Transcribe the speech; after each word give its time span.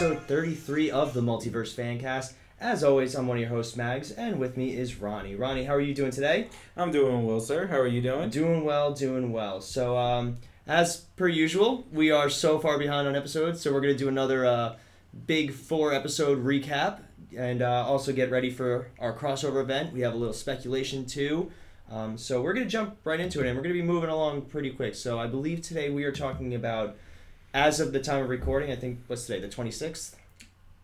episode 0.00 0.22
33 0.28 0.92
of 0.92 1.12
the 1.12 1.20
Multiverse 1.20 1.74
Fancast. 1.74 2.34
As 2.60 2.84
always, 2.84 3.16
I'm 3.16 3.26
one 3.26 3.38
of 3.38 3.40
your 3.40 3.50
hosts, 3.50 3.76
Mags, 3.76 4.12
and 4.12 4.38
with 4.38 4.56
me 4.56 4.76
is 4.76 5.00
Ronnie. 5.00 5.34
Ronnie, 5.34 5.64
how 5.64 5.74
are 5.74 5.80
you 5.80 5.92
doing 5.92 6.12
today? 6.12 6.50
I'm 6.76 6.92
doing 6.92 7.26
well, 7.26 7.40
sir. 7.40 7.66
How 7.66 7.78
are 7.78 7.86
you 7.88 8.00
doing? 8.00 8.30
Doing 8.30 8.64
well, 8.64 8.92
doing 8.92 9.32
well. 9.32 9.60
So, 9.60 9.98
um, 9.98 10.36
as 10.68 10.98
per 11.16 11.26
usual, 11.26 11.84
we 11.90 12.12
are 12.12 12.30
so 12.30 12.60
far 12.60 12.78
behind 12.78 13.08
on 13.08 13.16
episodes, 13.16 13.60
so 13.60 13.72
we're 13.72 13.80
going 13.80 13.92
to 13.92 13.98
do 13.98 14.06
another 14.06 14.46
uh, 14.46 14.76
big 15.26 15.52
four 15.52 15.92
episode 15.92 16.44
recap 16.44 17.00
and 17.36 17.60
uh, 17.60 17.84
also 17.84 18.12
get 18.12 18.30
ready 18.30 18.50
for 18.50 18.92
our 19.00 19.12
crossover 19.12 19.60
event. 19.60 19.92
We 19.92 20.02
have 20.02 20.14
a 20.14 20.16
little 20.16 20.32
speculation 20.32 21.06
too. 21.06 21.50
Um, 21.90 22.16
so, 22.16 22.40
we're 22.40 22.54
going 22.54 22.66
to 22.66 22.70
jump 22.70 22.98
right 23.02 23.18
into 23.18 23.40
it, 23.40 23.48
and 23.48 23.56
we're 23.56 23.64
going 23.64 23.74
to 23.74 23.82
be 23.82 23.86
moving 23.86 24.10
along 24.10 24.42
pretty 24.42 24.70
quick. 24.70 24.94
So, 24.94 25.18
I 25.18 25.26
believe 25.26 25.60
today 25.60 25.90
we 25.90 26.04
are 26.04 26.12
talking 26.12 26.54
about, 26.54 26.96
as 27.54 27.80
of 27.80 27.92
the 27.92 28.00
time 28.00 28.22
of 28.22 28.28
recording, 28.28 28.70
I 28.70 28.76
think, 28.76 29.00
what's 29.06 29.26
today, 29.26 29.40
the 29.40 29.48
twenty 29.48 29.70
sixth, 29.70 30.16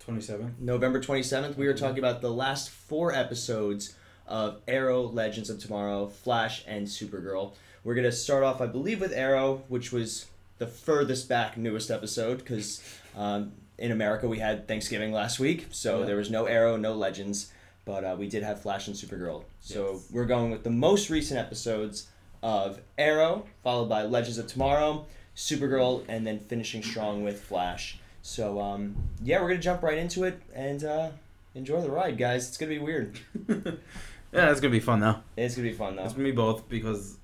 twenty 0.00 0.20
seventh, 0.20 0.59
November 0.60 1.00
27th, 1.00 1.56
we 1.56 1.66
are 1.66 1.74
talking 1.74 1.98
about 1.98 2.20
the 2.20 2.30
last 2.30 2.70
four 2.70 3.14
episodes 3.14 3.95
of 4.27 4.60
Arrow 4.66 5.02
Legends 5.02 5.50
of 5.50 5.59
Tomorrow, 5.59 6.06
Flash, 6.09 6.64
and 6.66 6.87
Supergirl. 6.87 7.52
We're 7.84 7.95
going 7.95 8.04
to 8.06 8.12
start 8.12 8.42
off, 8.42 8.60
I 8.62 8.66
believe, 8.66 9.00
with 9.00 9.12
Arrow, 9.12 9.62
which 9.68 9.92
was 9.92 10.27
the 10.59 10.66
furthest 10.66 11.28
back 11.28 11.56
newest 11.59 11.90
episode 11.90 12.38
because 12.38 12.82
um, 13.16 13.52
in 13.76 13.90
America 13.92 14.26
we 14.26 14.38
had 14.38 14.66
Thanksgiving 14.66 15.12
last 15.12 15.38
week, 15.38 15.66
so 15.70 16.01
Yeah. 16.01 16.07
there 16.07 16.16
was 16.16 16.30
no 16.30 16.46
Arrow, 16.46 16.76
no 16.76 16.95
Legends, 16.95 17.52
but 17.85 18.04
uh, 18.04 18.16
we 18.18 18.26
did 18.29 18.42
have 18.42 18.62
Flash 18.62 18.87
and 18.87 18.96
Supergirl. 18.96 19.45
So 19.60 19.92
Yes. 19.95 20.09
we're 20.10 20.24
going 20.24 20.51
with 20.51 20.65
the 20.65 20.70
most 20.70 21.10
recent 21.10 21.38
episodes 21.38 22.09
of 22.42 22.80
Arrow, 22.96 23.46
followed 23.62 23.88
by 23.90 24.02
Legends 24.04 24.38
of 24.38 24.46
Tomorrow, 24.46 25.04
Supergirl, 25.37 26.04
and 26.09 26.27
then 26.27 26.38
finishing 26.38 26.82
strong 26.82 27.24
with 27.24 27.43
Flash. 27.43 27.99
So 28.23 28.60
um, 28.60 28.96
yeah, 29.23 29.41
we're 29.41 29.49
gonna 29.49 29.60
jump 29.60 29.82
right 29.82 29.99
into 29.99 30.24
it 30.24 30.41
and 30.54 30.82
uh, 30.85 31.10
enjoy 31.54 31.80
the 31.80 31.91
ride, 31.91 32.16
guys. 32.16 32.49
It's 32.49 32.57
gonna 32.57 32.71
be 32.71 32.79
weird. 32.79 33.18
yeah, 33.49 34.51
it's 34.51 34.60
gonna 34.60 34.73
be 34.73 34.80
fun 34.80 35.01
though. 35.01 35.16
It's 35.37 35.57
gonna 35.57 35.68
be 35.68 35.74
fun 35.74 35.96
though. 35.96 36.04
It's 36.04 36.15
gonna 36.15 36.24
be 36.24 36.32
both 36.32 36.68
because. 36.68 37.18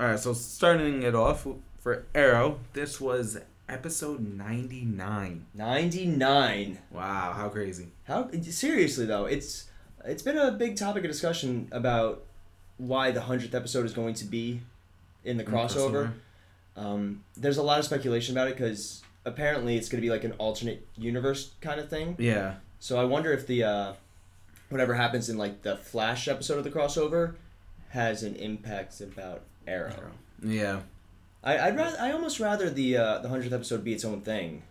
Alright, 0.00 0.18
so 0.18 0.32
starting 0.32 1.02
it 1.02 1.14
off 1.14 1.46
for 1.78 2.06
Arrow, 2.14 2.58
this 2.72 3.00
was 3.00 3.38
episode 3.68 4.20
99. 4.20 5.46
Ninety 5.54 6.06
nine. 6.06 6.78
Wow, 6.90 7.32
how 7.36 7.48
crazy. 7.48 7.88
How 8.04 8.30
seriously 8.42 9.06
though? 9.06 9.26
It's 9.26 9.70
it's 10.04 10.22
been 10.22 10.38
a 10.38 10.52
big 10.52 10.76
topic 10.76 11.04
of 11.04 11.10
discussion 11.10 11.68
about 11.72 12.24
why 12.76 13.10
the 13.10 13.22
hundredth 13.22 13.54
episode 13.54 13.86
is 13.86 13.92
going 13.92 14.14
to 14.14 14.24
be 14.24 14.60
in 15.24 15.36
the 15.36 15.44
crossover. 15.44 16.12
Um, 16.76 17.24
there's 17.36 17.58
a 17.58 17.62
lot 17.62 17.78
of 17.78 17.84
speculation 17.84 18.34
about 18.34 18.48
it 18.48 18.56
because 18.56 19.02
apparently 19.24 19.76
it's 19.76 19.88
going 19.88 20.00
to 20.00 20.06
be 20.06 20.10
like 20.10 20.24
an 20.24 20.32
alternate 20.32 20.86
universe 20.96 21.52
kind 21.60 21.80
of 21.80 21.88
thing. 21.88 22.16
Yeah. 22.18 22.54
So 22.80 23.00
I 23.00 23.04
wonder 23.04 23.32
if 23.32 23.46
the 23.46 23.64
uh, 23.64 23.92
whatever 24.68 24.94
happens 24.94 25.28
in 25.28 25.38
like 25.38 25.62
the 25.62 25.76
Flash 25.76 26.28
episode 26.28 26.58
of 26.58 26.64
the 26.64 26.70
crossover 26.70 27.34
has 27.90 28.22
an 28.22 28.36
impact 28.36 29.00
about 29.00 29.42
Arrow. 29.66 30.12
Yeah. 30.42 30.80
I 31.44 31.58
I'd 31.58 31.76
rather 31.76 31.96
I 32.00 32.12
almost 32.12 32.40
rather 32.40 32.70
the 32.70 32.96
uh, 32.96 33.18
the 33.18 33.28
hundredth 33.28 33.52
episode 33.52 33.84
be 33.84 33.92
its 33.92 34.04
own 34.04 34.20
thing. 34.22 34.62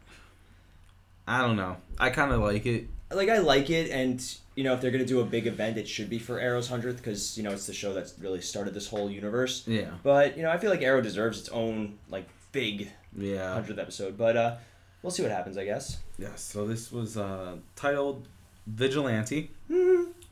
I 1.28 1.42
don't 1.42 1.56
know. 1.56 1.78
I 2.00 2.10
kind 2.10 2.32
of 2.32 2.42
like 2.42 2.66
it. 2.66 2.88
Like 3.14 3.30
I 3.30 3.40
like 3.40 3.70
it, 3.70 3.92
and 3.92 4.24
you 4.56 4.64
know 4.64 4.74
if 4.74 4.82
they're 4.82 4.92
gonna 4.92 5.06
do 5.06 5.22
a 5.22 5.26
big 5.26 5.48
event, 5.48 5.78
it 5.78 5.88
should 5.88 6.10
be 6.10 6.20
for 6.20 6.40
Arrow's 6.40 6.68
hundredth 6.70 6.98
because 6.98 7.38
you 7.38 7.44
know 7.44 7.52
it's 7.52 7.68
the 7.68 7.74
show 7.74 7.94
that's 7.94 8.18
really 8.20 8.42
started 8.42 8.74
this 8.74 8.88
whole 8.88 9.10
universe. 9.10 9.64
Yeah. 9.68 9.92
But 10.04 10.38
you 10.38 10.44
know 10.44 10.50
I 10.52 10.58
feel 10.58 10.70
like 10.70 10.82
Arrow 10.82 11.02
deserves 11.02 11.40
its 11.40 11.50
own 11.50 11.98
like 12.10 12.28
big 12.52 12.92
Yeah. 13.18 13.54
hundredth 13.54 13.80
episode. 13.80 14.18
But 14.18 14.38
uh, 14.38 14.56
we'll 15.02 15.12
see 15.12 15.24
what 15.24 15.32
happens, 15.32 15.58
I 15.58 15.66
guess. 15.66 15.98
Yeah. 16.18 16.36
so 16.36 16.68
this 16.68 16.92
was 16.92 17.18
uh, 17.18 17.56
titled 17.76 18.28
Vigilante. 18.68 19.52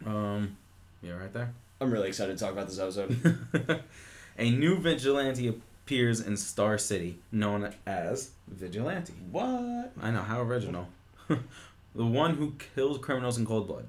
Um, 0.06 0.58
yeah, 1.02 1.14
right 1.14 1.34
there. 1.34 1.53
I'm 1.82 1.92
really 1.92 2.09
excited 2.09 2.38
to 2.38 2.44
talk 2.44 2.53
about 2.53 2.68
this 2.68 2.78
episode. 2.80 3.40
a 4.38 4.50
new 4.50 4.78
vigilante 4.78 5.48
appears 5.48 6.20
in 6.22 6.38
Star 6.38 6.78
City, 6.78 7.20
known 7.32 7.74
as 7.86 8.32
Vigilante. 8.48 9.14
what? 9.32 9.92
I 10.02 10.12
know, 10.12 10.22
how 10.22 10.42
original. 10.42 10.88
the 11.96 12.06
one 12.06 12.36
who 12.36 12.54
kills 12.76 12.98
criminals 13.00 13.38
in 13.38 13.46
cold 13.46 13.68
blood. 13.68 13.88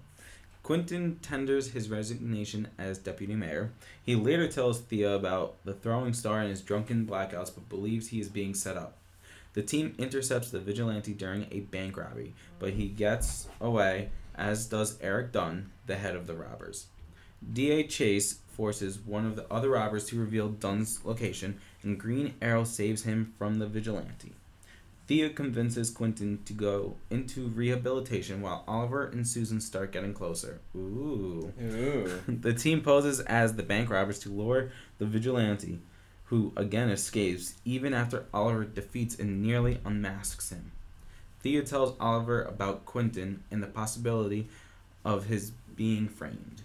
Quentin 0.62 1.19
tenders 1.22 1.72
his 1.72 1.88
resignation 1.88 2.69
as 2.78 2.99
deputy 2.99 3.34
mayor. 3.34 3.72
He 4.03 4.15
later 4.15 4.47
tells 4.47 4.81
Thea 4.81 5.15
about 5.15 5.56
the 5.65 5.75
throwing 5.75 6.12
star 6.12 6.41
and 6.41 6.50
his 6.50 6.61
drunken 6.61 7.06
blackouts, 7.06 7.53
but 7.55 7.69
believes 7.69 8.09
he 8.09 8.21
is 8.21 8.28
being 8.28 8.55
set 8.55 8.77
up. 8.77 8.97
The 9.55 9.62
team 9.62 9.94
intercepts 9.99 10.50
the 10.50 10.61
vigilante 10.61 11.12
during 11.12 11.47
a 11.50 11.61
bank 11.61 11.97
robbery, 11.97 12.34
but 12.59 12.75
he 12.75 12.88
gets 12.88 13.49
away, 13.61 14.11
as 14.37 14.67
does 14.67 14.97
Eric 15.00 15.32
Dunn, 15.32 15.72
the 15.87 15.97
head 15.97 16.15
of 16.15 16.27
the 16.27 16.34
robbers. 16.34 16.87
D.A. 17.53 17.84
Chase 17.87 18.38
forces 18.49 18.99
one 18.99 19.27
of 19.27 19.34
the 19.34 19.50
other 19.50 19.71
robbers 19.71 20.05
to 20.06 20.21
reveal 20.21 20.50
Dunn's 20.50 21.00
location, 21.05 21.59
and 21.82 21.99
Green 21.99 22.34
Arrow 22.41 22.65
saves 22.65 23.03
him 23.03 23.34
from 23.38 23.59
the 23.59 23.67
vigilante. 23.67 24.34
Thea 25.10 25.28
convinces 25.28 25.91
Quentin 25.91 26.38
to 26.44 26.53
go 26.53 26.94
into 27.10 27.48
rehabilitation 27.48 28.43
while 28.43 28.62
Oliver 28.69 29.06
and 29.06 29.26
Susan 29.26 29.60
start 29.60 29.91
getting 29.91 30.15
closer. 30.15 30.60
Ooh. 30.76 31.53
Ooh. 31.60 32.21
The 32.28 32.54
team 32.54 32.81
poses 32.81 33.19
as 33.19 33.56
the 33.56 33.65
bank 33.65 33.91
robbers 33.91 34.20
to 34.20 34.28
lure 34.28 34.70
the 34.99 35.06
vigilante, 35.06 35.81
who 36.26 36.53
again 36.56 36.91
escapes 36.91 37.54
even 37.65 37.93
after 37.93 38.26
Oliver 38.32 38.65
defeats 38.65 39.19
and 39.19 39.43
nearly 39.43 39.81
unmasks 39.84 40.50
him. 40.50 40.70
Thea 41.41 41.62
tells 41.65 41.97
Oliver 41.99 42.44
about 42.44 42.87
Quentin 42.87 43.43
and 43.50 43.60
the 43.60 43.66
possibility 43.66 44.47
of 45.04 45.25
his 45.25 45.50
being 45.75 46.06
framed. 46.06 46.62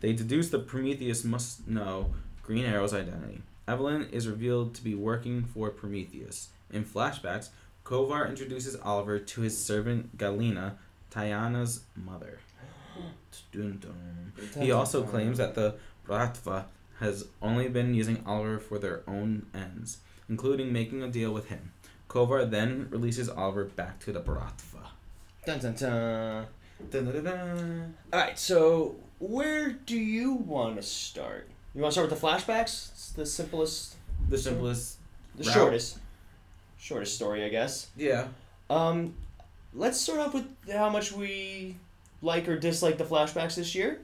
They 0.00 0.12
deduce 0.12 0.50
that 0.50 0.66
Prometheus 0.66 1.24
must 1.24 1.66
know 1.66 2.12
Green 2.42 2.66
Arrow's 2.66 2.92
identity. 2.92 3.40
Evelyn 3.66 4.10
is 4.12 4.28
revealed 4.28 4.74
to 4.74 4.84
be 4.84 4.94
working 4.94 5.44
for 5.44 5.70
Prometheus. 5.70 6.50
In 6.70 6.84
flashbacks, 6.84 7.50
Kovar 7.86 8.28
introduces 8.28 8.74
Oliver 8.82 9.20
to 9.20 9.40
his 9.42 9.56
servant 9.56 10.18
Galina, 10.18 10.72
Tyana's 11.12 11.82
mother. 11.94 12.40
Dun 13.52 13.78
dun. 13.80 14.32
He 14.60 14.72
also 14.72 15.04
claims 15.04 15.38
that 15.38 15.54
the 15.54 15.76
Bratva 16.06 16.64
has 16.98 17.28
only 17.40 17.68
been 17.68 17.94
using 17.94 18.24
Oliver 18.26 18.58
for 18.58 18.80
their 18.80 19.02
own 19.06 19.46
ends, 19.54 19.98
including 20.28 20.72
making 20.72 21.02
a 21.04 21.08
deal 21.08 21.32
with 21.32 21.46
him. 21.48 21.70
Kovar 22.08 22.50
then 22.50 22.88
releases 22.90 23.28
Oliver 23.28 23.64
back 23.64 24.00
to 24.00 24.12
the 24.12 24.20
Bratva. 24.20 24.88
Dun 25.46 25.60
dun 25.60 25.74
dun. 25.74 26.46
Dun-dun-dun-dun. 26.90 27.94
All 28.12 28.20
right, 28.20 28.38
so 28.38 28.96
where 29.18 29.70
do 29.70 29.96
you 29.96 30.32
want 30.34 30.76
to 30.76 30.82
start? 30.82 31.48
You 31.74 31.80
want 31.82 31.92
to 31.94 32.00
start 32.00 32.10
with 32.10 32.20
the 32.20 32.26
flashbacks? 32.26 32.90
It's 32.92 33.12
the 33.12 33.24
simplest, 33.24 33.94
The 34.28 34.36
simplest. 34.36 34.98
the 35.36 35.44
Route. 35.44 35.54
shortest, 35.54 35.98
shortest 36.86 37.16
story, 37.16 37.44
I 37.44 37.48
guess. 37.48 37.88
Yeah. 37.96 38.28
Um, 38.70 39.14
let's 39.74 40.00
start 40.00 40.20
off 40.20 40.34
with 40.34 40.46
how 40.72 40.88
much 40.88 41.10
we 41.10 41.76
like 42.22 42.48
or 42.48 42.56
dislike 42.56 42.96
the 42.96 43.04
flashbacks 43.04 43.56
this 43.56 43.74
year. 43.74 44.00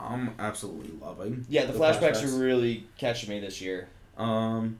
I'm 0.00 0.34
absolutely 0.38 0.90
loving. 1.00 1.46
Yeah, 1.48 1.66
the, 1.66 1.72
flashbacks, 1.72 2.24
are 2.24 2.38
really 2.38 2.86
catching 2.98 3.30
me 3.30 3.40
this 3.40 3.60
year. 3.60 3.88
Um, 4.16 4.78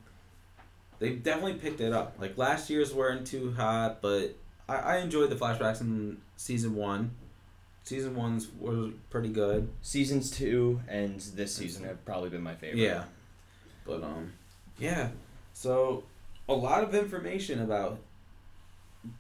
they 0.99 1.11
definitely 1.11 1.55
picked 1.55 1.81
it 1.81 1.93
up. 1.93 2.17
Like 2.21 2.37
last 2.37 2.71
year's 2.71 2.93
weren't 2.93 3.27
too 3.27 3.53
hot, 3.53 4.03
but 4.03 4.35
I, 4.69 4.77
I 4.77 4.97
enjoyed 4.99 5.31
the 5.31 5.37
flashbacks 5.37 5.81
in 5.81 6.19
season 6.37 6.75
one. 6.75 7.13
Season 7.85 8.15
ones 8.17 8.49
were 8.59 8.91
pretty 9.11 9.29
good. 9.29 9.69
Seasons 9.83 10.31
two 10.31 10.81
and 10.89 11.21
this 11.21 11.55
season 11.55 11.85
have 11.85 12.05
probably 12.05 12.31
been 12.31 12.43
my 12.43 12.55
favorite. 12.55 12.81
Yeah. 12.81 13.05
But 13.87 14.03
um, 14.03 14.33
yeah. 14.79 15.09
So 15.55 16.05
a 16.49 16.55
lot 16.55 16.83
of 16.83 16.95
information 16.95 17.61
about 17.61 17.99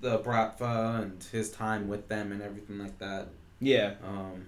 the 0.00 0.18
Bratva 0.18 1.02
and 1.02 1.22
his 1.30 1.50
time 1.50 1.88
with 1.88 2.08
them 2.08 2.32
and 2.32 2.42
everything 2.42 2.78
like 2.78 2.98
that. 2.98 3.28
Yeah. 3.60 3.94
Um, 4.06 4.46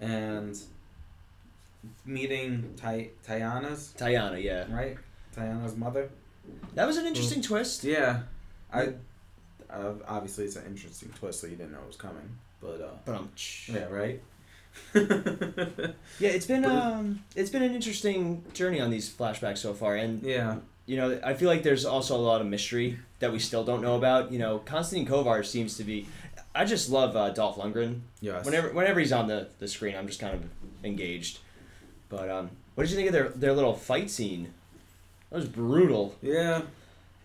and 0.00 0.58
meeting 2.04 2.74
Ty- 2.76 3.10
Tyana's 3.26 3.94
Tayana, 3.96 4.42
yeah. 4.42 4.64
right, 4.70 4.96
Tyana's 5.36 5.76
mother. 5.76 6.10
That 6.74 6.86
was 6.86 6.96
an 6.96 7.06
interesting 7.06 7.42
twist. 7.42 7.84
Yeah, 7.84 8.20
I. 8.72 8.94
Uh, 9.70 9.92
obviously, 10.06 10.44
it's 10.46 10.56
an 10.56 10.64
interesting 10.66 11.10
twist, 11.10 11.40
so 11.40 11.46
you 11.46 11.56
didn't 11.56 11.72
know 11.72 11.80
it 11.80 11.86
was 11.86 11.96
coming. 11.96 12.38
But 12.60 12.80
uh, 12.80 12.96
But 13.04 13.14
um, 13.16 13.30
yeah, 13.66 13.84
right. 13.84 14.22
yeah, 14.94 16.30
it's 16.30 16.46
been 16.46 16.64
um, 16.64 17.22
it's 17.36 17.50
been 17.50 17.62
an 17.62 17.74
interesting 17.74 18.44
journey 18.54 18.80
on 18.80 18.90
these 18.90 19.10
flashbacks 19.12 19.58
so 19.58 19.74
far, 19.74 19.96
and 19.96 20.22
yeah, 20.22 20.56
you 20.88 20.96
know, 20.96 21.20
I 21.22 21.34
feel 21.34 21.48
like 21.48 21.62
there's 21.62 21.84
also 21.84 22.16
a 22.16 22.18
lot 22.18 22.40
of 22.40 22.46
mystery 22.48 22.98
that 23.20 23.30
we 23.32 23.38
still 23.38 23.62
don't 23.62 23.82
know 23.82 23.96
about. 23.96 24.32
You 24.32 24.38
know, 24.40 24.58
Konstantin 24.58 25.06
Kovar 25.06 25.44
seems 25.44 25.76
to 25.76 25.84
be. 25.84 26.06
I 26.54 26.64
just 26.64 26.90
love 26.90 27.14
uh, 27.14 27.30
Dolph 27.30 27.56
Lundgren. 27.58 28.00
yes. 28.20 28.44
Whenever 28.44 28.70
whenever 28.72 28.98
he's 28.98 29.12
on 29.12 29.28
the, 29.28 29.48
the 29.60 29.68
screen, 29.68 29.94
I'm 29.94 30.06
just 30.08 30.18
kind 30.18 30.34
of 30.34 30.42
engaged. 30.82 31.38
But 32.08 32.28
um, 32.30 32.50
what 32.74 32.84
did 32.84 32.90
you 32.90 32.96
think 32.96 33.08
of 33.08 33.12
their 33.12 33.28
their 33.28 33.52
little 33.52 33.74
fight 33.74 34.10
scene? 34.10 34.52
That 35.30 35.36
was 35.36 35.44
brutal. 35.48 36.16
Yeah, 36.22 36.62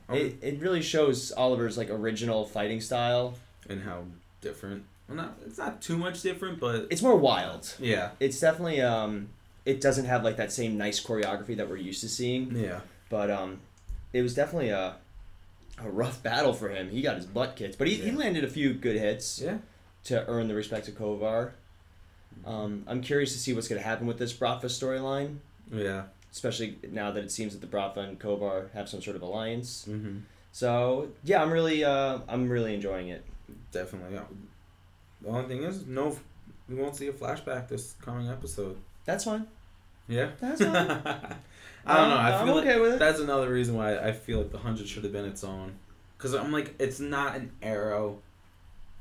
Oh, 0.09 0.13
It, 0.15 0.35
it 0.41 0.59
really 0.59 0.81
shows 0.81 1.31
Oliver's 1.31 1.77
like 1.77 1.89
original 1.89 2.45
fighting 2.45 2.81
style. 2.81 3.35
and 3.69 3.81
how 3.83 4.03
different. 4.41 4.83
Well, 5.07 5.15
not 5.17 5.37
it's 5.45 5.57
not 5.57 5.81
too 5.81 5.97
much 5.97 6.21
different, 6.21 6.59
but 6.59 6.87
It's 6.89 7.01
more 7.01 7.15
wild. 7.15 7.73
yeah, 7.79 8.09
It's 8.19 8.39
definitely 8.41 8.81
um, 8.81 9.29
it 9.65 9.79
doesn't 9.79 10.05
have 10.05 10.23
like 10.25 10.35
that 10.37 10.51
same 10.51 10.77
nice 10.77 11.01
choreography 11.01 11.55
that 11.55 11.69
we're 11.69 11.77
used 11.77 12.01
to 12.01 12.09
seeing. 12.09 12.53
yeah, 12.57 12.81
But 13.13 13.29
um, 13.29 13.59
it 14.11 14.23
was 14.23 14.33
definitely 14.33 14.69
a 14.69 14.95
a 15.77 15.87
rough 15.87 16.23
battle 16.23 16.51
for 16.51 16.69
him. 16.69 16.89
He 16.89 17.03
got 17.03 17.15
his 17.15 17.27
butt 17.27 17.55
kicked, 17.55 17.77
but 17.77 17.87
he, 17.87 17.93
he 17.93 18.09
landed 18.09 18.43
a 18.43 18.47
few 18.47 18.73
good 18.73 18.95
hits 18.95 19.39
yeah. 19.39 19.57
to 20.05 20.27
earn 20.27 20.47
the 20.47 20.55
respect 20.55 20.87
of 20.87 20.95
Kovar. 20.95 21.51
Um, 22.43 22.83
I'm 22.87 23.01
curious 23.01 23.31
to 23.33 23.37
see 23.37 23.53
what's 23.53 23.67
going 23.67 23.79
to 23.79 23.87
happen 23.87 24.07
with 24.07 24.17
this 24.17 24.33
Bratva 24.33 24.65
storyline, 24.65 25.37
Yeah. 25.71 26.05
especially 26.31 26.79
now 26.91 27.11
that 27.11 27.23
it 27.23 27.31
seems 27.31 27.55
that 27.55 27.61
the 27.61 27.77
Bratva 27.77 27.97
and 27.97 28.19
Kovar 28.19 28.71
have 28.73 28.89
some 28.89 28.99
sort 28.99 29.15
of 29.15 29.21
alliance. 29.21 29.87
Mm-hmm. 29.87 30.21
So 30.51 31.09
yeah, 31.23 31.43
I'm 31.43 31.51
really 31.51 31.83
uh, 31.83 32.17
I'm 32.27 32.49
really 32.49 32.73
enjoying 32.73 33.09
it. 33.09 33.23
Definitely. 33.71 34.15
Yeah. 34.15 34.23
The 35.21 35.29
only 35.29 35.47
thing 35.47 35.63
is, 35.63 35.85
no, 35.85 36.17
we 36.67 36.73
won't 36.73 36.95
see 36.95 37.09
a 37.09 37.13
flashback 37.13 37.67
this 37.67 37.93
coming 38.01 38.27
episode. 38.27 38.77
That's 39.05 39.25
fine. 39.25 39.45
Yeah. 40.07 40.31
That's 40.41 40.63
fine. 40.63 41.35
I 41.85 41.97
don't 41.97 42.09
know. 42.09 42.15
I 42.15 42.39
I'm 42.39 42.45
feel 42.47 42.57
okay 42.59 42.73
like 42.73 42.81
with 42.81 42.93
it. 42.93 42.99
that's 42.99 43.19
another 43.19 43.49
reason 43.51 43.75
why 43.75 43.97
I 43.97 44.11
feel 44.13 44.37
like 44.39 44.51
the 44.51 44.57
hundred 44.57 44.87
should 44.87 45.03
have 45.03 45.13
been 45.13 45.25
its 45.25 45.43
own. 45.43 45.73
Cause 46.17 46.33
I'm 46.33 46.51
like, 46.53 46.73
it's 46.79 46.99
not 47.01 47.35
an 47.35 47.51
Arrow 47.61 48.19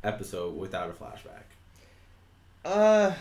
episode 0.02 0.56
without 0.56 0.90
a 0.90 0.92
flashback. 0.92 1.44
Uh, 2.64 3.12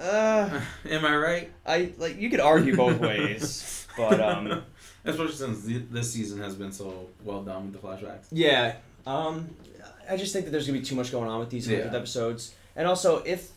uh, 0.00 0.60
Am 0.90 1.04
I 1.04 1.16
right? 1.16 1.50
I 1.66 1.92
like 1.98 2.18
you 2.18 2.30
could 2.30 2.40
argue 2.40 2.76
both 2.76 2.98
ways, 3.00 3.86
but 3.96 4.20
um, 4.20 4.62
especially 5.04 5.34
since 5.34 5.62
the, 5.64 5.78
this 5.78 6.10
season 6.12 6.40
has 6.40 6.54
been 6.54 6.72
so 6.72 7.06
well 7.24 7.42
done 7.42 7.70
with 7.70 7.80
the 7.80 7.86
flashbacks. 7.86 8.26
yeah. 8.32 8.76
Um, 9.06 9.48
I 10.08 10.16
just 10.16 10.32
think 10.32 10.46
that 10.46 10.50
there's 10.50 10.66
gonna 10.66 10.78
be 10.78 10.84
too 10.84 10.94
much 10.96 11.12
going 11.12 11.28
on 11.28 11.40
with 11.40 11.50
these 11.50 11.68
Yeah. 11.68 11.90
episodes, 11.92 12.54
and 12.76 12.86
also 12.88 13.18
if 13.24 13.50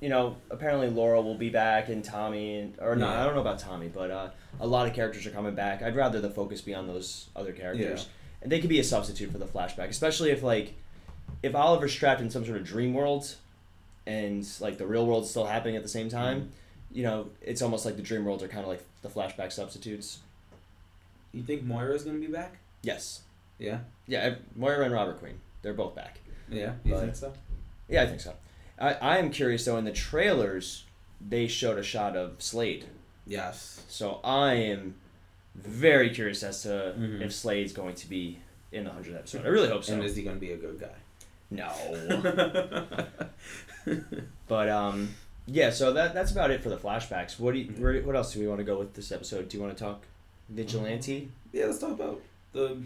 you 0.00 0.08
know, 0.08 0.36
apparently 0.50 0.88
Laura 0.90 1.20
will 1.20 1.36
be 1.36 1.50
back 1.50 1.88
and 1.88 2.04
Tommy, 2.04 2.58
and, 2.58 2.74
or 2.80 2.96
not. 2.96 3.12
Yeah. 3.14 3.22
I 3.22 3.24
don't 3.24 3.34
know 3.34 3.40
about 3.40 3.58
Tommy, 3.58 3.88
but 3.88 4.10
uh, 4.10 4.28
a 4.60 4.66
lot 4.66 4.86
of 4.86 4.94
characters 4.94 5.26
are 5.26 5.30
coming 5.30 5.54
back. 5.54 5.82
I'd 5.82 5.96
rather 5.96 6.20
the 6.20 6.30
focus 6.30 6.60
be 6.60 6.74
on 6.74 6.86
those 6.86 7.26
other 7.34 7.52
characters, 7.52 8.08
and 8.42 8.50
they 8.52 8.60
could 8.60 8.68
be 8.70 8.78
a 8.80 8.84
substitute 8.84 9.32
for 9.32 9.38
the 9.38 9.46
flashback, 9.46 9.88
especially 9.88 10.30
if 10.30 10.42
like 10.42 10.74
if 11.42 11.54
Oliver's 11.54 11.94
trapped 11.94 12.20
in 12.20 12.30
some 12.30 12.44
sort 12.44 12.58
of 12.58 12.64
dream 12.64 12.92
world, 12.94 13.34
and 14.06 14.46
like 14.60 14.78
the 14.78 14.86
real 14.86 15.06
world's 15.06 15.30
still 15.30 15.46
happening 15.46 15.76
at 15.76 15.82
the 15.82 15.88
same 15.88 16.08
time. 16.08 16.50
You 16.92 17.02
know, 17.02 17.30
it's 17.42 17.62
almost 17.62 17.84
like 17.84 17.96
the 17.96 18.02
dream 18.02 18.24
worlds 18.24 18.42
are 18.42 18.48
kind 18.48 18.62
of 18.62 18.68
like 18.68 18.82
the 19.02 19.08
flashback 19.08 19.52
substitutes. 19.52 20.18
You 21.32 21.42
think 21.42 21.62
Moira's 21.62 22.04
gonna 22.04 22.18
be 22.18 22.28
back? 22.28 22.56
Yes. 22.82 23.22
Yeah. 23.58 23.78
Yeah, 24.06 24.36
Moira 24.54 24.84
and 24.84 24.94
Robert 24.94 25.18
Queen. 25.18 25.40
They're 25.62 25.74
both 25.74 25.94
back. 25.94 26.20
Yeah. 26.48 26.74
You 26.84 26.92
But- 26.94 27.00
think 27.00 27.16
so? 27.16 27.32
Yeah, 27.88 28.02
I 28.02 28.06
think 28.06 28.20
so. 28.20 28.32
I, 28.78 28.92
I 28.94 29.18
am 29.18 29.30
curious 29.30 29.64
though. 29.64 29.76
In 29.78 29.84
the 29.84 29.92
trailers, 29.92 30.84
they 31.26 31.46
showed 31.46 31.78
a 31.78 31.82
shot 31.82 32.16
of 32.16 32.34
Slade, 32.42 32.84
Yes. 33.26 33.82
so 33.88 34.20
I 34.22 34.54
am 34.54 34.94
very 35.54 36.10
curious 36.10 36.42
as 36.42 36.62
to 36.64 36.94
Mhm. 36.98 37.22
if 37.22 37.32
Slade's 37.32 37.72
going 37.72 37.94
to 37.94 38.08
be 38.08 38.38
in 38.72 38.84
the 38.84 38.90
hundredth 38.90 39.16
episode. 39.16 39.44
I 39.46 39.48
really 39.48 39.68
hope 39.68 39.84
so. 39.84 39.94
And 39.94 40.04
is 40.04 40.14
he 40.16 40.22
gonna 40.22 40.36
be 40.36 40.52
a 40.52 40.56
good 40.56 40.78
guy? 40.78 40.88
no, 41.50 41.70
but 44.48 44.68
um, 44.68 45.14
yeah. 45.46 45.70
So 45.70 45.92
that 45.92 46.12
that's 46.14 46.32
about 46.32 46.50
it 46.50 46.62
for 46.62 46.68
the 46.68 46.76
flashbacks. 46.76 47.38
What 47.38 47.54
do 47.54 47.60
you, 47.60 47.70
where, 47.78 48.00
what 48.02 48.16
else 48.16 48.32
do 48.34 48.40
we 48.40 48.48
want 48.48 48.58
to 48.58 48.64
go 48.64 48.78
with 48.78 48.94
this 48.94 49.12
episode? 49.12 49.48
Do 49.48 49.56
you 49.56 49.62
want 49.62 49.76
to 49.76 49.82
talk 49.82 50.02
vigilante? 50.48 51.30
yeah. 51.52 51.66
Let's 51.66 51.78
talk 51.78 51.92
about 51.92 52.20
the 52.52 52.78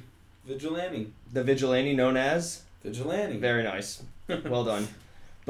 vigilante. 0.46 1.12
The 1.32 1.42
vigilante 1.42 1.94
known 1.94 2.16
as 2.16 2.62
Vigilante. 2.84 3.36
very 3.38 3.62
nice. 3.62 4.02
Well 4.44 4.64
done. 4.64 4.86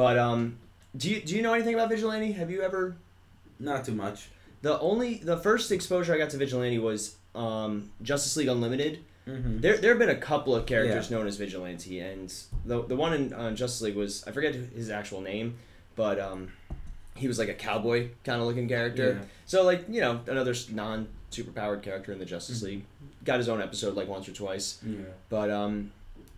But 0.00 0.16
um, 0.18 0.56
do 0.96 1.10
you 1.10 1.20
do 1.20 1.36
you 1.36 1.42
know 1.42 1.52
anything 1.52 1.74
about 1.74 1.90
vigilante? 1.90 2.32
Have 2.32 2.50
you 2.50 2.62
ever 2.62 2.96
Not 3.58 3.84
too 3.84 3.92
much. 3.92 4.30
The 4.62 4.80
only 4.80 5.16
the 5.16 5.36
first 5.36 5.70
exposure 5.70 6.14
I 6.14 6.16
got 6.16 6.30
to 6.30 6.38
Vigilante 6.38 6.78
was 6.78 7.16
um, 7.34 7.90
Justice 8.00 8.34
League 8.38 8.48
Unlimited. 8.48 9.04
Mm-hmm. 9.28 9.60
There 9.60 9.76
there 9.76 9.90
have 9.90 9.98
been 9.98 10.08
a 10.08 10.16
couple 10.16 10.56
of 10.56 10.64
characters 10.64 11.10
known 11.10 11.26
as 11.26 11.36
Vigilante, 11.36 12.00
and 12.00 12.32
the 12.64 12.82
the 12.82 12.96
one 12.96 13.12
in 13.12 13.34
uh, 13.34 13.50
Justice 13.52 13.82
League 13.82 13.94
was 13.94 14.26
I 14.26 14.32
forget 14.32 14.54
his 14.54 14.88
actual 14.88 15.20
name, 15.20 15.56
but 15.96 16.18
um, 16.18 16.50
he 17.14 17.28
was 17.28 17.38
like 17.38 17.50
a 17.50 17.54
cowboy 17.54 18.08
kind 18.24 18.40
of 18.40 18.46
looking 18.46 18.68
character. 18.68 19.18
Yeah. 19.20 19.26
So 19.44 19.64
like 19.64 19.84
you 19.86 20.00
know 20.00 20.22
another 20.26 20.54
non 20.72 21.08
superpowered 21.30 21.82
character 21.82 22.10
in 22.10 22.18
the 22.18 22.24
Justice 22.24 22.60
Mhm. 22.62 22.66
League 22.68 22.84
got 23.22 23.36
his 23.36 23.50
own 23.50 23.60
episode 23.60 23.96
like 23.96 24.08
once 24.08 24.26
or 24.26 24.32
twice. 24.32 24.78
Yeah. 24.82 24.96
But 25.28 25.50
um, 25.50 25.92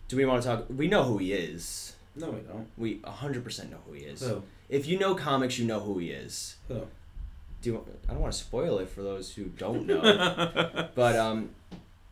do 0.09 0.17
we 0.17 0.25
want 0.25 0.43
to 0.43 0.49
talk? 0.49 0.65
We 0.69 0.89
know 0.89 1.03
who 1.05 1.17
he 1.17 1.31
is. 1.31 1.92
No, 2.15 2.29
we 2.29 2.41
don't. 2.41 2.67
We 2.77 3.01
hundred 3.05 3.43
percent 3.43 3.71
know 3.71 3.77
who 3.87 3.93
he 3.93 4.01
is. 4.03 4.19
So. 4.19 4.43
If 4.69 4.87
you 4.87 4.97
know 4.97 5.13
comics, 5.15 5.57
you 5.59 5.65
know 5.65 5.79
who 5.79 5.99
he 5.99 6.09
is. 6.11 6.55
Who? 6.67 6.81
Do 7.61 7.69
you, 7.69 7.85
I 8.09 8.11
don't 8.13 8.21
want 8.21 8.33
to 8.33 8.39
spoil 8.39 8.79
it 8.79 8.89
for 8.89 9.01
those 9.01 9.33
who 9.33 9.45
don't 9.45 9.85
know. 9.87 10.89
But 10.95 11.15
um, 11.15 11.49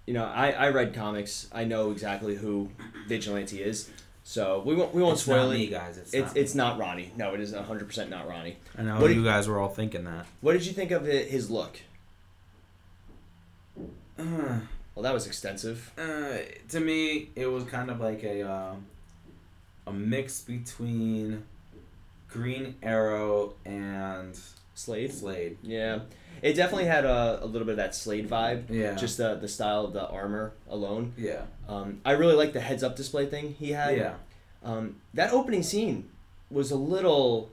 you 0.05 0.13
know, 0.13 0.25
I, 0.25 0.51
I 0.51 0.69
read 0.69 0.93
comics. 0.93 1.47
I 1.53 1.63
know 1.65 1.91
exactly 1.91 2.35
who 2.35 2.69
Vigilante 3.07 3.61
is. 3.61 3.89
So 4.23 4.61
we 4.65 4.75
won't 4.75 4.93
we 4.93 5.01
won't 5.01 5.13
it's 5.13 5.23
spoil 5.23 5.47
not 5.47 5.55
it. 5.55 5.59
me, 5.59 5.67
guys. 5.67 5.97
It's, 5.97 6.13
It's 6.13 6.27
not 6.27 6.37
it's 6.37 6.55
not 6.55 6.79
Ronnie. 6.79 7.11
No, 7.17 7.33
it 7.33 7.39
is 7.41 7.53
hundred 7.53 7.85
percent 7.87 8.09
not 8.09 8.27
Ronnie. 8.27 8.57
I 8.77 8.83
know 8.83 8.99
What 8.99 9.09
you 9.11 9.17
you- 9.17 9.23
guys 9.25 9.47
were 9.47 9.59
all 9.59 9.69
thinking 9.69 10.03
that. 10.05 10.25
What 10.41 10.53
did 10.53 10.65
you 10.65 10.73
think 10.73 10.91
of 10.91 11.05
his 11.05 11.49
look? 11.49 11.79
Uh, 14.19 14.59
Well, 14.93 15.03
that 15.03 15.13
was 15.13 15.25
extensive. 15.25 15.91
uh, 15.97 16.37
to 16.69 16.79
me, 16.79 17.29
it 17.35 17.47
was 17.47 17.63
kind 17.63 17.89
of 17.89 17.99
like 17.99 18.23
a 18.23 18.41
um, 18.43 18.85
a 19.87 19.93
mix 19.93 20.41
between 20.41 21.43
Green 22.29 22.75
Arrow 22.81 23.53
and 23.65 24.37
Slade. 24.73 25.13
Slade. 25.13 25.57
Yeah, 25.63 25.99
it 26.41 26.53
definitely 26.53 26.85
had 26.85 27.05
a, 27.05 27.39
a 27.43 27.45
little 27.45 27.65
bit 27.65 27.71
of 27.73 27.77
that 27.77 27.93
Slade 27.95 28.29
vibe. 28.29 28.69
Yeah. 28.69 28.95
Just 28.95 29.17
the 29.17 29.35
the 29.35 29.47
style 29.47 29.85
of 29.85 29.93
the 29.93 30.07
armor 30.07 30.53
alone. 30.69 31.13
yeah. 31.17 31.41
Um, 31.67 32.01
I 32.03 32.11
really 32.11 32.35
like 32.35 32.53
the 32.53 32.59
heads 32.61 32.83
up 32.83 32.95
display 32.95 33.25
thing 33.25 33.55
he 33.57 33.71
had. 33.71 33.97
yeah. 33.97 34.13
Um, 34.63 34.97
that 35.13 35.31
opening 35.33 35.63
scene 35.63 36.09
was 36.51 36.69
a 36.69 36.75
little, 36.75 37.49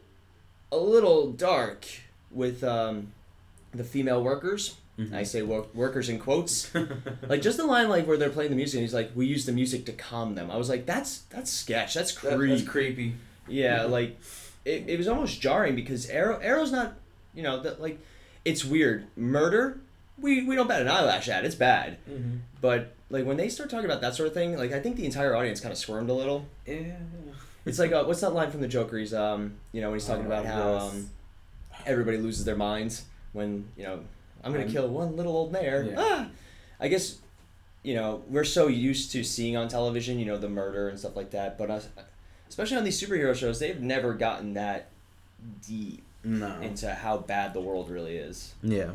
a 0.72 0.76
little 0.76 1.30
dark 1.32 1.86
with 2.30 2.62
um, 2.64 3.12
the 3.72 3.84
female 3.84 4.22
workers. 4.22 4.76
Mhm. 4.98 5.12
I 5.14 5.22
say 5.22 5.42
work, 5.42 5.72
workers 5.74 6.08
in 6.08 6.18
quotes. 6.18 6.72
like 7.28 7.40
just 7.40 7.56
the 7.56 7.64
line 7.66 7.88
like 7.88 8.06
where 8.06 8.16
they're 8.16 8.30
playing 8.30 8.50
the 8.50 8.56
music 8.56 8.78
and 8.78 8.82
he's 8.82 8.94
like, 8.94 9.12
"We 9.14 9.26
use 9.26 9.46
the 9.46 9.52
music 9.52 9.86
to 9.86 9.92
calm 9.92 10.34
them." 10.34 10.50
I 10.50 10.56
was 10.56 10.68
like, 10.68 10.86
"That's 10.86 11.18
that's 11.30 11.50
sketch. 11.50 11.94
That's 11.94 12.12
That- 12.20 12.36
creepy." 12.36 12.56
that's 12.56 12.68
creepy. 12.68 13.14
yeah, 13.46 13.84
like 13.84 14.18
it, 14.64 14.84
it 14.88 14.98
was 14.98 15.06
almost 15.08 15.40
jarring 15.40 15.74
because 15.76 16.06
Arrow 16.10 16.38
Arrow's 16.40 16.72
not, 16.72 16.94
you 17.34 17.42
know, 17.42 17.60
that 17.62 17.80
like 17.80 17.98
it's 18.44 18.64
weird. 18.64 19.06
Murder, 19.16 19.78
we 20.20 20.42
we 20.44 20.56
don't 20.56 20.66
bat 20.68 20.82
an 20.82 20.88
eyelash 20.88 21.28
at. 21.28 21.44
It's 21.44 21.54
bad. 21.54 21.98
Mm-hmm. 22.10 22.38
But 22.60 22.92
like 23.08 23.24
when 23.24 23.36
they 23.36 23.48
start 23.48 23.70
talking 23.70 23.84
about 23.86 24.00
that 24.00 24.14
sort 24.16 24.26
of 24.26 24.34
thing, 24.34 24.56
like 24.56 24.72
I 24.72 24.80
think 24.80 24.96
the 24.96 25.04
entire 25.06 25.36
audience 25.36 25.60
kind 25.60 25.70
of 25.72 25.78
squirmed 25.78 26.10
a 26.10 26.14
little. 26.14 26.46
Yeah. 26.66 26.96
It's 27.64 27.78
like 27.78 27.92
uh, 27.92 28.02
what's 28.04 28.20
that 28.22 28.30
line 28.34 28.50
from 28.50 28.62
the 28.62 28.68
Joker? 28.68 28.98
He's 28.98 29.14
um, 29.14 29.54
you 29.72 29.80
know, 29.80 29.90
when 29.90 29.98
he's 30.00 30.06
talking 30.08 30.24
Oh, 30.24 30.26
about 30.26 30.44
how 30.46 30.72
yes. 30.74 30.82
um, 30.92 31.10
everybody 31.86 32.16
loses 32.16 32.44
their 32.44 32.56
minds 32.56 33.04
when 33.32 33.68
you 33.76 33.84
know 33.84 34.00
I'm 34.44 34.52
gonna 34.52 34.64
Um, 34.64 34.70
kill 34.72 34.88
one 34.88 35.16
little 35.16 35.36
old 35.36 35.52
mayor. 35.52 35.84
yeah. 35.90 35.94
Ah! 35.98 36.28
I 36.80 36.88
guess 36.88 37.18
you 37.82 37.94
know 37.94 38.22
we're 38.28 38.44
so 38.44 38.66
used 38.68 39.12
to 39.12 39.22
seeing 39.24 39.56
on 39.56 39.68
television, 39.68 40.18
you 40.18 40.24
know, 40.26 40.38
the 40.38 40.48
murder 40.48 40.88
and 40.88 40.98
stuff 40.98 41.16
like 41.16 41.30
that. 41.30 41.58
But 41.58 41.70
us, 41.70 41.88
especially 42.48 42.76
on 42.76 42.84
these 42.84 43.00
superhero 43.00 43.34
shows, 43.34 43.58
they've 43.58 43.80
never 43.80 44.14
gotten 44.14 44.54
that 44.54 44.88
deep 45.66 46.02
No. 46.24 46.58
into 46.60 46.92
how 46.92 47.18
bad 47.18 47.54
the 47.54 47.60
world 47.60 47.90
really 47.90 48.16
is. 48.16 48.54
Yeah. 48.62 48.90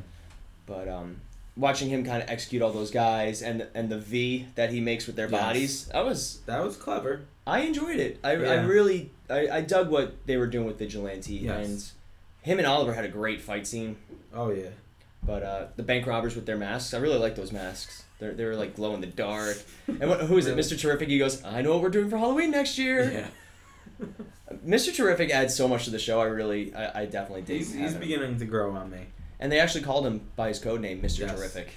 But 0.66 0.88
um, 0.88 1.22
watching 1.56 1.90
him 1.90 2.04
kind 2.06 2.22
of 2.24 2.30
execute 2.30 2.62
all 2.62 2.72
those 2.72 2.92
guys 2.92 3.42
and 3.42 3.68
and 3.74 3.90
the 3.90 3.98
V 4.00 4.48
that 4.56 4.72
he 4.72 4.80
makes 4.80 5.08
with 5.08 5.16
their 5.16 5.30
Yes. 5.30 5.42
bodies, 5.42 5.86
that 5.88 6.06
was 6.06 6.40
That 6.46 6.64
was 6.64 6.78
clever. 6.78 7.22
I 7.46 7.60
enjoyed 7.62 8.00
it. 8.00 8.20
I, 8.24 8.32
I 8.32 8.64
really 8.64 9.12
I, 9.30 9.50
I 9.50 9.62
dug 9.62 9.90
what 9.90 10.26
they 10.26 10.38
were 10.38 10.48
doing 10.48 10.66
with 10.66 10.80
Vigilante 10.80 11.34
Yes. 11.34 11.66
and 11.66 11.84
him 12.42 12.58
and 12.60 12.68
Oliver 12.68 12.94
had 12.94 13.06
a 13.06 13.10
great 13.10 13.42
fight 13.42 13.66
scene. 13.68 13.98
Oh 14.34 14.52
yeah. 14.52 14.70
But 15.26 15.44
uh, 15.44 15.66
the 15.76 15.84
bank 15.84 16.06
robbers 16.06 16.36
with 16.36 16.46
their 16.46 16.58
masks, 16.58 16.94
I 16.94 17.00
really 17.00 17.18
like 17.18 17.36
those 17.36 17.52
masks. 17.52 18.04
They're, 18.20 18.34
they 18.34 18.46
were 18.46 18.56
like 18.56 18.76
glow 18.76 18.94
in 18.94 19.02
the 19.02 19.08
dark. 19.08 19.58
And 19.88 20.10
what, 20.10 20.22
who 20.22 20.38
is 20.38 20.48
it? 20.48 20.58
Mr. 20.58 20.80
Terrific. 20.80 21.08
He 21.10 21.18
goes, 21.18 21.44
I 21.44 21.62
know 21.62 21.72
what 21.74 21.82
we're 21.82 21.90
doing 21.90 22.10
for 22.10 22.18
Halloween 22.18 22.52
next 22.52 22.78
year. 22.78 23.30
Yeah. 24.00 24.08
Mr. 24.66 24.94
Terrific 24.96 25.30
adds 25.32 25.56
so 25.56 25.68
much 25.68 25.86
to 25.86 25.92
the 25.92 26.00
show. 26.00 26.20
I 26.22 26.26
really, 26.26 26.74
I, 26.76 27.02
I 27.02 27.06
definitely 27.06 27.42
dig. 27.44 27.58
He's, 27.60 27.74
he's 27.74 27.94
beginning 27.94 28.38
to 28.40 28.46
grow 28.46 28.72
on 28.72 28.90
me. 28.92 29.00
And 29.40 29.52
they 29.52 29.60
actually 29.60 29.84
called 29.84 30.06
him 30.06 30.22
by 30.36 30.50
his 30.50 30.60
code 30.60 30.82
name, 30.82 31.02
Mr. 31.02 31.20
Yes. 31.20 31.36
Terrific. 31.38 31.70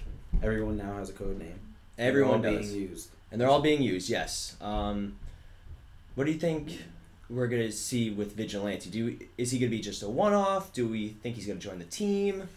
Everyone 0.43 0.76
now 0.76 0.97
has 0.99 1.09
a 1.11 1.12
code 1.12 1.38
name. 1.38 1.59
They're 1.97 2.09
Everyone 2.09 2.45
all 2.47 2.53
does. 2.53 2.71
being 2.73 2.88
used. 2.91 3.11
and 3.33 3.41
they're 3.41 3.49
all 3.49 3.62
being 3.62 3.83
used. 3.83 4.09
Yes. 4.11 4.57
Um, 4.61 5.17
what 6.15 6.25
do 6.25 6.33
you 6.33 6.38
think 6.38 6.83
we're 7.31 7.47
gonna 7.49 7.73
see 7.73 8.11
with 8.11 8.37
Vigilante? 8.37 8.91
Do 8.91 9.19
is 9.38 9.50
he 9.50 9.59
gonna 9.59 9.71
be 9.71 9.81
just 9.81 10.03
a 10.03 10.09
one-off? 10.09 10.73
Do 10.73 10.87
we 10.87 11.09
think 11.23 11.37
he's 11.37 11.47
gonna 11.47 11.59
join 11.59 11.79
the 11.79 11.85
team? 11.87 12.49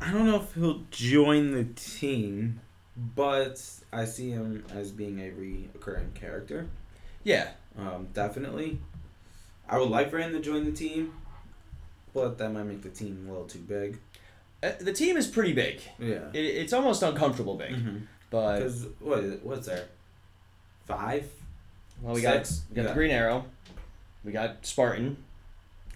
I 0.00 0.12
don't 0.12 0.26
know 0.26 0.36
if 0.36 0.54
he'll 0.54 0.82
join 0.90 1.52
the 1.52 1.64
team. 1.64 2.60
but 3.14 3.62
I 3.92 4.04
see 4.06 4.30
him 4.30 4.64
as 4.74 4.90
being 4.92 5.20
a 5.20 5.30
reoccurring 5.30 6.14
character. 6.14 6.66
Yeah, 7.24 7.50
Um, 7.78 8.08
definitely. 8.14 8.78
I 9.68 9.78
would 9.78 9.90
like 9.90 10.10
for 10.10 10.18
him 10.18 10.32
to 10.32 10.40
join 10.40 10.64
the 10.64 10.72
team, 10.72 11.12
but 12.14 12.38
that 12.38 12.50
might 12.52 12.62
make 12.64 12.82
the 12.82 12.88
team 12.88 13.26
a 13.28 13.32
little 13.32 13.46
too 13.48 13.58
big. 13.58 13.98
Uh, 14.62 14.72
the 14.80 14.92
team 14.92 15.16
is 15.16 15.26
pretty 15.26 15.52
big. 15.52 15.80
Yeah. 15.98 16.28
It, 16.32 16.38
it's 16.44 16.72
almost 16.72 17.02
uncomfortable 17.02 17.56
big, 17.56 17.74
but 18.30 18.58
Because 18.58 18.86
what 19.00 19.18
is 19.18 19.32
it, 19.34 19.44
what's 19.44 19.66
there? 19.66 19.86
Five. 20.86 21.28
well, 22.00 22.14
we 22.14 22.22
got 22.22 22.50
we 22.70 22.76
got 22.76 22.82
Yeah. 22.82 22.88
the 22.88 22.94
Green 22.94 23.10
Arrow, 23.10 23.44
we 24.24 24.32
got 24.32 24.64
Spartan, 24.64 25.16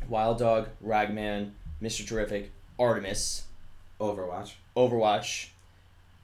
Wild 0.09 0.39
Dog, 0.39 0.69
Ragman, 0.83 1.55
Mister 1.81 2.05
Terrific, 2.05 2.51
Artemis, 2.79 3.45
Overwatch. 4.01 4.53
Overwatch. 4.77 5.49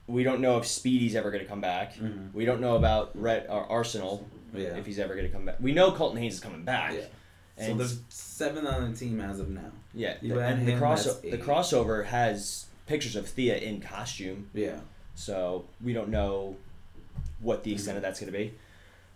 We 0.07 0.23
don't 0.23 0.39
know 0.41 0.57
if 0.57 0.65
Speedy's 0.65 1.15
ever 1.15 1.31
going 1.31 1.43
to 1.43 1.49
come 1.49 1.61
back. 1.61 1.95
Mm-hmm. 1.95 2.35
We 2.37 2.45
don't 2.45 2.61
know 2.61 2.75
about 2.75 3.11
Red 3.13 3.45
or 3.49 3.69
Arsenal 3.69 4.25
Yeah. 4.53 4.75
if 4.77 4.85
he's 4.85 4.99
ever 4.99 5.15
going 5.15 5.27
to 5.27 5.33
come 5.33 5.45
back. 5.45 5.57
We 5.59 5.73
know 5.73 5.91
Colton 5.91 6.17
Haynes 6.21 6.35
is 6.35 6.39
coming 6.39 6.63
back. 6.63 6.93
Yeah. 6.93 7.01
So 7.57 7.71
And 7.71 7.79
there's 7.79 7.99
seven 8.09 8.65
on 8.67 8.91
the 8.91 8.97
team 8.97 9.19
as 9.19 9.39
of 9.39 9.49
now. 9.49 9.71
yeah, 9.93 10.15
You 10.21 10.35
the, 10.35 10.41
and 10.45 10.65
the 10.67 10.73
him, 10.73 10.79
cross 10.79 11.05
that's 11.05 11.19
the 11.19 11.37
crossover 11.37 12.05
has 12.05 12.65
pictures 12.85 13.15
of 13.15 13.27
Thea 13.27 13.57
in 13.57 13.81
costume. 13.81 14.49
Yeah. 14.53 14.79
So 15.15 15.65
we 15.83 15.91
don't 15.93 16.09
know 16.09 16.55
what 17.41 17.63
the 17.63 17.73
extent 17.73 17.97
of 17.97 18.03
that's 18.03 18.19
going 18.19 18.31
to 18.31 18.37
be. 18.37 18.53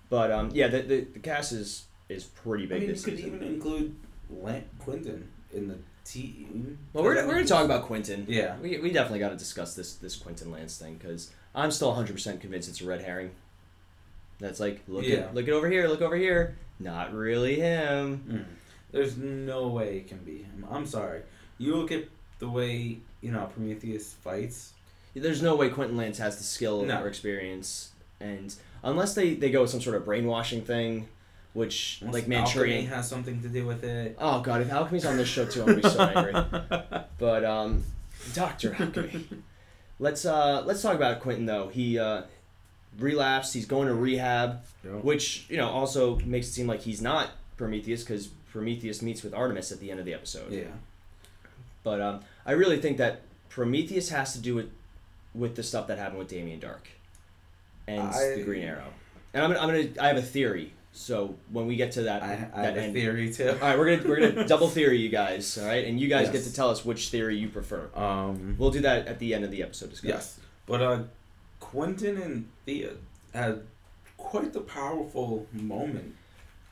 But 0.09 0.31
um, 0.31 0.49
yeah, 0.53 0.67
the, 0.67 0.81
the, 0.81 1.01
the 1.01 1.19
cast 1.19 1.51
is 1.53 1.85
is 2.09 2.25
pretty 2.25 2.65
big. 2.65 2.77
I 2.77 2.79
big 2.79 2.89
mean, 2.89 2.97
you 2.97 3.01
could 3.03 3.15
season. 3.17 3.35
even 3.35 3.47
include 3.47 3.95
Lant 4.29 4.65
Quentin 4.79 5.29
in 5.53 5.67
the 5.69 5.77
well, 6.93 7.03
we're, 7.03 7.15
we're 7.25 7.33
going 7.33 7.43
to 7.43 7.49
talk 7.49 7.65
about 7.65 7.83
Quentin. 7.83 8.25
Yeah. 8.27 8.57
We, 8.59 8.77
we 8.79 8.91
definitely 8.91 9.19
got 9.19 9.29
to 9.29 9.37
discuss 9.37 9.75
this 9.75 9.95
this 9.95 10.15
Quentin 10.15 10.51
Lance 10.51 10.77
thing 10.77 10.95
because 10.95 11.31
I'm 11.55 11.71
still 11.71 11.93
100% 11.93 12.39
convinced 12.41 12.69
it's 12.69 12.81
a 12.81 12.85
red 12.85 13.01
herring. 13.01 13.31
That's 14.39 14.59
like 14.59 14.81
look 14.87 15.05
Yeah. 15.05 15.17
at 15.19 15.35
look 15.35 15.47
it 15.47 15.51
over 15.51 15.69
here, 15.69 15.87
look 15.87 16.01
over 16.01 16.15
here. 16.15 16.57
Not 16.79 17.13
really 17.13 17.55
him. 17.59 18.23
Mm. 18.27 18.45
There's 18.91 19.15
no 19.17 19.67
way 19.67 19.97
it 19.97 20.07
can 20.07 20.17
be 20.19 20.39
him. 20.39 20.65
I'm 20.69 20.85
sorry. 20.85 21.21
You 21.57 21.75
look 21.75 21.91
at 21.91 22.05
the 22.39 22.49
way 22.49 22.97
you 23.21 23.31
know 23.31 23.45
Prometheus 23.53 24.13
fights. 24.13 24.73
There's 25.13 25.41
no 25.41 25.55
way 25.55 25.69
Quentin 25.69 25.97
Lance 25.97 26.17
has 26.17 26.37
the 26.37 26.43
skill 26.43 26.83
No. 26.83 27.03
or 27.03 27.07
experience, 27.07 27.91
and 28.19 28.53
unless 28.83 29.13
they 29.13 29.35
they 29.35 29.51
go 29.51 29.61
with 29.61 29.69
some 29.69 29.81
sort 29.81 29.95
of 29.95 30.05
brainwashing 30.05 30.63
thing, 30.63 31.07
which 31.53 31.99
Unless 32.01 32.13
like 32.13 32.27
Manchurian. 32.27 32.77
alchemy 32.79 32.95
has 32.95 33.07
something 33.09 33.41
to 33.41 33.49
do 33.49 33.65
with 33.65 33.83
it. 33.83 34.15
Oh 34.19 34.41
god, 34.41 34.61
if 34.61 34.71
Alchemy's 34.71 35.05
on 35.05 35.17
this 35.17 35.27
show 35.27 35.45
too, 35.45 35.61
I'm 35.61 35.67
gonna 35.67 35.81
be 35.81 35.89
so 35.89 36.01
angry. 36.01 37.01
But 37.17 37.45
um, 37.45 37.83
Doctor 38.33 38.75
Alchemy. 38.79 39.27
Let's 39.99 40.25
uh 40.25 40.63
let's 40.65 40.81
talk 40.81 40.95
about 40.95 41.19
Quentin 41.19 41.45
though. 41.45 41.67
He 41.67 41.99
uh 41.99 42.23
relapsed. 42.97 43.53
He's 43.53 43.65
going 43.67 43.87
to 43.87 43.93
rehab, 43.93 44.61
which 44.83 45.45
you 45.49 45.57
know 45.57 45.69
also 45.69 46.17
makes 46.19 46.47
it 46.47 46.51
seem 46.51 46.65
like 46.67 46.81
he's 46.81 47.01
not 47.01 47.29
Prometheus 47.57 48.03
because 48.03 48.27
Prometheus 48.51 49.01
meets 49.01 49.21
with 49.23 49.33
Artemis 49.33 49.71
at 49.71 49.79
the 49.79 49.91
end 49.91 49.99
of 49.99 50.05
the 50.05 50.13
episode. 50.13 50.51
Yeah. 50.51 50.63
But 51.83 52.01
um, 52.01 52.19
I 52.45 52.53
really 52.53 52.79
think 52.79 52.97
that 52.97 53.21
Prometheus 53.49 54.09
has 54.09 54.33
to 54.33 54.39
do 54.39 54.55
with 54.55 54.71
with 55.35 55.55
the 55.55 55.63
stuff 55.63 55.87
that 55.87 55.97
happened 55.97 56.19
with 56.19 56.27
Damien 56.29 56.59
Darhk 56.59 56.87
and 57.87 58.01
I- 58.01 58.35
the 58.35 58.43
Green 58.43 58.63
Arrow. 58.63 58.87
And 59.33 59.43
I'm 59.43 59.51
gonna, 59.53 59.61
I'm 59.61 59.69
gonna 59.69 60.03
I 60.03 60.07
have 60.07 60.17
a 60.17 60.21
theory. 60.21 60.73
So 60.93 61.35
when 61.51 61.67
we 61.67 61.75
get 61.77 61.93
to 61.93 62.03
that 62.03 62.21
I, 62.21 62.49
I 62.53 62.61
that 62.63 62.77
end, 62.77 62.93
theory 62.93 63.33
too. 63.33 63.49
all 63.49 63.57
right, 63.59 63.77
we're 63.77 63.95
gonna 63.97 64.09
we're 64.09 64.19
gonna 64.33 64.47
double 64.47 64.67
theory 64.67 64.97
you 64.97 65.09
guys. 65.09 65.57
All 65.57 65.65
right, 65.65 65.85
and 65.85 65.99
you 65.99 66.07
guys 66.09 66.29
get 66.29 66.43
to 66.43 66.53
tell 66.53 66.69
us 66.69 66.83
which 66.83 67.09
theory 67.09 67.37
you 67.37 67.47
prefer. 67.49 67.89
Um. 67.95 68.55
We'll 68.59 68.71
do 68.71 68.81
that 68.81 69.07
at 69.07 69.19
the 69.19 69.33
end 69.33 69.43
of 69.45 69.51
the 69.51 69.63
episode 69.63 69.89
discussion. 69.89 70.15
Yes, 70.17 70.39
but 70.65 70.81
uh, 70.81 71.03
Quentin 71.59 72.17
and 72.17 72.49
Thea 72.65 72.91
had 73.33 73.61
quite 74.17 74.51
the 74.53 74.59
powerful 74.61 75.47
moment. 75.53 76.15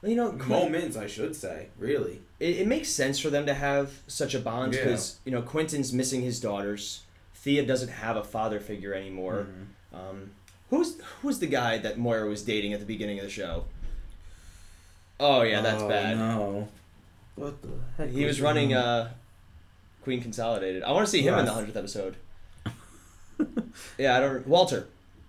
You 0.03 0.15
know, 0.15 0.29
Quentin, 0.31 0.49
Moments, 0.71 0.95
I 0.97 1.07
should 1.07 1.35
say. 1.35 1.67
Really. 1.77 2.21
it, 2.39 2.59
it 2.59 2.67
makes 2.67 2.88
sense 2.89 3.19
for 3.19 3.29
them 3.29 3.45
to 3.47 3.53
have 3.53 3.91
such 4.07 4.33
a 4.33 4.39
bond 4.39 4.73
Yeah. 4.73 4.83
because 4.85 5.19
you 5.25 5.31
know 5.31 5.41
Quentin's 5.41 5.91
missing 5.93 6.21
his 6.21 6.39
daughters. 6.39 7.03
Thea 7.35 7.65
doesn't 7.65 7.89
have 7.89 8.17
a 8.17 8.23
father 8.23 8.59
figure 8.59 8.93
anymore. 8.93 9.47
Mhm. 9.93 9.97
Um, 9.97 10.31
who's 10.69 10.97
who's 11.21 11.39
the 11.39 11.47
guy 11.47 11.77
that 11.79 11.97
Moira 11.97 12.27
was 12.29 12.43
dating 12.43 12.73
at 12.73 12.79
the 12.81 12.85
beginning 12.85 13.17
of 13.19 13.23
the 13.25 13.31
show? 13.31 13.65
Oh 15.19 15.41
yeah, 15.41 15.61
that's 15.61 15.81
Oh, 15.83 15.89
bad. 15.89 16.17
No. 16.17 16.67
What 17.35 17.61
the 17.61 17.67
heck? 17.97 18.09
He 18.09 18.25
was 18.25 18.41
running 18.41 18.73
uh, 18.73 19.11
Queen 20.03 20.21
Consolidated. 20.21 20.83
I 20.83 20.91
want 20.91 21.05
to 21.05 21.11
see 21.11 21.21
him 21.21 21.38
in 21.39 21.45
the 21.45 21.51
hundredth 21.53 21.77
episode. 21.77 22.15
yeah, 23.97 24.17
I 24.17 24.19
don't. 24.19 24.47
Walter. 24.47 24.88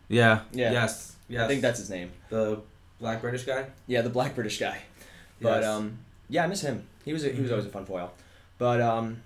Yeah. 0.08 0.40
Yeah. 0.52 0.72
Yes. 0.72 1.16
Yes. 1.28 1.42
I 1.42 1.48
think 1.48 1.62
that's 1.62 1.78
his 1.78 1.90
name. 1.90 2.10
the 2.28 2.60
black 2.98 3.20
British 3.20 3.44
guy. 3.44 3.66
Yeah, 3.86 4.02
the 4.02 4.10
black 4.10 4.34
British 4.34 4.58
guy. 4.58 4.78
But 5.40 5.62
Yes. 5.62 5.66
um, 5.70 5.98
yeah, 6.28 6.44
I 6.44 6.46
miss 6.48 6.60
him. 6.60 6.86
He 7.04 7.12
was 7.12 7.24
a, 7.24 7.30
he 7.30 7.40
was 7.40 7.48
Mhm. 7.50 7.52
always 7.54 7.66
a 7.66 7.70
fun 7.70 7.86
foil. 7.86 8.12
But 8.58 8.80
um, 8.80 9.22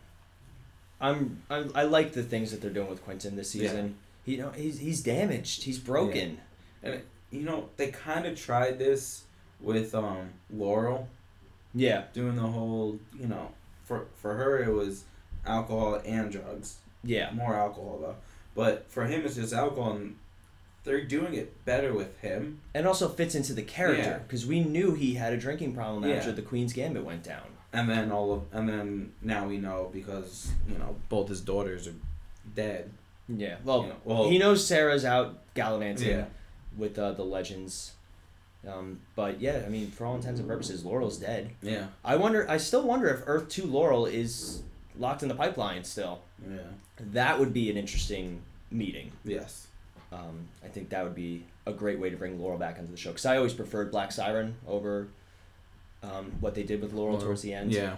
I'm, 1.00 1.42
I'm 1.50 1.73
I 1.75 1.83
like 1.85 2.12
the 2.12 2.23
things 2.23 2.50
that 2.52 2.61
they're 2.61 2.71
doing 2.71 2.88
with 2.88 3.02
Quentin 3.04 3.35
this 3.37 3.54
Yeah. 3.54 3.68
season. 3.68 3.97
He, 4.25 4.33
you 4.33 4.38
know, 4.38 4.50
he's 4.50 4.78
he's 4.78 5.02
damaged. 5.02 5.64
He's 5.64 5.78
broken. 5.78 6.38
And 6.83 7.00
you 7.30 7.42
know 7.42 7.68
they 7.76 7.88
kind 7.90 8.26
of 8.26 8.38
tried 8.38 8.78
this 8.78 9.24
with 9.64 9.94
um 9.94 10.30
Laurel 10.50 11.09
Yeah, 11.75 12.04
doing 12.12 12.37
the 12.37 12.42
whole 12.42 12.99
you 13.18 13.26
know 13.26 13.50
for 13.85 14.06
for 14.16 14.35
her 14.35 14.62
it 14.62 14.73
was 14.73 15.04
alcohol 15.47 16.00
and 16.04 16.30
drugs 16.33 16.76
yeah, 17.02 17.30
more 17.33 17.54
alcohol 17.54 17.99
though 18.00 18.16
but 18.54 18.90
for 18.90 19.04
him 19.06 19.23
it's 19.25 19.35
just 19.35 19.52
alcohol 19.52 19.92
and 19.92 20.16
they're 20.85 21.04
doing 21.04 21.35
it 21.35 21.64
better 21.64 21.92
with 21.92 22.18
him 22.21 22.61
and 22.75 22.87
also 22.87 23.09
fits 23.09 23.35
into 23.35 23.52
the 23.52 23.62
character 23.62 24.02
Yeah. 24.02 24.18
because 24.18 24.47
we 24.47 24.61
knew 24.61 24.94
he 24.94 25.14
had 25.14 25.33
a 25.33 25.37
drinking 25.37 25.75
problem 25.75 26.04
Yeah. 26.09 26.16
after 26.16 26.33
the 26.33 26.42
Queen's 26.42 26.73
Gambit 26.73 27.04
went 27.04 27.23
down. 27.23 27.42
and 27.73 27.88
then 27.90 28.11
all 28.12 28.33
of 28.33 28.42
and 28.52 28.68
then 28.68 29.12
now 29.21 29.47
we 29.47 29.59
know 29.59 29.90
because 29.92 30.50
you 30.68 30.78
know 30.78 30.97
both 31.09 31.28
his 31.28 31.40
daughters 31.40 31.87
are 31.88 31.94
dead 32.54 32.90
Yeah, 33.28 33.56
well, 33.64 33.83
You 33.83 33.88
know, 33.88 33.97
well- 34.04 34.28
he 34.30 34.37
knows 34.38 34.66
Sara's 34.66 35.04
out 35.04 35.38
gallivanting 35.54 36.09
Yeah. 36.09 36.25
with 36.76 36.99
uh, 36.99 37.12
the 37.12 37.25
legends. 37.25 37.93
Um, 38.66 39.00
but 39.14 39.40
yeah, 39.40 39.62
I 39.66 39.68
mean, 39.68 39.90
for 39.90 40.06
all 40.06 40.14
intents 40.16 40.40
and 40.40 40.49
purposes, 40.49 40.85
Laurel's 40.85 41.18
dead. 41.18 41.50
yeah 41.62 41.87
I 42.04 42.16
wonder. 42.16 42.49
I 42.50 42.56
still 42.56 42.83
wonder 42.83 43.09
if 43.09 43.23
Earth 43.26 43.49
Two 43.49 43.66
Laurel 43.66 44.06
is 44.06 44.62
locked 44.99 45.23
in 45.23 45.28
the 45.28 45.35
pipeline 45.35 45.85
still. 45.85 46.21
yeah 46.50 46.59
That 47.12 47.38
would 47.38 47.52
be 47.52 47.71
an 47.71 47.76
interesting 47.76 48.40
meeting. 48.71 49.12
yes 49.25 49.66
Um, 50.12 50.49
I 50.64 50.68
think 50.68 50.88
that 50.90 51.02
would 51.04 51.14
be 51.14 51.44
a 51.66 51.73
great 51.73 51.99
way 51.99 52.11
to 52.11 52.16
bring 52.16 52.40
Laurel 52.40 52.59
back 52.59 52.78
into 52.78 52.90
the 52.90 52.97
show 52.97 53.11
because 53.11 53.26
I 53.26 53.37
always 53.37 53.52
preferred 53.54 53.90
Black 53.90 54.12
Siren 54.12 54.54
over 54.66 55.09
um, 56.02 56.33
what 56.40 56.54
they 56.54 56.62
did 56.62 56.80
with 56.83 56.92
Laurel, 56.92 57.14
Laurel. 57.14 57.26
towards 57.26 57.42
the 57.42 57.52
end. 57.54 57.73
yeah 57.73 57.97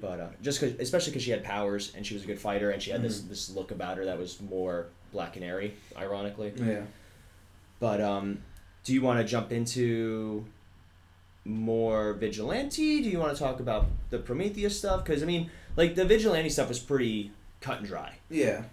But 0.00 0.20
uh, 0.20 0.28
just 0.42 0.60
cause, 0.60 0.72
especially 0.78 1.10
because 1.12 1.22
she 1.22 1.30
had 1.30 1.42
powers 1.44 1.92
and 1.96 2.04
she 2.06 2.14
was 2.14 2.24
a 2.24 2.26
good 2.26 2.38
fighter 2.38 2.70
and 2.70 2.82
she 2.82 2.90
had 2.90 3.02
this 3.02 3.20
Mhm. 3.20 3.28
this 3.28 3.50
look 3.50 3.70
about 3.70 3.96
her 3.98 4.04
that 4.04 4.18
was 4.18 4.40
more 4.40 4.86
Black 5.12 5.32
Canary, 5.34 5.74
ironically. 5.96 6.52
yeah 6.56 6.82
But 7.80 8.00
um, 8.00 8.42
do 8.84 8.92
you 8.94 9.02
want 9.02 9.18
to 9.18 9.24
jump 9.24 9.50
into 9.52 10.44
more 11.44 12.14
vigilante? 12.14 13.02
Do 13.02 13.08
you 13.10 13.18
want 13.18 13.36
to 13.36 13.42
talk 13.42 13.60
about 13.60 13.86
the 14.10 14.18
Prometheus 14.18 14.78
stuff? 14.78 15.04
Because 15.04 15.22
I 15.22 15.26
mean, 15.26 15.50
like 15.76 15.94
the 15.94 16.04
vigilante 16.04 16.48
stuff 16.50 16.68
was 16.68 16.78
pretty 16.78 17.32
cut 17.60 17.78
and 17.78 17.86
dry. 17.86 18.12
yeah 18.28 18.64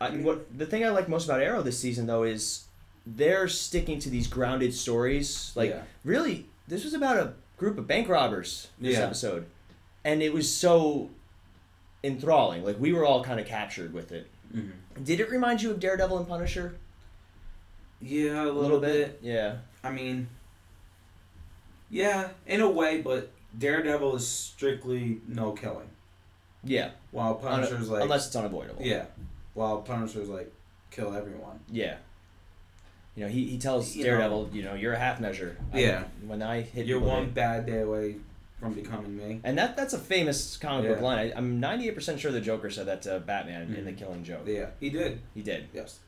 I, 0.00 0.10
what 0.10 0.56
the 0.56 0.64
thing 0.64 0.84
I 0.84 0.88
like 0.90 1.08
most 1.08 1.24
about 1.26 1.40
Arrow 1.42 1.60
this 1.60 1.78
season 1.78 2.06
though 2.06 2.22
is 2.22 2.64
they're 3.06 3.48
sticking 3.48 3.98
to 4.00 4.10
these 4.10 4.26
grounded 4.26 4.72
stories. 4.74 5.52
Like 5.54 5.70
yeah. 5.70 5.82
really, 6.04 6.46
this 6.68 6.84
was 6.84 6.94
about 6.94 7.16
a 7.16 7.32
group 7.56 7.78
of 7.78 7.86
bank 7.86 8.08
robbers 8.08 8.68
this 8.80 8.96
Yeah. 8.96 9.04
episode, 9.06 9.46
and 10.04 10.22
it 10.22 10.32
was 10.32 10.52
so 10.54 11.10
enthralling. 12.04 12.64
Like 12.64 12.78
we 12.78 12.92
were 12.92 13.04
all 13.04 13.24
kind 13.24 13.40
of 13.40 13.46
captured 13.46 13.92
with 13.92 14.12
it. 14.12 14.28
Mhm. 14.54 14.70
Did 15.04 15.20
it 15.20 15.30
remind 15.30 15.62
you 15.62 15.70
of 15.70 15.80
Daredevil 15.80 16.16
and 16.18 16.28
Punisher? 16.28 16.76
Yeah 18.00 18.44
a 18.44 18.50
A 18.50 18.52
little, 18.52 18.80
bit. 18.80 19.18
Yeah. 19.22 19.56
I 19.84 19.90
mean, 19.90 20.28
yeah, 21.90 22.28
in 22.46 22.60
a 22.60 22.70
way, 22.70 23.00
but 23.00 23.30
Daredevil 23.58 24.16
is 24.16 24.26
strictly 24.28 25.20
no 25.26 25.52
killing, 25.52 25.88
Yeah. 26.64 26.90
while 27.10 27.34
Un- 27.34 27.40
Punisher's 27.40 27.88
like 27.88 28.02
unless 28.02 28.26
it's 28.26 28.36
unavoidable. 28.36 28.82
yeah, 28.84 29.06
while 29.54 29.78
Punisher's 29.82 30.28
like 30.28 30.52
kill 30.90 31.14
everyone. 31.14 31.60
Yeah. 31.70 31.96
You 33.16 33.24
know, 33.24 33.30
he, 33.30 33.46
he 33.46 33.58
tells 33.58 33.96
You 33.96 34.04
Daredevil, 34.04 34.50
you 34.52 34.62
know, 34.62 34.74
you're 34.74 34.92
a 34.92 34.98
half 34.98 35.18
measure. 35.18 35.56
I- 35.72 35.80
Yeah. 35.80 36.04
when 36.26 36.42
I 36.42 36.60
hit 36.60 36.86
You're 36.86 37.00
one 37.00 37.30
bad 37.30 37.66
day 37.66 37.80
away 37.80 38.16
from 38.60 38.74
becoming 38.74 39.16
me. 39.16 39.40
And 39.44 39.56
that 39.58 39.76
that's 39.76 39.92
a 39.94 39.98
famous 39.98 40.56
comic 40.56 40.88
book 40.90 41.00
line. 41.00 41.18
I, 41.18 41.32
I'm 41.36 41.60
98% 41.60 42.18
sure 42.18 42.30
the 42.32 42.40
Joker 42.40 42.70
said 42.70 42.86
that 42.86 43.02
to 43.02 43.18
Batman 43.20 43.74
in 43.74 43.84
The 43.84 43.92
Mhm. 43.92 43.98
Killing 43.98 44.24
Joke. 44.24 44.42
Yeah, 44.46 44.70
he 44.80 44.90
did. 44.90 45.20
He 45.34 45.42
did. 45.42 45.68
Yes, 45.72 45.98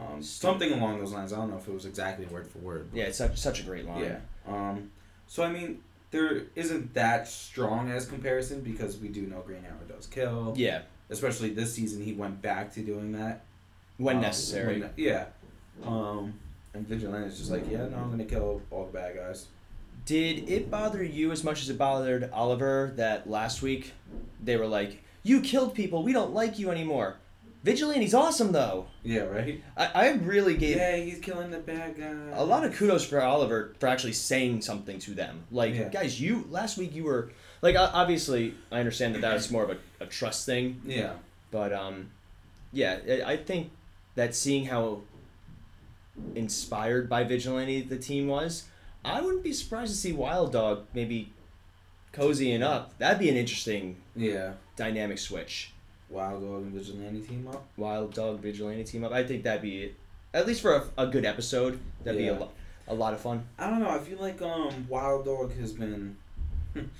um, 0.00 0.22
something 0.22 0.72
along 0.72 0.98
those 0.98 1.12
lines. 1.12 1.32
I 1.32 1.36
don't 1.36 1.50
know 1.50 1.56
if 1.58 1.68
it 1.68 1.74
was 1.74 1.84
exactly 1.86 2.26
word 2.26 2.46
for 2.46 2.58
word. 2.58 2.88
Yeah, 2.92 3.04
it's 3.04 3.18
such, 3.18 3.36
such 3.38 3.60
a 3.60 3.62
great 3.64 3.86
line. 3.86 4.02
Yeah. 4.04 4.18
Um, 4.46 4.90
so 5.26 5.42
I 5.42 5.50
mean, 5.52 5.82
there 6.10 6.42
isn't 6.54 6.94
that 6.94 7.28
strong 7.28 7.90
as 7.90 8.06
comparison 8.06 8.60
because 8.62 8.98
we 8.98 9.08
do 9.08 9.22
know 9.22 9.40
Green 9.42 9.64
Arrow 9.64 9.96
does 9.96 10.06
kill. 10.06 10.54
Yeah. 10.56 10.82
Especially 11.10 11.50
this 11.50 11.74
season, 11.74 12.02
he 12.02 12.12
went 12.12 12.40
back 12.40 12.72
to 12.74 12.80
doing 12.80 13.12
that 13.12 13.44
When 13.96 14.16
Um, 14.16 14.22
necessary. 14.22 14.80
when- 14.80 14.90
yeah. 14.96 15.26
Um, 15.84 16.34
and 16.72 16.86
Vigilante's 16.86 17.38
just 17.38 17.50
like, 17.50 17.68
yeah, 17.70 17.86
no, 17.88 17.96
I'm 17.98 18.10
gonna 18.10 18.24
kill 18.24 18.62
all 18.70 18.86
the 18.86 18.92
bad 18.92 19.16
guys. 19.16 19.46
Did 20.06 20.48
it 20.48 20.70
bother 20.70 21.02
you 21.02 21.30
as 21.32 21.44
much 21.44 21.60
as 21.62 21.68
it 21.68 21.76
bothered 21.78 22.30
Oliver 22.32 22.92
that 22.96 23.28
last 23.28 23.60
week 23.60 23.92
they 24.42 24.56
were 24.56 24.66
like, 24.66 25.02
"You 25.22 25.40
killed 25.42 25.74
people. 25.74 26.02
We 26.02 26.12
don't 26.12 26.32
like 26.32 26.58
you 26.58 26.70
anymore." 26.70 27.16
Vigilante's 27.62 28.14
awesome 28.14 28.52
though. 28.52 28.86
Yeah, 29.02 29.22
right. 29.22 29.62
I, 29.76 29.86
I 29.94 30.08
really 30.12 30.56
gave 30.56 30.76
Yeah, 30.76 30.96
he's 30.96 31.18
killing 31.18 31.50
the 31.50 31.58
bad 31.58 31.96
guys. 31.98 32.16
a 32.34 32.44
lot 32.44 32.64
of 32.64 32.74
kudos 32.74 33.04
for 33.04 33.20
Oliver 33.20 33.74
for 33.78 33.86
actually 33.86 34.14
saying 34.14 34.62
something 34.62 34.98
to 35.00 35.10
them. 35.12 35.44
Like, 35.50 35.74
Yeah. 35.74 35.88
guys, 35.90 36.18
you 36.20 36.46
last 36.50 36.78
week 36.78 36.94
you 36.94 37.04
were 37.04 37.30
like, 37.60 37.76
obviously, 37.78 38.54
I 38.72 38.78
understand 38.78 39.14
that 39.14 39.20
that's 39.20 39.50
more 39.50 39.64
of 39.64 39.70
a, 39.70 39.76
a 40.04 40.06
trust 40.06 40.46
thing, 40.46 40.80
Yeah. 40.86 41.14
but 41.50 41.72
um, 41.74 42.10
yeah, 42.72 42.98
I- 43.06 43.32
I 43.32 43.36
think 43.36 43.72
that 44.14 44.34
seeing 44.34 44.64
how 44.66 45.02
inspired 46.34 47.08
by 47.08 47.24
Vigilante 47.24 47.82
the 47.82 47.98
team 47.98 48.26
was, 48.26 48.64
I 49.04 49.20
wouldn't 49.20 49.42
be 49.42 49.52
surprised 49.52 49.92
to 49.92 49.98
see 49.98 50.12
Wild 50.12 50.52
Dog 50.52 50.86
maybe 50.94 51.32
cozying 52.12 52.62
up. 52.62 52.96
That'd 52.98 53.18
be 53.18 53.28
an 53.28 53.36
interesting 53.36 53.96
Yeah. 54.16 54.54
dynamic 54.76 55.18
switch. 55.18 55.72
Wild 56.10 56.42
Dog 56.42 56.62
and 56.62 56.72
Vigilante 56.72 57.20
team 57.20 57.46
up. 57.48 57.64
Wild 57.76 58.12
Dog 58.14 58.40
Vigilante 58.40 58.84
team 58.84 59.04
up. 59.04 59.12
I 59.12 59.22
think 59.24 59.44
that'd 59.44 59.62
be 59.62 59.94
at 60.34 60.46
least 60.46 60.60
for 60.60 60.74
a, 60.74 60.84
a 60.98 61.06
good 61.06 61.24
episode. 61.24 61.78
That'd 62.04 62.20
Yeah. 62.20 62.32
be 62.32 62.36
a, 62.36 62.40
lo- 62.40 62.50
a 62.88 62.94
lot 62.94 63.14
of 63.14 63.20
fun. 63.20 63.44
I 63.58 63.70
don't 63.70 63.80
know. 63.80 63.90
I 63.90 63.98
feel 63.98 64.18
like 64.18 64.42
um 64.42 64.86
Wild 64.88 65.24
Dog 65.24 65.52
has 65.58 65.72
been 65.72 66.16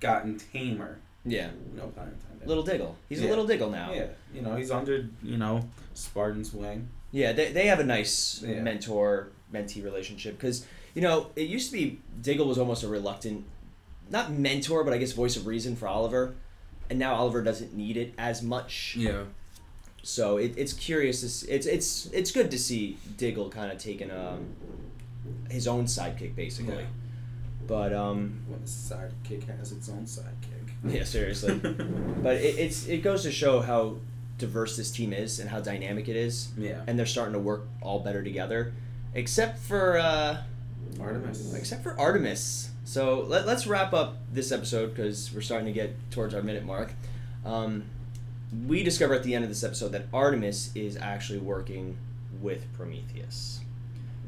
gotten 0.00 0.38
tamer. 0.38 0.98
Yeah, 1.24 1.50
No 1.76 1.86
pun 1.86 2.08
intended. 2.08 2.48
little 2.48 2.64
Diggle. 2.64 2.96
He's 3.08 3.22
a 3.22 3.28
little 3.28 3.46
Diggle 3.46 3.70
now. 3.70 3.92
Yeah, 3.92 4.06
you 4.34 4.42
know 4.42 4.56
he's 4.56 4.70
under 4.72 5.08
you 5.22 5.36
know 5.38 5.68
Spartan's 5.94 6.52
wing. 6.52 6.88
Yeah, 7.12 7.32
they, 7.32 7.52
they 7.52 7.66
have 7.68 7.78
a 7.78 7.84
nice 7.84 8.42
Yeah. 8.42 8.60
mentor 8.62 9.28
mentee 9.54 9.84
relationship 9.84 10.36
because 10.36 10.66
you 10.94 11.02
know 11.02 11.30
it 11.36 11.42
used 11.42 11.70
to 11.70 11.76
be 11.76 12.00
Diggle 12.20 12.46
was 12.48 12.58
almost 12.58 12.82
a 12.82 12.88
reluctant, 12.88 13.44
not 14.10 14.32
mentor, 14.32 14.82
but 14.82 14.92
I 14.92 14.98
guess 14.98 15.12
voice 15.12 15.36
of 15.36 15.46
reason 15.46 15.76
for 15.76 15.86
Oliver, 15.86 16.34
and 16.92 16.98
now 16.98 17.14
Oliver 17.14 17.40
doesn't 17.42 17.74
need 17.74 17.96
it 17.96 18.12
as 18.18 18.42
much. 18.42 18.94
Yeah. 18.98 19.22
So 20.02 20.36
it, 20.36 20.52
it's 20.58 20.74
curious. 20.74 21.20
To 21.22 21.50
it's 21.54 21.64
it's 21.66 22.06
it's 22.12 22.30
good 22.32 22.50
to 22.50 22.58
see 22.58 22.98
Diggle 23.16 23.48
kind 23.48 23.72
of 23.72 23.78
taking 23.78 24.10
um 24.10 24.54
his 25.50 25.66
own 25.66 25.86
sidekick 25.86 26.34
basically. 26.36 26.74
Yeah. 26.76 27.66
But 27.66 27.94
um 27.94 28.42
When 28.48 28.60
the 28.60 28.66
sidekick 28.68 29.44
has 29.56 29.72
its 29.72 29.88
own 29.88 30.04
sidekick. 30.04 30.68
yeah 30.94 31.04
seriously, 31.04 31.54
but 32.22 32.36
it, 32.36 32.58
it's 32.58 32.86
it 32.88 32.98
goes 33.02 33.22
to 33.22 33.32
show 33.32 33.60
how 33.60 33.96
diverse 34.36 34.76
this 34.76 34.90
team 34.90 35.12
is 35.14 35.40
and 35.40 35.48
how 35.48 35.60
dynamic 35.60 36.08
it 36.08 36.16
is, 36.16 36.48
Yeah. 36.58 36.82
and 36.86 36.98
they're 36.98 37.06
starting 37.06 37.32
to 37.32 37.38
work 37.38 37.62
all 37.80 38.00
better 38.00 38.22
together, 38.22 38.72
except 39.14 39.58
for. 39.60 39.98
uh 39.98 40.42
Artemis. 41.00 41.54
except 41.54 41.82
for 41.82 41.98
Artemis. 41.98 42.70
So 42.84 43.20
let, 43.20 43.46
let's 43.46 43.66
wrap 43.66 43.92
up 43.92 44.16
this 44.32 44.52
episode 44.52 44.94
because 44.94 45.32
we're 45.32 45.40
starting 45.40 45.66
to 45.66 45.72
get 45.72 45.94
towards 46.10 46.34
our 46.34 46.42
minute 46.42 46.64
mark. 46.64 46.92
Um, 47.44 47.84
we 48.66 48.82
discover 48.82 49.14
at 49.14 49.22
the 49.22 49.34
end 49.34 49.44
of 49.44 49.50
this 49.50 49.64
episode 49.64 49.92
that 49.92 50.06
Artemis 50.12 50.70
is 50.74 50.96
actually 50.96 51.38
working 51.38 51.96
with 52.40 52.70
Prometheus. 52.74 53.60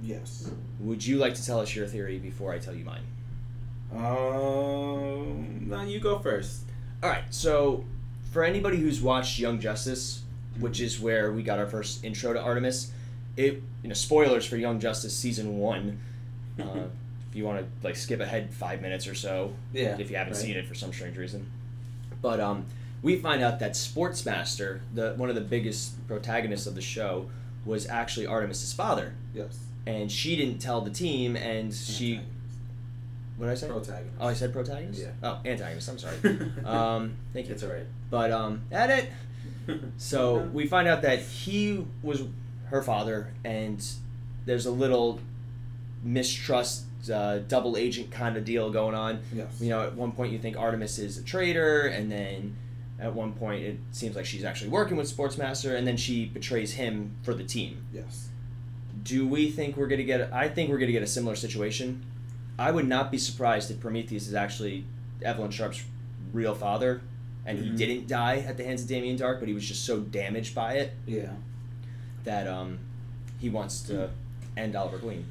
Yes. 0.02 0.50
Would 0.80 1.04
you 1.06 1.18
like 1.18 1.34
to 1.34 1.44
tell 1.44 1.60
us 1.60 1.74
your 1.74 1.86
theory 1.86 2.18
before 2.18 2.52
I 2.52 2.58
tell 2.58 2.74
you 2.74 2.84
mine? 2.84 3.02
Um. 3.94 5.68
No, 5.68 5.82
you 5.82 6.00
go 6.00 6.18
first. 6.18 6.62
All 7.02 7.10
right. 7.10 7.24
So 7.30 7.84
for 8.32 8.44
anybody 8.44 8.78
who's 8.78 9.00
watched 9.00 9.38
Young 9.38 9.60
Justice, 9.60 10.22
which 10.58 10.80
is 10.80 11.00
where 11.00 11.32
we 11.32 11.42
got 11.42 11.58
our 11.58 11.66
first 11.66 12.04
intro 12.04 12.32
to 12.32 12.40
Artemis, 12.40 12.92
it 13.36 13.62
you 13.82 13.88
know 13.88 13.94
spoilers 13.94 14.46
for 14.46 14.56
Young 14.56 14.80
Justice 14.80 15.16
season 15.16 15.58
one. 15.58 16.00
Uh, 16.60 16.84
if 17.30 17.36
you 17.36 17.44
want 17.44 17.58
to 17.60 17.66
like 17.86 17.96
skip 17.96 18.20
ahead 18.20 18.52
five 18.54 18.80
minutes 18.80 19.06
or 19.08 19.14
so, 19.14 19.52
Yeah. 19.72 19.96
if 19.98 20.10
you 20.10 20.16
haven't 20.16 20.34
right. 20.34 20.42
seen 20.42 20.56
it 20.56 20.66
for 20.66 20.74
some 20.74 20.92
strange 20.92 21.16
reason. 21.16 21.50
But 22.22 22.40
um, 22.40 22.66
we 23.02 23.16
find 23.16 23.42
out 23.42 23.58
that 23.60 23.72
Sportsmaster, 23.72 24.80
the 24.94 25.14
one 25.16 25.28
of 25.28 25.34
the 25.34 25.40
biggest 25.40 26.06
protagonists 26.06 26.66
of 26.66 26.74
the 26.74 26.80
show, 26.80 27.28
was 27.64 27.86
actually 27.88 28.26
Artemis's 28.26 28.72
father, 28.72 29.14
Yes. 29.34 29.58
and 29.86 30.10
she 30.12 30.36
didn't 30.36 30.58
tell 30.58 30.80
the 30.80 30.90
team, 30.90 31.34
and 31.36 31.74
she. 31.74 32.20
What 33.36 33.46
did 33.46 33.52
I 33.52 33.54
say? 33.56 33.66
Protagonist. 33.68 34.16
Oh, 34.20 34.28
I 34.28 34.34
said 34.34 34.52
protagonist. 34.52 35.00
Yeah. 35.02 35.08
Oh, 35.22 35.40
antagonist. 35.44 35.88
I'm 35.88 35.98
sorry. 35.98 36.16
um, 36.64 37.16
thank 37.32 37.48
you. 37.48 37.54
It's 37.54 37.64
alright. 37.64 37.86
But 38.10 38.30
um, 38.30 38.62
edit. 38.70 39.10
So 39.96 40.38
we 40.52 40.66
find 40.66 40.86
out 40.86 41.00
that 41.02 41.20
he 41.20 41.86
was 42.02 42.22
her 42.66 42.82
father, 42.82 43.28
and 43.44 43.82
there's 44.44 44.66
a 44.66 44.70
little 44.70 45.20
mistrust, 46.04 46.84
uh, 47.12 47.38
double 47.38 47.76
agent 47.76 48.10
kind 48.10 48.36
of 48.36 48.44
deal 48.44 48.70
going 48.70 48.94
on. 48.94 49.20
Yes. 49.34 49.60
You 49.60 49.70
know, 49.70 49.82
at 49.82 49.94
one 49.94 50.12
point 50.12 50.32
you 50.32 50.38
think 50.38 50.56
Artemis 50.56 50.98
is 50.98 51.18
a 51.18 51.22
traitor, 51.22 51.86
and 51.86 52.10
then 52.12 52.56
at 53.00 53.12
one 53.14 53.32
point 53.32 53.64
it 53.64 53.78
seems 53.90 54.14
like 54.14 54.24
she's 54.26 54.44
actually 54.44 54.70
working 54.70 54.96
with 54.96 55.14
Sportsmaster, 55.14 55.76
and 55.76 55.86
then 55.86 55.96
she 55.96 56.26
betrays 56.26 56.74
him 56.74 57.12
for 57.22 57.34
the 57.34 57.44
team. 57.44 57.84
Yes. 57.92 58.28
Do 59.02 59.26
we 59.26 59.50
think 59.50 59.76
we're 59.76 59.88
gonna 59.88 60.04
get? 60.04 60.32
I 60.32 60.48
think 60.48 60.70
we're 60.70 60.78
gonna 60.78 60.92
get 60.92 61.02
a 61.02 61.06
similar 61.06 61.34
situation. 61.36 62.04
I 62.58 62.70
would 62.70 62.86
not 62.86 63.10
be 63.10 63.18
surprised 63.18 63.70
if 63.70 63.80
Prometheus 63.80 64.28
is 64.28 64.34
actually 64.34 64.84
Evelyn 65.22 65.50
Sharp's 65.50 65.82
real 66.32 66.54
father, 66.54 67.02
and 67.44 67.58
he 67.58 67.70
Mhm. 67.70 67.76
didn't 67.76 68.08
die 68.08 68.38
at 68.38 68.56
the 68.56 68.64
hands 68.64 68.82
of 68.82 68.88
Damien 68.88 69.18
Darhk, 69.18 69.40
but 69.40 69.48
he 69.48 69.54
was 69.54 69.66
just 69.66 69.84
so 69.84 70.00
damaged 70.00 70.54
by 70.54 70.74
it 70.74 70.92
Yeah. 71.06 71.32
that 72.22 72.46
um, 72.46 72.78
he 73.40 73.50
wants 73.50 73.82
to 73.82 74.10
end 74.56 74.76
Oliver 74.76 74.98
Queen. 74.98 75.26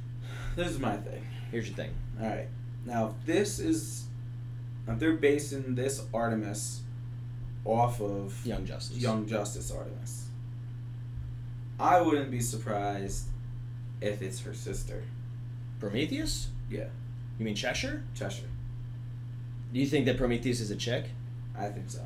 This 0.56 0.70
is 0.70 0.80
my 0.80 0.98
thing. 0.98 1.26
Here's 1.52 1.68
your 1.68 1.76
thing. 1.76 1.92
All 2.22 2.28
right. 2.28 2.48
Now, 2.86 3.08
if 3.08 3.26
this 3.26 3.60
is, 3.60 4.06
if 4.88 5.00
they're 5.00 5.13
basing 5.13 5.76
this 5.76 6.06
Artemis 6.13 6.82
off 7.66 8.02
of 8.02 8.46
Young 8.46 8.66
Justice. 8.66 8.98
Young 8.98 9.26
Justice 9.28 9.72
Artemis, 9.72 10.28
I 11.80 12.02
wouldn't 12.02 12.30
be 12.30 12.42
surprised 12.42 13.28
if 14.02 14.22
it's 14.22 14.42
her 14.42 14.54
sister. 14.54 15.04
Prometheus? 15.80 16.48
Yeah, 16.70 16.86
You 17.39 17.46
mean 17.46 17.56
Cheshire? 17.56 18.04
Cheshire. 18.16 18.46
Do 19.74 19.80
you 19.80 19.86
think 19.86 20.06
that 20.06 20.18
Prometheus 20.18 20.60
is 20.60 20.72
a 20.72 20.76
chick? 20.76 21.06
I 21.58 21.68
think 21.68 21.89
so. 21.89 22.02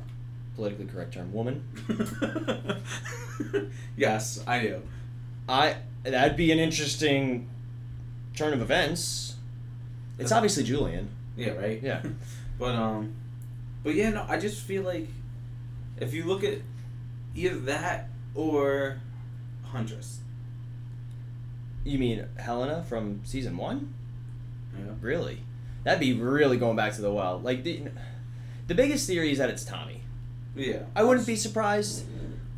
Politically 0.56 0.86
correct 0.86 1.14
term. 1.14 1.32
Woman? 1.32 1.62
yes, 3.96 4.42
I 4.46 4.60
do. 4.60 4.82
I. 5.48 5.76
That'd 6.02 6.36
be 6.36 6.50
an 6.52 6.58
interesting 6.58 7.48
turn 8.38 8.52
of 8.52 8.62
events. 8.62 9.36
It's 10.18 10.32
obviously 10.32 10.64
Julian. 10.64 11.08
Yeah, 11.36 11.50
right. 11.50 11.82
Yeah. 11.82 12.02
But 12.58 12.74
um, 12.74 13.14
but 13.84 13.94
yeah, 13.94 14.10
no, 14.10 14.26
I 14.28 14.36
just 14.36 14.64
feel 14.64 14.82
like 14.82 15.06
if 15.98 16.12
you 16.12 16.24
look 16.24 16.42
at 16.42 16.58
either 17.36 17.56
that 17.60 18.08
or 18.34 19.00
Huntress. 19.70 20.20
You 21.84 21.98
mean 21.98 22.26
Helena 22.36 22.82
from 22.82 23.20
season 23.24 23.56
one? 23.56 23.94
Yeah. 24.76 24.92
Really? 25.00 25.42
That'd 25.84 26.00
be 26.00 26.14
really 26.14 26.56
going 26.56 26.76
back 26.76 26.94
to 26.94 27.02
the 27.02 27.12
well. 27.12 27.38
Like 27.38 27.62
the, 27.64 27.84
the 28.66 28.74
biggest 28.74 29.06
theory 29.06 29.30
is 29.30 29.38
that 29.38 29.50
it's 29.50 29.64
Tommy. 29.64 30.02
Yeah. 30.56 30.82
I 30.96 31.04
wouldn't 31.04 31.26
be 31.26 31.36
surprised. 31.36 32.04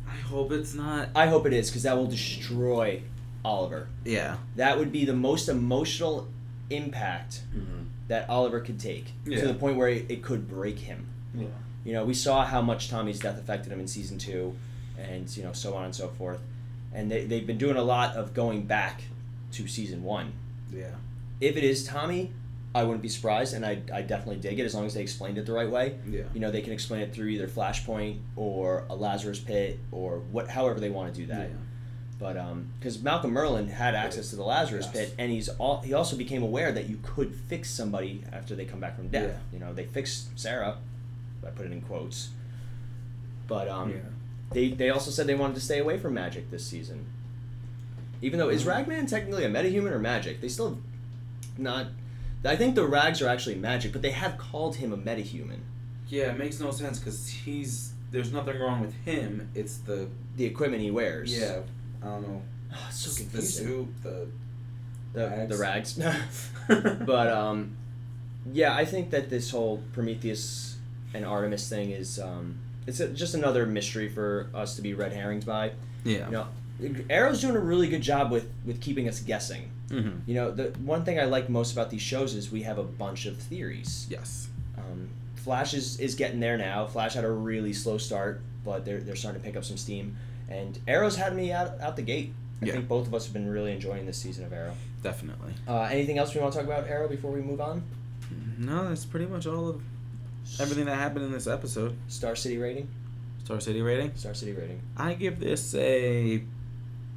I 0.09 0.15
hope 0.15 0.51
it's 0.51 0.73
not. 0.73 1.09
I 1.15 1.27
hope 1.27 1.45
it 1.45 1.53
is 1.53 1.69
because 1.69 1.83
that 1.83 1.95
will 1.95 2.07
destroy 2.07 3.03
Oliver. 3.43 3.87
Yeah. 4.05 4.37
That 4.55 4.77
would 4.77 4.91
be 4.91 5.05
the 5.05 5.13
most 5.15 5.49
emotional 5.49 6.27
impact 6.69 7.41
Mm-hmm. 7.55 7.83
that 8.07 8.29
Oliver 8.29 8.59
could 8.59 8.79
take 8.79 9.05
Yeah. 9.25 9.41
to 9.41 9.47
the 9.47 9.53
point 9.53 9.77
where 9.77 9.89
it, 9.89 10.05
it 10.09 10.21
could 10.23 10.47
break 10.47 10.79
him. 10.79 11.07
Yeah. 11.35 11.47
You 11.83 11.93
know, 11.93 12.05
we 12.05 12.13
saw 12.13 12.45
how 12.45 12.61
much 12.61 12.89
Tommy's 12.89 13.19
death 13.19 13.37
affected 13.39 13.71
him 13.71 13.79
in 13.79 13.87
season 13.87 14.17
two, 14.17 14.55
and 14.99 15.35
you 15.35 15.43
know, 15.43 15.53
so 15.53 15.73
on 15.73 15.85
and 15.85 15.95
so 15.95 16.07
forth. 16.09 16.39
And 16.93 17.09
they 17.09 17.25
they've 17.25 17.47
been 17.47 17.57
doing 17.57 17.77
a 17.77 17.81
lot 17.83 18.15
of 18.15 18.33
going 18.33 18.63
back 18.63 19.03
to 19.53 19.67
season 19.67 20.03
one. 20.03 20.33
Yeah. 20.71 20.91
If 21.39 21.57
it 21.57 21.63
is 21.63 21.85
Tommy, 21.85 22.31
I 22.75 22.83
wouldn't 22.83 23.01
be 23.01 23.09
surprised, 23.09 23.53
and 23.55 23.65
I 23.65 23.81
I 23.93 24.01
definitely 24.03 24.37
dig 24.41 24.59
it 24.59 24.63
as 24.65 24.75
long 24.75 24.85
as 24.85 24.93
they 24.93 25.01
explained 25.01 25.37
it 25.37 25.45
the 25.45 25.53
right 25.53 25.69
way. 25.69 25.95
Yeah. 26.07 26.23
You 26.33 26.39
know, 26.41 26.51
they 26.51 26.61
can 26.61 26.73
explain 26.73 27.01
it 27.01 27.13
through 27.13 27.27
either 27.29 27.47
Flashpoint 27.47 28.19
or 28.35 28.83
a 28.89 28.95
Lazarus 28.95 29.39
Pit 29.39 29.79
or 29.91 30.19
what, 30.31 30.49
however 30.49 30.79
they 30.79 30.89
want 30.89 31.13
to 31.13 31.19
do 31.21 31.25
that. 31.27 31.49
Yeah. 31.49 31.55
But 32.21 32.37
um 32.37 32.67
because 32.79 33.01
Malcolm 33.01 33.31
Merlyn 33.33 33.67
had 33.69 33.95
access 33.95 34.29
to 34.29 34.35
the 34.35 34.43
Lazarus 34.43 34.85
Yes. 34.85 34.95
Pit, 35.09 35.15
and 35.17 35.31
he's 35.31 35.49
all, 35.49 35.81
he 35.81 35.93
also 35.93 36.15
became 36.15 36.43
aware 36.43 36.71
that 36.71 36.87
you 36.87 36.99
could 37.01 37.33
fix 37.35 37.69
somebody 37.71 38.23
after 38.31 38.55
they 38.55 38.63
come 38.63 38.79
back 38.79 38.95
from 38.95 39.07
death. 39.07 39.31
Yeah. 39.51 39.57
You 39.57 39.59
know, 39.65 39.73
they 39.73 39.85
fixed 39.85 40.39
Sara. 40.39 40.77
I 41.45 41.49
put 41.49 41.65
it 41.65 41.71
in 41.71 41.81
quotes. 41.81 42.29
But 43.47 43.67
um, 43.67 43.89
yeah. 43.89 43.97
they 44.51 44.69
they 44.69 44.91
also 44.91 45.09
said 45.09 45.25
they 45.25 45.33
wanted 45.35 45.55
to 45.55 45.61
stay 45.61 45.79
away 45.79 45.97
from 45.97 46.13
magic 46.13 46.51
this 46.51 46.63
season. 46.65 47.07
Even 48.21 48.37
though 48.37 48.49
is 48.49 48.63
Mhm. 48.63 48.67
Ragman 48.67 49.05
technically 49.07 49.43
a 49.43 49.49
metahuman 49.49 49.91
or 49.91 49.97
magic? 49.99 50.41
They 50.41 50.47
still 50.47 50.69
have 50.69 50.77
not. 51.57 51.87
I 52.45 52.55
think 52.55 52.75
the 52.75 52.85
rags 52.85 53.19
are 53.23 53.27
actually 53.27 53.55
magic, 53.55 53.91
but 53.93 54.03
they 54.03 54.11
have 54.11 54.37
called 54.37 54.75
him 54.75 54.93
a 54.93 54.97
metahuman. 54.97 55.59
Yeah, 56.07 56.31
it 56.31 56.37
makes 56.37 56.59
no 56.59 56.69
sense 56.69 56.99
because 56.99 57.27
he's 57.29 57.93
there's 58.11 58.31
nothing 58.31 58.59
wrong 58.59 58.79
with 58.81 58.93
him. 59.05 59.49
It's 59.55 59.77
the 59.77 60.07
The 60.37 60.45
equipment 60.45 60.83
he 60.83 60.91
wears. 60.91 61.35
yeah. 61.35 61.61
I 62.01 62.05
don't 62.05 62.21
know. 62.27 62.41
Oh, 62.73 62.85
it's 62.89 62.97
so 62.99 63.11
the 63.23 63.29
confusing. 63.29 63.67
soup, 63.67 63.89
the 64.03 64.27
the, 65.13 65.45
the 65.49 65.57
rags. 65.57 65.99
but 66.67 67.05
but 67.05 67.27
um, 67.27 67.75
yeah, 68.51 68.75
I 68.75 68.85
think 68.85 69.09
that 69.11 69.29
this 69.29 69.51
whole 69.51 69.81
Prometheus 69.93 70.77
and 71.13 71.25
Artemis 71.25 71.67
thing 71.69 71.91
is 71.91 72.19
um, 72.19 72.57
it's 72.87 72.99
a, 72.99 73.09
just 73.09 73.33
another 73.35 73.65
mystery 73.65 74.07
for 74.09 74.49
us 74.53 74.75
to 74.77 74.81
be 74.81 74.93
red 74.93 75.11
herrings 75.13 75.45
by. 75.45 75.71
yeah, 76.03 76.25
You 76.27 76.31
know, 76.31 76.47
Arrow's 77.09 77.41
doing 77.41 77.55
a 77.55 77.59
really 77.59 77.87
good 77.89 78.01
job 78.01 78.31
with 78.31 78.49
with 78.65 78.79
keeping 78.81 79.07
us 79.09 79.19
guessing. 79.19 79.69
mm-hmm. 79.89 80.19
You 80.25 80.35
know, 80.35 80.51
the 80.51 80.69
one 80.79 81.03
thing 81.03 81.19
I 81.19 81.25
like 81.25 81.49
most 81.49 81.73
about 81.73 81.89
these 81.89 82.01
shows 82.01 82.33
is 82.33 82.51
we 82.51 82.63
have 82.63 82.77
a 82.77 82.83
bunch 82.83 83.25
of 83.25 83.37
theories. 83.37 84.07
yes, 84.09 84.47
Um, 84.77 85.09
Flash 85.35 85.73
is, 85.73 85.99
is 85.99 86.15
getting 86.15 86.39
there 86.39 86.57
now. 86.57 86.85
Flash 86.87 87.15
had 87.15 87.25
a 87.25 87.31
really 87.31 87.73
slow 87.73 87.97
start, 87.97 88.41
but 88.63 88.85
they're, 88.85 88.99
they're 89.01 89.15
starting 89.15 89.41
to 89.41 89.45
pick 89.45 89.57
up 89.57 89.65
some 89.65 89.75
steam. 89.77 90.15
And 90.49 90.79
Arrow's 90.87 91.15
had 91.15 91.35
me 91.35 91.51
out, 91.51 91.79
out 91.81 91.95
the 91.95 92.01
gate. 92.01 92.33
I 92.61 92.65
Yeah. 92.67 92.73
think 92.73 92.87
both 92.87 93.07
of 93.07 93.13
us 93.15 93.25
have 93.25 93.33
been 93.33 93.49
really 93.49 93.71
enjoying 93.71 94.05
this 94.05 94.17
season 94.17 94.45
of 94.45 94.53
Arrow. 94.53 94.73
definitely. 95.03 95.53
Uh, 95.67 95.81
anything 95.91 96.19
else 96.19 96.35
we 96.35 96.39
want 96.41 96.53
to 96.53 96.59
talk 96.59 96.67
about 96.67 96.87
Arrow 96.87 97.07
before 97.07 97.31
we 97.31 97.41
move 97.41 97.59
on? 97.59 97.81
No, 98.59 98.87
that's 98.89 99.03
pretty 99.05 99.25
much 99.25 99.47
all 99.47 99.67
of 99.69 99.81
everything 100.59 100.85
that 100.85 100.95
happened 100.95 101.25
in 101.25 101.31
this 101.31 101.47
episode. 101.47 101.95
Star 102.07 102.35
City 102.35 102.57
rating? 102.59 102.87
Star 103.43 103.59
City 103.59 103.81
rating. 103.81 104.11
Star 104.15 104.33
City 104.35 104.51
rating. 104.53 104.79
I 104.95 105.15
give 105.15 105.39
this 105.39 105.73
a 105.73 106.43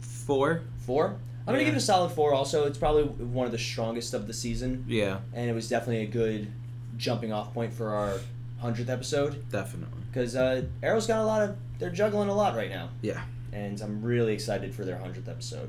four. 0.00 0.62
Four? 0.78 1.16
I'm 1.46 1.52
going 1.54 1.58
to 1.58 1.64
give 1.66 1.74
it 1.74 1.78
a 1.78 1.80
solid 1.80 2.10
four 2.12 2.32
also. 2.32 2.64
It's 2.66 2.78
probably 2.78 3.02
one 3.04 3.44
of 3.44 3.52
the 3.52 3.58
strongest 3.58 4.14
of 4.14 4.26
the 4.26 4.32
season. 4.32 4.84
Yeah, 4.88 5.18
And 5.34 5.50
it 5.50 5.52
was 5.52 5.68
definitely 5.68 6.04
a 6.04 6.06
good 6.06 6.48
jumping 6.96 7.32
off 7.34 7.52
point 7.52 7.74
for 7.74 7.90
our 7.90 8.18
100th 8.62 8.88
episode. 8.88 9.44
definitely. 9.50 10.00
Because 10.14 10.36
uh, 10.36 10.62
Arrow's 10.80 11.08
got 11.08 11.18
a 11.18 11.24
lot 11.24 11.42
of. 11.42 11.56
They're 11.80 11.90
juggling 11.90 12.28
a 12.28 12.34
lot 12.34 12.54
right 12.54 12.70
now. 12.70 12.90
Yeah. 13.02 13.22
And 13.52 13.80
I'm 13.80 14.00
really 14.00 14.32
excited 14.32 14.72
for 14.72 14.84
their 14.84 14.96
100th 14.96 15.28
episode. 15.28 15.68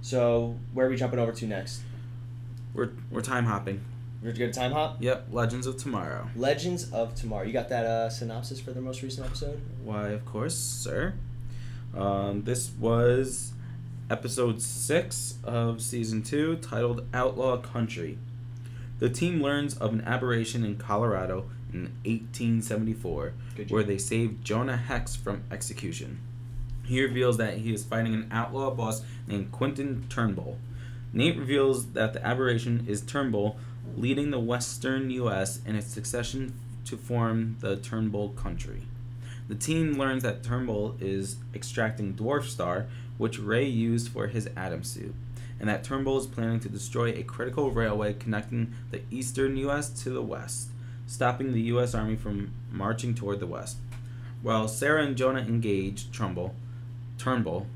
So, 0.00 0.56
where 0.72 0.86
are 0.86 0.90
we 0.90 0.96
jumping 0.96 1.20
over 1.20 1.30
to 1.30 1.46
next? 1.46 1.82
We're 2.74 2.90
we're 3.08 3.20
time 3.20 3.44
hopping. 3.44 3.84
We're 4.20 4.32
going 4.32 4.50
to 4.50 4.58
time 4.58 4.72
hop? 4.72 4.96
Yep, 5.00 5.28
Legends 5.30 5.66
of 5.66 5.76
Tomorrow. 5.76 6.28
Legends 6.34 6.90
of 6.92 7.14
Tomorrow. 7.14 7.44
You 7.44 7.52
got 7.52 7.68
that 7.68 7.86
uh, 7.86 8.10
synopsis 8.10 8.60
for 8.60 8.72
the 8.72 8.80
most 8.80 9.02
recent 9.02 9.26
episode? 9.26 9.60
Why, 9.84 10.08
of 10.08 10.24
course, 10.24 10.56
sir. 10.56 11.14
Um, 11.96 12.42
this 12.42 12.70
was 12.78 13.52
episode 14.10 14.60
six 14.60 15.38
of 15.44 15.80
season 15.82 16.22
two, 16.22 16.56
titled 16.56 17.06
Outlaw 17.14 17.58
Country. 17.58 18.18
The 18.98 19.10
team 19.10 19.42
learns 19.42 19.76
of 19.76 19.92
an 19.92 20.02
aberration 20.02 20.64
in 20.64 20.76
Colorado 20.78 21.46
in 21.72 21.92
1874, 22.04 23.32
where 23.68 23.82
they 23.82 23.98
saved 23.98 24.44
Jonah 24.44 24.76
Hex 24.76 25.16
from 25.16 25.44
execution. 25.50 26.20
He 26.84 27.02
reveals 27.02 27.36
that 27.38 27.58
he 27.58 27.72
is 27.72 27.84
fighting 27.84 28.14
an 28.14 28.28
outlaw 28.30 28.70
boss 28.70 29.02
named 29.26 29.52
Quentin 29.52 30.04
Turnbull. 30.08 30.58
Nate 31.12 31.38
reveals 31.38 31.92
that 31.92 32.12
the 32.12 32.26
aberration 32.26 32.84
is 32.88 33.02
Turnbull 33.02 33.56
leading 33.96 34.30
the 34.30 34.40
western 34.40 35.10
U.S. 35.10 35.60
in 35.66 35.76
its 35.76 35.88
succession 35.88 36.54
to 36.84 36.96
form 36.96 37.56
the 37.60 37.76
Turnbull 37.76 38.30
country. 38.30 38.82
The 39.48 39.54
team 39.54 39.94
learns 39.94 40.22
that 40.22 40.42
Turnbull 40.42 40.96
is 41.00 41.36
extracting 41.54 42.14
Dwarf 42.14 42.44
Star, 42.44 42.86
which 43.18 43.38
Ray 43.38 43.66
used 43.66 44.08
for 44.08 44.28
his 44.28 44.48
Atom 44.56 44.82
suit, 44.82 45.14
and 45.60 45.68
that 45.68 45.84
Turnbull 45.84 46.18
is 46.18 46.26
planning 46.26 46.60
to 46.60 46.68
destroy 46.68 47.10
a 47.10 47.22
critical 47.22 47.70
railway 47.70 48.14
connecting 48.14 48.74
the 48.90 49.02
eastern 49.10 49.56
U.S. 49.58 49.90
to 50.02 50.10
the 50.10 50.22
west, 50.22 50.70
stopping 51.12 51.52
the 51.52 51.60
U.S. 51.62 51.94
Army 51.94 52.16
from 52.16 52.52
marching 52.70 53.14
toward 53.14 53.38
the 53.38 53.46
west. 53.46 53.76
While 54.40 54.66
Sara 54.66 55.04
and 55.04 55.14
Jonah 55.14 55.40
engage 55.40 56.10
Trumbull, 56.10 56.54
Turnbull, 57.18 57.66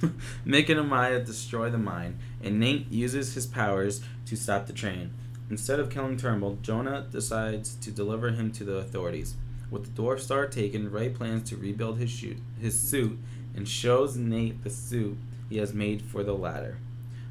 Mick 0.46 0.68
and 0.68 0.80
Amaya 0.80 1.24
destroy 1.24 1.70
the 1.70 1.78
mine, 1.78 2.18
and 2.42 2.58
Nate 2.58 2.90
uses 2.90 3.34
his 3.34 3.46
powers 3.46 4.02
to 4.26 4.36
stop 4.36 4.66
the 4.66 4.72
train. 4.72 5.12
Instead 5.48 5.78
of 5.78 5.88
killing 5.88 6.16
Turnbull, 6.16 6.58
Jonah 6.60 7.06
decides 7.10 7.76
to 7.76 7.92
deliver 7.92 8.30
him 8.30 8.50
to 8.52 8.64
the 8.64 8.76
authorities. 8.78 9.36
With 9.70 9.94
the 9.94 10.02
Dwarf 10.02 10.18
Star 10.18 10.46
taken, 10.46 10.90
Ray 10.90 11.10
plans 11.10 11.48
to 11.50 11.56
rebuild 11.56 11.98
his, 11.98 12.10
shoot, 12.10 12.38
his 12.60 12.78
suit 12.78 13.18
and 13.54 13.68
shows 13.68 14.16
Nate 14.16 14.64
the 14.64 14.70
suit 14.70 15.16
he 15.48 15.58
has 15.58 15.72
made 15.72 16.02
for 16.02 16.24
the 16.24 16.34
latter. 16.34 16.78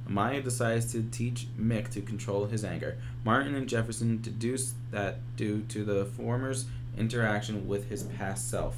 Amaya 0.08 0.44
decides 0.44 0.92
to 0.94 1.04
teach 1.04 1.48
Mick 1.60 1.90
to 1.92 2.02
control 2.02 2.46
his 2.46 2.64
anger. 2.64 2.98
Martin 3.26 3.56
and 3.56 3.68
Jefferson 3.68 4.22
deduce 4.22 4.74
that 4.92 5.18
due 5.36 5.62
to 5.70 5.84
the 5.84 6.06
former's 6.06 6.66
interaction 6.98 7.68
with 7.68 7.90
his 7.90 8.04
past 8.04 8.50
self. 8.50 8.78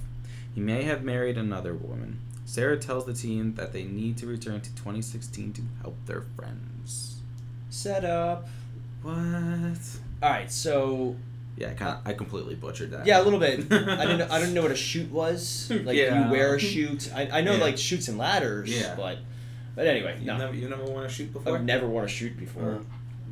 He 0.56 0.60
may 0.62 0.84
have 0.84 1.04
married 1.04 1.38
another 1.38 1.74
woman. 1.74 2.20
Sara 2.46 2.78
tells 2.78 3.06
the 3.06 3.14
team 3.14 3.54
that 3.56 3.74
they 3.74 3.84
need 3.84 4.18
to 4.18 4.26
return 4.26 4.60
to 4.62 4.70
2016 4.76 5.54
to 5.54 5.62
help 5.82 5.96
their 6.08 6.22
friends. 6.36 7.22
Set 7.70 8.04
up. 8.04 8.48
What? 9.04 9.16
All 9.16 10.30
right, 10.30 10.52
so 10.52 11.16
Yeah, 11.56 11.68
I, 11.68 11.74
kinda, 11.76 12.02
I 12.06 12.14
completely 12.14 12.56
butchered 12.56 12.92
that. 12.92 13.06
yeah, 13.06 13.22
a 13.22 13.24
little 13.24 13.40
bit. 13.40 13.60
I 13.72 14.06
didn't. 14.06 14.18
Know, 14.20 14.28
I 14.32 14.40
didn't 14.40 14.54
know 14.56 14.64
what 14.64 14.72
a 14.72 14.76
shoot 14.76 15.12
was. 15.12 15.72
Like 15.72 15.96
Yeah. 15.96 16.26
you 16.26 16.32
wear 16.32 16.56
a 16.56 16.60
shoot. 16.60 17.12
I, 17.14 17.30
I 17.40 17.42
know 17.42 17.54
Yeah. 17.56 17.62
like 17.62 17.78
shoots 17.78 18.08
and 18.08 18.18
ladders. 18.18 18.70
Yeah. 18.76 18.96
But 18.96 19.20
but 19.80 19.88
anyway, 19.88 20.18
You 20.20 20.26
no. 20.26 20.38
never, 20.38 20.54
you 20.54 20.68
never 20.68 20.84
want 20.84 21.08
to 21.08 21.14
shoot 21.16 21.32
before? 21.32 21.56
I've 21.56 21.64
never 21.64 21.88
want 21.88 22.06
to 22.10 22.14
shoot 22.14 22.38
before. 22.38 22.74
Uh, 22.74 22.80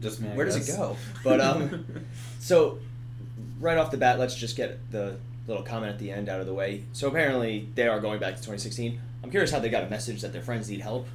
Just 0.02 0.22
me. 0.22 0.30
I 0.30 0.34
Where 0.36 0.46
does 0.46 0.56
it 0.70 0.72
go? 0.78 0.96
But 1.24 1.42
um, 1.42 1.86
so 2.40 2.80
right 3.60 3.78
off 3.78 3.92
the 3.92 3.98
bat, 3.98 4.18
let's 4.18 4.34
just 4.34 4.56
get 4.56 4.80
the 4.92 5.18
little 5.46 5.64
comment 5.64 5.92
at 5.92 6.00
the 6.00 6.10
end 6.10 6.30
out 6.30 6.40
of 6.40 6.46
the 6.46 6.54
way. 6.54 6.84
So 6.94 7.10
apparently 7.10 7.68
they 7.76 7.88
are 7.90 8.00
going 8.00 8.20
back 8.20 8.36
to 8.36 8.40
2016. 8.42 8.98
I'm 9.24 9.30
curious 9.30 9.52
how 9.52 9.60
they 9.60 9.68
got 9.68 9.84
a 9.84 9.90
message 9.90 10.22
that 10.22 10.32
their 10.32 10.42
friends 10.42 10.70
need 10.70 10.80
help. 10.80 11.06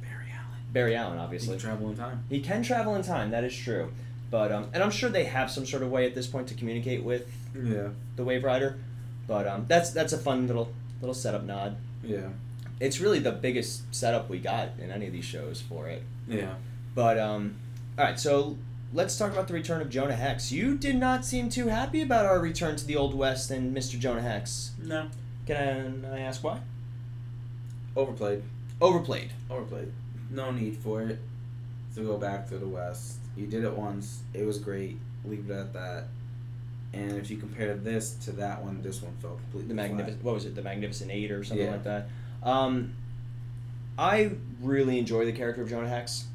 Barry 0.00 0.32
Allen. 0.32 0.58
Barry 0.72 0.96
Allen, 0.96 1.18
You 1.18 1.20
obviously. 1.24 1.48
can 1.50 1.58
travel 1.58 1.90
in 1.90 1.96
time. 1.96 2.24
He 2.30 2.40
can 2.40 2.62
travel 2.62 2.94
in 2.94 3.02
time. 3.02 3.30
That 3.32 3.44
is 3.44 3.54
true. 3.54 3.92
But 4.30 4.50
um, 4.50 4.68
and 4.72 4.82
I'm 4.82 4.90
sure 4.90 5.10
they 5.10 5.24
have 5.24 5.50
some 5.50 5.66
sort 5.66 5.82
of 5.82 5.90
way 5.90 6.06
at 6.06 6.14
this 6.14 6.26
point 6.26 6.48
to 6.48 6.54
communicate 6.54 7.02
with 7.04 7.30
Yeah. 7.54 7.88
the 8.16 8.22
Waverider. 8.24 8.78
But 9.26 9.46
um, 9.46 9.66
that's 9.68 9.90
that's 9.90 10.14
a 10.14 10.18
fun 10.18 10.46
little 10.46 10.72
little 11.02 11.14
setup 11.14 11.44
nod. 11.44 11.76
Yeah. 12.02 12.28
It's 12.80 13.00
really 13.00 13.18
the 13.18 13.32
biggest 13.32 13.92
setup 13.94 14.28
we 14.30 14.38
got 14.38 14.70
in 14.80 14.90
any 14.90 15.06
of 15.06 15.12
these 15.12 15.24
shows 15.24 15.60
for 15.60 15.88
it. 15.88 16.02
Yeah. 16.28 16.54
But 16.94 17.18
um, 17.18 17.56
all 17.98 18.04
right, 18.04 18.18
so 18.18 18.56
let's 18.92 19.16
talk 19.18 19.32
about 19.32 19.48
the 19.48 19.54
return 19.54 19.80
of 19.82 19.90
Jonah 19.90 20.14
Hex. 20.14 20.52
You 20.52 20.76
did 20.76 20.96
not 20.96 21.24
seem 21.24 21.48
too 21.50 21.66
happy 21.68 22.02
about 22.02 22.26
our 22.26 22.38
return 22.40 22.76
to 22.76 22.86
the 22.86 22.96
Old 22.96 23.14
West 23.14 23.50
and 23.50 23.76
Mr. 23.76 23.98
Jonah 23.98 24.22
Hex. 24.22 24.72
No. 24.82 25.08
Can 25.46 26.04
I, 26.10 26.16
I 26.16 26.20
ask 26.20 26.44
why? 26.44 26.60
Overplayed. 27.96 28.42
Overplayed. 28.80 29.30
Overplayed. 29.50 29.92
No 30.30 30.50
need 30.50 30.76
for 30.76 31.02
it 31.02 31.18
to 31.94 32.02
go 32.02 32.16
back 32.16 32.48
to 32.50 32.58
the 32.58 32.68
West. 32.68 33.16
You 33.36 33.46
did 33.46 33.64
it 33.64 33.72
once. 33.72 34.20
It 34.34 34.44
was 34.44 34.58
great. 34.58 34.98
Leave 35.24 35.50
it 35.50 35.52
at 35.54 35.72
that. 35.72 36.04
And 36.92 37.12
if 37.12 37.30
you 37.30 37.36
compare 37.36 37.74
this 37.74 38.12
to 38.24 38.32
that 38.32 38.62
one, 38.64 38.82
this 38.82 39.02
one 39.02 39.12
felt 39.20 39.38
completely 39.42 39.68
The 39.68 39.74
magnificent. 39.74 40.24
What 40.24 40.34
was 40.34 40.44
it? 40.46 40.54
The 40.54 40.62
Magnificent 40.62 41.10
Eight 41.10 41.30
or 41.30 41.44
something 41.44 41.66
Yeah. 41.66 41.72
like 41.72 41.84
that. 41.84 42.08
Um, 42.42 42.94
I 43.98 44.32
really 44.60 44.98
enjoy 44.98 45.24
the 45.24 45.32
character 45.32 45.62
of 45.62 45.68
Jonah 45.68 45.88
Hex. 45.88 46.26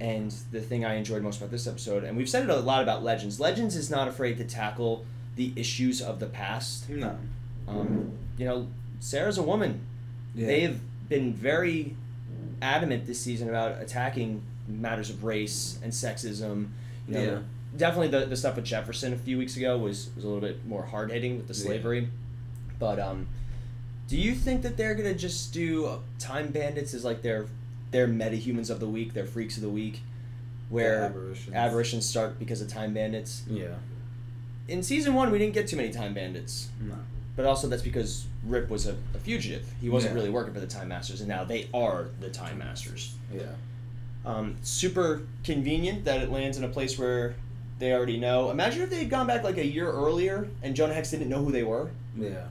And 0.00 0.30
the 0.52 0.60
thing 0.60 0.84
I 0.84 0.94
enjoyed 0.94 1.22
most 1.24 1.38
about 1.38 1.50
this 1.50 1.66
episode, 1.66 2.04
and 2.04 2.16
we've 2.16 2.28
said 2.28 2.44
it 2.44 2.50
a 2.50 2.56
lot 2.56 2.82
about 2.84 3.02
Legends. 3.02 3.40
Legends 3.40 3.74
is 3.74 3.90
not 3.90 4.06
afraid 4.06 4.38
to 4.38 4.44
tackle 4.44 5.04
the 5.34 5.52
issues 5.56 6.00
of 6.00 6.20
the 6.20 6.26
past. 6.26 6.88
No. 6.88 7.18
Um, 7.66 8.12
you 8.36 8.44
know, 8.46 8.68
Sara's 9.00 9.38
a 9.38 9.42
woman. 9.42 9.80
Yeah. 10.36 10.46
They've 10.46 10.80
been 11.08 11.34
very 11.34 11.96
adamant 12.62 13.06
this 13.06 13.20
season 13.20 13.48
about 13.48 13.80
attacking 13.82 14.42
matters 14.68 15.10
of 15.10 15.24
race 15.24 15.80
and 15.82 15.92
sexism. 15.92 16.68
You 17.08 17.14
know, 17.14 17.22
Yeah. 17.24 17.38
definitely 17.76 18.08
the, 18.08 18.26
the 18.26 18.36
stuff 18.36 18.54
with 18.54 18.64
Jefferson 18.66 19.12
a 19.12 19.16
few 19.16 19.36
weeks 19.36 19.56
ago 19.56 19.76
was, 19.78 20.10
was 20.14 20.24
a 20.24 20.28
little 20.28 20.40
bit 20.46 20.64
more 20.64 20.84
hard 20.84 21.10
hitting 21.10 21.38
with 21.38 21.48
the 21.48 21.54
Yeah. 21.54 21.66
slavery. 21.66 22.08
But 22.78 23.00
um, 23.00 23.26
do 24.08 24.16
you 24.16 24.34
think 24.34 24.62
that 24.62 24.76
they're 24.76 24.94
gonna 24.94 25.14
just 25.14 25.52
do 25.52 25.86
uh, 25.86 25.98
Time 26.18 26.48
Bandits 26.48 26.94
as 26.94 27.04
like 27.04 27.22
their 27.22 27.46
their 27.90 28.08
metahumans 28.08 28.70
of 28.70 28.80
the 28.80 28.86
week, 28.88 29.14
their 29.14 29.24
freaks 29.26 29.56
of 29.56 29.62
the 29.62 29.68
week, 29.68 30.00
where 30.68 31.04
aberrations. 31.04 31.54
aberrations 31.54 32.06
start 32.06 32.38
because 32.38 32.60
of 32.60 32.68
Time 32.68 32.92
Bandits? 32.92 33.42
Yeah. 33.48 33.74
In 34.66 34.82
season 34.82 35.14
one, 35.14 35.30
we 35.30 35.38
didn't 35.38 35.54
get 35.54 35.66
too 35.68 35.76
many 35.76 35.90
Time 35.90 36.12
Bandits. 36.12 36.68
No. 36.80 36.94
But 37.36 37.46
also 37.46 37.68
that's 37.68 37.82
because 37.82 38.26
Rip 38.44 38.68
was 38.68 38.86
a, 38.86 38.96
a 39.14 39.18
fugitive. 39.18 39.66
He 39.80 39.88
wasn't 39.88 40.12
Yeah. 40.12 40.18
really 40.18 40.30
working 40.30 40.52
for 40.52 40.60
the 40.60 40.66
Time 40.66 40.88
Masters, 40.88 41.20
and 41.20 41.28
now 41.28 41.44
they 41.44 41.68
are 41.72 42.08
the 42.20 42.28
Time 42.28 42.58
Masters. 42.58 43.14
Yeah. 43.32 43.42
Um, 44.26 44.56
super 44.62 45.22
convenient 45.44 46.04
that 46.04 46.20
it 46.20 46.30
lands 46.30 46.58
in 46.58 46.64
a 46.64 46.68
place 46.68 46.98
where 46.98 47.36
they 47.78 47.92
already 47.92 48.18
know. 48.18 48.50
Imagine 48.50 48.82
if 48.82 48.90
they 48.90 48.98
had 48.98 49.08
gone 49.10 49.26
back 49.26 49.44
like 49.44 49.56
a 49.56 49.64
year 49.64 49.90
earlier 49.90 50.48
and 50.62 50.74
Jonah 50.74 50.92
Hex 50.92 51.10
didn't 51.12 51.28
know 51.28 51.42
who 51.42 51.52
they 51.52 51.62
were. 51.62 51.90
Yeah. 52.16 52.48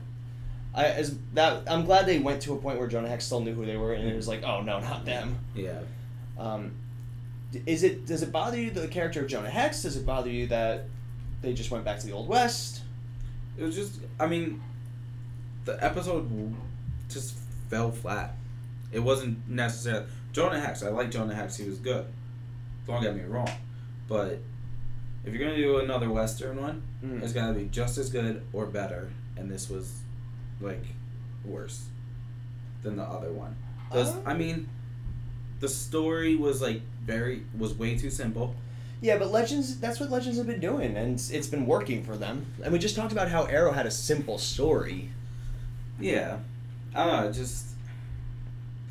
I 0.78 0.84
as 0.86 1.16
that 1.34 1.62
I'm 1.70 1.84
glad 1.84 2.06
they 2.06 2.18
went 2.18 2.42
to 2.42 2.52
a 2.54 2.56
point 2.56 2.78
where 2.78 2.88
Jonah 2.88 3.08
Hex 3.08 3.24
still 3.24 3.40
knew 3.40 3.52
who 3.54 3.66
they 3.66 3.76
were, 3.76 3.92
and 3.94 4.08
it 4.08 4.14
was 4.16 4.28
like, 4.28 4.42
oh 4.44 4.62
no, 4.62 4.78
not 4.80 5.04
them. 5.04 5.38
Yeah. 5.54 5.80
Um, 6.38 6.72
is 7.66 7.82
it 7.82 8.06
does 8.06 8.22
it 8.22 8.30
bother 8.30 8.58
you 8.60 8.70
the 8.70 8.86
character 8.88 9.20
of 9.20 9.26
Jonah 9.28 9.50
Hex? 9.50 9.82
Does 9.82 9.96
it 9.96 10.06
bother 10.06 10.30
you 10.30 10.46
that 10.48 10.84
they 11.42 11.52
just 11.52 11.70
went 11.70 11.84
back 11.84 11.98
to 12.00 12.06
the 12.06 12.12
old 12.12 12.28
west? 12.28 12.82
It 13.58 13.64
was 13.64 13.74
just. 13.74 14.00
I 14.20 14.26
mean, 14.28 14.60
the 15.64 15.82
episode 15.84 16.30
just 17.08 17.34
fell 17.70 17.90
flat. 17.90 18.34
It 18.92 19.00
wasn't 19.00 19.48
necessarily 19.48 20.06
Jonah 20.32 20.60
Hex. 20.60 20.82
I 20.82 20.90
like 20.90 21.10
Jonah 21.10 21.34
Hex. 21.34 21.56
He 21.56 21.68
was 21.68 21.78
good. 21.78 22.06
Don't 22.86 23.02
get 23.02 23.16
me 23.16 23.22
wrong, 23.24 23.50
but 24.08 24.38
if 25.24 25.34
you're 25.34 25.42
gonna 25.42 25.56
do 25.56 25.78
another 25.78 26.08
western 26.10 26.60
one, 26.60 26.82
Mm. 27.04 27.22
it's 27.22 27.32
gotta 27.32 27.52
be 27.52 27.64
just 27.66 27.98
as 27.98 28.08
good 28.10 28.42
or 28.52 28.66
better. 28.66 29.10
And 29.36 29.50
this 29.50 29.68
was 29.70 30.00
like 30.60 30.84
worse 31.44 31.86
than 32.82 32.96
the 32.96 33.02
other 33.02 33.32
one. 33.32 33.56
Does 33.92 34.10
Uh, 34.10 34.20
I 34.26 34.34
mean, 34.34 34.68
the 35.60 35.68
story 35.68 36.36
was 36.36 36.60
like 36.60 36.82
very 37.04 37.42
was 37.56 37.74
way 37.74 37.96
too 37.96 38.10
simple. 38.10 38.54
Yeah, 39.00 39.16
but 39.16 39.30
Legends, 39.30 39.78
that's 39.78 40.00
what 40.00 40.10
Legends 40.10 40.38
have 40.38 40.48
been 40.48 40.58
doing, 40.58 40.96
and 40.96 41.14
it's, 41.14 41.30
it's 41.30 41.46
been 41.46 41.66
working 41.66 42.02
for 42.02 42.16
them. 42.16 42.46
And 42.64 42.72
we 42.72 42.80
just 42.80 42.96
talked 42.96 43.12
about 43.12 43.28
how 43.28 43.44
Arrow 43.44 43.70
had 43.70 43.86
a 43.86 43.92
simple 43.92 44.38
story. 44.38 45.10
Yeah, 46.00 46.38
I 46.94 47.06
don't 47.06 47.24
know. 47.24 47.32
Just 47.32 47.66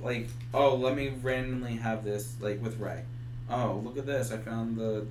like 0.02 0.30
oh, 0.54 0.76
let 0.76 0.96
me 0.96 1.10
randomly 1.22 1.76
have 1.76 2.04
this 2.04 2.36
like 2.40 2.62
with 2.62 2.80
Ray. 2.80 3.04
Oh, 3.50 3.82
look 3.84 3.98
at 3.98 4.06
this! 4.06 4.32
I 4.32 4.38
found 4.38 4.78
the 4.78 5.08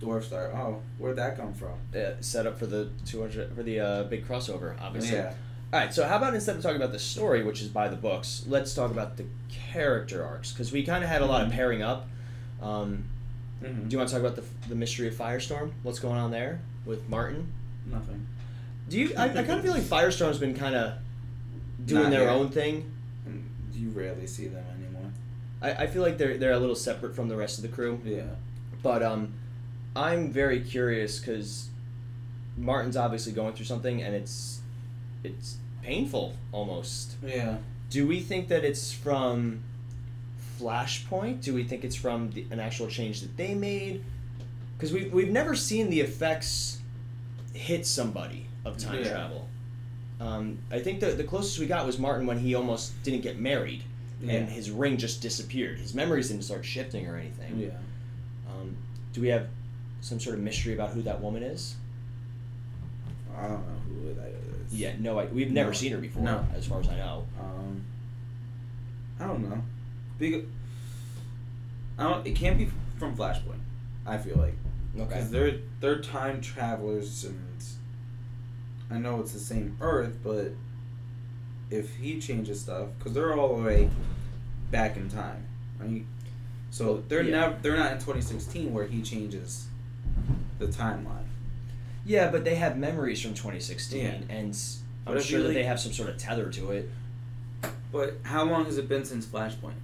dwarf 0.00 0.24
star. 0.24 0.52
Oh, 0.54 0.80
where'd 0.98 1.16
that 1.16 1.36
come 1.36 1.54
from? 1.54 1.74
Uh, 1.94 2.12
set 2.20 2.46
up 2.46 2.58
for 2.58 2.66
the 2.66 2.90
200 3.06 3.54
for 3.54 3.62
the 3.62 3.80
uh, 3.80 4.02
big 4.04 4.26
crossover, 4.26 4.80
obviously. 4.80 5.16
Yeah, 5.16 5.34
All 5.72 5.80
right, 5.80 5.92
so 5.94 6.06
how 6.06 6.16
about 6.16 6.34
instead 6.34 6.56
of 6.56 6.62
talking 6.62 6.76
about 6.76 6.92
the 6.92 6.98
story, 6.98 7.42
which 7.42 7.62
is 7.62 7.68
by 7.68 7.88
the 7.88 7.96
books, 7.96 8.44
let's 8.46 8.74
talk 8.74 8.90
about 8.90 9.16
the 9.16 9.24
character 9.48 10.22
arcs 10.24 10.52
because 10.52 10.70
we 10.70 10.82
kind 10.82 11.02
of 11.02 11.08
had 11.08 11.22
a 11.22 11.26
lot 11.26 11.42
of 11.42 11.48
Mhm. 11.48 11.54
pairing 11.54 11.82
up. 11.82 12.08
Um, 12.60 13.04
mm-hmm. 13.62 13.88
do 13.88 13.92
you 13.94 13.98
want 13.98 14.10
to 14.10 14.14
talk 14.14 14.20
about 14.22 14.36
the, 14.36 14.44
the 14.68 14.74
mystery 14.74 15.08
of 15.08 15.14
Firestorm? 15.14 15.72
What's 15.82 15.98
going 15.98 16.18
on 16.18 16.30
there 16.30 16.60
with 16.84 17.08
Martin? 17.08 17.52
nothing. 17.86 18.26
Do 18.88 18.96
you? 18.98 19.12
I, 19.16 19.24
I 19.24 19.28
kind 19.28 19.50
of 19.52 19.62
feel 19.62 19.72
like 19.72 19.82
Firestorm's 19.82 20.38
been 20.38 20.54
kind 20.54 20.74
of 20.76 20.94
doing 21.84 22.02
Not 22.04 22.10
their 22.10 22.20
here. 22.20 22.30
own 22.30 22.48
thing. 22.50 22.92
Mm, 23.28 23.42
You 23.74 23.88
rarely 23.90 24.26
see 24.26 24.46
them 24.48 24.64
anymore. 24.78 25.10
I, 25.60 25.84
I 25.84 25.86
feel 25.88 26.02
like 26.02 26.16
they're 26.18 26.36
they're 26.36 26.52
a 26.52 26.58
little 26.60 26.76
separate 26.76 27.16
from 27.16 27.28
the 27.28 27.36
rest 27.36 27.58
of 27.58 27.62
the 27.62 27.68
crew. 27.68 28.00
Yeah. 28.04 28.22
But 28.82 29.02
um, 29.02 29.32
I'm 29.96 30.30
very 30.30 30.60
curious 30.60 31.18
because 31.18 31.70
Martin's 32.56 32.96
obviously 32.96 33.32
going 33.32 33.54
through 33.54 33.64
something, 33.66 34.00
and 34.02 34.14
it's 34.14 34.60
it's 35.24 35.56
painful 35.82 36.34
almost. 36.52 37.14
Yeah. 37.24 37.58
Do 37.90 38.06
we 38.06 38.20
think 38.20 38.48
that 38.48 38.64
it's 38.64 38.92
from 38.92 39.60
Flashpoint? 40.60 41.42
Do 41.42 41.54
we 41.54 41.64
think 41.64 41.84
it's 41.84 41.96
from 41.96 42.30
the, 42.30 42.46
an 42.50 42.60
actual 42.60 42.88
change 42.88 43.20
that 43.20 43.36
they 43.36 43.54
made? 43.54 44.02
Because 44.76 44.92
we 44.92 45.06
we've 45.08 45.30
never 45.30 45.54
seen 45.54 45.90
the 45.90 46.00
effects 46.00 46.78
hit 47.52 47.86
somebody 47.86 48.46
of 48.64 48.78
time 48.78 49.02
Yeah. 49.02 49.10
travel. 49.10 49.48
Um, 50.20 50.58
I 50.70 50.78
think 50.78 51.00
the 51.00 51.10
the 51.12 51.24
closest 51.24 51.58
we 51.58 51.66
got 51.66 51.84
was 51.86 51.98
Martin 51.98 52.26
when 52.26 52.38
he 52.38 52.54
almost 52.54 53.00
didn't 53.02 53.20
get 53.22 53.38
married, 53.38 53.82
Yeah. 54.22 54.34
and 54.34 54.48
his 54.48 54.70
ring 54.70 54.96
just 54.96 55.20
disappeared. 55.20 55.78
His 55.78 55.94
memories 55.94 56.28
didn't 56.28 56.44
start 56.44 56.64
shifting 56.64 57.06
or 57.08 57.16
anything. 57.16 57.58
Yeah. 57.58 57.70
Um, 58.48 58.76
do 59.12 59.20
we 59.20 59.28
have 59.28 59.48
some 60.00 60.18
sort 60.20 60.36
of 60.36 60.42
mystery 60.42 60.74
about 60.74 60.90
who 60.90 61.02
that 61.02 61.20
woman 61.20 61.42
is? 61.42 61.74
I 63.36 63.42
don't 63.48 63.66
know 63.66 63.80
who 63.88 64.14
that 64.14 64.28
is. 64.28 64.51
Yeah, 64.72 64.94
no, 64.98 65.18
I, 65.18 65.26
we've 65.26 65.52
never 65.52 65.70
No. 65.70 65.74
seen 65.76 65.92
her 65.92 65.98
before, 65.98 66.22
No. 66.22 66.46
as 66.56 66.66
far 66.66 66.80
as 66.80 66.88
I 66.88 66.96
know. 66.96 67.26
Um. 67.38 67.84
I 69.20 69.26
don't 69.26 69.48
know. 69.48 69.62
Big. 70.18 70.46
I 71.98 72.04
don't. 72.04 72.26
It 72.26 72.34
can't 72.34 72.56
be 72.58 72.68
from 72.98 73.14
Flashpoint. 73.16 73.60
I 74.06 74.16
feel 74.18 74.36
like. 74.36 74.54
Okay. 74.96 75.04
Because 75.06 75.30
they're 75.30 75.58
they're 75.80 76.00
time 76.00 76.40
travelers, 76.40 77.24
and 77.24 77.38
I 78.90 78.98
know 78.98 79.20
it's 79.20 79.32
the 79.32 79.38
same 79.38 79.76
Earth, 79.80 80.18
but 80.24 80.52
if 81.70 81.94
he 81.96 82.18
changes 82.20 82.60
stuff, 82.60 82.88
because 82.98 83.12
they're 83.12 83.34
all 83.38 83.56
the 83.56 83.62
way 83.62 83.90
back 84.70 84.96
in 84.96 85.08
time, 85.08 85.46
right? 85.78 86.04
So 86.70 87.02
they're 87.08 87.22
Yeah. 87.22 87.40
never 87.40 87.56
they're 87.62 87.76
not 87.76 87.92
in 87.92 87.98
twenty 87.98 88.22
sixteen 88.22 88.72
where 88.72 88.86
he 88.86 89.02
changes 89.02 89.66
the 90.58 90.66
timeline. 90.66 91.21
Yeah, 92.04 92.30
but 92.30 92.44
they 92.44 92.56
have 92.56 92.76
memories 92.76 93.20
from 93.22 93.34
2016, 93.34 94.00
Yeah. 94.04 94.10
and 94.28 94.56
I'm 95.06 95.20
sure 95.20 95.42
that 95.42 95.52
they 95.54 95.62
have 95.64 95.78
some 95.80 95.92
sort 95.92 96.08
of 96.08 96.16
tether 96.18 96.50
to 96.50 96.70
it. 96.72 96.90
But 97.92 98.16
how 98.22 98.44
long 98.44 98.64
has 98.64 98.78
it 98.78 98.88
been 98.88 99.04
since 99.04 99.26
Flashpoint? 99.26 99.74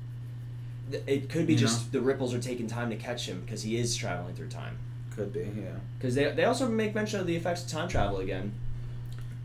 It 1.07 1.29
could 1.29 1.47
be 1.47 1.53
You 1.53 1.59
just 1.59 1.93
the 1.93 2.01
ripples 2.01 2.33
are 2.35 2.41
taking 2.41 2.67
time 2.67 2.89
to 2.91 2.97
catch 2.97 3.27
him 3.29 3.43
because 3.43 3.63
he 3.63 3.77
is 3.77 3.95
traveling 3.95 4.35
through 4.35 4.49
time. 4.49 4.79
Could 5.15 5.33
be, 5.33 5.41
yeah. 5.41 5.77
Because 5.99 6.15
they, 6.15 6.31
they 6.33 6.45
also 6.45 6.67
make 6.69 6.95
mention 6.95 7.21
of 7.21 7.27
the 7.27 7.37
effects 7.37 7.65
of 7.65 7.71
time 7.71 7.89
travel 7.89 8.19
again. 8.19 8.53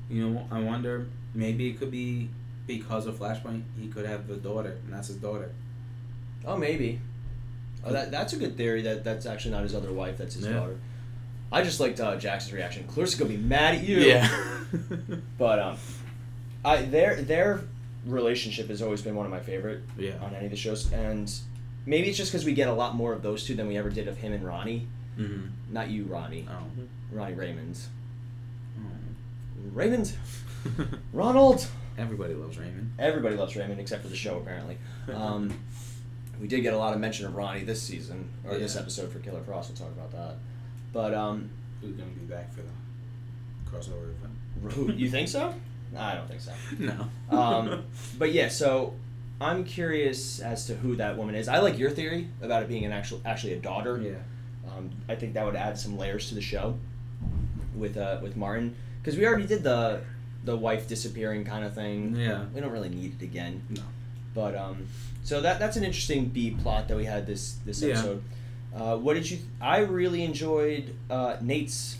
You 0.09 0.29
know, 0.29 0.47
I 0.51 0.59
wonder. 0.61 1.07
Maybe 1.35 1.69
it 1.69 1.79
could 1.79 1.91
be 1.91 2.29
because 2.67 3.07
of 3.07 3.15
Flashpoint. 3.19 3.63
He 3.79 3.87
could 3.87 4.05
have 4.05 4.27
the 4.27 4.35
daughter, 4.35 4.77
and 4.85 4.93
that's 4.93 5.07
his 5.07 5.17
daughter. 5.17 5.51
Oh, 6.45 6.57
maybe. 6.57 7.01
Oh, 7.83 7.91
that 7.91 8.11
that's 8.11 8.31
a 8.33 8.37
good 8.37 8.55
theory. 8.55 8.81
That 8.83 9.03
that's 9.03 9.25
actually 9.25 9.51
not 9.51 9.63
his 9.63 9.75
other 9.75 9.91
wife. 9.91 10.17
That's 10.17 10.35
his 10.35 10.45
Yeah. 10.45 10.53
daughter. 10.53 10.77
I 11.51 11.61
just 11.61 11.79
liked 11.79 11.99
uh, 11.99 12.15
Jackson's 12.15 12.53
reaction. 12.53 12.85
Clarissa's 12.87 13.19
gonna 13.19 13.29
be 13.29 13.37
mad 13.37 13.75
at 13.75 13.83
you. 13.83 13.97
Yeah. 13.99 14.27
But 15.37 15.59
um, 15.59 15.77
I 16.65 16.81
their 16.81 17.21
their 17.21 17.61
relationship 18.05 18.69
has 18.69 18.81
always 18.81 19.01
been 19.01 19.15
one 19.15 19.25
of 19.25 19.31
my 19.31 19.39
favorite 19.39 19.81
yeah. 19.97 20.15
on 20.21 20.33
any 20.33 20.45
of 20.45 20.51
the 20.51 20.57
shows, 20.57 20.91
and 20.91 21.31
maybe 21.85 22.09
it's 22.09 22.17
just 22.17 22.31
because 22.31 22.45
we 22.45 22.53
get 22.53 22.67
a 22.67 22.73
lot 22.73 22.95
more 22.95 23.13
of 23.13 23.21
those 23.21 23.45
two 23.45 23.55
than 23.55 23.67
we 23.67 23.77
ever 23.77 23.89
did 23.89 24.07
of 24.07 24.17
him 24.17 24.33
and 24.33 24.45
Ronnie. 24.45 24.87
Mm-hmm. 25.17 25.73
Not 25.73 25.89
you, 25.89 26.05
Ronnie. 26.05 26.47
Oh. 26.49 26.85
Ronnie 27.11 27.35
Raymond. 27.35 27.77
Oh. 28.79 28.83
Raymond. 29.71 30.13
Ronald. 31.13 31.67
Everybody 31.97 32.33
loves 32.33 32.57
Raymond. 32.57 32.93
Everybody 32.97 33.35
loves 33.35 33.55
Raymond 33.55 33.79
except 33.79 34.01
for 34.01 34.09
the 34.09 34.15
show, 34.15 34.37
apparently. 34.37 34.77
Um, 35.13 35.53
we 36.41 36.47
did 36.47 36.61
get 36.61 36.73
a 36.73 36.77
lot 36.77 36.93
of 36.93 36.99
mention 36.99 37.25
of 37.25 37.35
Ronnie 37.35 37.63
this 37.63 37.81
season 37.81 38.29
or 38.43 38.57
this 38.57 38.75
episode 38.75 39.11
for 39.11 39.19
Killer 39.19 39.41
Frost. 39.43 39.69
We'll 39.69 39.77
talk 39.77 39.95
about 39.95 40.11
that. 40.11 40.37
But 40.93 41.13
um, 41.13 41.49
Who's 41.81 41.95
gonna 41.95 42.11
be 42.11 42.25
back 42.25 42.53
for 42.53 42.61
the 42.61 43.69
crossover 43.69 44.11
event? 44.11 44.73
who, 44.73 44.91
you 44.93 45.09
think 45.09 45.27
so? 45.27 45.53
I 45.97 46.15
don't 46.15 46.27
think 46.27 46.41
so. 46.41 46.51
No. 46.79 47.09
Um, 47.35 47.83
but 48.17 48.31
yeah, 48.31 48.47
so 48.47 48.93
I'm 49.41 49.63
curious 49.63 50.39
as 50.39 50.65
to 50.67 50.75
who 50.75 50.95
that 50.95 51.17
woman 51.17 51.35
is. 51.35 51.47
I 51.47 51.59
like 51.59 51.77
your 51.77 51.89
theory 51.89 52.29
about 52.41 52.63
it 52.63 52.69
being 52.69 52.85
an 52.85 52.91
actual, 52.91 53.21
actually 53.25 53.53
a 53.53 53.59
daughter. 53.59 53.99
yeah. 54.01 54.71
Um, 54.71 54.91
I 55.09 55.15
think 55.15 55.33
that 55.33 55.45
would 55.45 55.55
add 55.57 55.77
some 55.77 55.97
layers 55.97 56.29
to 56.29 56.35
the 56.35 56.41
show 56.41 56.77
with 57.75 57.97
uh, 57.97 58.19
with 58.21 58.37
Martin 58.37 58.75
because 59.01 59.17
we 59.17 59.25
already 59.27 59.45
did 59.45 59.63
the 59.63 60.01
the 60.45 60.55
wife 60.55 60.87
disappearing 60.87 61.43
kind 61.43 61.65
of 61.65 61.73
thing. 61.73 62.15
Yeah. 62.15 62.45
We 62.53 62.61
don't 62.61 62.71
really 62.71 62.89
need 62.89 63.21
it 63.21 63.23
again. 63.23 63.61
No. 63.69 63.81
But 64.33 64.55
um, 64.55 64.87
so 65.23 65.41
that 65.41 65.59
that's 65.59 65.75
an 65.77 65.83
interesting 65.83 66.25
B 66.25 66.51
plot 66.51 66.87
that 66.87 66.97
we 66.97 67.05
had 67.05 67.27
this 67.27 67.57
this 67.65 67.81
Yeah. 67.81 68.15
Uh, 68.75 68.97
what 68.97 69.13
did 69.13 69.29
you? 69.29 69.37
I 69.61 69.79
really 69.79 70.23
enjoyed 70.23 70.95
uh, 71.09 71.37
Nate's 71.41 71.97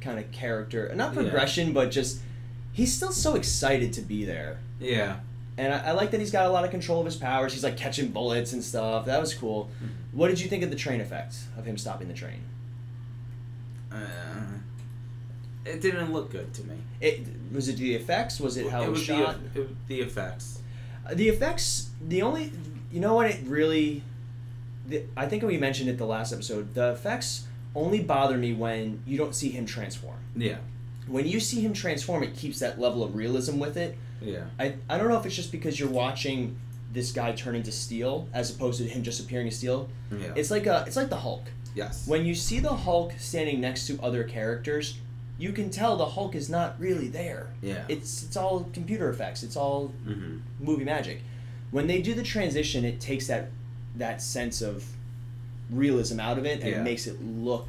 kind 0.00 0.18
of 0.18 0.30
character, 0.32 0.90
not 0.94 1.14
Yeah. 1.14 1.22
progression, 1.22 1.72
but 1.72 1.90
just 1.90 2.20
he's 2.72 2.94
still 2.94 3.12
so 3.12 3.34
excited 3.36 3.92
to 3.94 4.00
be 4.02 4.24
there. 4.24 4.58
Yeah. 4.78 5.16
And 5.58 5.72
I, 5.74 5.88
I 5.88 5.92
like 5.92 6.10
that 6.12 6.20
he's 6.20 6.30
got 6.30 6.46
a 6.46 6.50
lot 6.50 6.64
of 6.64 6.70
control 6.70 7.00
of 7.00 7.06
his 7.06 7.16
powers. 7.16 7.52
He's 7.52 7.64
like 7.64 7.76
catching 7.76 8.08
bullets 8.08 8.52
and 8.52 8.62
stuff. 8.64 9.06
That 9.06 9.20
was 9.20 9.34
cool. 9.34 9.70
What 10.12 10.28
did 10.28 10.40
you 10.40 10.48
think 10.48 10.62
of 10.62 10.70
the 10.70 10.76
train 10.76 11.00
effect 11.00 11.36
of 11.56 11.64
him 11.64 11.76
stopping 11.78 12.08
the 12.08 12.14
train? 12.14 12.40
Uh, 13.92 13.96
it 15.64 15.80
didn't 15.80 16.12
look 16.12 16.30
good 16.30 16.52
to 16.54 16.64
me. 16.64 16.76
It 17.00 17.26
was 17.52 17.68
it 17.68 17.76
the 17.76 17.94
effects? 17.94 18.40
Was 18.40 18.56
it 18.56 18.68
how 18.70 18.82
it, 18.82 18.90
was, 18.90 19.00
was 19.00 19.06
shot? 19.06 19.36
the, 19.54 19.62
it, 19.62 19.86
the 19.88 20.00
effects. 20.00 20.60
Uh, 21.08 21.14
The 21.14 21.28
effects. 21.28 21.90
The 22.08 22.22
only. 22.22 22.52
You 22.92 23.00
know 23.00 23.14
what? 23.14 23.26
It 23.30 23.40
really. 23.46 24.02
The, 24.90 25.04
I 25.16 25.26
think 25.26 25.42
we 25.42 25.56
mentioned 25.56 25.88
it 25.88 25.98
the 25.98 26.06
last 26.06 26.32
episode. 26.32 26.74
The 26.74 26.92
effects 26.92 27.46
only 27.74 28.00
bother 28.00 28.36
me 28.36 28.52
when 28.52 29.02
you 29.06 29.16
don't 29.16 29.34
see 29.34 29.50
him 29.50 29.64
transform. 29.64 30.18
Yeah. 30.36 30.58
When 31.06 31.26
you 31.26 31.40
see 31.40 31.60
him 31.60 31.72
transform, 31.72 32.22
it 32.22 32.34
keeps 32.36 32.58
that 32.58 32.78
level 32.78 33.02
of 33.02 33.14
realism 33.14 33.58
with 33.58 33.76
it. 33.76 33.96
Yeah. 34.20 34.44
I, 34.58 34.74
I 34.88 34.98
don't 34.98 35.08
know 35.08 35.18
if 35.18 35.24
it's 35.24 35.34
just 35.34 35.52
because 35.52 35.78
you're 35.80 35.88
watching 35.88 36.58
this 36.92 37.12
guy 37.12 37.32
turn 37.32 37.54
into 37.54 37.72
steel 37.72 38.28
as 38.34 38.50
opposed 38.50 38.80
to 38.80 38.88
him 38.88 39.02
just 39.02 39.20
appearing 39.20 39.46
as 39.46 39.56
steel. 39.56 39.88
Yeah. 40.10 40.32
It's 40.34 40.50
like 40.50 40.66
a 40.66 40.84
it's 40.86 40.96
like 40.96 41.08
the 41.08 41.16
Hulk. 41.16 41.44
yes. 41.74 42.06
When 42.06 42.26
you 42.26 42.34
see 42.34 42.58
the 42.58 42.74
Hulk 42.74 43.12
standing 43.18 43.60
next 43.60 43.86
to 43.86 43.98
other 44.02 44.24
characters, 44.24 44.98
you 45.38 45.52
can 45.52 45.70
tell 45.70 45.96
the 45.96 46.06
Hulk 46.06 46.34
is 46.34 46.50
not 46.50 46.78
really 46.78 47.08
there. 47.08 47.50
yeah. 47.62 47.84
It's 47.88 48.24
it's 48.24 48.36
all 48.36 48.68
computer 48.72 49.08
effects. 49.08 49.42
It's 49.42 49.56
all 49.56 49.92
mm-hmm. 50.06 50.38
movie 50.58 50.84
magic. 50.84 51.22
When 51.70 51.86
they 51.86 52.02
do 52.02 52.14
the 52.14 52.24
transition, 52.24 52.84
it 52.84 53.00
takes 53.00 53.28
that 53.28 53.50
that 54.00 54.20
sense 54.20 54.60
of 54.62 54.84
realism 55.70 56.18
out 56.20 56.36
of 56.38 56.44
it 56.44 56.60
and 56.60 56.70
Yeah. 56.70 56.80
it 56.80 56.82
makes 56.84 57.06
it 57.06 57.22
look 57.22 57.68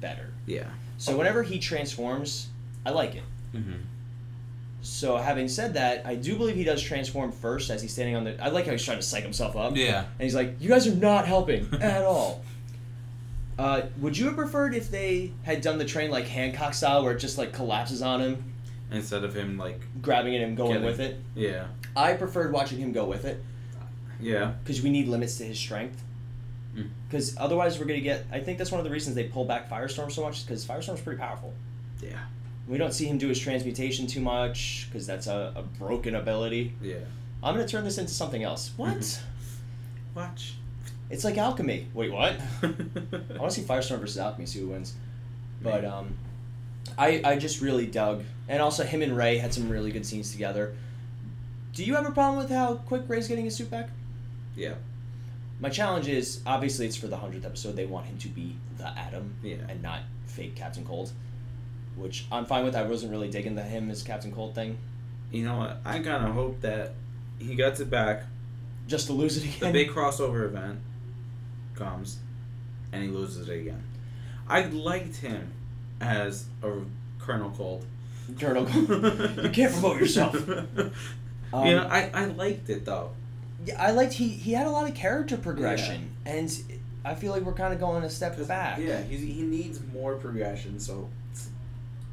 better. 0.00 0.30
Yeah. 0.46 0.64
So 0.96 1.16
whenever 1.16 1.42
he 1.42 1.58
transforms, 1.58 2.48
I 2.86 2.90
like 2.90 3.14
it. 3.14 3.22
Mm-hmm. 3.54 3.72
So 4.80 5.16
having 5.16 5.48
said 5.48 5.74
that, 5.74 6.06
I 6.06 6.14
do 6.14 6.36
believe 6.36 6.56
he 6.56 6.64
does 6.64 6.80
transform 6.82 7.32
first 7.32 7.68
as 7.70 7.82
he's 7.82 7.92
standing 7.92 8.16
on 8.16 8.24
the. 8.24 8.42
I 8.42 8.48
like 8.48 8.64
how 8.64 8.72
he's 8.72 8.84
trying 8.84 8.96
to 8.98 9.02
psych 9.02 9.22
himself 9.24 9.56
up. 9.56 9.76
Yeah. 9.76 9.98
And 10.18 10.22
he's 10.22 10.34
like, 10.34 10.56
"You 10.60 10.68
guys 10.68 10.86
are 10.86 10.94
not 10.94 11.26
helping 11.26 11.68
at 11.80 12.02
all." 12.02 12.42
Uh, 13.58 13.82
would 13.98 14.16
you 14.16 14.26
have 14.26 14.36
preferred 14.36 14.72
if 14.72 14.88
they 14.88 15.32
had 15.42 15.60
done 15.62 15.78
the 15.78 15.84
train 15.84 16.12
like 16.12 16.28
Hancock 16.28 16.74
style, 16.74 17.02
where 17.02 17.12
it 17.12 17.18
just 17.18 17.38
like 17.38 17.52
collapses 17.52 18.02
on 18.02 18.20
him, 18.20 18.44
Instead 18.92 19.24
of 19.24 19.34
him 19.34 19.58
like 19.58 19.80
grabbing 20.00 20.32
it 20.34 20.42
and 20.42 20.56
going 20.56 20.74
Getting- 20.74 20.86
with 20.86 21.00
it? 21.00 21.18
yeah. 21.34 21.66
I 21.96 22.12
preferred 22.12 22.52
watching 22.52 22.78
him 22.78 22.92
go 22.92 23.04
with 23.04 23.24
it. 23.24 23.42
Yeah. 24.20 24.52
because 24.64 24.82
we 24.82 24.90
need 24.90 25.08
limits 25.08 25.38
to 25.38 25.44
his 25.44 25.58
strength. 25.58 26.02
Mm. 26.76 26.88
Because 27.08 27.36
otherwise, 27.38 27.78
we're 27.78 27.86
gonna 27.86 28.00
get. 28.00 28.26
I 28.32 28.40
think 28.40 28.58
that's 28.58 28.70
one 28.70 28.78
of 28.80 28.84
the 28.84 28.90
reasons 28.90 29.16
they 29.16 29.24
pull 29.24 29.44
back 29.44 29.68
Firestorm 29.70 30.12
so 30.12 30.22
much. 30.22 30.44
Because 30.46 30.64
Firestorm's 30.64 31.00
pretty 31.00 31.18
powerful. 31.18 31.52
Yeah. 32.02 32.18
We 32.68 32.76
don't 32.76 32.92
see 32.92 33.06
him 33.06 33.16
do 33.16 33.28
his 33.28 33.38
transmutation 33.38 34.06
too 34.06 34.20
much 34.20 34.86
because 34.88 35.06
that's 35.06 35.26
a, 35.26 35.52
a 35.56 35.62
broken 35.62 36.14
ability. 36.14 36.74
Yeah. 36.82 36.96
I'm 37.42 37.54
gonna 37.54 37.66
turn 37.66 37.84
this 37.84 37.98
into 37.98 38.12
something 38.12 38.42
else. 38.42 38.72
What? 38.76 38.98
Mhm. 38.98 39.20
Watch. 40.14 40.54
It's 41.10 41.24
like 41.24 41.38
alchemy. 41.38 41.86
Wait, 41.94 42.12
what? 42.12 42.38
I 42.62 42.66
want 43.38 43.50
to 43.50 43.50
see 43.50 43.62
Firestorm 43.62 44.00
versus 44.00 44.18
Alchemy, 44.18 44.44
see 44.44 44.60
who 44.60 44.68
wins. 44.68 44.92
But 45.62 45.84
um, 45.86 46.14
I 46.98 47.22
I 47.24 47.36
just 47.36 47.62
really 47.62 47.86
dug, 47.86 48.24
and 48.48 48.60
also 48.60 48.84
him 48.84 49.00
and 49.00 49.16
Ray 49.16 49.38
had 49.38 49.54
some 49.54 49.70
really 49.70 49.90
good 49.90 50.04
scenes 50.04 50.32
together. 50.32 50.76
Do 51.72 51.84
you 51.84 51.94
have 51.94 52.06
a 52.06 52.10
problem 52.10 52.36
with 52.38 52.50
how 52.50 52.74
quick 52.74 53.02
Ray's 53.08 53.26
getting 53.28 53.46
his 53.46 53.56
suit 53.56 53.70
back? 53.70 53.88
Yeah. 54.58 54.74
My 55.60 55.68
challenge 55.70 56.06
is 56.08 56.40
obviously 56.46 56.86
it's 56.86 56.96
for 56.96 57.08
the 57.08 57.16
hundredth 57.16 57.44
episode. 57.44 57.74
They 57.76 57.86
want 57.86 58.06
him 58.06 58.16
to 58.18 58.28
be 58.28 58.56
the 58.76 58.86
Atom 58.96 59.34
Yeah. 59.42 59.56
and 59.68 59.82
not 59.82 60.00
fake 60.26 60.54
Captain 60.54 60.84
Cold, 60.84 61.10
which 61.96 62.26
I'm 62.30 62.44
fine 62.44 62.64
with. 62.64 62.76
I 62.76 62.82
wasn't 62.82 63.10
really 63.10 63.28
digging 63.30 63.54
the 63.56 63.62
him 63.62 63.90
as 63.90 64.02
Captain 64.04 64.30
Cold 64.32 64.54
thing, 64.54 64.78
You 65.32 65.44
know 65.44 65.56
what? 65.58 65.80
I 65.84 65.98
kind 65.98 66.24
of 66.26 66.32
hope 66.34 66.60
that 66.60 66.92
he 67.40 67.54
gets 67.56 67.80
it 67.80 67.90
back. 67.90 68.24
just 68.86 69.06
to 69.08 69.12
lose 69.12 69.36
it 69.36 69.44
again. 69.44 69.72
The 69.72 69.84
big 69.84 69.90
crossover 69.90 70.44
event 70.44 70.78
comes, 71.74 72.18
and 72.92 73.02
he 73.02 73.08
loses 73.08 73.48
it 73.48 73.52
again. 73.60 73.82
I 74.48 74.62
liked 74.66 75.16
him 75.16 75.50
as 76.00 76.46
a 76.62 76.72
Colonel 77.18 77.50
Cold. 77.50 77.84
Colonel 78.38 78.64
Cold. 78.64 78.88
you 79.44 79.50
can't 79.50 79.72
promote 79.72 79.98
yourself. 80.00 80.34
Um, 80.48 80.92
you 81.66 81.74
know, 81.76 81.86
I, 81.90 82.10
I 82.14 82.24
liked 82.26 82.70
it 82.70 82.84
though. 82.84 83.10
Yeah, 83.68 83.82
I 83.82 83.90
liked 83.92 84.12
he 84.14 84.28
he 84.28 84.52
had 84.52 84.66
a 84.66 84.70
lot 84.70 84.88
of 84.88 84.94
character 84.94 85.36
progression, 85.36 86.10
and 86.26 86.50
I 87.04 87.14
feel 87.14 87.32
like 87.32 87.42
we're 87.42 87.52
kind 87.54 87.72
of 87.74 87.80
going 87.80 88.02
a 88.04 88.10
step 88.10 88.36
back. 88.46 88.78
Yeah, 88.78 89.02
he's, 89.02 89.20
he 89.20 89.42
needs 89.42 89.80
more 89.92 90.14
progression. 90.16 90.78
So 90.80 91.08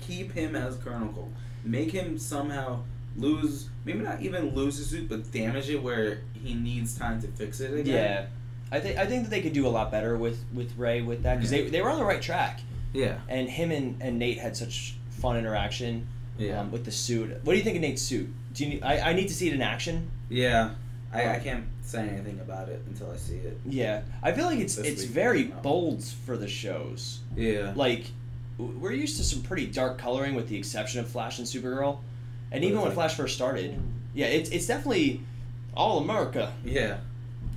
keep 0.01 0.31
him 0.33 0.55
as 0.55 0.75
Colonel 0.77 1.09
Cold. 1.09 1.33
Make 1.63 1.91
him 1.91 2.17
somehow 2.17 2.79
lose, 3.17 3.69
maybe 3.85 3.99
not 3.99 4.21
even 4.21 4.53
lose 4.53 4.77
his 4.77 4.89
suit, 4.89 5.09
but 5.09 5.31
damage 5.31 5.69
it 5.69 5.81
where 5.81 6.19
he 6.33 6.53
needs 6.53 6.97
time 6.97 7.21
to 7.21 7.27
fix 7.27 7.59
it 7.59 7.73
again. 7.73 7.95
Yeah. 7.95 8.25
I 8.71 8.79
think 8.79 8.97
I 8.97 9.05
think 9.05 9.23
that 9.23 9.29
they 9.29 9.41
could 9.41 9.53
do 9.53 9.67
a 9.67 9.69
lot 9.69 9.91
better 9.91 10.17
with 10.17 10.43
with 10.53 10.75
Ray 10.77 11.01
with 11.01 11.23
that 11.23 11.35
because 11.35 11.49
they, 11.51 11.69
they 11.69 11.81
were 11.81 11.89
on 11.89 11.97
the 11.97 12.05
right 12.05 12.21
track, 12.21 12.59
Yeah. 12.93 13.19
and 13.29 13.47
him 13.49 13.71
and, 13.71 14.01
and 14.01 14.17
Nate 14.19 14.39
had 14.39 14.57
such 14.57 14.95
fun 15.11 15.37
interaction 15.37 16.07
Yeah. 16.37 16.61
um, 16.61 16.71
with 16.71 16.83
the 16.83 16.91
suit. 16.91 17.29
What 17.43 17.53
do 17.53 17.57
you 17.57 17.63
think 17.63 17.75
of 17.77 17.81
Nate's 17.81 18.01
suit? 18.01 18.27
Do 18.53 18.63
you 18.65 18.69
need, 18.71 18.83
I, 18.83 19.11
I 19.11 19.13
need 19.13 19.27
to 19.27 19.33
see 19.33 19.47
it 19.47 19.53
in 19.53 19.61
action. 19.61 20.09
yeah. 20.29 20.71
I, 21.15 21.35
I 21.35 21.39
can't 21.39 21.65
say 21.81 22.07
anything 22.09 22.39
about 22.39 22.69
it 22.69 22.81
until 22.87 23.11
I 23.11 23.15
see 23.17 23.35
it. 23.37 23.59
Yeah, 23.65 24.01
I 24.23 24.31
feel 24.31 24.45
like 24.45 24.59
it's 24.59 24.75
This 24.75 24.87
it's 24.87 25.01
week, 25.03 25.11
very 25.11 25.43
bold 25.43 26.03
for 26.03 26.37
the 26.37 26.47
shows. 26.47 27.19
Yeah. 27.35 27.73
Like 27.75 28.05
w- 28.57 28.77
we're 28.79 28.91
used 28.93 29.17
to 29.17 29.23
some 29.23 29.41
pretty 29.41 29.67
dark 29.67 29.97
coloring, 29.97 30.35
with 30.35 30.49
the 30.49 30.57
exception 30.57 30.99
of 30.99 31.07
Flash 31.07 31.39
and 31.39 31.47
Supergirl, 31.47 31.99
and 32.51 32.61
But 32.61 32.63
even 32.63 32.77
when 32.77 32.85
like- 32.87 32.93
Flash 32.95 33.15
first 33.15 33.35
started, 33.35 33.79
yeah, 34.13 34.27
it's 34.27 34.49
it's 34.49 34.65
definitely 34.67 35.21
all 35.75 35.99
America. 35.99 36.53
Yeah. 36.63 36.97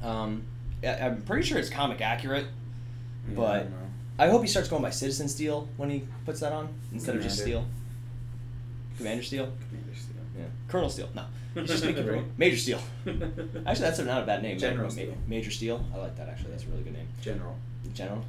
Um, 0.03 0.43
I- 0.83 0.89
I'm 1.07 1.23
pretty 1.23 1.47
sure 1.47 1.59
it's 1.59 1.71
comic 1.71 2.01
accurate. 2.01 2.47
Yeah, 3.29 3.35
But- 3.37 3.51
I 3.51 3.59
don't 3.61 3.71
know. 3.71 3.77
I 4.21 4.29
hope 4.29 4.43
he 4.43 4.49
starts 4.49 4.69
going 4.69 4.83
by 4.83 4.91
Citizen 4.91 5.29
Steel 5.29 5.69
when 5.77 5.91
he 5.91 6.03
puts 6.25 6.41
that 6.41 6.53
on 6.53 6.69
instead 6.93 7.15
of 7.15 7.23
just 7.23 7.39
Commander. 7.45 7.61
Steel. 7.63 7.71
Commander 8.97 9.23
Steel. 9.23 9.53
Commander 9.69 9.95
Steel. 9.99 10.23
Yeah. 10.37 10.45
Colonel 10.67 10.91
Steel. 10.91 11.09
No, 11.15 11.25
he's 11.61 11.71
just 11.71 11.85
making 11.85 12.33
Major 12.37 12.57
Steel. 12.57 12.81
Actually, 13.07 13.45
that's 13.65 13.99
not 13.99 14.23
a 14.23 14.27
bad 14.27 14.43
name. 14.43 14.59
General 14.59 14.91
Steel. 14.91 15.15
Major 15.27 15.51
Steel. 15.51 15.85
I 15.95 15.99
like 15.99 16.17
that. 16.17 16.29
Actually, 16.29 16.51
that's 16.51 16.65
a 16.65 16.69
really 16.69 16.83
good 16.83 16.95
name. 16.95 17.09
General. 17.21 17.57
General. 17.95 18.25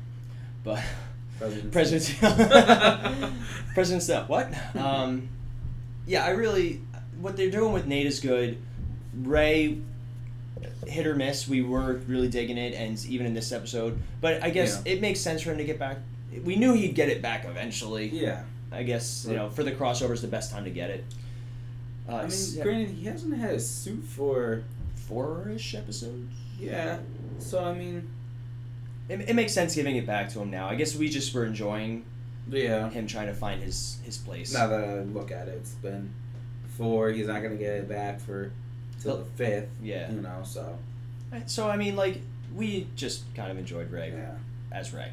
But 0.64 0.84
President. 1.40 1.72
President 1.72 2.04
Steel. 2.04 3.32
President 3.74 4.04
Steel. 4.04 4.24
What? 4.28 4.54
Um, 4.76 5.30
yeah, 6.06 6.26
I 6.26 6.30
really. 6.32 6.82
What 7.20 7.36
they're 7.36 7.52
doing 7.52 7.74
with 7.74 7.86
Nate 7.86 8.08
is 8.08 8.20
good. 8.20 8.58
Ray, 9.24 9.80
hit 10.88 11.06
or 11.06 11.16
miss. 11.16 11.48
We 11.48 11.62
were 11.62 12.02
really 12.08 12.30
digging 12.30 12.58
it, 12.58 12.74
and 12.74 13.04
even 13.06 13.26
in 13.26 13.34
this 13.34 13.52
episode. 13.52 14.00
But 14.22 14.44
I 14.44 14.50
guess 14.50 14.82
it 14.86 15.02
makes 15.02 15.20
sense 15.20 15.42
for 15.42 15.52
him 15.52 15.58
to 15.58 15.66
get 15.66 15.80
back. 15.80 15.98
We 16.44 16.56
knew 16.56 16.74
he'd 16.74 16.96
get 16.96 17.10
it 17.10 17.22
back 17.22 17.46
eventually. 17.46 18.08
Yeah. 18.08 18.44
I 18.72 18.84
guess 18.84 19.26
you 19.28 19.36
know 19.36 19.50
for 19.50 19.64
the 19.64 19.72
crossovers, 19.72 20.22
the 20.22 20.28
best 20.28 20.52
time 20.52 20.64
to 20.66 20.70
get 20.70 20.90
it. 20.90 21.04
Uh, 22.10 22.16
I 22.16 22.28
mean, 22.28 22.32
yeah, 22.54 22.64
granted, 22.64 22.90
he 22.90 23.06
hasn't 23.06 23.38
had 23.38 23.52
a 23.56 23.60
suit 23.60 24.04
for. 24.04 24.64
four-ish 24.96 25.74
episodes. 25.76 26.34
Yeah. 26.60 27.00
So, 27.40 27.64
I 27.64 27.74
mean, 27.74 28.08
It, 29.08 29.30
it 29.30 29.34
makes 29.34 29.54
sense 29.54 29.74
giving 29.76 29.96
it 29.96 30.06
back 30.06 30.30
to 30.30 30.40
him 30.40 30.52
now. 30.52 30.68
I 30.70 30.76
guess 30.76 30.96
we 30.96 31.10
just 31.10 31.34
were 31.34 31.46
enjoying 31.46 32.06
yeah. 32.48 32.90
him 32.92 33.08
trying 33.08 33.28
to 33.28 33.34
find 33.34 33.62
his 33.64 33.98
his 34.04 34.18
place. 34.18 34.54
Now 34.54 34.68
that 34.68 34.84
I 34.84 35.00
look 35.02 35.32
at 35.32 35.48
it, 35.48 35.56
it's 35.56 35.72
been 35.76 36.14
four. 36.78 37.10
He's 37.10 37.28
not 37.28 37.42
going 37.42 37.58
to 37.58 37.64
get 37.64 37.74
it 37.76 37.90
back 37.90 38.20
for 38.20 38.52
till 39.02 39.18
the 39.18 39.26
fifth. 39.26 39.70
Yeah. 39.82 40.12
You 40.12 40.22
know, 40.22 40.42
so. 40.44 40.78
So 41.48 41.70
I 41.70 41.76
mean, 41.78 41.96
like 41.96 42.22
we 42.54 42.88
just 42.96 43.24
kind 43.36 43.52
of 43.52 43.58
enjoyed 43.58 43.90
Ray 43.92 44.12
Yeah. 44.12 44.36
as 44.72 44.94
Ray, 44.94 45.12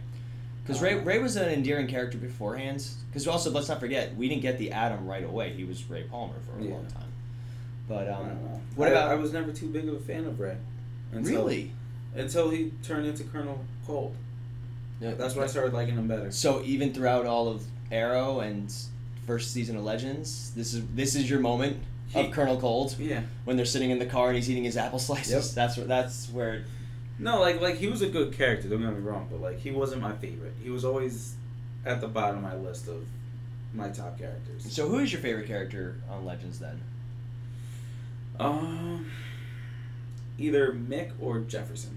because 0.67 0.83
Ray 0.83 0.97
Ray 0.97 1.19
was 1.19 1.37
an 1.37 1.49
endearing 1.49 1.87
character 1.87 2.19
beforehand. 2.19 2.87
Because 3.09 3.27
also 3.27 3.51
let's 3.51 3.69
not 3.69 3.81
forget 3.81 4.15
we 4.17 4.29
didn't 4.29 4.43
get 4.43 4.59
the 4.59 4.73
Atom 4.73 5.07
right 5.07 5.25
away. 5.25 5.53
He 5.53 5.65
was 5.65 5.89
Ray 5.89 6.03
Palmer 6.05 6.35
for 6.45 6.61
a 6.61 6.65
Yeah. 6.65 6.75
long 6.75 6.87
time. 6.87 7.03
But 7.89 8.09
I 8.09 8.13
um, 8.13 8.27
don't 8.27 8.45
know. 8.45 8.61
what 8.75 8.89
I, 8.89 8.91
about 8.93 9.11
I 9.11 9.15
was 9.15 9.33
never 9.33 9.53
too 9.53 9.69
big 9.69 9.89
of 9.89 9.95
a 9.95 10.01
fan 10.01 10.25
of 10.27 10.41
Ray. 10.41 10.57
Until, 11.13 11.45
really? 11.45 11.71
Until 12.15 12.51
he 12.51 12.73
turned 12.83 13.07
into 13.07 13.23
Colonel 13.25 13.65
Cold. 13.87 14.15
Yeah, 15.01 15.13
That's 15.13 15.35
when 15.35 15.45
I 15.45 15.47
started 15.47 15.73
liking 15.73 15.95
him 15.95 16.09
better. 16.09 16.31
So 16.33 16.63
even 16.65 16.93
throughout 16.93 17.27
all 17.27 17.49
of 17.49 17.63
Arrow 17.93 18.41
and 18.41 18.75
first 19.27 19.53
season 19.53 19.77
of 19.77 19.85
Legends, 19.85 20.53
this 20.57 20.75
is 20.75 20.83
this 20.95 21.15
is 21.15 21.29
your 21.31 21.41
moment 21.41 21.79
He- 22.09 22.21
of 22.21 22.33
Colonel 22.33 22.59
Cold 22.59 22.97
Yeah. 22.99 23.23
when 23.45 23.57
they're 23.57 23.65
sitting 23.67 23.91
in 23.91 23.99
the 23.99 24.07
car 24.07 24.29
and 24.29 24.37
he's 24.37 24.51
eating 24.51 24.65
his 24.65 24.77
apple 24.77 24.99
slices. 24.99 25.33
Yep. 25.33 25.55
That's 25.55 25.77
where 25.77 25.87
that's 25.87 26.29
where. 26.31 26.65
No, 27.19 27.41
like 27.41 27.61
like 27.61 27.77
he 27.77 27.89
was 27.89 28.03
a 28.03 28.09
good 28.09 28.33
character. 28.33 28.69
Don't 28.69 28.83
get 28.83 28.93
me 28.93 29.01
wrong, 29.01 29.27
but 29.31 29.41
like 29.41 29.59
he 29.61 29.71
wasn't 29.71 30.03
my 30.03 30.13
favorite. 30.13 30.55
He 30.63 30.71
was 30.71 30.85
always 30.85 31.35
at 31.85 32.01
the 32.01 32.09
bottom 32.09 32.37
of 32.37 32.43
my 32.43 32.57
list 32.57 32.89
of 32.89 33.07
my 33.75 33.89
top 33.89 34.19
characters. 34.19 34.71
So 34.73 34.89
who 34.89 34.99
is 34.99 35.13
your 35.13 35.21
favorite 35.23 35.47
character 35.47 35.97
on 36.11 36.25
Legends 36.27 36.59
then? 36.59 36.81
Um, 38.39 39.11
either 40.39 40.73
Mick 40.73 41.13
or 41.21 41.41
Jefferson. 41.41 41.97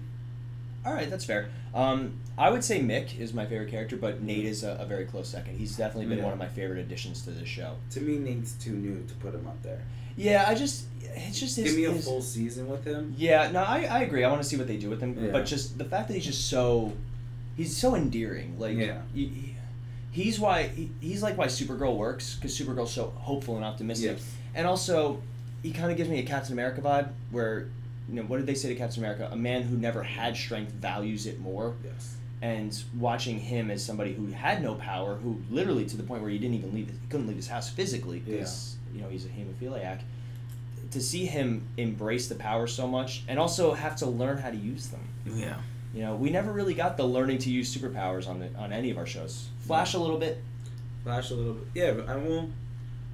All 0.86 0.94
right, 0.94 1.10
that's 1.10 1.26
fair. 1.26 1.50
Um, 1.74 2.14
I 2.38 2.48
would 2.50 2.64
say 2.64 2.80
Mick 2.80 3.18
is 3.18 3.34
my 3.34 3.44
favorite 3.44 3.70
character, 3.70 3.96
but 3.96 4.22
Nate 4.22 4.46
is 4.46 4.64
a, 4.64 4.78
a 4.80 4.86
very 4.86 5.04
close 5.04 5.28
second. 5.28 5.58
He's 5.58 5.76
definitely 5.76 6.06
been 6.06 6.18
Yeah. 6.18 6.24
one 6.24 6.32
of 6.32 6.38
my 6.38 6.48
favorite 6.48 6.78
additions 6.78 7.22
to 7.22 7.30
this 7.30 7.46
show. 7.48 7.76
To 7.90 8.00
me, 8.00 8.16
Nate's 8.16 8.52
too 8.52 8.72
new 8.72 9.04
to 9.06 9.14
put 9.16 9.34
him 9.34 9.46
up 9.46 9.62
there. 9.62 9.82
Yeah, 10.20 10.44
I 10.46 10.54
just 10.54 10.84
it's 11.02 11.40
just 11.40 11.56
his, 11.56 11.64
Give 11.66 11.76
me 11.76 11.84
a 11.86 11.92
his- 11.92 12.04
full 12.04 12.22
season 12.22 12.68
with 12.68 12.84
him. 12.84 13.14
Yeah, 13.16 13.50
no, 13.50 13.60
I, 13.62 13.84
I 13.90 13.98
agree. 14.00 14.22
I 14.24 14.30
want 14.30 14.42
to 14.42 14.48
see 14.48 14.56
what 14.56 14.66
they 14.68 14.76
do 14.76 14.88
with 14.90 15.00
him, 15.00 15.16
Yeah. 15.18 15.32
but 15.32 15.44
just 15.46 15.76
the 15.78 15.84
fact 15.84 16.08
that 16.08 16.14
he's 16.14 16.24
just 16.26 16.48
so 16.48 16.92
he's 17.56 17.76
so 17.76 17.94
endearing. 17.94 18.58
Like 18.58 18.76
Yeah. 18.76 19.00
he, 19.14 19.26
he- 19.26 19.54
he's 20.12 20.38
why 20.40 20.64
he, 20.68 20.90
he's 21.00 21.22
like 21.22 21.36
why 21.38 21.46
Supergirl 21.46 21.96
works 21.96 22.34
because 22.36 22.58
Supergirl's 22.58 22.92
so 22.92 23.12
hopeful 23.16 23.56
and 23.56 23.64
optimistic, 23.64 24.12
Yes. 24.18 24.34
and 24.54 24.66
also 24.66 25.20
he 25.62 25.72
kind 25.72 25.90
of 25.90 25.96
gives 25.96 26.08
me 26.10 26.18
a 26.20 26.22
Captain 26.24 26.52
America 26.52 26.80
vibe 26.80 27.08
where. 27.30 27.68
You 28.08 28.16
know, 28.16 28.22
what 28.22 28.38
did 28.38 28.46
they 28.46 28.54
say 28.56 28.68
to 28.70 28.74
Captain 28.74 29.04
America? 29.04 29.28
A 29.30 29.36
man 29.36 29.62
who 29.62 29.76
never 29.76 30.02
had 30.02 30.36
strength 30.36 30.72
values 30.72 31.26
it 31.26 31.38
more. 31.38 31.74
Yes. 31.84 32.16
and 32.42 32.76
watching 32.98 33.38
him 33.38 33.70
as 33.70 33.84
somebody 33.84 34.12
who 34.14 34.26
had 34.28 34.60
no 34.64 34.74
power, 34.74 35.14
who 35.14 35.40
literally 35.48 35.84
to 35.84 35.96
the 35.96 36.02
point 36.02 36.20
where 36.20 36.30
he 36.30 36.36
didn't 36.38 36.54
even 36.56 36.74
leave, 36.74 36.88
he 36.88 36.94
couldn't 37.08 37.28
leave 37.28 37.36
his 37.36 37.46
house 37.46 37.70
physically 37.70 38.18
because 38.18 38.74
you 38.94 39.00
know 39.02 39.08
he's 39.08 39.24
a 39.24 39.28
hemophiliac. 39.28 40.00
To 40.92 41.00
see 41.00 41.24
him 41.26 41.66
embrace 41.76 42.28
the 42.28 42.34
power 42.34 42.66
so 42.66 42.88
much, 42.88 43.22
and 43.28 43.38
also 43.38 43.74
have 43.74 43.94
to 43.96 44.06
learn 44.06 44.38
how 44.38 44.50
to 44.50 44.56
use 44.56 44.88
them. 44.88 45.00
Yeah. 45.26 45.56
You 45.94 46.02
know, 46.02 46.14
we 46.16 46.30
never 46.30 46.52
really 46.52 46.74
got 46.74 46.96
the 46.96 47.04
learning 47.04 47.38
to 47.38 47.50
use 47.50 47.74
superpowers 47.76 48.28
on 48.28 48.40
the, 48.40 48.52
on 48.56 48.72
any 48.72 48.90
of 48.90 48.98
our 48.98 49.06
shows. 49.06 49.48
Flash 49.60 49.94
a 49.94 49.98
little 49.98 50.18
bit. 50.18 50.42
Flash 51.04 51.30
a 51.30 51.34
little 51.34 51.54
bit. 51.54 51.66
Yeah, 51.74 51.92
but 51.92 52.08
I 52.08 52.16
won't 52.16 52.52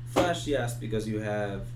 Flash, 0.09 0.47
yes, 0.47 0.75
because 0.75 1.07
you 1.07 1.21
have. 1.21 1.67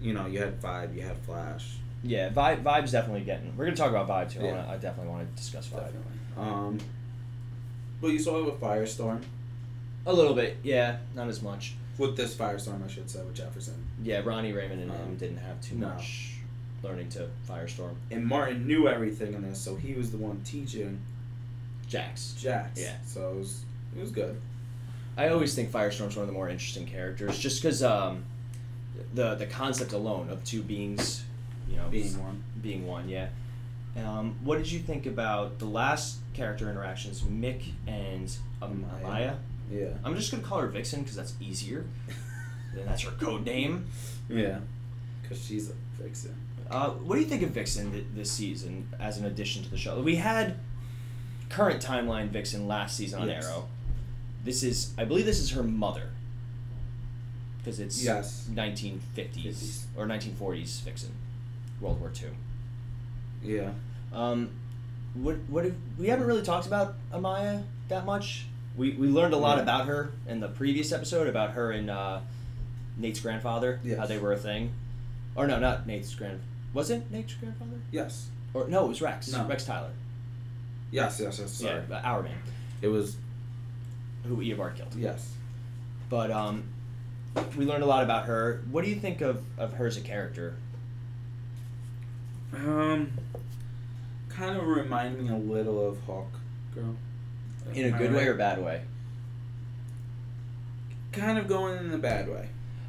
You 0.00 0.12
know, 0.12 0.26
you 0.26 0.38
had 0.38 0.60
Vibe, 0.60 0.94
you 0.94 1.02
had 1.02 1.16
Flash. 1.18 1.76
Yeah, 2.02 2.28
vibe, 2.28 2.62
vibe's 2.62 2.92
definitely 2.92 3.22
getting. 3.22 3.56
We're 3.56 3.64
gonna 3.64 3.76
talk 3.76 3.90
about 3.90 4.06
vibe 4.08 4.32
too. 4.32 4.40
I, 4.40 4.44
Yeah. 4.44 4.50
wanna, 4.56 4.68
I 4.72 4.76
definitely 4.76 5.10
want 5.10 5.28
to 5.28 5.42
discuss 5.42 5.68
vibe. 5.68 5.84
Definitely. 5.86 6.12
Um. 6.36 6.78
But 8.00 8.08
you 8.08 8.18
saw 8.18 8.38
it 8.40 8.44
with 8.44 8.60
Firestorm. 8.60 9.22
A 10.06 10.12
little 10.12 10.34
bit, 10.34 10.58
yeah, 10.62 10.98
not 11.14 11.28
as 11.28 11.40
much. 11.40 11.74
With 11.98 12.16
this 12.16 12.34
Firestorm, 12.34 12.84
I 12.84 12.88
should 12.88 13.08
say, 13.08 13.22
with 13.22 13.34
Jefferson. 13.34 13.74
Yeah, 14.02 14.20
Ronnie 14.24 14.52
Raymond 14.52 14.82
and 14.82 14.90
him 14.90 15.00
Um, 15.00 15.16
didn't 15.16 15.36
have 15.38 15.60
too 15.60 15.76
no. 15.76 15.88
much 15.88 16.32
learning 16.82 17.08
to 17.10 17.28
Firestorm. 17.48 17.94
And 18.10 18.26
Martin 18.26 18.66
knew 18.66 18.88
everything 18.88 19.32
in 19.34 19.42
this, 19.42 19.60
so 19.60 19.76
he 19.76 19.94
was 19.94 20.10
the 20.10 20.18
one 20.18 20.40
teaching 20.44 21.00
Jax. 21.88 22.34
Jax. 22.38 22.80
Yeah. 22.80 22.96
So 23.06 23.30
it 23.32 23.36
was, 23.38 23.64
it 23.96 24.00
was 24.00 24.10
good. 24.10 24.40
I 25.16 25.28
always 25.28 25.54
think 25.54 25.70
Firestorm's 25.70 26.16
one 26.16 26.22
of 26.24 26.26
the 26.26 26.32
more 26.32 26.48
interesting 26.48 26.86
characters, 26.86 27.38
just 27.38 27.62
because 27.62 27.82
um, 27.82 28.24
the 29.14 29.36
the 29.36 29.46
concept 29.46 29.92
alone 29.92 30.28
of 30.28 30.42
two 30.44 30.62
beings, 30.62 31.22
you 31.68 31.74
you 31.74 31.80
know, 31.80 31.88
Being 31.88 32.18
one. 32.20 32.42
being 32.60 32.86
one, 32.86 33.08
yeah. 33.08 33.28
Um, 33.96 34.36
what 34.42 34.58
did 34.58 34.70
you 34.72 34.80
think 34.80 35.06
about 35.06 35.60
the 35.60 35.66
last 35.66 36.18
character 36.32 36.68
interactions, 36.68 37.22
Mick 37.22 37.62
and 37.86 38.36
um, 38.60 38.84
Amaya. 39.04 39.36
Yeah. 39.70 39.88
I'm 40.04 40.14
just 40.16 40.30
gonna 40.30 40.42
call 40.42 40.60
her 40.60 40.68
Vixen 40.68 41.00
because 41.02 41.16
that's 41.16 41.34
easier. 41.40 41.84
and 42.76 42.86
that's 42.88 43.02
her 43.02 43.10
code 43.12 43.44
name. 43.44 43.86
Yeah. 44.28 44.60
Because 45.22 45.42
she's 45.44 45.70
a 45.70 45.74
vixen. 46.02 46.34
Uh, 46.70 46.90
what 46.90 47.14
do 47.16 47.20
you 47.20 47.26
think 47.26 47.42
of 47.42 47.50
Vixen 47.50 47.92
th- 47.92 48.04
this 48.14 48.30
season 48.30 48.88
as 48.98 49.18
an 49.18 49.26
addition 49.26 49.62
to 49.62 49.70
the 49.70 49.76
show? 49.76 50.00
We 50.00 50.16
had 50.16 50.56
current 51.50 51.82
timeline 51.82 52.28
Vixen 52.30 52.66
last 52.66 52.96
season 52.96 53.22
on 53.22 53.28
Yes. 53.28 53.44
Arrow. 53.46 53.68
This 54.44 54.62
is, 54.62 54.92
I 54.98 55.04
believe, 55.04 55.24
this 55.26 55.40
is 55.40 55.50
her 55.52 55.62
mother. 55.62 56.10
Because 57.58 57.80
it's 57.80 58.02
Yes. 58.04 58.48
1950s 58.52 59.00
50s. 59.14 59.84
or 59.96 60.06
1940s 60.06 60.80
Vixen, 60.82 61.12
World 61.80 62.00
War 62.00 62.10
Two. 62.10 62.30
Yeah. 63.42 63.70
Um, 64.12 64.50
what 65.14 65.36
what 65.48 65.64
have, 65.64 65.74
we 65.98 66.08
haven't 66.08 66.26
really 66.26 66.42
talked 66.42 66.66
about 66.66 66.94
Amaya 67.12 67.62
that 67.88 68.04
much. 68.04 68.46
We 68.76 68.90
we 68.92 69.08
learned 69.08 69.34
a 69.34 69.36
lot 69.38 69.56
Yeah. 69.58 69.62
about 69.62 69.86
her 69.86 70.12
in 70.26 70.40
the 70.40 70.48
previous 70.48 70.90
episode 70.92 71.26
about 71.28 71.50
her 71.52 71.70
and 71.72 71.88
uh, 71.90 72.20
Nate's 72.96 73.20
grandfather. 73.20 73.80
Yes. 73.84 73.98
How 73.98 74.06
they 74.06 74.18
were 74.18 74.32
a 74.32 74.36
thing, 74.36 74.72
or 75.36 75.46
no, 75.46 75.58
not 75.60 75.86
Nate's 75.86 76.14
grand. 76.14 76.40
Was 76.72 76.90
it 76.90 77.10
Nate's 77.10 77.34
grandfather? 77.34 77.78
Yes. 77.92 78.28
Or 78.52 78.66
no, 78.68 78.84
it 78.84 78.88
was 78.88 79.00
Rex. 79.02 79.32
No. 79.32 79.46
Rex 79.46 79.64
Tyler. 79.64 79.90
Yes, 80.90 81.18
yes, 81.20 81.38
yes. 81.40 81.50
Sorry. 81.52 81.82
Yeah, 81.88 82.00
our 82.04 82.22
man, 82.22 82.36
It 82.82 82.86
was, 82.88 83.16
who 84.24 84.36
Eobard 84.36 84.76
killed. 84.76 84.94
yes. 84.96 85.32
But 86.08 86.30
um, 86.30 86.64
we 87.56 87.64
learned 87.64 87.82
a 87.82 87.86
lot 87.86 88.04
about 88.04 88.26
her. 88.26 88.62
What 88.70 88.84
do 88.84 88.90
you 88.90 88.96
think 88.96 89.20
of 89.20 89.42
of 89.58 89.72
her 89.74 89.86
as 89.86 89.96
a 89.96 90.00
character? 90.00 90.54
Um, 92.52 93.10
kind 94.28 94.56
of 94.56 94.66
remind 94.66 95.20
me 95.20 95.28
a 95.30 95.36
little 95.36 95.84
of 95.88 96.00
Hawk 96.02 96.32
Girl. 96.74 96.94
In 97.72 97.92
a 97.94 97.96
good 97.98 98.12
way 98.12 98.26
or 98.26 98.34
bad 98.34 98.62
way? 98.62 98.82
Kind 101.12 101.38
of 101.38 101.46
going 101.48 101.78
in 101.78 101.90
the 101.90 101.98
bad 101.98 102.28
way. 102.28 102.48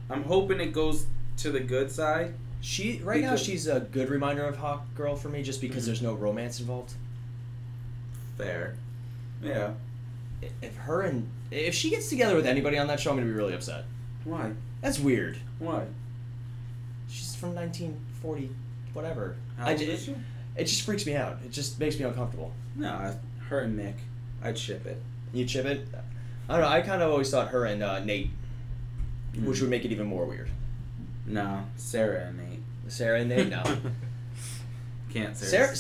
I'm 0.10 0.24
hoping 0.24 0.60
it 0.60 0.74
goes 0.74 1.06
to 1.38 1.52
the 1.52 1.60
good 1.60 1.92
side. 1.92 2.34
She 2.62 3.00
right 3.04 3.22
now 3.22 3.36
she's 3.36 3.68
a 3.68 3.80
good 3.80 4.10
reminder 4.10 4.46
of 4.46 4.58
Hawk 4.58 4.84
Girl 4.96 5.16
for 5.16 5.30
me, 5.30 5.44
just 5.44 5.62
because 5.62 5.84
Mhm. 5.84 5.86
there's 5.88 6.02
no 6.02 6.14
romance 6.16 6.60
involved. 6.60 6.94
Fair. 8.38 8.76
Yeah. 9.42 9.74
if 10.62 10.76
her 10.76 11.02
and 11.02 11.28
if 11.50 11.74
she 11.74 11.90
gets 11.90 12.10
together 12.10 12.36
with 12.36 12.46
anybody 12.46 12.78
on 12.78 12.88
that 12.88 13.00
show, 13.00 13.10
I'm 13.10 13.18
gonna 13.18 13.28
be 13.28 13.34
really 13.34 13.54
upset. 13.54 13.86
Why? 14.26 14.52
That's 14.82 15.00
weird. 15.00 15.38
Why? 15.60 15.86
She's 17.08 17.34
from 17.36 17.56
1940, 17.56 18.52
whatever. 18.94 19.36
How 19.58 19.68
I 19.68 19.72
old 19.72 19.80
ju- 19.80 19.92
is 19.92 20.04
she? 20.04 20.16
It 20.56 20.66
just 20.66 20.82
freaks 20.84 21.06
me 21.06 21.16
out. 21.16 21.40
It 21.46 21.52
just 21.52 21.80
makes 21.80 21.98
me 21.98 22.06
uncomfortable. 22.06 22.54
No, 22.76 23.16
her 23.50 23.60
and 23.62 23.76
Nick. 23.78 23.96
I'd 24.46 24.58
ship 24.58 24.86
it. 24.86 25.02
You 25.34 25.46
chip 25.46 25.66
it. 25.66 25.88
I 26.48 26.54
don't 26.54 26.62
know. 26.62 26.68
I 26.68 26.82
kind 26.82 27.02
of 27.02 27.12
always 27.12 27.30
thought 27.32 27.50
her 27.50 27.66
and 27.66 27.82
uh, 27.84 28.00
Nate, 28.04 28.30
which 29.44 29.58
Mm. 29.58 29.62
would 29.62 29.70
make 29.70 29.84
it 29.86 29.92
even 29.92 30.08
more 30.08 30.26
weird. 30.26 30.50
No, 31.26 31.66
Sara 31.76 32.28
and 32.28 32.38
Nate. 32.38 32.60
Sara 32.88 33.20
and 33.22 33.30
Nate, 33.30 33.50
no. 33.50 33.64
Can't 35.14 35.36
say 35.36 35.46
Sara, 35.48 35.76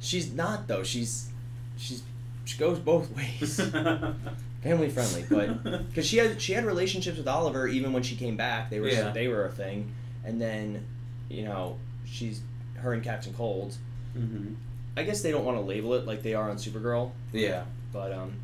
she's 0.00 0.32
not 0.32 0.66
though. 0.68 0.82
She's 0.82 1.28
she's 1.76 2.02
she 2.44 2.56
goes 2.58 2.78
both 2.78 3.10
ways. 3.16 3.60
Family 4.62 4.90
friendly, 4.90 5.24
but 5.28 5.62
because 5.88 6.06
she 6.06 6.18
had 6.18 6.40
she 6.40 6.52
had 6.52 6.64
relationships 6.64 7.16
with 7.18 7.26
Oliver 7.28 7.66
even 7.66 7.92
when 7.92 8.02
she 8.02 8.16
came 8.16 8.36
back. 8.36 8.70
They 8.70 8.80
were 8.80 8.88
Yeah. 8.88 9.10
they 9.10 9.28
were 9.28 9.44
a 9.46 9.50
thing, 9.50 9.92
and 10.24 10.40
then 10.40 10.84
you 11.28 11.44
know 11.44 11.76
she's 12.04 12.40
her 12.76 12.92
and 12.92 13.02
Captain 13.02 13.32
Cold. 13.34 13.76
hmm 14.14 14.54
I 14.96 15.02
guess 15.04 15.22
they 15.22 15.30
don't 15.30 15.44
want 15.44 15.56
to 15.56 15.62
label 15.62 15.94
it 15.94 16.04
like 16.06 16.22
they 16.22 16.34
are 16.34 16.50
on 16.50 16.56
Supergirl, 16.56 17.12
Yeah. 17.32 17.62
But 17.92 18.12
um, 18.12 18.34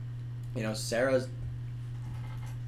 you 0.54 0.62
know 0.62 0.74
Sara's 0.74 1.28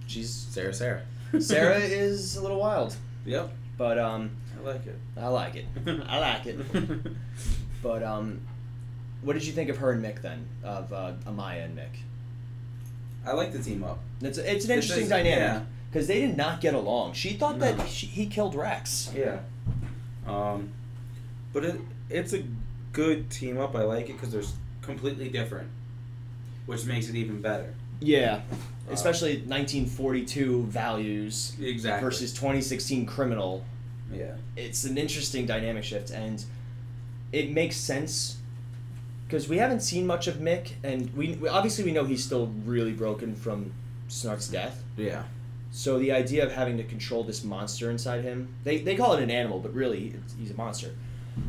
she's 0.07 0.31
Sara, 0.33 0.72
Sara. 0.72 1.03
Sara 1.41 1.79
is 1.79 2.37
a 2.37 2.43
little 2.43 2.59
wild, 2.61 2.97
Yep. 3.26 3.51
but 3.76 3.99
um, 3.99 4.31
I 4.59 4.66
like 4.66 4.87
it. 4.87 4.99
I 5.16 5.29
like 5.29 5.57
it. 5.57 5.66
I 6.09 6.18
like 6.18 6.47
it. 6.47 6.59
But 7.83 8.03
um, 8.03 8.41
what 9.22 9.35
did 9.35 9.45
you 9.47 9.53
think 9.53 9.68
of 9.70 9.76
her 9.79 9.93
and 9.93 10.03
Mick 10.05 10.22
then? 10.22 10.47
Of 10.64 10.93
uh, 10.93 11.12
Amaya 11.26 11.64
and 11.66 11.76
Mick? 11.76 11.91
I 13.26 13.33
like 13.33 13.53
the 13.53 13.59
team 13.62 13.85
up. 13.85 13.99
It's 14.22 14.39
it's 14.39 14.64
an 14.64 14.70
interesting 14.72 15.05
is- 15.05 15.09
dynamic 15.11 15.39
yeah. 15.39 15.61
because 15.91 16.07
they 16.07 16.20
did 16.20 16.37
not 16.37 16.61
get 16.61 16.74
along. 16.74 17.12
She 17.14 17.35
thought 17.35 17.59
No. 17.59 17.72
that 17.72 17.89
she, 17.89 18.07
he 18.07 18.26
killed 18.26 18.55
Rex. 18.55 19.12
Yeah. 19.14 19.41
Um, 20.26 20.70
but 21.53 21.64
it 21.64 21.81
it's 22.09 22.33
a 22.33 22.43
good 22.93 23.29
team 23.31 23.59
up. 23.59 23.74
I 23.76 23.83
like 23.83 24.09
it 24.09 24.14
because 24.14 24.31
they're 24.33 24.43
completely 24.83 25.29
different, 25.29 25.68
which 26.68 26.84
makes 26.84 27.08
it 27.08 27.14
even 27.16 27.40
better. 27.40 27.74
Yeah, 28.00 28.42
Uh, 28.52 28.92
especially 28.92 29.38
1942 29.38 30.64
values 30.64 31.56
Exactly. 31.60 32.04
versus 32.06 32.32
2016 32.34 33.06
criminal. 33.06 33.64
Yeah. 34.12 34.34
It's 34.54 34.84
an 34.84 34.98
interesting 34.98 35.46
dynamic 35.46 35.82
shift, 35.82 36.10
and 36.10 36.44
it 37.32 37.50
makes 37.52 37.76
sense 37.76 38.36
because 39.26 39.48
we 39.48 39.56
haven't 39.58 39.80
seen 39.80 40.06
much 40.06 40.26
of 40.26 40.36
Mick, 40.36 40.72
and 40.84 41.12
we, 41.16 41.32
we 41.36 41.48
obviously 41.48 41.84
we 41.84 41.92
know 41.92 42.04
he's 42.04 42.22
still 42.24 42.52
really 42.64 42.92
broken 42.92 43.34
from 43.34 43.72
Snart's 44.08 44.48
death. 44.48 44.82
Yeah. 44.96 45.22
So 45.70 45.98
the 45.98 46.12
idea 46.12 46.44
of 46.44 46.52
having 46.52 46.76
to 46.78 46.84
control 46.84 47.24
this 47.24 47.44
monster 47.44 47.90
inside 47.90 48.24
him, 48.24 48.48
they, 48.64 48.78
they 48.78 48.94
call 48.96 49.14
it 49.14 49.22
an 49.22 49.30
animal, 49.30 49.58
but 49.58 49.74
really 49.74 50.14
it's, 50.22 50.34
he's 50.38 50.50
a 50.50 50.54
monster. 50.54 50.90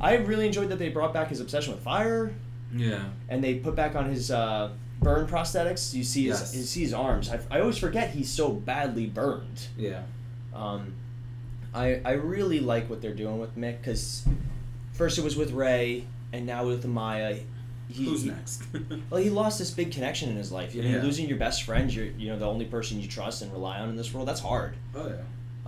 I 0.01 0.15
really 0.15 0.45
enjoyed 0.47 0.70
that 0.70 0.80
they 0.80 0.89
brought 0.89 1.13
back 1.13 1.28
his 1.30 1.39
obsession 1.41 1.74
with 1.74 1.82
fire, 1.84 2.34
Yeah. 2.74 3.03
and 3.30 3.43
they 3.43 3.55
put 3.55 3.76
back 3.76 3.95
on 3.95 4.09
his 4.09 4.30
uh, 4.32 4.72
burn 5.02 5.28
prosthetics. 5.28 5.93
You 5.93 6.04
see 6.04 6.28
his, 6.28 6.39
Yes. 6.39 6.56
you 6.56 6.64
see 6.64 6.82
his 6.82 6.93
arms. 6.93 7.30
I, 7.30 7.39
I 7.50 7.60
always 7.62 7.78
forget 7.78 8.12
he's 8.12 8.30
so 8.30 8.50
badly 8.52 9.06
burned. 9.08 9.68
Yeah. 9.78 10.02
Um, 10.54 10.93
I 11.74 12.02
I 12.04 12.12
really 12.14 12.60
like 12.60 12.89
what 12.89 13.02
they're 13.02 13.14
doing 13.14 13.39
with 13.39 13.56
Mick 13.58 13.78
because 13.80 14.26
first 14.93 15.18
it 15.18 15.24
was 15.24 15.36
with 15.36 15.52
Ray, 15.52 16.06
and 16.34 16.45
now 16.45 16.66
with 16.66 16.86
Amaya. 16.86 17.41
He, 17.91 18.06
Who's 18.06 18.24
next? 18.24 18.62
Well, 19.10 19.20
he 19.22 19.32
lost 19.32 19.58
this 19.58 19.72
big 19.72 19.91
connection 19.91 20.30
in 20.30 20.36
his 20.36 20.52
life. 20.52 20.76
You 20.76 20.84
know, 20.84 20.89
Yeah. 20.97 21.02
losing 21.02 21.28
your 21.28 21.39
best 21.39 21.64
friend, 21.64 21.91
you're 21.91 22.06
you 22.06 22.28
know 22.30 22.38
the 22.38 22.45
only 22.45 22.66
person 22.66 23.00
you 23.00 23.08
trust 23.08 23.41
and 23.41 23.52
rely 23.52 23.80
on 23.80 23.89
in 23.89 23.95
this 23.95 24.14
world. 24.14 24.28
That's 24.28 24.41
hard. 24.41 24.76
oh 24.95 25.08
yeah. 25.08 25.16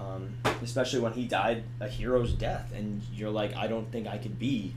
Um, 0.03 0.33
especially 0.63 0.99
when 0.99 1.13
he 1.13 1.25
died 1.25 1.63
a 1.79 1.87
hero's 1.87 2.33
death, 2.33 2.71
and 2.75 3.01
you're 3.13 3.29
like, 3.31 3.55
I 3.55 3.67
don't 3.67 3.91
think 3.91 4.07
I 4.07 4.17
could 4.17 4.37
be 4.39 4.73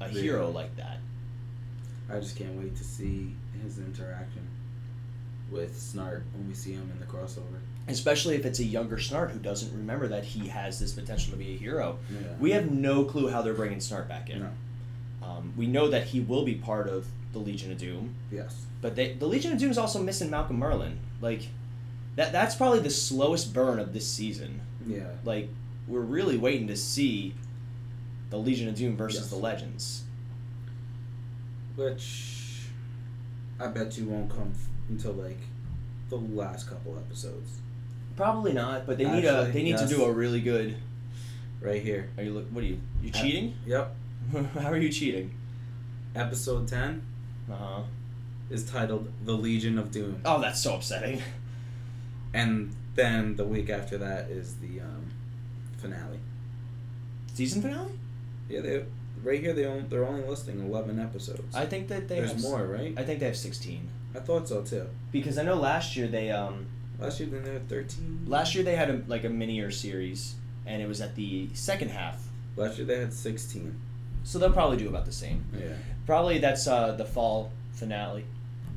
a 0.00 0.08
Yeah. 0.08 0.20
hero 0.22 0.50
like 0.50 0.74
that. 0.76 0.98
I 2.10 2.18
just 2.20 2.36
can't 2.36 2.54
wait 2.56 2.76
to 2.76 2.84
see 2.84 3.34
his 3.62 3.78
interaction 3.78 4.46
with 5.50 5.74
Snart 5.76 6.22
when 6.34 6.48
we 6.48 6.54
see 6.54 6.72
him 6.72 6.90
in 6.92 6.98
the 6.98 7.06
crossover. 7.06 7.60
Especially 7.88 8.36
if 8.36 8.46
it's 8.46 8.58
a 8.58 8.64
younger 8.64 8.96
Snart 8.96 9.30
who 9.32 9.38
doesn't 9.38 9.72
remember 9.76 10.08
that 10.08 10.24
he 10.24 10.48
has 10.48 10.78
this 10.78 10.92
potential 10.92 11.32
to 11.32 11.36
be 11.38 11.54
a 11.54 11.56
hero. 11.56 11.98
Yeah. 12.10 12.28
We 12.40 12.52
have 12.52 12.70
no 12.70 13.04
clue 13.04 13.28
how 13.28 13.42
they're 13.42 13.52
bringing 13.54 13.78
Snart 13.78 14.08
back 14.08 14.30
in. 14.30 14.40
No. 14.40 14.48
Um, 15.22 15.52
we 15.56 15.66
know 15.66 15.88
that 15.88 16.06
he 16.08 16.20
will 16.20 16.44
be 16.44 16.54
part 16.54 16.88
of 16.88 17.06
the 17.32 17.38
Legion 17.38 17.70
of 17.72 17.78
Doom, 17.78 18.14
Yes. 18.30 18.66
but 18.80 18.94
they, 18.96 19.14
the 19.14 19.26
Legion 19.26 19.52
of 19.52 19.58
Doom 19.58 19.70
is 19.70 19.78
also 19.78 20.02
missing 20.02 20.30
Malcolm 20.30 20.58
Merlyn. 20.60 20.96
Like, 21.20 21.48
that 22.16 22.32
that's 22.32 22.54
probably 22.54 22.80
the 22.80 22.90
slowest 22.90 23.52
burn 23.54 23.78
of 23.78 23.92
this 23.92 24.06
season. 24.06 24.60
Yeah. 24.86 25.06
Like, 25.24 25.48
we're 25.88 26.00
really 26.00 26.36
waiting 26.36 26.66
to 26.68 26.76
see 26.76 27.34
the 28.30 28.36
Legion 28.38 28.68
of 28.68 28.74
Doom 28.74 28.96
versus 28.96 29.20
Yes. 29.22 29.30
the 29.30 29.36
Legends. 29.36 30.02
Which 31.76 32.41
I 33.62 33.68
bet 33.68 33.96
you 33.96 34.06
won't 34.06 34.30
come 34.30 34.52
f- 34.54 34.68
until 34.88 35.12
like 35.12 35.38
the 36.08 36.16
last 36.16 36.68
couple 36.68 36.96
episodes. 36.98 37.58
Probably 38.16 38.52
not, 38.52 38.86
but 38.86 38.98
they 38.98 39.04
need 39.04 39.24
a 39.24 39.50
they 39.52 39.62
need 39.62 39.70
yes. 39.70 39.88
to 39.88 39.96
do 39.96 40.04
a 40.04 40.12
really 40.12 40.40
good. 40.40 40.76
Right 41.60 41.80
here. 41.80 42.10
Are 42.18 42.24
you 42.24 42.34
look? 42.34 42.48
What 42.48 42.64
are 42.64 42.66
you? 42.66 42.80
You 43.02 43.10
cheating? 43.10 43.54
Yep. 43.66 43.94
How 44.54 44.70
are 44.70 44.76
you 44.76 44.88
cheating? 44.88 45.32
Episode 46.14 46.66
ten 46.66 47.02
Uh 47.50 47.54
huh. 47.56 47.82
is 48.50 48.68
titled 48.68 49.10
"The 49.24 49.32
Legion 49.32 49.78
of 49.78 49.92
Doom," 49.92 50.20
Oh, 50.24 50.40
that's 50.40 50.60
so 50.60 50.74
upsetting. 50.74 51.22
and 52.34 52.74
then 52.96 53.36
the 53.36 53.44
week 53.44 53.70
after 53.70 53.96
that 53.98 54.28
is 54.30 54.56
the 54.56 54.80
um, 54.80 55.06
finale. 55.78 56.18
Season 57.32 57.62
finale? 57.62 57.92
Yeah, 58.48 58.60
they 58.60 58.84
right 59.22 59.40
here 59.40 59.52
they 59.52 59.64
only, 59.66 59.82
they're 59.88 60.04
only 60.06 60.26
listing 60.26 60.60
eleven 60.60 60.98
episodes. 60.98 61.54
I 61.54 61.66
think 61.66 61.88
that 61.88 62.08
they 62.08 62.16
There's 62.16 62.32
have, 62.32 62.42
more, 62.42 62.66
right? 62.66 62.94
I 62.96 63.02
think 63.04 63.20
they 63.20 63.26
have 63.26 63.36
sixteen 63.36 63.88
I 64.14 64.18
thought 64.20 64.48
so 64.48 64.62
too. 64.62 64.86
because 65.10 65.38
I 65.38 65.42
know 65.42 65.54
last 65.56 65.96
year 65.96 66.06
they 66.08 66.30
um 66.30 66.66
Last 66.98 67.18
year 67.20 67.28
then 67.30 67.42
they 67.44 67.52
had 67.54 67.68
thirteen. 67.68 68.24
last 68.26 68.54
year 68.54 68.62
they 68.64 68.76
had 68.76 68.90
a, 68.90 69.02
like 69.08 69.24
a 69.24 69.28
mini 69.28 69.60
or 69.60 69.70
series 69.70 70.34
and 70.66 70.80
it 70.82 70.86
was 70.86 71.00
at 71.00 71.14
the 71.16 71.48
second 71.54 71.90
half, 71.90 72.22
Last 72.56 72.78
year 72.78 72.86
they 72.86 72.98
had 72.98 73.12
sixteen. 73.12 73.80
so 74.24 74.38
they'll 74.38 74.52
probably 74.52 74.76
do 74.76 74.88
about 74.88 75.04
the 75.06 75.12
same. 75.12 75.44
Yeah. 75.58 75.74
Probably 76.06 76.38
that's 76.38 76.66
uh, 76.68 76.92
the 76.92 77.04
fall 77.04 77.50
finale 77.72 78.24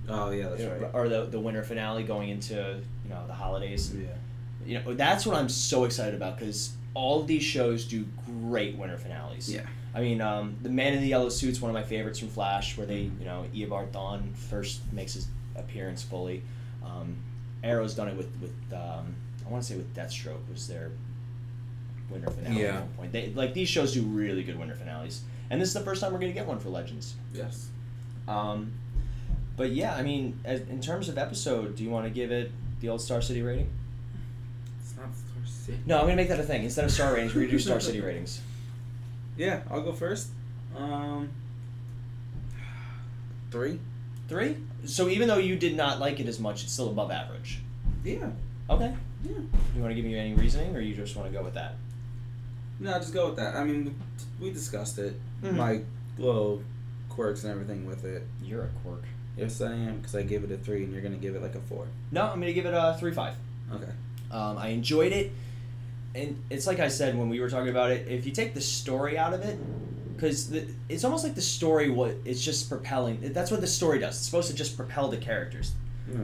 Oh 0.08 0.30
yeah, 0.32 0.50
that's 0.50 0.64
right. 0.64 0.92
or 0.94 1.10
the 1.10 1.26
the 1.26 1.40
winter 1.40 1.64
finale 1.64 2.04
going 2.04 2.30
into 2.30 2.54
you 3.04 3.10
know 3.10 3.24
the 3.28 3.34
holidays. 3.34 3.94
Yeah. 3.96 4.08
You 4.66 4.80
know 4.80 4.94
that's 4.94 5.26
what 5.26 5.36
I'm 5.36 5.50
so 5.50 5.84
excited 5.84 6.16
about 6.16 6.38
because 6.40 6.74
all 6.94 7.22
of 7.22 7.28
these 7.28 7.44
shows 7.44 7.86
do 7.86 8.06
great 8.26 8.76
winter 8.78 8.98
finales. 8.98 9.52
Yeah. 9.52 9.66
I 9.96 10.02
mean, 10.02 10.20
um, 10.22 10.58
the 10.62 10.70
Man 10.70 10.94
in 10.94 11.02
the 11.02 11.08
Yellow 11.08 11.30
Suit's 11.30 11.62
one 11.62 11.70
of 11.70 11.74
my 11.74 11.84
favorites 11.84 12.20
from 12.20 12.28
Flash, 12.28 12.78
where 12.78 12.86
they, 12.86 13.04
you 13.20 13.24
know, 13.26 13.46
Eobard 13.56 13.92
Thawne 13.92 14.36
first 14.36 14.82
makes 14.92 15.14
his 15.14 15.28
appearance 15.56 16.04
fully. 16.04 16.44
Um, 16.86 17.16
Arrow's 17.64 17.96
done 17.96 18.10
it 18.10 18.18
with 18.18 18.30
with 18.42 18.52
um, 18.74 19.16
I 19.46 19.50
want 19.50 19.64
to 19.64 19.70
say 19.70 19.78
with 19.78 19.96
Deathstroke 19.96 20.48
was 20.52 20.68
their 20.68 20.92
winter 22.10 22.30
finale 22.30 22.62
Yeah. 22.62 22.68
at 22.76 22.80
one 22.82 22.90
point. 22.98 23.12
They 23.14 23.30
like 23.34 23.54
these 23.54 23.70
shows 23.70 23.94
do 23.94 24.02
really 24.04 24.44
good 24.44 24.60
winter 24.60 24.76
finales, 24.76 25.22
and 25.50 25.62
this 25.62 25.70
is 25.70 25.74
the 25.74 25.80
first 25.82 26.02
time 26.02 26.12
we're 26.14 26.20
gonna 26.20 26.34
get 26.34 26.46
one 26.46 26.60
for 26.60 26.70
Legends. 26.70 27.16
Yes. 27.34 27.70
Um, 28.28 28.74
but 29.56 29.72
yeah, 29.72 29.96
I 29.96 30.02
mean, 30.02 30.40
as, 30.44 30.60
in 30.62 30.82
terms 30.82 31.08
of 31.10 31.18
episode, 31.18 31.76
do 31.78 31.84
you 31.86 31.90
want 31.90 32.06
to 32.06 32.10
give 32.12 32.32
it 32.32 32.52
the 32.82 32.90
old 32.90 33.00
Star 33.02 33.22
City 33.22 33.42
rating? 33.42 33.70
It's 34.82 34.96
not 34.98 35.08
Star 35.16 35.46
City. 35.46 35.80
No, 35.86 35.98
I'm 36.00 36.04
gonna 36.04 36.18
make 36.18 36.28
that 36.30 36.40
a 36.40 36.44
thing. 36.44 36.64
Instead 36.66 36.84
of 36.86 36.92
star 36.92 37.14
ratings, 37.14 37.34
we're 37.34 37.42
gonna 37.42 37.52
do 37.52 37.60
Star 37.60 37.80
City 37.80 38.02
ratings. 38.02 38.42
Yeah, 39.38 39.62
I'll 39.70 39.82
go 39.82 39.92
first. 39.94 40.30
Um, 40.78 41.30
three. 43.52 43.80
Three. 44.28 44.58
So 44.86 45.08
even 45.10 45.28
though 45.28 45.38
you 45.38 45.56
did 45.56 45.76
not 45.76 46.00
like 46.00 46.20
it 46.20 46.28
as 46.28 46.40
much, 46.40 46.64
it's 46.64 46.74
still 46.74 46.90
above 46.90 47.12
average. 47.12 47.60
Yeah. 48.04 48.30
Okay. 48.70 48.94
Yeah. 49.24 49.32
You 49.76 49.82
want 49.82 49.92
to 49.92 49.96
give 49.96 50.06
me 50.06 50.18
any 50.18 50.34
reasoning, 50.34 50.76
or 50.76 50.80
you 50.80 50.96
just 50.96 51.16
want 51.16 51.32
to 51.32 51.38
go 51.38 51.44
with 51.44 51.54
that? 51.56 51.76
No, 52.80 52.94
just 52.94 53.14
go 53.14 53.28
with 53.28 53.38
that. 53.38 53.56
I 53.56 53.64
mean, 53.64 53.96
we 54.40 54.52
discussed 54.52 54.98
it. 55.00 55.20
Mhm. 55.44 55.56
My 55.56 55.82
little 56.18 56.62
quirks 57.10 57.44
and 57.44 57.52
everything 57.52 57.86
with 57.86 58.04
it. 58.06 58.24
You're 58.44 58.64
a 58.64 58.70
quirk. 58.84 59.04
Yes, 59.38 59.60
I 59.62 59.74
am, 59.74 59.98
because 59.98 60.16
I 60.16 60.24
gave 60.24 60.44
it 60.44 60.52
a 60.52 60.58
three, 60.58 60.84
and 60.84 60.94
you're 60.94 61.02
gonna 61.02 61.18
give 61.18 61.36
it 61.36 61.42
like 61.42 61.56
a 61.56 61.60
four. 61.62 61.88
No, 62.12 62.24
I'm 62.24 62.40
gonna 62.40 62.54
give 62.54 62.66
it 62.66 62.74
a 62.74 62.96
three 63.00 63.12
five. 63.14 63.36
Okay. 63.72 63.92
Um, 64.32 64.58
I 64.58 64.70
enjoyed 64.70 65.12
it, 65.12 65.32
and 66.16 66.42
it's 66.50 66.66
like 66.66 66.80
I 66.80 66.88
said 66.88 67.18
when 67.18 67.30
we 67.30 67.40
were 67.40 67.50
talking 67.50 67.70
about 67.70 67.92
it. 67.92 68.08
If 68.08 68.26
you 68.26 68.32
take 68.32 68.54
the 68.54 68.62
story 68.62 69.18
out 69.18 69.34
of 69.34 69.42
it, 69.42 69.58
because 70.16 70.52
it's 70.90 71.04
almost 71.04 71.24
like 71.26 71.36
the 71.36 71.42
story 71.42 71.90
what 71.90 72.16
it's 72.26 72.44
just 72.44 72.70
propelling. 72.70 73.20
That's 73.34 73.52
what 73.52 73.62
the 73.62 73.68
story 73.68 74.00
does. 74.00 74.16
It's 74.16 74.26
supposed 74.26 74.50
to 74.50 74.56
just 74.56 74.78
propel 74.78 75.10
the 75.10 75.18
characters. 75.18 75.74
Yeah. 76.10 76.18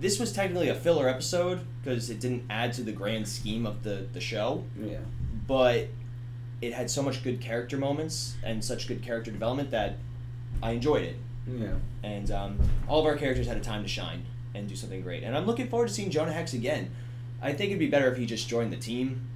This 0.00 0.18
was 0.18 0.32
technically 0.32 0.70
a 0.70 0.74
filler 0.74 1.08
episode 1.08 1.60
because 1.82 2.08
it 2.08 2.20
didn't 2.20 2.44
add 2.48 2.72
to 2.74 2.82
the 2.82 2.92
grand 2.92 3.28
scheme 3.28 3.66
of 3.66 3.82
the 3.82 4.06
the 4.12 4.20
show, 4.20 4.64
Yeah. 4.80 4.98
but 5.46 5.88
it 6.62 6.72
had 6.72 6.90
so 6.90 7.02
much 7.02 7.22
good 7.22 7.40
character 7.40 7.76
moments 7.78 8.34
and 8.42 8.62
such 8.64 8.86
good 8.88 9.02
character 9.02 9.30
development 9.30 9.70
that 9.70 9.96
I 10.62 10.72
enjoyed 10.72 11.02
it. 11.04 11.16
Yeah. 11.48 11.72
and 12.02 12.30
um, 12.30 12.58
all 12.86 13.00
of 13.00 13.06
our 13.06 13.16
characters 13.16 13.46
had 13.46 13.56
a 13.56 13.60
time 13.60 13.82
to 13.82 13.88
shine 13.88 14.24
and 14.54 14.68
do 14.68 14.76
something 14.76 15.00
great. 15.02 15.22
And 15.24 15.36
I'm 15.36 15.46
looking 15.46 15.68
forward 15.68 15.88
to 15.88 15.94
seeing 15.94 16.10
Jonah 16.10 16.32
Hex 16.32 16.52
again. 16.52 16.90
I 17.42 17.52
think 17.52 17.70
it'd 17.70 17.78
be 17.78 17.86
better 17.88 18.10
if 18.10 18.18
he 18.18 18.26
just 18.26 18.48
joined 18.48 18.72
the 18.72 18.76
team, 18.76 19.26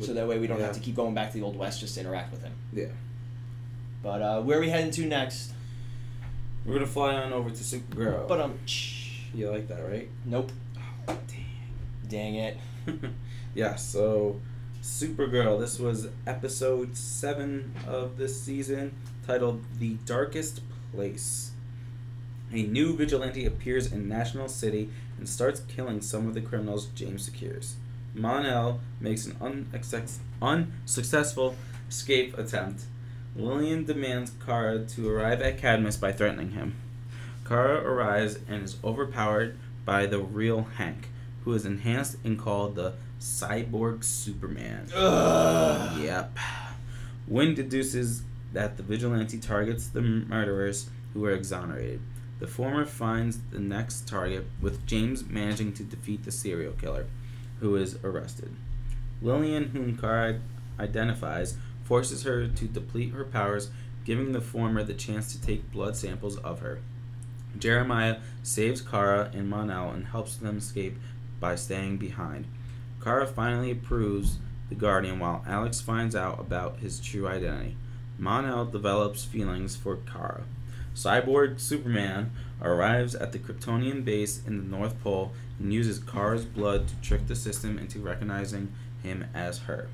so 0.00 0.12
that 0.14 0.26
way 0.26 0.38
we 0.38 0.46
don't 0.46 0.58
Yeah. 0.58 0.66
have 0.66 0.74
to 0.74 0.80
keep 0.80 0.96
going 0.96 1.14
back 1.14 1.30
to 1.32 1.38
the 1.38 1.44
old 1.44 1.56
west 1.56 1.80
just 1.80 1.94
to 1.94 2.00
interact 2.00 2.32
with 2.32 2.42
him. 2.42 2.52
Yeah. 2.72 2.86
But 4.02 4.20
uh, 4.22 4.42
where 4.42 4.58
are 4.58 4.60
we 4.60 4.68
heading 4.68 4.90
to 4.92 5.06
next? 5.06 5.52
We're 6.66 6.74
gonna 6.74 6.86
fly 6.86 7.14
on 7.14 7.32
over 7.32 7.50
to 7.50 7.56
Supergirl. 7.56 8.26
But 8.26 8.40
um, 8.40 8.58
you 9.34 9.50
like 9.50 9.68
that, 9.68 9.80
right? 9.88 10.08
nope. 10.24 10.50
Oh, 11.08 11.18
Dang 12.08 12.34
it. 12.36 12.58
yeah. 13.54 13.74
So, 13.76 14.40
Supergirl. 14.82 15.58
This 15.58 15.78
was 15.78 16.08
episode 16.26 16.96
seven 16.96 17.74
of 17.86 18.16
this 18.18 18.40
season, 18.40 18.94
titled 19.26 19.62
"The 19.78 19.94
Darkest 20.06 20.60
Place." 20.92 21.52
A 22.54 22.62
new 22.62 22.96
vigilante 22.96 23.44
appears 23.44 23.90
in 23.90 24.08
National 24.08 24.46
City 24.48 24.88
and 25.18 25.28
starts 25.28 25.62
killing 25.66 26.00
some 26.00 26.28
of 26.28 26.34
the 26.34 26.40
criminals 26.40 26.86
James 26.94 27.24
secures. 27.24 27.74
Mon-El 28.14 28.78
makes 29.00 29.26
an 29.26 29.66
unsuccessful 30.40 31.56
escape 31.88 32.38
attempt. 32.38 32.84
Lillian 33.34 33.84
demands 33.84 34.30
Kara 34.46 34.84
to 34.84 35.10
arrive 35.10 35.42
at 35.42 35.58
Cadmus 35.58 35.96
by 35.96 36.12
threatening 36.12 36.52
him. 36.52 36.76
Kara 37.44 37.82
arrives 37.82 38.38
and 38.48 38.62
is 38.62 38.76
overpowered 38.84 39.58
by 39.84 40.06
the 40.06 40.20
real 40.20 40.68
Hank, 40.76 41.08
who 41.44 41.54
is 41.54 41.66
enhanced 41.66 42.18
and 42.22 42.38
called 42.38 42.76
the 42.76 42.92
Cyborg 43.20 44.04
Superman. 44.04 44.88
Ugh. 44.94 46.00
Yep. 46.00 46.38
Winn 47.26 47.54
deduces 47.56 48.22
that 48.52 48.76
the 48.76 48.84
vigilante 48.84 49.38
targets 49.38 49.88
the 49.88 50.02
murderers 50.02 50.88
who 51.12 51.24
are 51.24 51.32
exonerated. 51.32 52.00
The 52.40 52.46
former 52.46 52.84
finds 52.84 53.38
the 53.50 53.60
next 53.60 54.08
target, 54.08 54.46
with 54.60 54.86
James 54.86 55.24
managing 55.24 55.72
to 55.74 55.82
defeat 55.82 56.24
the 56.24 56.32
serial 56.32 56.72
killer, 56.72 57.06
who 57.60 57.76
is 57.76 57.98
arrested. 58.02 58.54
Lillian, 59.22 59.70
whom 59.70 59.96
Kara 59.96 60.40
identifies, 60.78 61.56
forces 61.84 62.24
her 62.24 62.48
to 62.48 62.64
deplete 62.66 63.12
her 63.12 63.24
powers, 63.24 63.70
giving 64.04 64.32
the 64.32 64.40
former 64.40 64.82
the 64.82 64.94
chance 64.94 65.32
to 65.32 65.40
take 65.40 65.72
blood 65.72 65.96
samples 65.96 66.36
of 66.38 66.60
her. 66.60 66.80
Jeremiah 67.58 68.18
saves 68.42 68.82
Kara 68.82 69.30
and 69.32 69.48
Mon-El 69.48 69.90
and 69.90 70.06
helps 70.06 70.36
them 70.36 70.58
escape 70.58 70.96
by 71.40 71.54
staying 71.54 71.98
behind. 71.98 72.46
Kara 73.02 73.26
finally 73.26 73.70
approves 73.70 74.38
the 74.68 74.74
Guardian 74.74 75.18
while 75.18 75.44
Alex 75.46 75.80
finds 75.80 76.16
out 76.16 76.40
about 76.40 76.78
his 76.78 76.98
true 76.98 77.28
identity. 77.28 77.76
Mon-El 78.18 78.66
develops 78.66 79.24
feelings 79.24 79.76
for 79.76 79.96
Kara. 79.96 80.44
Cyborg 80.94 81.58
Superman 81.58 82.30
arrives 82.62 83.14
at 83.14 83.32
the 83.32 83.38
Kryptonian 83.38 84.04
base 84.04 84.40
in 84.46 84.56
the 84.58 84.76
North 84.76 85.00
Pole 85.02 85.32
and 85.58 85.72
uses 85.72 85.98
Kara's 85.98 86.44
blood 86.44 86.88
to 86.88 86.94
trick 86.96 87.26
the 87.26 87.34
system 87.34 87.78
into 87.78 87.98
recognizing 87.98 88.72
him 89.02 89.26
as 89.34 89.58
her, 89.60 89.88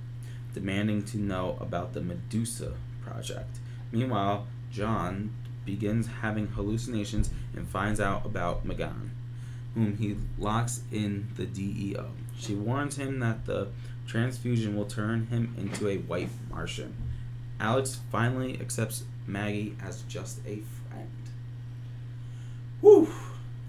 demanding 0.55 1.03
to 1.05 1.19
know 1.19 1.57
about 1.61 1.95
the 1.95 2.03
Medusa 2.03 2.75
project. 3.03 3.59
Meanwhile, 3.91 4.47
John 4.71 5.31
begins 5.65 6.07
having 6.07 6.49
hallucinations 6.49 7.31
and 7.57 7.67
finds 7.67 8.01
out 8.01 8.27
about 8.27 8.67
M'gann, 8.67 9.11
whom 9.75 9.97
he 9.97 10.17
locks 10.39 10.83
in 10.93 11.29
the 11.37 11.47
DEO. 11.47 12.11
She 12.39 12.55
warns 12.55 12.97
him 12.97 13.21
that 13.21 13.47
the 13.47 13.69
transfusion 14.07 14.77
will 14.77 14.87
turn 14.87 15.27
him 15.27 15.55
into 15.57 15.89
a 15.89 15.99
white 15.99 16.31
Martian. 16.51 16.95
Alex 17.59 18.01
finally 18.11 18.61
accepts 18.61 19.05
Maggie 19.27 19.77
as 19.83 20.03
just 20.03 20.41
a 20.47 20.63
friend. 22.81 23.07
Whew! 23.07 23.15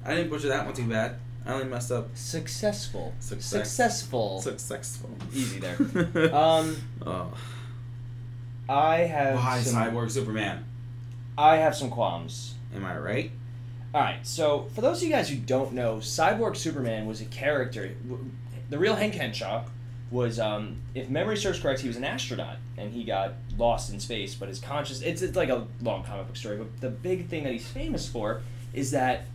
I 0.05 0.16
didn't 0.16 0.30
butcher 0.30 0.49
that 0.49 0.66
one 0.66 0.74
too 0.74 0.88
bad. 0.88 1.18
I 1.45 1.53
only 1.53 1.66
messed 1.66 1.91
up 1.91 2.09
Successful. 2.16 3.14
Success. 3.20 3.70
Successful. 3.70 4.41
successful. 4.41 5.09
Easy 5.34 5.59
there. 5.59 5.76
um, 6.36 6.78
oh. 7.05 7.34
I 8.70 8.97
have 8.97 9.36
Why 9.36 9.62
some, 9.62 9.82
Cyborg 9.82 10.12
Superman? 10.12 10.66
I 11.38 11.57
have 11.57 11.76
some 11.76 11.89
qualms. 11.89 12.55
Am 12.76 12.86
I 12.86 12.97
right? 12.97 13.32
All 13.93 14.01
right, 14.01 14.26
so 14.26 14.70
for 14.74 14.82
those 14.82 14.97
of 14.97 15.03
you 15.03 15.09
guys 15.09 15.30
who 15.30 15.36
don't 15.36 15.74
know, 15.74 15.97
Cyborg 15.97 16.55
Superman 16.55 17.05
was 17.07 17.20
a 17.20 17.26
character. 17.26 17.91
The 18.70 18.78
real 18.78 18.95
Hank 18.95 19.16
Henshaw 19.16 19.66
was, 20.12 20.39
um, 20.39 20.78
if 20.95 21.09
memory 21.09 21.36
serves 21.36 21.59
correct, 21.59 21.82
he 21.82 21.88
was 21.88 21.97
an 21.97 22.05
astronaut 22.05 22.57
and 22.78 22.93
he 22.93 23.03
got 23.03 23.34
lost 23.57 23.91
in 23.91 23.99
space. 23.99 24.36
But 24.36 24.47
his 24.47 24.59
conscious, 24.59 25.01
it's, 25.01 25.22
it's 25.22 25.36
like 25.36 25.49
a 25.49 25.68
long 25.82 26.03
comic 26.03 26.28
book 26.28 26.38
story. 26.38 26.57
But 26.57 26.80
the 26.80 26.89
big 26.89 27.28
thing 27.28 27.43
that 27.43 27.51
he's 27.51 27.68
famous 27.68 28.07
for 28.07 28.41
is 28.74 28.91
that 28.91 29.26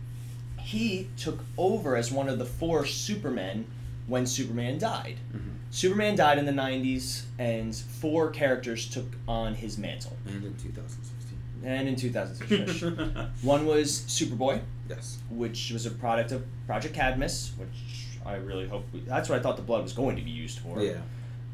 he 0.59 1.09
took 1.17 1.43
over 1.57 1.95
as 1.95 2.11
one 2.11 2.27
of 2.29 2.39
the 2.39 2.45
four 2.45 2.85
Supermen 2.85 3.65
when 4.07 4.25
Superman 4.25 4.77
died. 4.77 5.17
Mm-hmm. 5.35 5.49
Superman 5.69 6.15
died 6.15 6.37
in 6.39 6.45
the 6.45 6.51
90s, 6.51 7.23
and 7.37 7.75
four 7.75 8.29
characters 8.29 8.87
took 8.89 9.05
on 9.27 9.53
his 9.55 9.77
mantle. 9.77 10.15
And 10.25 10.43
in 10.45 10.53
2016. 10.55 11.37
And 11.63 11.87
in 11.87 11.95
2006, 11.95 13.41
one 13.43 13.65
was 13.65 13.99
Superboy, 14.07 14.61
yes. 14.89 15.17
which 15.29 15.71
was 15.71 15.85
a 15.85 15.91
product 15.91 16.31
of 16.31 16.45
Project 16.65 16.93
Cadmus, 16.95 17.51
which 17.57 18.05
I 18.25 18.35
really 18.35 18.67
hope 18.67 18.85
we, 18.93 19.01
that's 19.01 19.29
what 19.29 19.39
I 19.39 19.41
thought 19.41 19.57
the 19.57 19.61
blood 19.63 19.83
was 19.83 19.93
going 19.93 20.15
to 20.15 20.21
be 20.21 20.31
used 20.31 20.59
for. 20.59 20.81
Yeah. 20.81 20.99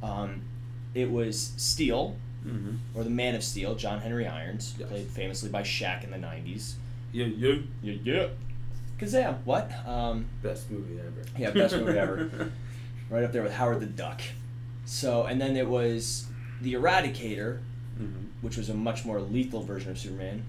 Um, 0.01 0.41
it 0.93 1.09
was 1.11 1.53
Steel, 1.57 2.15
Mm-hmm. 2.45 2.75
or 2.93 3.05
the 3.05 3.09
Man 3.09 3.35
of 3.35 3.43
Steel, 3.43 3.73
John 3.75 4.01
Henry 4.01 4.27
Irons, 4.27 4.75
Yes. 4.77 4.89
played 4.89 5.07
famously 5.07 5.49
by 5.49 5.61
Shaq 5.61 6.03
in 6.03 6.11
the 6.11 6.17
'90s. 6.17 6.73
Yeah, 7.13 7.25
yeah. 7.27 7.55
Yeah, 7.81 7.95
yeah. 8.03 8.27
Kazaam. 8.99 9.37
What? 9.45 9.71
Um, 9.87 10.25
Best 10.41 10.69
movie 10.69 10.99
ever. 10.99 11.23
Yeah, 11.37 11.51
best 11.51 11.75
movie 11.75 11.97
ever. 11.97 12.51
right 13.09 13.23
up 13.23 13.31
there 13.31 13.43
with 13.43 13.53
Howard 13.53 13.79
the 13.79 13.85
Duck. 13.85 14.21
So, 14.85 15.23
and 15.23 15.39
then 15.39 15.55
it 15.55 15.67
was 15.67 16.27
the 16.61 16.73
Eradicator, 16.73 17.59
mm-hmm. 17.99 18.25
which 18.41 18.57
was 18.57 18.69
a 18.69 18.73
much 18.73 19.05
more 19.05 19.21
lethal 19.21 19.61
version 19.61 19.91
of 19.91 19.99
Superman, 19.99 20.43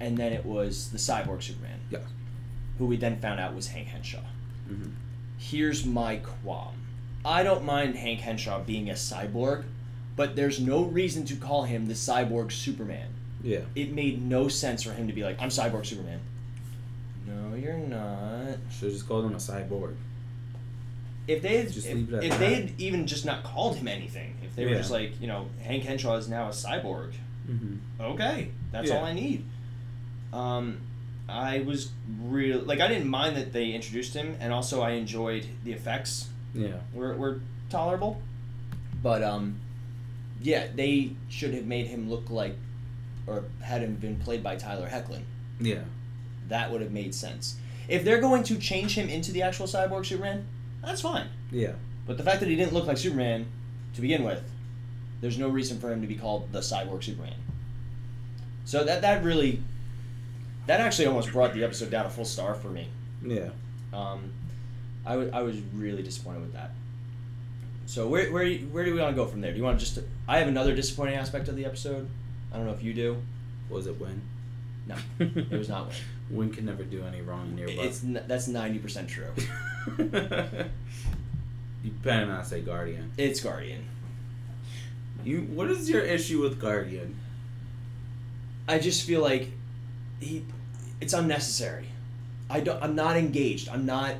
and 0.00 0.16
then 0.16 0.32
it 0.32 0.46
was 0.46 0.90
the 0.90 0.98
Cyborg 0.98 1.42
Superman. 1.42 1.80
Yeah. 1.90 1.98
Who 2.78 2.86
we 2.86 2.96
then 2.96 3.20
found 3.20 3.40
out 3.40 3.54
was 3.54 3.68
Hank 3.68 3.88
Henshaw. 3.88 4.20
Mm-hmm. 4.70 4.90
Here's 5.36 5.84
my 5.84 6.16
qualm. 6.16 6.74
I 7.24 7.42
don't 7.42 7.64
mind 7.64 7.96
Hank 7.96 8.20
Henshaw 8.20 8.60
being 8.60 8.90
a 8.90 8.94
cyborg, 8.94 9.64
but 10.16 10.36
there's 10.36 10.60
no 10.60 10.84
reason 10.84 11.24
to 11.26 11.36
call 11.36 11.64
him 11.64 11.86
the 11.86 11.94
Cyborg 11.94 12.52
Superman. 12.52 13.13
Yeah. 13.44 13.60
It 13.76 13.92
made 13.92 14.20
no 14.22 14.48
sense 14.48 14.82
for 14.82 14.92
him 14.92 15.06
to 15.06 15.12
be 15.12 15.22
like, 15.22 15.40
I'm 15.40 15.50
Cyborg 15.50 15.84
Superman. 15.86 16.18
No, 17.26 17.54
you're 17.54 17.76
not. 17.76 18.56
Should 18.72 18.84
have 18.86 18.92
just 18.92 19.06
called 19.06 19.24
him 19.26 19.32
a 19.34 19.36
cyborg. 19.36 19.94
if 21.28 21.40
they 21.42 21.58
had 21.58 21.72
Just 21.72 21.86
if, 21.86 21.94
leave 21.94 22.12
it 22.12 22.16
at 22.16 22.24
if 22.24 22.38
they 22.38 22.54
had 22.54 22.72
even 22.78 23.06
just 23.06 23.24
not 23.24 23.44
called 23.44 23.76
him 23.76 23.86
anything, 23.88 24.34
if 24.42 24.54
they 24.56 24.64
were 24.64 24.72
Yeah. 24.72 24.78
just 24.78 24.90
like 24.90 25.20
you 25.20 25.26
know 25.26 25.46
Hank 25.62 25.84
Henshaw 25.84 26.16
is 26.16 26.28
now 26.28 26.46
a 26.48 26.50
cyborg, 26.52 27.12
Mm-hmm. 27.48 27.76
okay, 28.00 28.48
that's 28.72 28.88
Yeah. 28.88 28.96
all 28.96 29.04
I 29.04 29.12
need. 29.14 29.44
Um, 30.32 30.80
I 31.28 31.60
was 31.60 31.90
real 32.20 32.60
like 32.60 32.80
I 32.80 32.88
didn't 32.88 33.08
mind 33.08 33.36
that 33.36 33.52
they 33.54 33.72
introduced 33.72 34.12
him, 34.14 34.36
and 34.40 34.52
also 34.52 34.82
I 34.82 34.92
enjoyed 34.92 35.46
the 35.64 35.72
effects 35.72 36.28
Yeah. 36.54 36.80
were 36.92 37.14
were 37.16 37.40
tolerable, 37.70 38.20
but 39.02 39.22
um, 39.22 39.60
yeah, 40.42 40.66
they 40.74 41.12
should 41.30 41.54
have 41.54 41.64
made 41.64 41.86
him 41.86 42.10
look 42.10 42.28
like, 42.28 42.56
or 43.26 43.44
had 43.62 43.82
him 43.82 43.94
been 43.96 44.16
played 44.16 44.42
by 44.42 44.56
Tyler 44.56 44.88
Hoechlin. 44.88 45.22
Yeah. 45.60 45.80
That 46.48 46.70
would 46.70 46.80
have 46.80 46.92
made 46.92 47.14
sense. 47.14 47.56
If 47.88 48.04
they're 48.04 48.20
going 48.20 48.42
to 48.44 48.56
change 48.58 48.94
him 48.96 49.08
into 49.08 49.32
the 49.32 49.42
actual 49.42 49.66
cyborg 49.66 50.06
Superman, 50.06 50.46
that's 50.82 51.00
fine. 51.00 51.28
Yeah. 51.50 51.72
But 52.06 52.16
the 52.18 52.22
fact 52.22 52.40
that 52.40 52.48
he 52.48 52.56
didn't 52.56 52.72
look 52.74 52.86
like 52.86 52.98
Superman 52.98 53.46
to 53.94 54.00
begin 54.00 54.24
with, 54.24 54.42
there's 55.20 55.38
no 55.38 55.48
reason 55.48 55.78
for 55.80 55.90
him 55.92 56.00
to 56.02 56.06
be 56.06 56.14
called 56.16 56.52
the 56.52 56.60
cyborg 56.60 57.02
Superman. 57.04 57.34
So 58.64 58.84
that 58.84 59.02
that 59.02 59.22
really, 59.22 59.62
that 60.66 60.80
actually 60.80 61.06
almost 61.06 61.32
brought 61.32 61.52
the 61.54 61.64
episode 61.64 61.90
down 61.90 62.06
a 62.06 62.10
full 62.10 62.24
star 62.24 62.54
for 62.54 62.68
me. 62.68 62.88
Yeah. 63.22 63.50
Um, 63.92 64.32
I 65.06 65.16
wa- 65.16 65.30
I 65.32 65.42
was 65.42 65.56
really 65.74 66.02
disappointed 66.02 66.40
with 66.40 66.52
that. 66.54 66.70
So 67.86 68.08
where 68.08 68.32
where 68.32 68.54
where 68.54 68.84
do 68.84 68.94
we 68.94 69.00
want 69.00 69.14
to 69.14 69.16
go 69.16 69.26
from 69.26 69.40
there? 69.42 69.50
Do 69.52 69.58
you 69.58 69.64
want 69.64 69.78
to 69.78 69.84
just? 69.84 69.98
I 70.26 70.38
have 70.38 70.48
another 70.48 70.74
disappointing 70.74 71.14
aspect 71.16 71.48
of 71.48 71.56
the 71.56 71.64
episode. 71.66 72.08
I 72.54 72.56
don't 72.56 72.66
know 72.66 72.72
if 72.72 72.84
you 72.84 72.94
do. 72.94 73.20
Was 73.68 73.88
it 73.88 74.00
Winn? 74.00 74.22
No, 74.86 74.94
it 75.18 75.50
was 75.50 75.68
not 75.68 75.88
Winn. 75.88 75.96
Winn 76.30 76.50
can 76.52 76.64
never 76.66 76.84
do 76.84 77.04
any 77.04 77.20
wrong 77.20 77.56
nearby. 77.56 77.72
It's 77.72 78.04
n- 78.04 78.22
that's 78.28 78.46
ninety 78.46 78.78
percent 78.78 79.08
true. 79.08 79.26
you 79.98 81.90
better 82.02 82.26
not 82.26 82.46
say 82.46 82.60
Guardian. 82.60 83.10
It's 83.18 83.40
Guardian. 83.40 83.84
You. 85.24 85.40
What 85.40 85.68
is 85.68 85.90
your 85.90 86.02
issue 86.02 86.40
with 86.40 86.60
Guardian? 86.60 87.18
I 88.68 88.78
just 88.78 89.04
feel 89.04 89.20
like 89.20 89.50
he, 90.20 90.44
it's 91.00 91.12
unnecessary. 91.12 91.88
I 92.48 92.60
don't. 92.60 92.80
I'm 92.82 92.94
not 92.94 93.16
engaged. 93.16 93.68
I'm 93.68 93.84
not. 93.84 94.14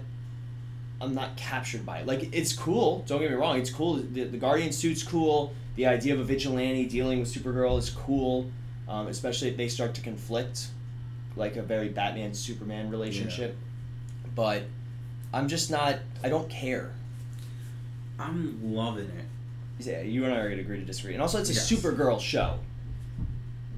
I'm 1.01 1.15
not 1.15 1.37
captured 1.37 1.87
by 1.87 1.99
it. 1.99 2.07
Like 2.07 2.35
it's 2.35 2.53
cool. 2.53 3.05
Don't 3.07 3.21
get 3.21 3.31
me 3.31 3.37
wrong. 3.37 3.59
It's 3.61 3.71
cool. 3.71 3.95
The, 3.95 4.25
the 4.25 4.39
Guardian 4.39 4.73
suit's 4.73 5.05
cool. 5.05 5.55
The 5.77 5.87
idea 5.87 6.15
of 6.15 6.21
a 6.21 6.25
vigilante 6.25 6.87
dealing 6.87 7.21
with 7.21 7.33
Supergirl 7.35 7.79
is 7.79 7.91
cool. 7.91 8.51
Um, 8.87 9.07
especially 9.09 9.49
if 9.49 9.57
they 9.57 9.69
start 9.69 9.95
to 9.95 10.03
conflict, 10.03 10.67
like 11.37 11.57
a 11.57 11.63
very 11.63 11.89
Batman 11.89 12.35
Superman 12.35 12.91
relationship. 12.91 13.57
But 14.35 14.65
I'm 15.33 15.49
just 15.49 15.71
not. 15.71 16.01
I 16.23 16.29
don't 16.29 16.49
care. 16.51 16.93
I'm 18.19 18.75
loving 18.75 19.07
it. 19.07 19.25
Yeah, 19.87 20.03
you 20.03 20.25
and 20.25 20.33
I 20.35 20.39
are 20.39 20.49
gonna 20.51 20.61
agree 20.61 20.79
to 20.79 20.85
disagree. 20.85 21.15
And 21.15 21.23
also, 21.23 21.41
it's 21.41 21.51
a 21.51 21.55
Yes. 21.55 21.71
Supergirl 21.71 22.21
show. 22.21 22.59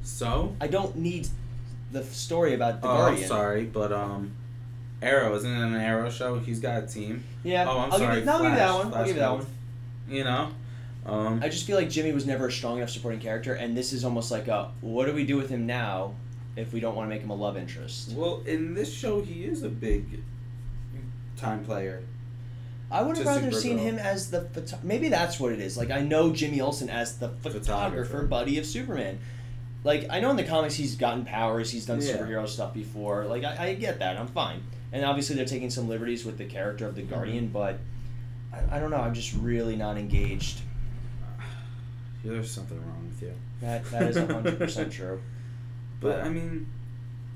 So. 0.03 0.55
I 0.61 0.67
don't 0.67 0.97
need 0.97 1.29
the 1.93 2.05
story 2.05 2.55
about 2.55 2.83
the 2.83 2.89
Oh, 2.89 3.03
I'm 3.07 3.19
sorry, 3.25 3.65
but 3.65 3.93
um, 3.93 4.33
Arrow 5.01 5.35
isn't 5.37 5.51
it 5.51 5.63
an 5.63 5.75
Arrow 5.75 6.11
show? 6.11 6.39
He's 6.39 6.61
got 6.61 6.83
a 6.83 6.87
team. 6.87 7.25
Yeah. 7.45 7.65
Oh, 7.69 7.79
I'm 7.79 7.93
I'll 7.93 7.99
sorry. 7.99 8.17
Give 8.17 8.25
you, 8.25 8.27
no, 8.27 8.33
I'll 8.33 8.43
give 8.43 8.51
you 8.51 8.57
that 8.57 8.71
Flash- 8.71 8.85
one. 8.85 8.95
I'll 8.95 9.05
give 9.07 9.15
you 9.17 9.21
that 9.21 9.33
one. 9.33 9.47
You 10.09 10.25
know. 10.25 10.49
Um. 11.07 11.41
I 11.43 11.49
just 11.49 11.67
feel 11.67 11.77
like 11.77 11.89
Jimmy 11.89 12.13
was 12.13 12.27
never 12.27 12.49
a 12.49 12.53
strong 12.53 12.79
enough 12.79 12.91
supporting 12.91 13.21
character, 13.21 13.55
and 13.55 13.77
this 13.77 13.93
is 13.93 14.05
almost 14.05 14.31
like 14.31 14.49
a 14.49 14.71
what 14.81 15.07
do 15.07 15.13
we 15.15 15.25
do 15.25 15.37
with 15.37 15.49
him 15.49 15.67
now 15.67 16.15
if 16.57 16.73
we 16.73 16.81
don't 16.81 16.97
want 16.97 17.09
to 17.09 17.15
make 17.15 17.23
him 17.23 17.31
a 17.31 17.35
love 17.35 17.57
interest? 17.57 18.13
Well, 18.13 18.43
in 18.47 18.75
this 18.75 18.93
show, 18.93 19.21
he 19.21 19.45
is 19.45 19.63
a 19.63 19.69
big 19.69 20.21
time 21.37 21.65
player. 21.65 22.03
I 22.91 23.03
would 23.03 23.17
have 23.17 23.27
rather 23.27 23.51
seen 23.53 23.79
him 23.79 23.99
as 23.99 24.31
the 24.31 24.43
photo- 24.43 24.79
maybe 24.83 25.09
that's 25.09 25.41
what 25.41 25.53
it 25.53 25.59
is. 25.61 25.77
Like 25.77 25.91
I 25.91 26.01
know 26.01 26.33
Jimmy 26.33 26.61
Olsen 26.61 26.89
as 26.89 27.19
the 27.19 27.29
photographer, 27.29 27.61
Photographer. 28.05 28.27
buddy 28.27 28.59
of 28.59 28.67
Superman. 28.67 29.19
Like 29.85 30.07
I 30.11 30.21
know 30.21 30.31
in 30.31 30.37
the 30.37 30.45
comics 30.45 30.75
he's 30.75 30.97
gotten 30.97 31.25
powers, 31.25 31.71
he's 31.71 31.87
done 31.87 32.01
Yeah. 32.01 32.17
superhero 32.17 32.49
stuff 32.49 32.73
before. 32.75 33.25
Like 33.27 33.45
I, 33.45 33.69
I 33.69 33.75
get 33.75 33.99
that, 33.99 34.17
I'm 34.19 34.29
fine. 34.29 34.63
And 34.93 35.05
obviously 35.05 35.35
they're 35.37 35.45
taking 35.45 35.69
some 35.71 35.89
liberties 35.89 36.25
with 36.25 36.39
the 36.39 36.45
character 36.45 36.87
of 36.87 36.95
the 36.95 37.03
Guardian, 37.03 37.49
but 37.49 37.79
I, 38.53 38.77
I 38.77 38.81
don't 38.81 38.91
know. 38.91 38.97
I'm 39.01 39.15
just 39.15 39.35
really 39.35 39.75
not 39.77 39.99
engaged. 39.99 40.61
There's 42.25 42.51
something 42.51 42.79
wrong 42.79 43.09
with 43.09 43.23
you. 43.23 43.35
That 43.61 43.85
that 43.91 44.03
is 44.03 44.17
hundred 44.17 44.59
percent 44.59 44.93
true. 44.93 45.21
But 45.99 46.21
I 46.21 46.29
mean, 46.29 46.67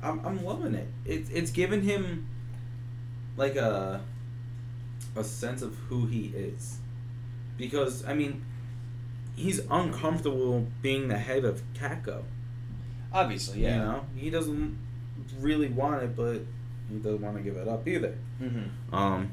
I'm 0.03 0.25
I'm 0.25 0.45
loving 0.45 0.75
it. 0.75 0.87
It's 1.07 1.31
it's 1.31 1.51
given 1.51 1.81
him 1.81 2.29
like 3.37 3.57
a 3.57 4.03
a 5.17 5.25
sense 5.25 5.63
of 5.63 5.75
who 5.89 6.07
he 6.07 6.27
is, 6.37 6.79
because 7.57 8.05
I 8.05 8.13
mean, 8.13 8.45
he's 9.35 9.61
uncomfortable 9.71 10.67
being 10.83 11.09
the 11.09 11.19
head 11.19 11.45
of 11.45 11.63
Catco. 11.73 12.23
Obviously, 13.13 13.63
yeah. 13.63 13.75
You 13.77 13.81
know, 13.81 14.05
he 14.15 14.31
doesn't 14.31 14.79
really 15.39 15.69
want 15.69 16.03
it, 16.03 16.15
but 16.15 16.43
he 16.91 16.99
doesn't 16.99 17.21
want 17.21 17.37
to 17.37 17.43
give 17.43 17.57
it 17.57 17.67
up 17.67 17.87
either. 17.89 18.17
Mm-hmm. 18.41 18.95
Um, 18.95 19.31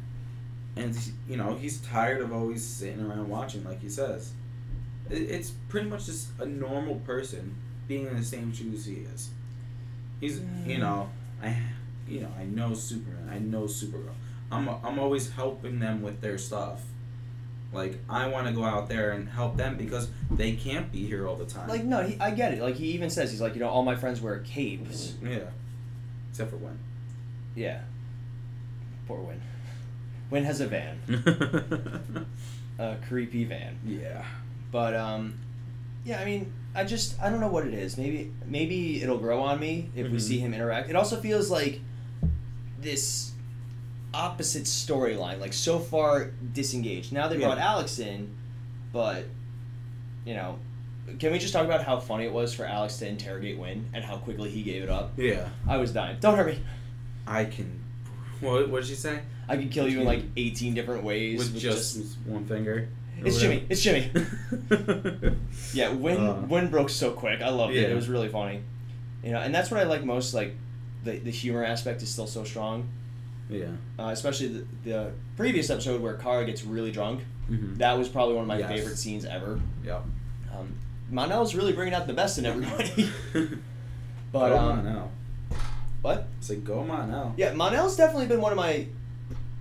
and 0.75 0.97
you 1.27 1.37
know 1.37 1.55
he's 1.55 1.79
tired 1.81 2.21
of 2.21 2.31
always 2.31 2.63
sitting 2.63 3.03
around 3.03 3.29
watching, 3.29 3.63
like 3.63 3.81
he 3.81 3.89
says. 3.89 4.31
It- 5.10 5.30
It's 5.30 5.51
pretty 5.70 5.89
much 5.89 6.05
just 6.05 6.30
a 6.39 6.45
normal 6.45 6.95
person 6.95 7.55
being 7.88 8.08
in 8.08 8.16
the 8.18 8.24
same 8.24 8.53
shoes 8.53 8.86
he 8.86 8.95
is. 9.14 9.30
He's, 10.20 10.39
you 10.66 10.78
mm. 10.78 10.80
know, 10.80 11.10
I, 11.41 11.55
you 12.08 12.22
know, 12.22 12.32
I 12.39 12.43
know 12.43 12.74
Superman, 12.74 13.30
I 13.32 13.39
know 13.39 13.64
Supergirl. 13.64 14.14
I'm, 14.51 14.68
I'm 14.68 14.97
always 14.99 15.32
helping 15.32 15.80
them 15.80 16.01
with 16.01 16.22
their 16.22 16.38
stuff. 16.38 16.82
Like 17.74 17.99
I 18.10 18.28
want 18.28 18.47
to 18.47 18.53
go 18.53 18.64
out 18.64 18.88
there 18.88 19.12
and 19.12 19.28
help 19.28 19.58
them 19.58 19.76
because 19.78 20.10
they 20.32 20.53
can't 20.53 20.91
be 20.91 21.05
here 21.05 21.28
all 21.28 21.36
the 21.36 21.45
time. 21.45 21.68
Like 21.68 21.84
no, 21.84 22.01
he, 22.01 22.18
I 22.20 22.32
get 22.32 22.53
it. 22.53 22.62
Like 22.62 22.76
he 22.76 22.88
even 22.91 23.10
says 23.10 23.30
he's 23.30 23.41
like 23.41 23.55
you 23.55 23.60
know 23.60 23.68
all 23.68 23.84
my 23.84 23.95
friends 23.95 24.22
wear 24.22 24.39
capes. 24.39 25.16
yeah, 25.22 25.39
except 26.32 26.49
for 26.49 26.55
when. 26.58 26.80
Yeah. 27.55 27.82
Poor 29.08 29.20
Winn. 29.20 29.41
Winn 30.30 30.43
has 30.43 30.62
a 30.62 30.68
van, 30.68 30.99
a 32.80 32.95
creepy 33.08 33.43
van. 33.45 33.78
yeah. 33.86 34.24
But 34.72 34.95
um, 34.95 35.36
yeah. 36.05 36.20
I 36.20 36.26
mean, 36.26 36.51
I 36.76 36.84
just 36.84 37.20
I 37.22 37.30
don't 37.30 37.39
know 37.39 37.47
what 37.47 37.65
it 37.68 37.74
is. 37.74 37.97
Maybe 37.97 38.32
maybe 38.45 39.01
it'll 39.01 39.18
grow 39.18 39.41
on 39.41 39.59
me 39.59 39.89
if 39.95 40.09
we 40.11 40.18
Mhm. 40.18 40.22
see 40.22 40.39
him 40.39 40.53
interact. 40.53 40.89
It 40.89 40.95
also 40.95 41.20
feels 41.20 41.49
like 41.49 41.80
this 42.80 43.32
opposite 44.13 44.63
storyline, 44.63 45.39
like 45.39 45.53
so 45.53 45.80
far 45.80 46.32
disengaged. 46.53 47.11
Now 47.11 47.28
they 47.28 47.38
Yeah. 47.38 47.47
brought 47.47 47.57
Alex 47.59 47.99
in, 47.99 48.30
but 48.93 49.26
you 50.26 50.34
know. 50.34 50.59
Can 51.20 51.32
we 51.32 51.39
just 51.39 51.53
talk 51.53 51.63
about 51.63 51.86
how 51.86 52.01
funny 52.01 52.26
it 52.26 52.34
was 52.34 52.53
for 52.53 52.65
Alex 52.65 52.97
to 52.97 53.07
interrogate 53.07 53.57
Winn 53.57 53.88
and 53.93 54.03
how 54.03 54.18
quickly 54.18 54.49
he 54.49 54.61
gave 54.61 54.84
it 54.84 54.89
up? 54.89 55.13
Yeah. 55.15 55.47
I 55.65 55.78
was 55.78 55.93
dying. 55.93 56.18
Don't 56.20 56.36
hurt 56.36 56.47
me. 56.47 56.59
I 57.26 57.45
can. 57.45 57.80
What 58.41 58.70
what 58.70 58.82
did 58.82 58.89
she 58.89 58.95
say? 58.95 59.22
I 59.47 59.55
could 59.55 59.72
kill 59.72 59.88
you 59.88 60.01
in 60.01 60.05
like 60.05 60.24
18 60.36 60.74
different 60.74 61.05
ways 61.05 61.38
With 61.39 61.57
just, 61.57 62.18
one 62.26 62.45
finger. 62.45 62.89
Or 63.22 63.28
It's 63.28 63.39
Jimmy. 63.39 63.65
It's 63.70 63.82
Jimmy. 63.82 64.11
Yeah, 65.74 65.89
Winn 65.91 66.18
Uh. 66.18 66.45
Winn 66.47 66.70
broke 66.70 66.89
so 66.89 67.11
quick. 67.11 67.41
I 67.41 67.49
loved 67.49 67.74
it. 67.74 67.82
Yeah. 67.82 67.88
It 67.89 67.95
was 67.95 68.07
really 68.09 68.30
funny. 68.30 68.61
You 69.24 69.32
know, 69.32 69.39
and 69.39 69.53
that's 69.53 69.70
what 69.72 69.80
I 69.80 69.84
like 69.84 70.03
most. 70.03 70.34
Like, 70.34 70.55
the 71.03 71.18
the 71.20 71.32
humor 71.32 71.63
aspect 71.63 72.01
is 72.01 72.09
still 72.09 72.28
so 72.28 72.43
strong. 72.43 72.88
yeah. 73.49 73.65
Uh, 73.99 74.07
especially 74.09 74.47
the, 74.49 74.65
the 74.84 75.11
previous 75.36 75.70
episode 75.70 76.01
where 76.01 76.13
Kara 76.15 76.45
gets 76.45 76.63
really 76.63 76.91
drunk. 76.91 77.22
Mm-hmm. 77.49 77.78
That 77.78 77.97
was 77.97 78.09
probably 78.09 78.36
one 78.36 78.43
of 78.43 78.47
my 78.47 78.59
Yes. 78.59 78.70
favorite 78.70 78.97
scenes 78.97 79.26
ever. 79.26 79.59
Yep. 79.86 80.03
Um, 80.55 80.76
Mon-El's 81.09 81.55
really 81.55 81.72
bringing 81.74 81.93
out 81.93 82.07
the 82.07 82.13
best 82.13 82.38
in 82.38 82.45
everybody. 82.45 83.09
but 84.32 84.49
go 84.49 84.57
um, 84.57 84.80
on 84.80 84.86
now. 84.86 85.09
what? 86.01 86.28
It's 86.39 86.49
like 86.49 86.63
go 86.65 86.80
on 86.80 87.09
now. 87.11 87.34
Yeah, 87.38 87.53
Mon-El's 87.53 87.95
definitely 87.95 88.28
been 88.28 88.41
one 88.41 88.51
of 88.51 88.57
my 88.57 88.88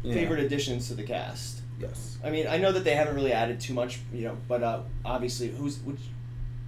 Yeah. 0.02 0.14
favorite 0.14 0.40
additions 0.40 0.88
to 0.88 0.94
the 0.94 1.04
cast. 1.04 1.60
Yes. 1.78 2.18
I 2.24 2.30
mean, 2.30 2.46
I 2.46 2.58
know 2.58 2.72
that 2.72 2.84
they 2.84 2.94
haven't 2.94 3.14
really 3.14 3.32
added 3.32 3.60
too 3.60 3.74
much, 3.74 4.00
you 4.12 4.24
know, 4.24 4.36
but 4.48 4.62
uh, 4.62 4.80
obviously, 5.04 5.48
who's 5.48 5.78
which, 5.80 6.00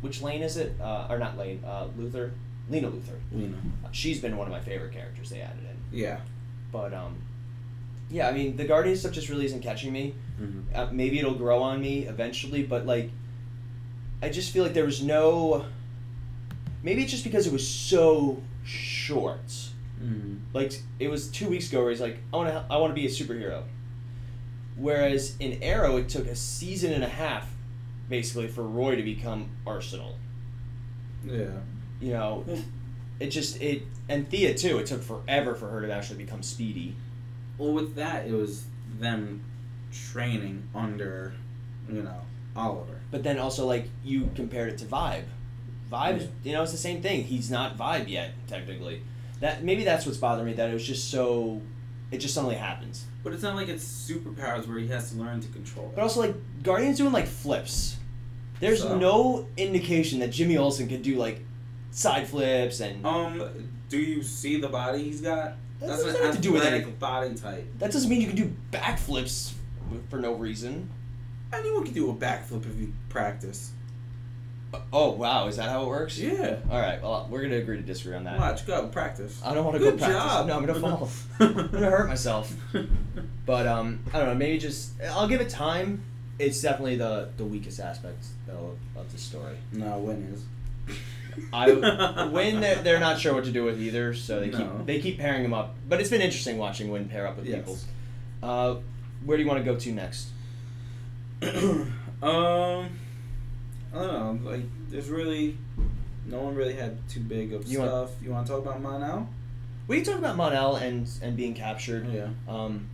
which 0.01 0.23
Lane 0.23 0.43
is 0.43 0.57
it? 0.57 0.75
Uh, 0.81 1.07
or 1.09 1.19
not 1.19 1.39
Lane? 1.39 1.63
Uh, 1.65 1.89
Luthor, 1.99 2.33
Lena 2.69 2.89
Luthor. 2.89 3.19
Lena. 3.33 3.57
Uh, 3.85 3.89
she's 3.91 4.21
been 4.21 4.37
one 4.37 4.47
of 4.47 4.53
my 4.53 4.61
favorite 4.61 4.93
characters 4.93 5.31
they 5.31 5.41
added 5.41 5.65
in. 5.65 5.99
Yeah. 5.99 6.21
But 6.71 6.93
um, 6.93 7.17
yeah, 8.11 8.29
I 8.29 8.33
mean, 8.33 8.57
the 8.57 8.65
Guardian 8.65 8.97
stuff 8.97 9.13
just 9.13 9.29
really 9.29 9.47
isn't 9.47 9.63
catching 9.63 9.93
me. 9.93 10.15
Mm-hmm. 10.41 10.75
Uh, 10.75 10.89
maybe 10.93 11.19
it'll 11.19 11.35
grow 11.35 11.63
on 11.63 11.81
me 11.81 12.05
eventually, 12.05 12.63
but 12.63 12.87
like, 12.87 13.11
I 14.23 14.29
just 14.29 14.53
feel 14.53 14.65
like 14.65 14.75
there 14.75 14.85
was 14.85 15.03
no. 15.03 15.67
Maybe 16.83 17.03
it's 17.03 17.11
just 17.11 17.25
because 17.25 17.47
it 17.47 17.53
was 17.53 17.67
so 17.67 18.43
short. 18.65 19.47
Mm-hmm. 20.03 20.37
Like 20.53 20.73
it 20.99 21.09
was 21.09 21.29
two 21.29 21.49
weeks 21.49 21.69
ago 21.69 21.81
where 21.81 21.91
he's 21.91 22.01
like, 22.01 22.19
I 22.33 22.37
want 22.37 22.49
to, 22.51 22.65
I 22.71 22.77
want 22.77 22.91
to 22.91 22.95
be 22.95 23.07
a 23.07 23.11
superhero. 23.11 23.65
Whereas 24.79 25.37
in 25.41 25.63
Arrow, 25.63 25.97
it 25.97 26.09
took 26.09 26.27
a 26.27 26.37
season 26.37 26.93
and 26.93 27.03
a 27.05 27.09
half, 27.09 27.49
basically, 28.09 28.49
for 28.49 28.63
Roy 28.63 28.97
to 28.97 29.03
become 29.03 29.51
Arsenal. 29.67 30.17
Yeah. 31.27 31.51
You 32.01 32.13
know, 32.13 32.45
it 33.19 33.29
just 33.31 33.61
it 33.61 33.83
and 34.09 34.29
Thea 34.31 34.55
too. 34.55 34.79
It 34.79 34.87
took 34.87 35.03
forever 35.03 35.55
for 35.57 35.69
her 35.69 35.81
to 35.83 35.93
actually 35.93 36.25
become 36.25 36.43
Speedy. 36.43 36.95
Well, 37.59 37.73
with 37.73 37.97
that, 37.97 38.27
it 38.27 38.33
was 38.33 38.65
them 39.01 39.43
training 40.13 40.69
under, 40.75 41.33
you 41.91 42.03
know, 42.03 42.21
Oliver. 42.55 43.01
But 43.11 43.25
then 43.25 43.39
also 43.39 43.67
like 43.67 43.89
you 44.05 44.31
compared 44.37 44.69
it 44.71 44.79
to 44.79 44.85
Vibe. 44.85 45.25
Vibe, 45.91 46.21
Yeah. 46.21 46.27
you 46.45 46.53
know, 46.53 46.63
it's 46.63 46.73
the 46.73 46.79
same 46.79 47.03
thing. 47.03 47.25
He's 47.25 47.51
not 47.51 47.77
Vibe 47.77 48.09
yet, 48.09 48.31
technically. 48.47 49.03
That 49.41 49.65
maybe 49.65 49.83
that's 49.83 50.07
what's 50.07 50.19
bothering 50.19 50.47
me. 50.47 50.53
That 50.53 50.71
it 50.71 50.75
was 50.75 50.87
just 50.87 51.11
so, 51.11 51.61
it 52.11 52.19
just 52.19 52.35
suddenly 52.35 52.57
happens. 52.57 53.05
But 53.23 53.33
it's 53.33 53.43
not 53.43 53.55
like 53.57 53.69
it's 53.69 53.85
superpowers 53.85 54.67
where 54.67 54.79
he 54.79 54.89
has 54.89 55.11
to 55.13 55.19
learn 55.19 55.41
to 55.41 55.49
control 55.49 55.93
But 55.95 56.03
also 56.03 56.21
like 56.21 56.35
Guardian's 56.63 56.97
doing 56.99 57.13
like 57.13 57.27
flips. 57.27 57.97
There's 58.61 58.83
So? 58.83 58.97
no 58.99 59.47
indication 59.57 60.19
that 60.21 60.29
Jimmy 60.31 60.57
Olsen 60.57 60.89
could 60.89 61.03
do 61.03 61.17
like 61.17 61.41
side 61.91 62.27
flips 62.29 62.81
and 62.81 63.05
Um, 63.05 63.43
do 63.89 63.99
you 63.99 64.23
see 64.23 64.61
the 64.61 64.69
body 64.69 65.05
he's 65.05 65.21
got? 65.21 65.57
That 65.81 65.87
That's 65.89 66.05
doesn't 66.05 66.23
have 66.23 66.35
to 66.35 66.41
do 66.41 66.53
with 66.53 66.65
anything. 66.65 66.95
body 66.99 67.35
type. 67.35 67.65
that 67.79 67.93
doesn't 67.93 68.09
mean 68.11 68.21
you 68.21 68.27
can 68.27 68.37
do 68.37 68.53
backflips 68.73 69.53
for 70.11 70.19
no 70.19 70.35
reason. 70.35 70.91
Anyone 71.53 71.85
can 71.85 71.95
do 71.95 72.11
a 72.11 72.15
backflip 72.15 72.67
if 72.69 72.79
you 72.79 72.93
practice. 73.09 73.73
Oh 74.93 75.13
wow, 75.13 75.47
is 75.49 75.57
that 75.57 75.69
how 75.71 75.85
it 75.85 75.89
works? 75.89 76.19
Yeah. 76.19 76.57
All 76.71 76.79
right, 76.81 77.01
well 77.03 77.27
we're 77.31 77.41
gonna 77.43 77.57
agree 77.57 77.77
to 77.77 77.83
disagree 77.83 78.15
on 78.15 78.25
that. 78.25 78.39
Watch, 78.39 78.67
go 78.67 78.87
practice. 78.89 79.41
I 79.45 79.55
don't 79.55 79.65
want 79.65 79.77
to 79.77 79.81
go 79.83 79.91
Good 79.93 79.99
practice. 80.01 80.19
job. 80.23 80.47
No, 80.47 80.57
I'm 80.57 80.67
gonna 80.67 80.81
fall. 80.81 81.09
I'm 81.41 81.55
gonna 81.69 81.91
hurt 81.91 82.09
myself. 82.09 82.55
But 83.47 83.67
um, 83.67 84.01
I 84.13 84.19
don't 84.19 84.27
know. 84.29 84.35
Maybe 84.35 84.59
just 84.59 84.93
I'll 85.11 85.27
give 85.27 85.41
it 85.41 85.49
time. 85.49 86.03
It's 86.39 86.61
definitely 86.61 86.97
the 86.97 87.31
the 87.39 87.47
weakest 87.47 87.81
aspect 87.81 88.27
though 88.47 88.77
of 88.95 89.11
the 89.11 89.17
story. 89.17 89.57
no, 89.73 89.97
Winn 90.01 90.35
is. 90.35 90.45
I 91.51 92.27
Winn 92.31 92.61
they're, 92.61 92.83
they're 92.83 93.01
not 93.01 93.19
sure 93.19 93.33
what 93.33 93.45
to 93.45 93.51
do 93.51 93.65
with 93.65 93.81
either, 93.81 94.13
so 94.13 94.39
they 94.41 94.51
No. 94.51 94.59
keep 94.59 94.87
they 94.87 95.01
keep 95.01 95.19
pairing 95.19 95.43
them 95.45 95.55
up. 95.55 95.77
But 95.89 95.99
it's 96.01 96.11
been 96.11 96.21
interesting 96.21 96.59
watching 96.59 96.91
Winn 96.91 97.09
pair 97.09 97.27
up 97.27 97.37
with 97.39 97.47
Yes. 97.47 97.57
people. 97.61 97.79
Uh, 98.43 98.77
where 99.25 99.39
do 99.39 99.43
you 99.43 99.49
want 99.49 99.65
to 99.65 99.73
go 99.73 99.79
to 99.79 99.93
next? 99.93 100.29
um, 102.23 102.89
I 103.99 104.07
don't 104.07 104.45
know. 104.45 104.51
Like, 104.51 104.63
there's 104.91 105.09
really 105.09 105.57
no 106.27 106.41
one 106.41 106.55
really 106.55 106.75
had 106.75 106.97
too 107.09 107.21
big 107.21 107.53
of 107.53 107.67
You 107.67 107.79
want- 107.81 107.91
stuff. 107.91 108.11
you 108.23 108.31
want 108.31 108.47
to 108.47 108.53
talk 108.53 108.63
about 108.63 108.81
Mon-El? 108.83 109.29
We 109.87 110.03
talked 110.03 110.19
about 110.19 110.37
Mon-El 110.37 110.77
and 110.77 111.09
and 111.23 111.37
being 111.37 111.55
captured. 111.55 112.07
Yeah. 112.13 112.29
Um, 112.47 112.89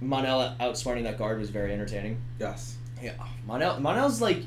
Mon-El 0.00 0.56
outsmarting 0.60 1.02
that 1.02 1.18
guard 1.18 1.38
was 1.40 1.50
very 1.50 1.72
entertaining. 1.72 2.20
Yes. 2.38 2.76
Yeah, 3.02 3.14
Mon-El 3.46 3.80
Mon-El's 3.80 4.20
like, 4.20 4.42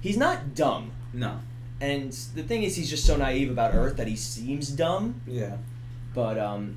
he's 0.00 0.16
not 0.16 0.54
dumb. 0.54 0.92
No. 1.12 1.38
And 1.80 2.12
the 2.34 2.42
thing 2.42 2.62
is, 2.62 2.76
he's 2.76 2.88
just 2.88 3.04
so 3.04 3.16
naive 3.16 3.50
about 3.50 3.74
Earth 3.74 3.96
that 3.96 4.06
he 4.06 4.16
seems 4.16 4.68
dumb. 4.68 5.20
Yeah. 5.26 5.56
But 6.14 6.38
um, 6.38 6.76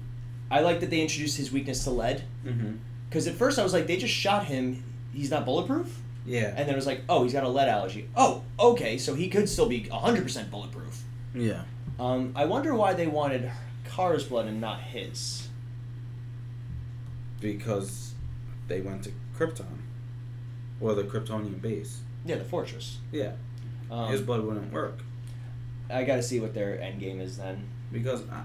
I 0.51 0.61
like 0.61 0.79
that 0.81 0.89
they 0.89 0.99
introduced 1.01 1.37
his 1.37 1.51
weakness 1.51 1.83
to 1.85 1.91
lead. 1.91 2.23
Mm-hmm. 2.45 2.73
Because 3.09 3.27
at 3.27 3.35
first 3.35 3.59
I 3.59 3.63
was 3.63 3.71
like, 3.71 3.87
they 3.87 3.97
just 3.97 4.13
shot 4.13 4.45
him. 4.45 4.83
He's 5.13 5.29
not 5.29 5.45
bulletproof. 5.45 6.01
Yeah. 6.25 6.47
And 6.47 6.59
then 6.59 6.69
it 6.69 6.75
was 6.75 6.87
like, 6.87 7.01
oh, 7.07 7.23
he's 7.23 7.33
got 7.33 7.43
a 7.43 7.49
lead 7.49 7.69
allergy. 7.69 8.09
Oh, 8.15 8.43
okay, 8.59 8.97
so 8.97 9.13
he 9.13 9.29
could 9.29 9.47
still 9.47 9.67
be 9.67 9.81
100% 9.81 10.49
bulletproof. 10.51 11.03
yeah. 11.33 11.61
Um, 11.97 12.33
I 12.35 12.43
wonder 12.45 12.75
why 12.75 12.93
they 12.93 13.07
wanted 13.07 13.49
Kara's 13.85 14.25
blood 14.25 14.47
and 14.47 14.59
not 14.59 14.81
his. 14.81 15.47
Because 17.39 18.13
they 18.67 18.81
went 18.81 19.03
to 19.03 19.11
Krypton, 19.37 19.77
or 20.81 20.93
the 20.93 21.03
Kryptonian 21.03 21.61
base. 21.61 22.01
Yeah, 22.25 22.35
the 22.35 22.43
fortress. 22.43 22.97
Yeah. 23.11 23.33
Um, 23.89 24.11
His 24.11 24.21
blood 24.21 24.41
wouldn't 24.41 24.73
work 24.73 24.99
I 25.89 26.03
got 26.03 26.15
to 26.15 26.23
see 26.23 26.39
what 26.39 26.53
their 26.55 26.81
end 26.81 26.99
game 26.99 27.19
is 27.21 27.37
then. 27.37 27.63
because 27.91 28.21
uh, 28.29 28.43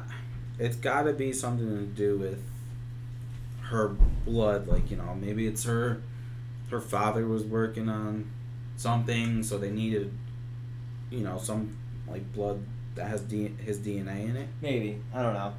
it's 0.59 0.77
got 0.77 1.05
to 1.05 1.13
be 1.15 1.33
something 1.33 1.67
to 1.67 1.87
do 1.87 2.19
with 2.19 2.43
her 3.63 3.97
blood. 4.27 4.67
Like 4.69 4.91
you 4.91 4.97
know, 4.97 5.17
maybe 5.19 5.47
it's 5.47 5.65
her. 5.65 6.03
Her 6.71 6.81
father 6.81 7.27
was 7.27 7.43
working 7.45 7.89
on 7.89 8.31
something, 8.77 9.43
so 9.43 9.59
they 9.59 9.71
needed, 9.71 10.13
you 11.11 11.21
know, 11.21 11.39
some 11.39 11.77
like 12.09 12.33
blood 12.33 12.63
that 12.95 13.09
has 13.09 13.21
D- 13.23 13.53
his 13.65 13.79
DNA 13.79 14.29
in 14.29 14.37
it. 14.37 14.49
Maybe 14.61 15.01
I 15.15 15.23
don't 15.23 15.35
know, 15.35 15.53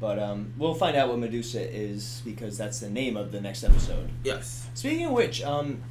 but 0.00 0.18
um, 0.18 0.52
we'll 0.56 0.74
find 0.74 0.96
out 0.96 1.08
what 1.08 1.18
Medusa 1.18 1.60
is 1.74 2.22
because 2.24 2.56
that's 2.58 2.80
the 2.80 2.90
name 2.90 3.16
of 3.16 3.32
the 3.32 3.40
next 3.40 3.64
episode. 3.64 4.10
Yes. 4.24 4.68
Speaking 4.74 5.06
of 5.06 5.12
which, 5.12 5.42
um, 5.42 5.82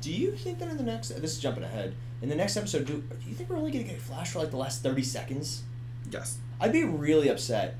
do 0.00 0.12
you 0.12 0.32
think 0.32 0.58
that 0.58 0.68
in 0.68 0.76
the 0.76 0.82
next 0.82 1.08
this 1.08 1.32
is 1.32 1.38
jumping 1.38 1.64
ahead 1.64 1.94
in 2.22 2.28
the 2.28 2.34
next 2.34 2.56
episode, 2.56 2.86
do, 2.86 2.94
do 2.94 3.28
you 3.28 3.34
think 3.34 3.48
we're 3.50 3.56
only 3.56 3.70
gonna 3.70 3.84
get 3.84 3.96
a 3.96 4.00
flash 4.00 4.30
for 4.32 4.38
like 4.40 4.50
the 4.50 4.56
last 4.56 4.82
thirty 4.82 5.02
seconds? 5.02 5.62
Yes. 6.10 6.38
I'd 6.60 6.72
be 6.72 6.84
really 6.84 7.28
upset. 7.28 7.76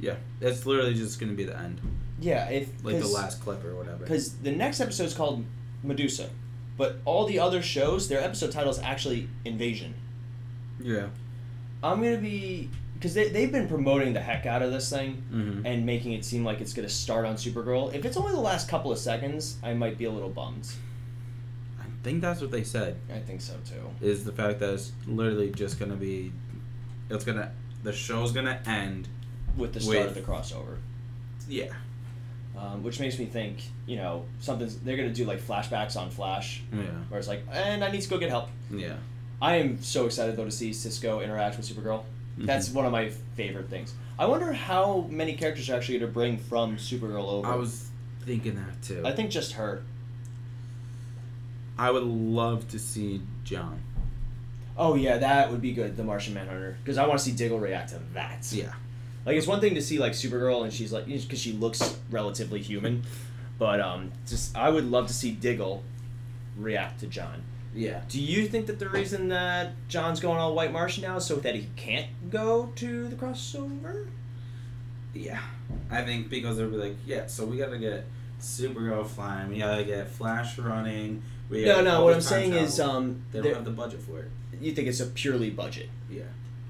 Yeah. 0.00 0.14
It's 0.40 0.64
literally 0.64 0.94
just 0.94 1.18
gonna 1.18 1.32
be 1.32 1.44
the 1.44 1.58
end, 1.58 1.80
Yeah, 2.20 2.48
if 2.50 2.70
like 2.84 3.00
the 3.00 3.08
last 3.08 3.40
clip 3.40 3.64
or 3.64 3.74
whatever. 3.74 3.98
because 4.04 4.34
the 4.38 4.52
next 4.52 4.80
episode 4.80 5.04
is 5.04 5.14
called 5.14 5.44
Medusa, 5.82 6.30
but 6.76 6.96
all 7.04 7.26
the 7.26 7.38
other 7.38 7.62
shows 7.62 8.08
their 8.08 8.20
episode 8.22 8.52
title 8.52 8.70
is 8.70 8.78
actually 8.78 9.28
Invasion. 9.44 9.94
Yeah. 10.80 11.08
I'm 11.82 12.02
gonna 12.02 12.18
be 12.18 12.70
because 12.94 13.14
they 13.14 13.28
they've 13.28 13.52
been 13.52 13.68
promoting 13.68 14.12
the 14.12 14.20
heck 14.20 14.46
out 14.46 14.62
of 14.62 14.72
this 14.72 14.90
thing. 14.90 15.22
Mm-hmm. 15.32 15.66
and 15.66 15.86
making 15.86 16.12
it 16.12 16.24
seem 16.24 16.44
like 16.44 16.60
it's 16.60 16.72
going 16.72 16.86
to 16.88 16.92
start 16.92 17.24
on 17.26 17.36
Supergirl. 17.36 17.94
If 17.94 18.04
it's 18.04 18.16
only 18.16 18.32
the 18.32 18.40
last 18.40 18.68
couple 18.68 18.90
of 18.90 18.98
seconds, 18.98 19.56
I 19.62 19.74
might 19.74 19.96
be 19.98 20.04
a 20.06 20.10
little 20.10 20.28
bummed. 20.30 20.68
I 21.80 21.84
think 22.02 22.20
that's 22.22 22.40
what 22.40 22.50
they 22.50 22.64
said. 22.64 22.96
I 23.12 23.18
think 23.20 23.40
so 23.40 23.54
too. 23.64 23.88
Is 24.04 24.24
the 24.24 24.32
fact 24.32 24.58
that 24.60 24.74
it's 24.74 24.92
literally 25.06 25.50
just 25.52 25.78
gonna 25.78 25.94
be, 25.96 26.32
it's 27.10 27.24
gonna 27.24 27.52
the 27.84 27.92
show's 27.92 28.32
gonna 28.32 28.60
end. 28.66 29.08
With 29.56 29.72
the 29.74 29.80
start 29.80 29.98
With- 29.98 30.06
of 30.08 30.14
the 30.14 30.20
crossover, 30.20 30.76
Yeah. 31.48 31.72
Um, 32.58 32.82
which 32.82 32.98
makes 33.00 33.18
me 33.18 33.24
think, 33.26 33.62
you 33.86 33.96
know, 33.96 34.24
something's 34.40 34.76
they're 34.80 34.96
going 34.96 35.08
to 35.08 35.14
do 35.14 35.24
like 35.24 35.40
flashbacks 35.40 35.96
on 35.96 36.10
Flash, 36.10 36.62
Yeah. 36.72 36.82
where 37.08 37.18
it's 37.18 37.28
like, 37.28 37.42
and 37.52 37.84
I 37.84 37.90
need 37.90 38.00
to 38.02 38.08
go 38.08 38.18
get 38.18 38.30
help. 38.30 38.48
Yeah. 38.70 38.96
I 39.40 39.56
am 39.56 39.80
so 39.82 40.06
excited 40.06 40.36
though 40.36 40.44
to 40.44 40.50
see 40.50 40.72
Cisco 40.72 41.20
interact 41.20 41.56
with 41.56 41.66
Supergirl. 41.68 42.02
That's 42.36 42.68
Mhm. 42.68 42.74
one 42.74 42.86
of 42.86 42.92
my 42.92 43.10
favorite 43.36 43.68
things. 43.70 43.94
I 44.18 44.26
wonder 44.26 44.52
how 44.52 45.06
many 45.10 45.34
characters 45.34 45.70
are 45.70 45.76
actually 45.76 45.98
going 46.00 46.10
to 46.10 46.14
bring 46.14 46.38
from 46.38 46.76
Supergirl 46.76 47.28
over. 47.28 47.46
I 47.46 47.54
was 47.54 47.88
thinking 48.26 48.56
that 48.56 48.82
too. 48.82 49.02
I 49.06 49.12
think 49.12 49.30
just 49.30 49.52
her. 49.52 49.82
I 51.78 51.90
would 51.90 52.02
love 52.02 52.68
to 52.68 52.78
see 52.78 53.22
John. 53.44 53.80
Oh 54.76 54.94
yeah, 54.94 55.18
that 55.18 55.50
would 55.50 55.60
be 55.60 55.72
good. 55.72 55.96
The 55.96 56.04
Martian 56.04 56.34
Manhunter, 56.34 56.76
because 56.82 56.98
I 56.98 57.06
want 57.06 57.18
to 57.20 57.24
see 57.24 57.32
Diggle 57.32 57.58
react 57.60 57.90
to 57.90 58.00
that. 58.14 58.46
Yeah. 58.52 58.72
Like 59.28 59.36
it's 59.36 59.46
one 59.46 59.60
thing 59.60 59.74
to 59.74 59.82
see 59.82 59.98
like 59.98 60.12
Supergirl 60.12 60.64
and 60.64 60.72
she's 60.72 60.90
like 60.90 61.04
because 61.04 61.38
she 61.38 61.52
looks 61.52 61.98
relatively 62.10 62.62
human, 62.62 63.02
but 63.58 63.78
um, 63.78 64.10
just 64.26 64.56
I 64.56 64.70
would 64.70 64.90
love 64.90 65.06
to 65.08 65.12
see 65.12 65.32
Diggle 65.32 65.82
react 66.56 67.00
to 67.00 67.06
John. 67.08 67.42
Yeah. 67.74 68.00
Do 68.08 68.22
you 68.22 68.48
think 68.48 68.68
that 68.68 68.78
the 68.78 68.88
reason 68.88 69.28
that 69.28 69.72
John's 69.86 70.18
going 70.18 70.38
all 70.38 70.54
White 70.54 70.72
Martian 70.72 71.02
now 71.02 71.16
is 71.16 71.26
so 71.26 71.36
that 71.36 71.54
he 71.54 71.68
can't 71.76 72.06
go 72.30 72.72
to 72.76 73.06
the 73.08 73.16
crossover? 73.16 74.08
Yeah. 75.12 75.40
I 75.90 76.00
think 76.04 76.30
because 76.30 76.56
they'll 76.56 76.70
be 76.70 76.78
like, 76.78 76.96
yeah, 77.04 77.26
so 77.26 77.44
we 77.44 77.58
gotta 77.58 77.76
get 77.76 78.06
Supergirl 78.40 79.06
flying, 79.06 79.50
we 79.50 79.58
gotta 79.58 79.84
get 79.84 80.08
Flash 80.08 80.56
running. 80.58 81.22
We 81.50 81.66
No, 81.66 81.82
no. 81.82 82.02
What 82.02 82.14
I'm 82.14 82.22
saying 82.22 82.54
is, 82.54 82.80
um, 82.80 83.24
they 83.30 83.42
don't 83.42 83.52
have 83.52 83.66
the 83.66 83.72
budget 83.72 84.00
for 84.00 84.20
it. 84.20 84.30
you 84.58 84.72
think 84.72 84.88
it's 84.88 85.00
a 85.00 85.06
purely 85.06 85.50
budget. 85.50 85.90
Yeah. 86.10 86.22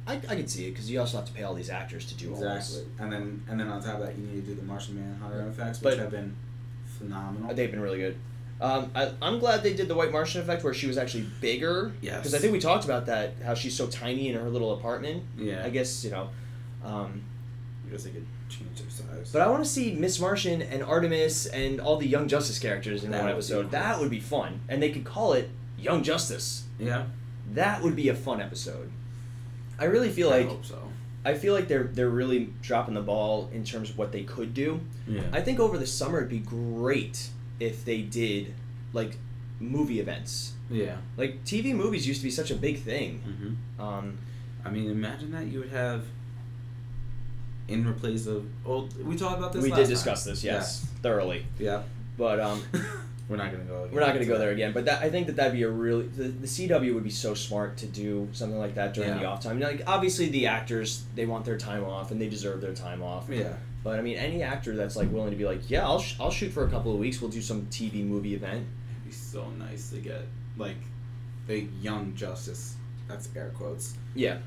I, 0.08 0.14
I 0.14 0.34
can 0.36 0.48
see 0.48 0.66
it 0.66 0.70
because 0.70 0.90
you 0.90 0.98
also 0.98 1.18
have 1.18 1.26
to 1.26 1.32
pay 1.32 1.42
all 1.44 1.54
these 1.54 1.70
actors 1.70 2.06
to 2.06 2.14
do 2.14 2.34
all 2.34 2.40
this. 2.40 2.78
Exactly. 2.78 2.92
And 3.04 3.12
then 3.12 3.42
and 3.48 3.60
then 3.60 3.68
on 3.68 3.82
top 3.82 4.00
of 4.00 4.06
that, 4.06 4.16
you 4.18 4.26
need 4.26 4.40
to 4.46 4.46
do 4.48 4.54
the 4.54 4.62
Martian 4.62 4.96
Manhunter 4.96 5.46
effects, 5.48 5.78
But- 5.78 5.92
which 5.92 6.00
have 6.00 6.10
been 6.10 6.34
phenomenal. 6.98 7.54
They've 7.54 7.70
been 7.70 7.80
really 7.80 7.98
good. 7.98 8.16
Um, 8.60 8.90
I, 8.94 9.12
I'm 9.22 9.38
glad 9.38 9.62
they 9.62 9.72
did 9.74 9.86
the 9.86 9.94
White 9.94 10.10
Martian 10.10 10.40
effect 10.40 10.64
where 10.64 10.74
she 10.74 10.88
was 10.88 10.98
actually 10.98 11.26
bigger. 11.40 11.92
Yes. 12.00 12.16
Because 12.18 12.34
I 12.34 12.38
think 12.38 12.52
we 12.52 12.58
talked 12.58 12.84
about 12.84 13.06
that, 13.06 13.34
how 13.44 13.54
she's 13.54 13.76
so 13.76 13.86
tiny 13.86 14.30
in 14.30 14.34
her 14.34 14.48
little 14.48 14.72
apartment. 14.72 15.22
Yeah. 15.36 15.62
I 15.64 15.70
guess, 15.70 16.04
you 16.04 16.10
know. 16.10 16.30
Um, 16.84 17.22
I 17.86 17.90
guess 17.92 18.02
they 18.02 18.10
could 18.10 18.26
change 18.48 18.80
their 18.80 18.90
size. 18.90 19.30
but 19.32 19.42
I 19.42 19.48
want 19.48 19.62
to 19.62 19.70
see 19.70 19.92
Miss 19.92 20.18
Martian 20.18 20.60
and 20.62 20.82
Artemis 20.82 21.46
and 21.46 21.80
all 21.80 21.98
the 21.98 22.06
Young 22.08 22.26
Justice 22.26 22.58
characters 22.58 23.04
in 23.04 23.12
That 23.12 23.22
one 23.22 23.30
episode. 23.30 23.62
cool. 23.62 23.70
That 23.70 24.00
would 24.00 24.10
be 24.10 24.20
fun. 24.20 24.60
And 24.68 24.82
they 24.82 24.90
could 24.90 25.04
call 25.04 25.34
it 25.34 25.50
Young 25.78 26.02
Justice. 26.02 26.64
yeah. 26.80 27.04
That 27.54 27.82
would 27.82 27.94
be 27.96 28.08
a 28.08 28.14
fun 28.14 28.40
episode. 28.42 28.90
I 29.78 29.84
really 29.84 30.10
feel 30.10 30.30
I 30.30 30.42
like 30.42 30.64
so. 30.64 30.78
I 31.24 31.34
feel 31.34 31.54
like 31.54 31.68
they're 31.68 31.84
they're 31.84 32.08
really 32.08 32.52
dropping 32.62 32.94
the 32.94 33.02
ball 33.02 33.50
in 33.52 33.64
terms 33.64 33.90
of 33.90 33.98
what 33.98 34.12
they 34.12 34.22
could 34.22 34.54
do. 34.54 34.80
Yeah. 35.06 35.22
I 35.32 35.40
think 35.40 35.60
over 35.60 35.78
the 35.78 35.86
summer 35.86 36.18
it'd 36.18 36.30
be 36.30 36.38
great 36.38 37.28
if 37.60 37.84
they 37.84 38.02
did 38.02 38.54
like 38.92 39.16
movie 39.60 40.00
events. 40.00 40.52
yeah. 40.70 40.96
Like 41.16 41.44
TV 41.44 41.74
movies 41.74 42.06
used 42.06 42.20
to 42.20 42.24
be 42.24 42.30
such 42.30 42.50
a 42.50 42.54
big 42.54 42.80
thing. 42.80 43.22
Mm-hmm. 43.26 43.82
Um, 43.82 44.18
I 44.64 44.70
mean, 44.70 44.90
imagine 44.90 45.32
that 45.32 45.46
you 45.46 45.60
would 45.60 45.70
have 45.70 46.04
in 47.68 47.86
replace 47.86 48.26
of. 48.26 48.46
old. 48.64 49.04
we 49.04 49.16
talked 49.16 49.38
about 49.38 49.52
this. 49.52 49.62
we 49.62 49.70
did 49.70 49.76
time. 49.82 49.88
discuss 49.88 50.24
this, 50.24 50.42
yes, 50.42 50.86
thoroughly. 51.02 51.46
Yeah. 51.58 51.82
But 52.16 52.40
um, 52.40 52.62
We're 53.28 53.36
not 53.36 53.52
gonna 53.52 53.64
go. 53.64 53.88
We're 53.92 54.00
not 54.00 54.08
going 54.14 54.20
to 54.20 54.24
go 54.26 54.38
there 54.38 54.50
again, 54.52 54.72
but 54.72 54.86
that 54.86 55.02
I 55.02 55.10
think 55.10 55.26
that 55.26 55.36
that'd 55.36 55.52
be 55.52 55.62
a 55.62 55.68
really 55.70 56.06
the, 56.06 56.24
the 56.28 56.46
CW 56.46 56.94
would 56.94 57.04
be 57.04 57.10
so 57.10 57.34
smart 57.34 57.76
to 57.78 57.86
do 57.86 58.28
something 58.32 58.58
like 58.58 58.74
that 58.76 58.94
during 58.94 59.10
the 59.18 59.26
off 59.26 59.42
time. 59.42 59.60
Like 59.60 59.82
obviously 59.86 60.28
the 60.30 60.46
actors 60.46 61.04
they 61.14 61.26
want 61.26 61.44
their 61.44 61.58
time 61.58 61.84
off 61.84 62.10
and 62.10 62.18
they 62.20 62.28
deserve 62.28 62.60
their 62.62 62.72
time 62.72 63.02
off. 63.02 63.28
Yeah. 63.28 63.52
But 63.84 63.98
I 63.98 64.02
mean 64.02 64.16
any 64.16 64.42
actor 64.42 64.74
that's 64.74 64.96
like 64.96 65.12
willing 65.12 65.30
to 65.30 65.36
be 65.36 65.44
like, 65.44 65.68
yeah, 65.70 65.84
I'll 65.84 66.00
sh- 66.00 66.16
I'll 66.18 66.30
shoot 66.30 66.52
for 66.52 66.64
a 66.64 66.70
couple 66.70 66.92
of 66.92 66.98
weeks. 66.98 67.20
We'll 67.20 67.30
do 67.30 67.42
some 67.42 67.66
TV 67.66 68.02
movie 68.04 68.34
event. 68.34 68.66
It'd 68.92 69.04
be 69.04 69.12
so 69.12 69.50
nice 69.58 69.90
to 69.90 69.98
get 69.98 70.22
like 70.56 70.76
a 71.50 71.66
young 71.82 72.14
Justice. 72.14 72.76
That's 73.08 73.28
air 73.36 73.52
quotes 73.56 73.94
Yeah, 74.14 74.38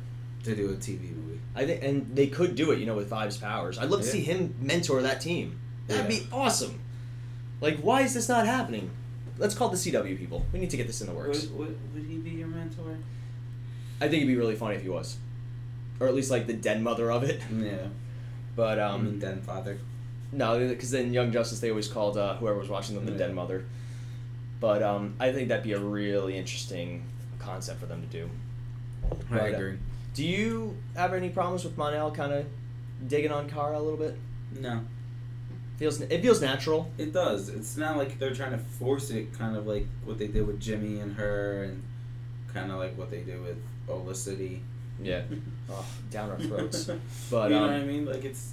to 0.43 0.55
do 0.55 0.69
a 0.71 0.73
TV 0.75 1.15
movie. 1.15 1.39
I 1.55 1.65
think 1.65 1.83
and 1.83 2.15
they 2.15 2.27
could 2.27 2.55
do 2.55 2.71
it. 2.71 2.79
You 2.79 2.87
know, 2.87 2.95
with 2.95 3.09
Vibes 3.11 3.39
powers. 3.39 3.77
I'd 3.77 3.89
love 3.91 4.01
to 4.01 4.07
see 4.07 4.21
him 4.21 4.55
mentor 4.59 5.03
that 5.03 5.21
team. 5.21 5.59
That'd 5.87 6.11
Yeah. 6.11 6.19
be 6.19 6.27
awesome. 6.31 6.79
Like, 7.61 7.79
why 7.79 8.01
is 8.01 8.13
this 8.13 8.27
not 8.27 8.45
happening? 8.45 8.89
Let's 9.37 9.55
call 9.55 9.69
the 9.69 9.77
CW 9.77 10.17
people. 10.17 10.45
We 10.51 10.59
need 10.59 10.69
to 10.71 10.77
get 10.77 10.87
this 10.87 11.01
in 11.01 11.07
the 11.07 11.13
works. 11.13 11.43
Would, 11.47 11.57
would, 11.57 11.93
would 11.93 12.03
he 12.03 12.17
be 12.17 12.31
your 12.31 12.47
mentor? 12.47 12.97
I 13.99 14.05
think 14.05 14.15
it'd 14.15 14.27
be 14.27 14.35
really 14.35 14.55
funny 14.55 14.75
if 14.75 14.81
he 14.81 14.89
was, 14.89 15.17
or 15.99 16.07
at 16.07 16.15
least 16.15 16.31
like 16.31 16.47
the 16.47 16.53
dead 16.53 16.81
mother 16.81 17.11
of 17.11 17.23
it. 17.23 17.41
Yeah. 17.55 17.87
But 18.55 18.79
um, 18.79 19.05
mean, 19.05 19.19
then 19.19 19.41
father. 19.41 19.77
No, 20.31 20.67
because 20.67 20.91
then 20.91 21.13
Young 21.13 21.31
Justice 21.31 21.59
they 21.59 21.69
always 21.69 21.87
called 21.87 22.17
uh, 22.17 22.35
whoever 22.35 22.57
was 22.59 22.69
watching 22.69 22.95
them 22.95 23.05
the 23.05 23.11
Yeah. 23.13 23.17
dead 23.19 23.33
mother. 23.35 23.65
But 24.59 24.83
um, 24.83 25.15
I 25.19 25.31
think 25.31 25.47
that'd 25.49 25.63
be 25.63 25.73
a 25.73 25.79
really 25.79 26.37
interesting 26.37 27.03
concept 27.39 27.79
for 27.79 27.85
them 27.85 28.01
to 28.01 28.07
do. 28.07 28.29
I 29.31 29.37
But, 29.37 29.41
uh, 29.41 29.57
agree. 29.57 29.77
Do 30.13 30.25
you 30.25 30.75
have 30.95 31.13
any 31.13 31.29
problems 31.29 31.63
with 31.63 31.77
Mon-El 31.77 32.11
kind 32.11 32.33
of 32.33 32.45
digging 33.07 33.31
on 33.31 33.49
Kara 33.49 33.77
a 33.77 33.81
little 33.81 33.97
bit? 33.97 34.15
No, 34.59 34.81
Feels 35.81 35.99
it 35.99 36.21
feels 36.21 36.39
natural. 36.39 36.91
it 36.99 37.11
does. 37.11 37.49
It's 37.49 37.75
not 37.75 37.97
like 37.97 38.19
they're 38.19 38.35
trying 38.35 38.51
to 38.51 38.59
force 38.59 39.09
it, 39.09 39.33
kind 39.33 39.57
of 39.57 39.65
like 39.65 39.87
what 40.05 40.19
they 40.19 40.27
did 40.27 40.45
with 40.45 40.59
Jimmy 40.59 40.99
and 40.99 41.15
her, 41.15 41.63
and 41.63 41.81
kind 42.53 42.71
of 42.71 42.77
like 42.77 42.95
what 42.99 43.09
they 43.09 43.21
did 43.21 43.41
with 43.41 43.57
Olicity. 43.89 44.59
Yeah. 45.01 45.23
Oh, 45.71 45.83
down 46.11 46.29
our 46.29 46.37
throats. 46.49 46.87
But 47.31 47.49
you 47.49 47.55
know 47.55 47.63
um, 47.63 47.71
what 47.71 47.79
I 47.79 47.83
mean? 47.83 48.05
Like 48.05 48.23
it's 48.23 48.51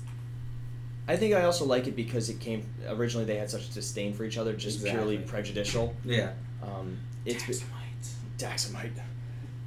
I 1.06 1.18
think 1.18 1.34
I 1.34 1.42
also 1.42 1.66
like 1.66 1.86
it 1.86 1.94
because 1.94 2.30
it 2.30 2.40
came 2.40 2.64
originally 2.88 3.26
they 3.26 3.36
had 3.36 3.50
such 3.50 3.74
disdain 3.74 4.14
for 4.14 4.24
each 4.24 4.38
other, 4.38 4.54
just 4.54 4.82
purely 4.82 5.18
prejudicial. 5.18 5.94
yeah. 6.06 6.30
Um, 6.62 6.96
it's 7.26 7.44
Daxamite. 7.44 8.08
Daxamite. 8.38 9.02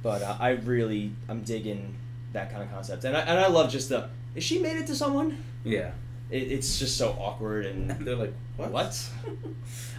But 0.02 0.22
uh, 0.22 0.36
I 0.40 0.50
really 0.50 1.12
I'm 1.28 1.42
digging 1.42 1.94
that 2.32 2.50
kind 2.50 2.64
of 2.64 2.72
concept, 2.72 3.04
and 3.04 3.16
I 3.16 3.20
and 3.20 3.38
I 3.38 3.46
love 3.46 3.70
just 3.70 3.88
the 3.88 4.08
is 4.34 4.42
she 4.42 4.58
made 4.58 4.78
it 4.78 4.88
to 4.88 4.96
someone? 4.96 5.44
Yeah. 5.62 5.92
It, 6.32 6.50
it's 6.50 6.78
just 6.78 6.96
so 6.96 7.10
awkward 7.20 7.66
and 7.66 7.90
they're 8.06 8.16
like, 8.16 8.32
what? 8.56 8.72
what? 8.72 9.10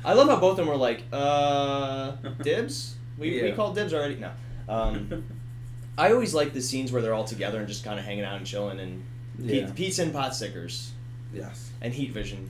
I 0.03 0.13
love 0.13 0.27
how 0.27 0.39
both 0.39 0.51
of 0.51 0.57
them 0.57 0.67
were 0.67 0.75
like, 0.75 1.03
uh, 1.13 2.11
dibs. 2.41 2.95
We, 3.17 3.41
we 3.43 3.51
called 3.53 3.75
dibs 3.75 3.93
already. 3.93 4.15
No. 4.15 4.31
Um, 4.67 5.23
I 5.97 6.11
always 6.11 6.34
like 6.34 6.53
the 6.53 6.61
scenes 6.61 6.91
where 6.91 7.01
they're 7.01 7.13
all 7.13 7.23
together 7.23 7.59
and 7.59 7.67
just 7.67 7.84
kind 7.86 7.99
of 7.99 8.05
hanging 8.05 8.23
out 8.23 8.38
and 8.38 8.45
chilling 8.45 8.79
and 8.79 9.03
yeah. 9.38 9.69
Pizza 9.71 10.01
and 10.03 10.11
pot 10.11 10.36
stickers 10.36 10.91
Yes. 11.34 11.71
and 11.81 11.93
heat 11.93 12.11
vision. 12.11 12.49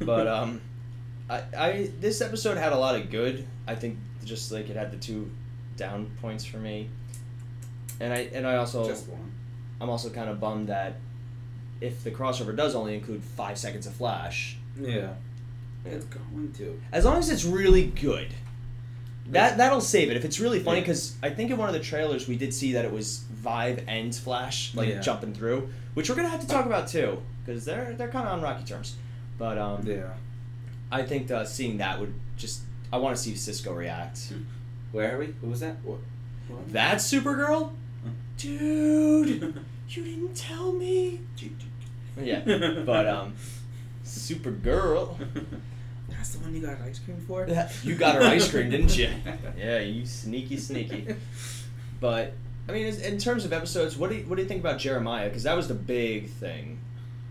But 0.00 0.26
um, 0.26 0.60
I, 1.30 1.42
I 1.56 1.90
this 2.00 2.20
episode 2.20 2.56
had 2.56 2.72
a 2.72 2.78
lot 2.78 2.96
of 2.96 3.10
good. 3.10 3.46
I 3.66 3.74
think 3.74 3.98
just 4.24 4.52
like 4.52 4.68
it 4.68 4.76
had 4.76 4.90
the 4.92 4.96
two 4.96 5.30
down 5.76 6.10
points 6.20 6.44
for 6.44 6.58
me. 6.58 6.88
And 8.00 8.12
I 8.12 8.28
and 8.32 8.46
I 8.46 8.56
also 8.56 8.86
Just 8.86 9.08
one. 9.08 9.32
I'm 9.80 9.88
also 9.90 10.10
kind 10.10 10.28
of 10.30 10.40
bummed 10.40 10.68
that 10.68 10.96
if 11.80 12.02
the 12.04 12.10
crossover 12.10 12.54
does 12.56 12.74
only 12.74 12.94
include 12.94 13.22
five 13.22 13.58
seconds 13.58 13.86
of 13.86 13.94
Flash, 13.94 14.56
Yeah. 14.80 15.14
It's 15.84 16.04
going 16.06 16.52
to. 16.58 16.80
as 16.92 17.04
long 17.04 17.18
as 17.18 17.30
it's 17.30 17.44
really 17.44 17.84
good, 17.84 18.28
that 19.30 19.56
that'll 19.58 19.80
save 19.80 20.10
it. 20.10 20.16
If 20.16 20.24
it's 20.24 20.40
really 20.40 20.58
funny, 20.60 20.78
Yeah. 20.78 20.82
because 20.84 21.16
I 21.22 21.30
think 21.30 21.50
in 21.50 21.56
one 21.58 21.68
of 21.68 21.74
the 21.74 21.80
trailers 21.80 22.26
we 22.28 22.36
did 22.36 22.52
see 22.54 22.72
that 22.72 22.84
it 22.84 22.92
was 22.92 23.24
Vibe 23.44 23.84
and 23.88 24.14
Flash 24.14 24.74
like 24.74 24.88
Yeah. 24.88 25.00
jumping 25.00 25.32
through, 25.34 25.68
which 25.94 26.08
we're 26.08 26.16
gonna 26.16 26.28
have 26.28 26.40
to 26.40 26.46
talk 26.48 26.66
about 26.66 26.88
too, 26.88 27.22
because 27.44 27.64
they're 27.64 27.94
they're 27.96 28.08
kind 28.08 28.26
of 28.26 28.32
on 28.34 28.40
rocky 28.42 28.64
terms. 28.64 28.96
But 29.38 29.58
um, 29.58 29.86
Yeah. 29.86 30.14
I 30.90 31.02
think 31.02 31.30
uh, 31.30 31.44
seeing 31.44 31.78
that 31.78 32.00
would 32.00 32.14
just 32.36 32.62
I 32.92 32.98
want 32.98 33.16
to 33.16 33.22
see 33.22 33.34
Cisco 33.34 33.72
react. 33.74 34.32
Where 34.92 35.14
are 35.14 35.18
we? 35.18 35.34
Who 35.40 35.48
was 35.48 35.60
that? 35.60 35.76
What? 35.84 35.98
what? 36.48 36.72
That's 36.72 37.12
Supergirl, 37.12 37.72
Huh. 38.04 38.10
dude. 38.38 39.64
You 39.88 40.04
didn't 40.04 40.34
tell 40.36 40.72
me. 40.72 41.20
Yeah, 42.20 42.40
but 42.84 43.06
um, 43.06 43.34
Supergirl. 44.04 45.16
That's 46.08 46.34
the 46.34 46.38
one 46.40 46.54
you 46.54 46.60
got 46.60 46.80
ice 46.80 46.98
cream 46.98 47.18
for? 47.26 47.46
You 47.82 47.94
got 47.94 48.14
her 48.16 48.22
ice 48.22 48.50
cream, 48.50 48.70
didn't 48.70 48.96
you? 48.96 49.10
Yeah, 49.58 49.78
you 49.80 50.06
sneaky, 50.06 50.56
sneaky. 50.56 51.14
But 52.00 52.32
I 52.68 52.72
mean, 52.72 52.86
in 52.86 53.18
terms 53.18 53.44
of 53.44 53.52
episodes, 53.52 53.96
what 53.96 54.10
do 54.10 54.16
you, 54.16 54.22
what 54.24 54.36
do 54.36 54.42
you 54.42 54.48
think 54.48 54.60
about 54.60 54.78
Jeremiah? 54.78 55.28
Because 55.28 55.44
that 55.44 55.56
was 55.56 55.68
the 55.68 55.74
big 55.74 56.28
thing 56.30 56.78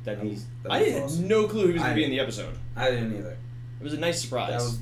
that 0.03 0.17
That 0.17 0.23
he's. 0.25 0.33
was- 0.39 0.45
that 0.63 0.71
I 0.71 0.79
had 0.79 1.03
awesome. 1.03 1.27
no 1.27 1.47
clue 1.47 1.67
he 1.67 1.73
was 1.73 1.81
going 1.81 1.85
I- 1.91 1.93
to 1.93 1.95
be 1.95 2.03
in 2.03 2.09
the 2.11 2.19
episode. 2.19 2.55
I 2.75 2.89
didn't 2.91 3.15
either. 3.17 3.37
It 3.79 3.83
was 3.83 3.93
a 3.93 3.97
nice 3.99 4.21
surprise. 4.21 4.49
That 4.51 4.61
was 4.61 4.79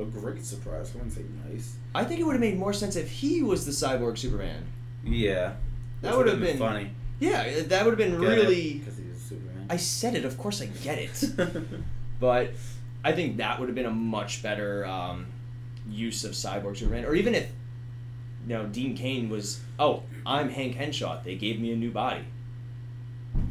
a 0.00 0.04
great 0.20 0.44
surprise. 0.44 0.90
I 0.92 0.98
wouldn't 0.98 1.14
say 1.14 1.22
nice. 1.50 1.76
I 1.94 2.04
think 2.04 2.20
it 2.20 2.24
would 2.24 2.32
have 2.34 2.40
made 2.40 2.56
more 2.58 2.72
sense 2.72 2.96
if 2.96 3.10
he 3.10 3.42
was 3.42 3.66
the 3.66 3.72
cyborg 3.72 4.18
Superman. 4.18 4.64
Yeah. 5.04 5.54
That 6.02 6.16
would 6.16 6.28
have 6.28 6.38
would've 6.38 6.40
been 6.40 6.58
funny. 6.58 6.90
Yeah, 7.20 7.62
that 7.62 7.84
would 7.84 7.98
have 7.98 7.98
been 7.98 8.18
really. 8.20 8.78
Because 8.78 8.96
he's 8.96 9.20
Superman. 9.20 9.66
I 9.70 9.76
said 9.76 10.14
it. 10.14 10.24
Of 10.24 10.38
course, 10.38 10.62
I 10.62 10.66
get 10.66 10.98
it. 10.98 11.24
but 12.20 12.50
I 13.04 13.12
think 13.12 13.38
that 13.38 13.58
would 13.58 13.68
have 13.68 13.74
been 13.74 13.86
a 13.86 13.90
much 13.90 14.42
better 14.42 14.86
um, 14.86 15.26
use 15.88 16.24
of 16.24 16.32
Cyborg 16.32 16.76
Superman. 16.76 17.04
Or 17.04 17.14
even 17.14 17.34
if, 17.34 17.48
you 18.46 18.54
know, 18.54 18.66
Dean 18.66 18.96
Cain 18.96 19.28
was, 19.28 19.60
oh, 19.78 20.02
I'm 20.24 20.48
Hank 20.48 20.74
Henshaw. 20.74 21.22
They 21.22 21.36
gave 21.36 21.60
me 21.60 21.72
a 21.72 21.76
new 21.76 21.90
body. 21.90 22.24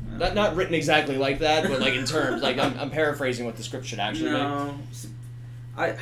Not, 0.10 0.34
not 0.34 0.56
written 0.56 0.74
exactly 0.74 1.18
like 1.18 1.40
that, 1.40 1.68
but 1.70 1.80
like 1.80 1.94
in 1.94 2.06
terms, 2.08 2.42
like 2.42 2.58
I'm, 2.58 2.78
I'm 2.80 2.90
paraphrasing 2.90 3.46
what 3.46 3.56
the 3.56 3.64
script 3.64 3.86
should 3.86 4.00
actually 4.00 4.32
be. 4.32 4.38
no. 4.38 4.78
I. 5.78 5.96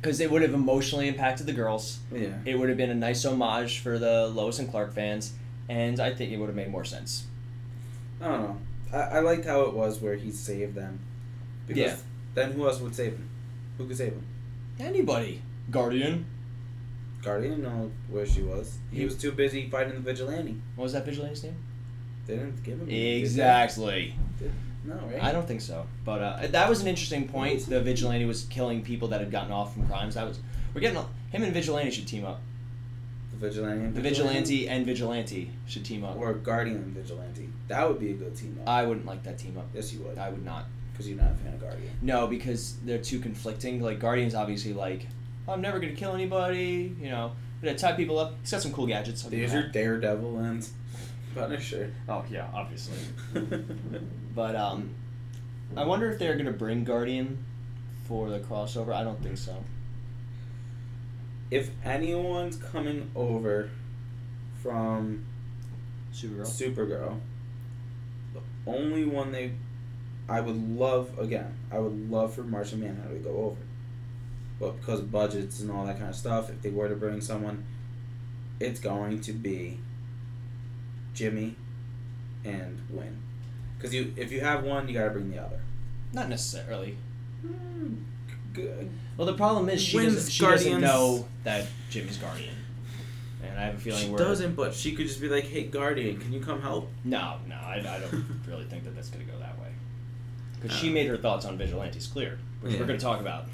Because 0.00 0.20
it 0.20 0.30
would 0.30 0.42
have 0.42 0.54
emotionally 0.54 1.08
impacted 1.08 1.46
the 1.46 1.52
girls. 1.52 1.98
Yeah. 2.12 2.28
It 2.44 2.56
would 2.56 2.68
have 2.68 2.78
been 2.78 2.90
a 2.90 2.94
nice 2.94 3.24
homage 3.24 3.80
for 3.80 3.98
the 3.98 4.28
Lois 4.28 4.58
and 4.60 4.70
Clark 4.70 4.94
fans. 4.94 5.32
And 5.68 5.98
I 6.00 6.14
think 6.14 6.32
it 6.32 6.36
would 6.38 6.46
have 6.46 6.56
made 6.56 6.70
more 6.70 6.84
sense. 6.84 7.26
I 8.20 8.28
don't 8.28 8.42
know. 8.42 8.58
I, 8.92 8.98
I 8.98 9.20
liked 9.20 9.44
how 9.44 9.62
it 9.62 9.74
was 9.74 10.00
where 10.00 10.14
he 10.16 10.30
saved 10.30 10.74
them. 10.74 11.00
Because 11.66 11.82
Yeah. 11.82 11.96
then 12.34 12.52
who 12.52 12.66
else 12.66 12.80
would 12.80 12.94
save 12.94 13.12
him? 13.12 13.28
Who 13.78 13.86
could 13.86 13.96
save 13.96 14.12
him? 14.12 14.24
Anybody. 14.78 15.42
Guardian. 15.70 16.26
Guardian 17.22 17.56
didn't 17.56 17.64
know 17.64 17.90
where 18.08 18.24
she 18.26 18.42
was. 18.42 18.78
He 18.90 18.98
He- 18.98 19.04
was 19.04 19.16
too 19.16 19.32
busy 19.32 19.68
fighting 19.68 19.94
the 19.94 20.00
vigilante. 20.00 20.56
What 20.76 20.84
was 20.84 20.92
that 20.92 21.04
vigilante's 21.04 21.42
name? 21.42 21.56
They 22.26 22.36
didn't 22.36 22.62
give 22.62 22.78
him. 22.80 22.86
did? 22.86 23.18
Exactly. 23.22 24.14
Did- 24.38 24.52
No, 24.84 24.94
right? 24.94 25.22
I 25.22 25.32
don't 25.32 25.46
think 25.48 25.60
so. 25.60 25.86
But 26.04 26.22
uh, 26.22 26.46
that 26.48 26.68
was 26.68 26.80
an 26.80 26.86
interesting 26.86 27.26
point. 27.26 27.66
The 27.68 27.80
vigilante 27.80 28.24
was 28.24 28.44
killing 28.44 28.82
people 28.82 29.08
that 29.08 29.20
had 29.20 29.32
gotten 29.32 29.50
off 29.52 29.72
from 29.74 29.86
crimes. 29.88 30.14
That 30.14 30.28
was 30.28 30.38
we're 30.72 30.80
getting 30.80 31.02
him 31.30 31.42
and 31.42 31.52
vigilante 31.52 31.90
should 31.90 32.06
team 32.06 32.24
up. 32.24 32.40
Vigilante. 33.38 33.84
and 33.84 33.94
The 33.94 34.00
vigilante 34.00 34.68
and 34.68 34.86
vigilante 34.86 35.50
should 35.66 35.84
team 35.84 36.04
up. 36.04 36.16
Or 36.16 36.34
Guardian 36.34 36.76
and 36.76 36.94
vigilante. 36.94 37.48
That 37.68 37.88
would 37.88 37.98
be 38.00 38.10
a 38.10 38.14
good 38.14 38.36
team 38.36 38.58
up. 38.62 38.68
I 38.68 38.84
wouldn't 38.84 39.06
like 39.06 39.22
that 39.24 39.38
team 39.38 39.56
up. 39.58 39.66
yes, 39.74 39.92
you 39.92 40.00
would. 40.00 40.18
I 40.18 40.30
would 40.30 40.44
not. 40.44 40.66
Because 40.92 41.08
you're 41.08 41.18
not 41.20 41.32
a 41.32 41.34
fan 41.34 41.52
of 41.54 41.60
Guardian. 41.60 41.90
No, 42.00 42.26
because 42.26 42.76
they're 42.84 42.98
too 42.98 43.18
conflicting. 43.18 43.82
Like 43.82 43.98
Guardian's 44.00 44.34
obviously 44.34 44.72
like, 44.72 45.06
I'm 45.46 45.60
never 45.60 45.78
gonna 45.78 45.92
kill 45.92 46.12
anybody. 46.14 46.96
You 47.00 47.10
know, 47.10 47.32
gonna 47.62 47.76
tie 47.76 47.92
people 47.92 48.18
up. 48.18 48.34
He's 48.40 48.50
got 48.50 48.62
some 48.62 48.72
cool 48.72 48.86
gadgets. 48.86 49.22
I'll 49.24 49.30
give 49.30 49.40
There's 49.40 49.52
him 49.52 49.60
your 49.62 49.70
Daredevil 49.70 50.38
and 50.38 50.66
Punisher. 51.34 51.92
Oh 52.08 52.24
yeah, 52.30 52.46
obviously. 52.54 52.96
But 54.34 54.54
um, 54.54 54.90
I 55.76 55.84
wonder 55.84 56.10
if 56.10 56.18
they're 56.18 56.36
gonna 56.36 56.52
bring 56.52 56.84
Guardian 56.84 57.38
for 58.06 58.28
the 58.30 58.38
crossover. 58.40 58.92
I 58.94 59.02
don't 59.02 59.22
think 59.22 59.38
so. 59.38 59.56
If 61.50 61.70
anyone's 61.84 62.56
coming 62.56 63.10
over 63.14 63.70
from 64.62 65.24
Supergirl. 66.12 66.46
Supergirl, 66.46 67.20
the 68.34 68.40
only 68.66 69.04
one 69.04 69.32
they, 69.32 69.52
I 70.28 70.40
would 70.40 70.56
love 70.76 71.18
again. 71.18 71.54
I 71.70 71.78
would 71.78 72.10
love 72.10 72.34
for 72.34 72.42
Martian 72.42 72.80
Manhunter 72.80 73.14
to 73.14 73.20
go 73.20 73.30
over, 73.30 73.60
but 74.58 74.80
because 74.80 75.00
of 75.00 75.12
budgets 75.12 75.60
and 75.60 75.70
all 75.70 75.86
that 75.86 75.98
kind 75.98 76.10
of 76.10 76.16
stuff, 76.16 76.50
if 76.50 76.62
they 76.62 76.70
were 76.70 76.88
to 76.88 76.96
bring 76.96 77.20
someone, 77.20 77.64
it's 78.58 78.80
going 78.80 79.20
to 79.20 79.32
be 79.32 79.78
Jimmy 81.14 81.56
and 82.44 82.80
Winn, 82.90 83.18
because 83.76 83.94
you 83.94 84.14
if 84.16 84.32
you 84.32 84.40
have 84.40 84.64
one, 84.64 84.88
you 84.88 84.94
got 84.94 85.04
to 85.04 85.10
bring 85.10 85.30
the 85.30 85.38
other. 85.38 85.60
Not 86.12 86.28
necessarily. 86.28 86.96
Hmm, 87.42 87.94
good. 88.52 88.90
Well, 89.16 89.26
the 89.26 89.34
problem 89.34 89.68
is 89.68 89.80
she 89.82 89.98
doesn't, 89.98 90.30
she 90.30 90.44
doesn't 90.44 90.70
Guardians- 90.70 90.82
know 90.82 91.26
that 91.44 91.66
Jimmy's 91.90 92.18
Guardian, 92.18 92.54
and 93.42 93.58
I 93.58 93.62
have 93.64 93.74
a 93.76 93.78
feeling 93.78 94.04
She 94.04 94.10
we're 94.10 94.18
doesn't, 94.18 94.54
but 94.56 94.74
she 94.74 94.94
could 94.94 95.06
just 95.06 95.20
be 95.20 95.28
like, 95.28 95.44
"Hey, 95.44 95.64
Guardian, 95.64 96.18
can 96.18 96.32
you 96.32 96.40
come 96.40 96.60
help?" 96.60 96.90
no, 97.04 97.38
no, 97.48 97.54
I, 97.54 97.76
I 97.76 97.98
don't 98.00 98.24
really 98.46 98.64
think 98.64 98.84
that 98.84 98.94
that's 98.94 99.08
gonna 99.08 99.24
go 99.24 99.38
that 99.38 99.58
way, 99.58 99.68
because 100.60 100.76
she 100.76 100.90
Uh. 100.90 100.92
made 100.92 101.06
her 101.06 101.16
thoughts 101.16 101.46
on 101.46 101.56
vigilantes 101.56 102.06
clear, 102.06 102.38
which 102.60 102.72
Yeah. 102.74 102.80
we're 102.80 102.86
gonna 102.86 102.98
talk 102.98 103.20
about. 103.20 103.46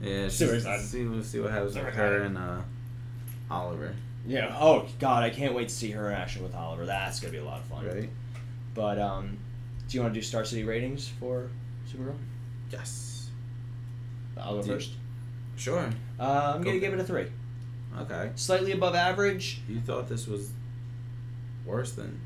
Yeah, 0.00 0.24
she's, 0.24 0.34
Super 0.34 0.54
excited. 0.54 0.84
see, 0.86 1.04
we'll 1.04 1.22
see 1.22 1.40
what 1.40 1.50
happens 1.52 1.74
with 1.74 1.84
her 1.94 2.22
and 2.22 2.36
uh, 2.38 2.60
Oliver. 3.50 3.94
Yeah. 4.26 4.56
Oh 4.58 4.86
God, 4.98 5.22
I 5.22 5.28
can't 5.30 5.54
wait 5.54 5.68
to 5.68 5.74
see 5.74 5.90
her 5.90 6.08
in 6.10 6.16
action 6.16 6.42
with 6.42 6.54
Oliver. 6.54 6.86
That's 6.86 7.20
gonna 7.20 7.32
be 7.32 7.38
a 7.38 7.44
lot 7.44 7.60
of 7.60 7.66
fun. 7.66 7.86
Right? 7.86 8.08
But 8.74 8.98
um, 8.98 9.36
do 9.88 9.96
you 9.96 10.02
want 10.02 10.14
to 10.14 10.18
do 10.20 10.24
Star 10.24 10.44
City 10.46 10.64
ratings 10.64 11.06
for 11.20 11.48
Supergirl? 11.92 12.16
Yes. 12.72 13.10
I'll 14.38 14.56
go 14.56 14.62
first. 14.62 14.92
Sure. 15.56 15.88
Uh, 16.18 16.52
I'm 16.54 16.62
Go 16.62 16.70
gonna 16.70 16.80
give 16.80 16.92
it 16.94 17.00
a 17.00 17.04
three. 17.04 17.26
Okay. 18.00 18.30
Slightly 18.34 18.72
above 18.72 18.94
average. 18.94 19.60
You 19.68 19.80
thought 19.80 20.08
this 20.08 20.26
was 20.26 20.50
worse 21.64 21.92
than. 21.92 22.20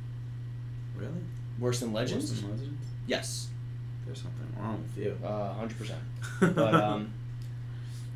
Really? 0.97 1.13
Worse 1.59 1.81
than 1.81 1.93
Legends. 1.93 2.31
Worse 2.31 2.41
than 2.41 2.51
Legends? 2.51 2.85
Yes. 3.07 3.49
There's 4.07 4.23
something 4.23 4.47
wrong 4.59 4.83
with 4.83 5.05
you. 5.05 5.17
Uh, 5.25 5.53
hundred 5.55 5.79
percent. 5.79 6.01
But 6.55 6.75
um, 6.75 7.13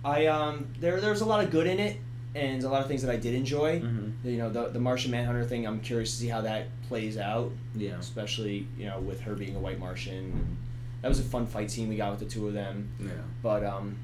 I 0.05 0.27
um, 0.27 0.69
there 0.81 1.01
there's 1.01 1.21
a 1.21 1.27
lot 1.27 1.45
of 1.45 1.51
good 1.51 1.67
in 1.67 1.79
it, 1.79 1.99
and 2.35 2.63
a 2.65 2.69
lot 2.69 2.81
of 2.81 2.89
things 2.89 3.03
that 3.03 3.11
I 3.11 3.17
did 3.17 3.35
enjoy. 3.35 3.81
hmm 3.81 4.11
You 4.25 4.39
know, 4.39 4.49
the 4.51 4.69
the 4.69 4.81
Martian 4.81 5.11
Manhunter 5.11 5.45
thing. 5.45 5.67
I'm 5.67 5.81
curious 5.81 6.11
to 6.13 6.17
see 6.17 6.29
how 6.29 6.41
that 6.41 6.69
plays 6.89 7.19
out, 7.19 7.53
Yeah. 7.75 7.99
especially 7.99 8.67
you 8.79 8.87
know 8.87 8.99
with 9.01 9.21
her 9.23 9.35
being 9.35 9.55
a 9.55 9.59
white 9.61 9.79
Martian. 9.79 10.57
That 11.03 11.09
was 11.09 11.19
a 11.19 11.25
fun 11.25 11.47
fight 11.47 11.71
scene 11.71 11.89
we 11.89 11.97
got 11.97 12.11
with 12.11 12.21
the 12.21 12.27
two 12.27 12.47
of 12.49 12.55
them. 12.55 12.91
Yeah. 13.01 13.11
But 13.43 13.65
um, 13.65 13.97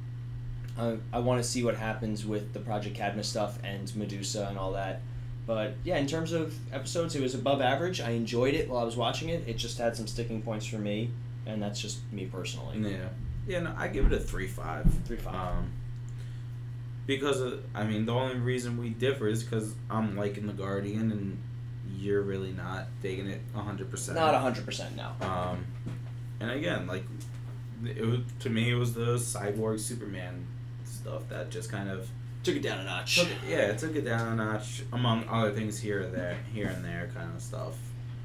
I, 0.77 0.97
I 1.13 1.21
want 1.21 1.43
to 1.43 1.49
see 1.49 1.65
what 1.65 1.77
happens 1.77 2.27
with 2.27 2.53
the 2.53 2.61
Project 2.61 2.97
Cadmus 2.97 3.29
stuff 3.29 3.59
and 3.65 3.95
Medusa 3.97 4.47
and 4.49 4.59
all 4.59 4.73
that. 4.73 5.01
But 5.47 5.75
yeah, 5.85 5.97
in 5.97 6.07
terms 6.07 6.33
of 6.33 6.55
episodes, 6.73 7.17
it 7.17 7.23
was 7.23 7.35
above 7.35 7.63
average. 7.63 8.01
I 8.01 8.11
enjoyed 8.11 8.55
it 8.55 8.69
while 8.69 8.83
I 8.83 8.85
was 8.85 8.97
watching 8.97 9.31
it. 9.31 9.45
It 9.47 9.57
just 9.57 9.79
had 9.79 9.97
some 9.97 10.07
sticking 10.07 10.43
points 10.43 10.67
for 10.67 10.77
me, 10.77 11.11
and 11.47 11.63
that's 11.63 11.81
just 11.81 12.01
me 12.13 12.27
personally. 12.27 12.79
Yeah. 12.81 13.09
Yeah, 13.47 13.61
no, 13.61 13.75
I 13.79 13.89
give 13.89 14.05
it 14.05 14.13
a 14.13 14.21
3 14.21 14.47
5. 14.47 14.87
Three 15.07 15.17
five. 15.17 15.35
Um, 15.35 15.73
because, 17.07 17.41
of, 17.41 17.65
I 17.75 17.85
mean, 17.85 18.05
the 18.05 18.13
only 18.13 18.37
reason 18.37 18.77
we 18.77 18.91
differ 18.91 19.27
is 19.27 19.43
because 19.43 19.75
I'm 19.89 20.15
liking 20.15 20.47
The 20.47 20.53
Guardian 20.53 21.11
and 21.11 21.43
you're 21.97 22.21
really 22.21 22.53
not 22.53 22.89
digging 23.01 23.27
it 23.27 23.41
100%. 23.55 24.15
Not 24.15 24.35
hundred 24.35 24.67
percent 24.67 24.95
now. 24.95 25.17
Um, 25.23 25.65
and 26.41 26.51
again, 26.51 26.87
like, 26.87 27.05
it 27.85 28.05
was, 28.05 28.21
to 28.41 28.51
me, 28.51 28.71
it 28.71 28.75
was 28.75 28.95
the 28.95 29.17
cyborg 29.17 29.79
Superman 29.81 30.47
stuff 30.85 31.29
that 31.29 31.51
just 31.51 31.71
kind 31.71 31.89
of 31.89 32.09
Took 32.45 32.57
it 32.57 32.63
down 32.63 32.79
a 32.81 32.85
notch. 32.85 33.17
took 33.17 33.29
it, 33.29 33.37
yeah, 33.49 33.57
it 33.71 33.79
took 33.79 33.95
it 33.97 34.03
down 34.05 34.33
a 34.33 34.37
notch 34.37 34.83
among 34.93 35.25
other 35.29 35.51
things 35.53 35.79
here 35.79 36.03
and 36.03 36.15
there, 36.15 36.37
here 36.55 36.69
and 36.69 36.85
there 36.85 37.11
kind 37.15 37.31
of 37.35 37.43
stuff. 37.43 37.77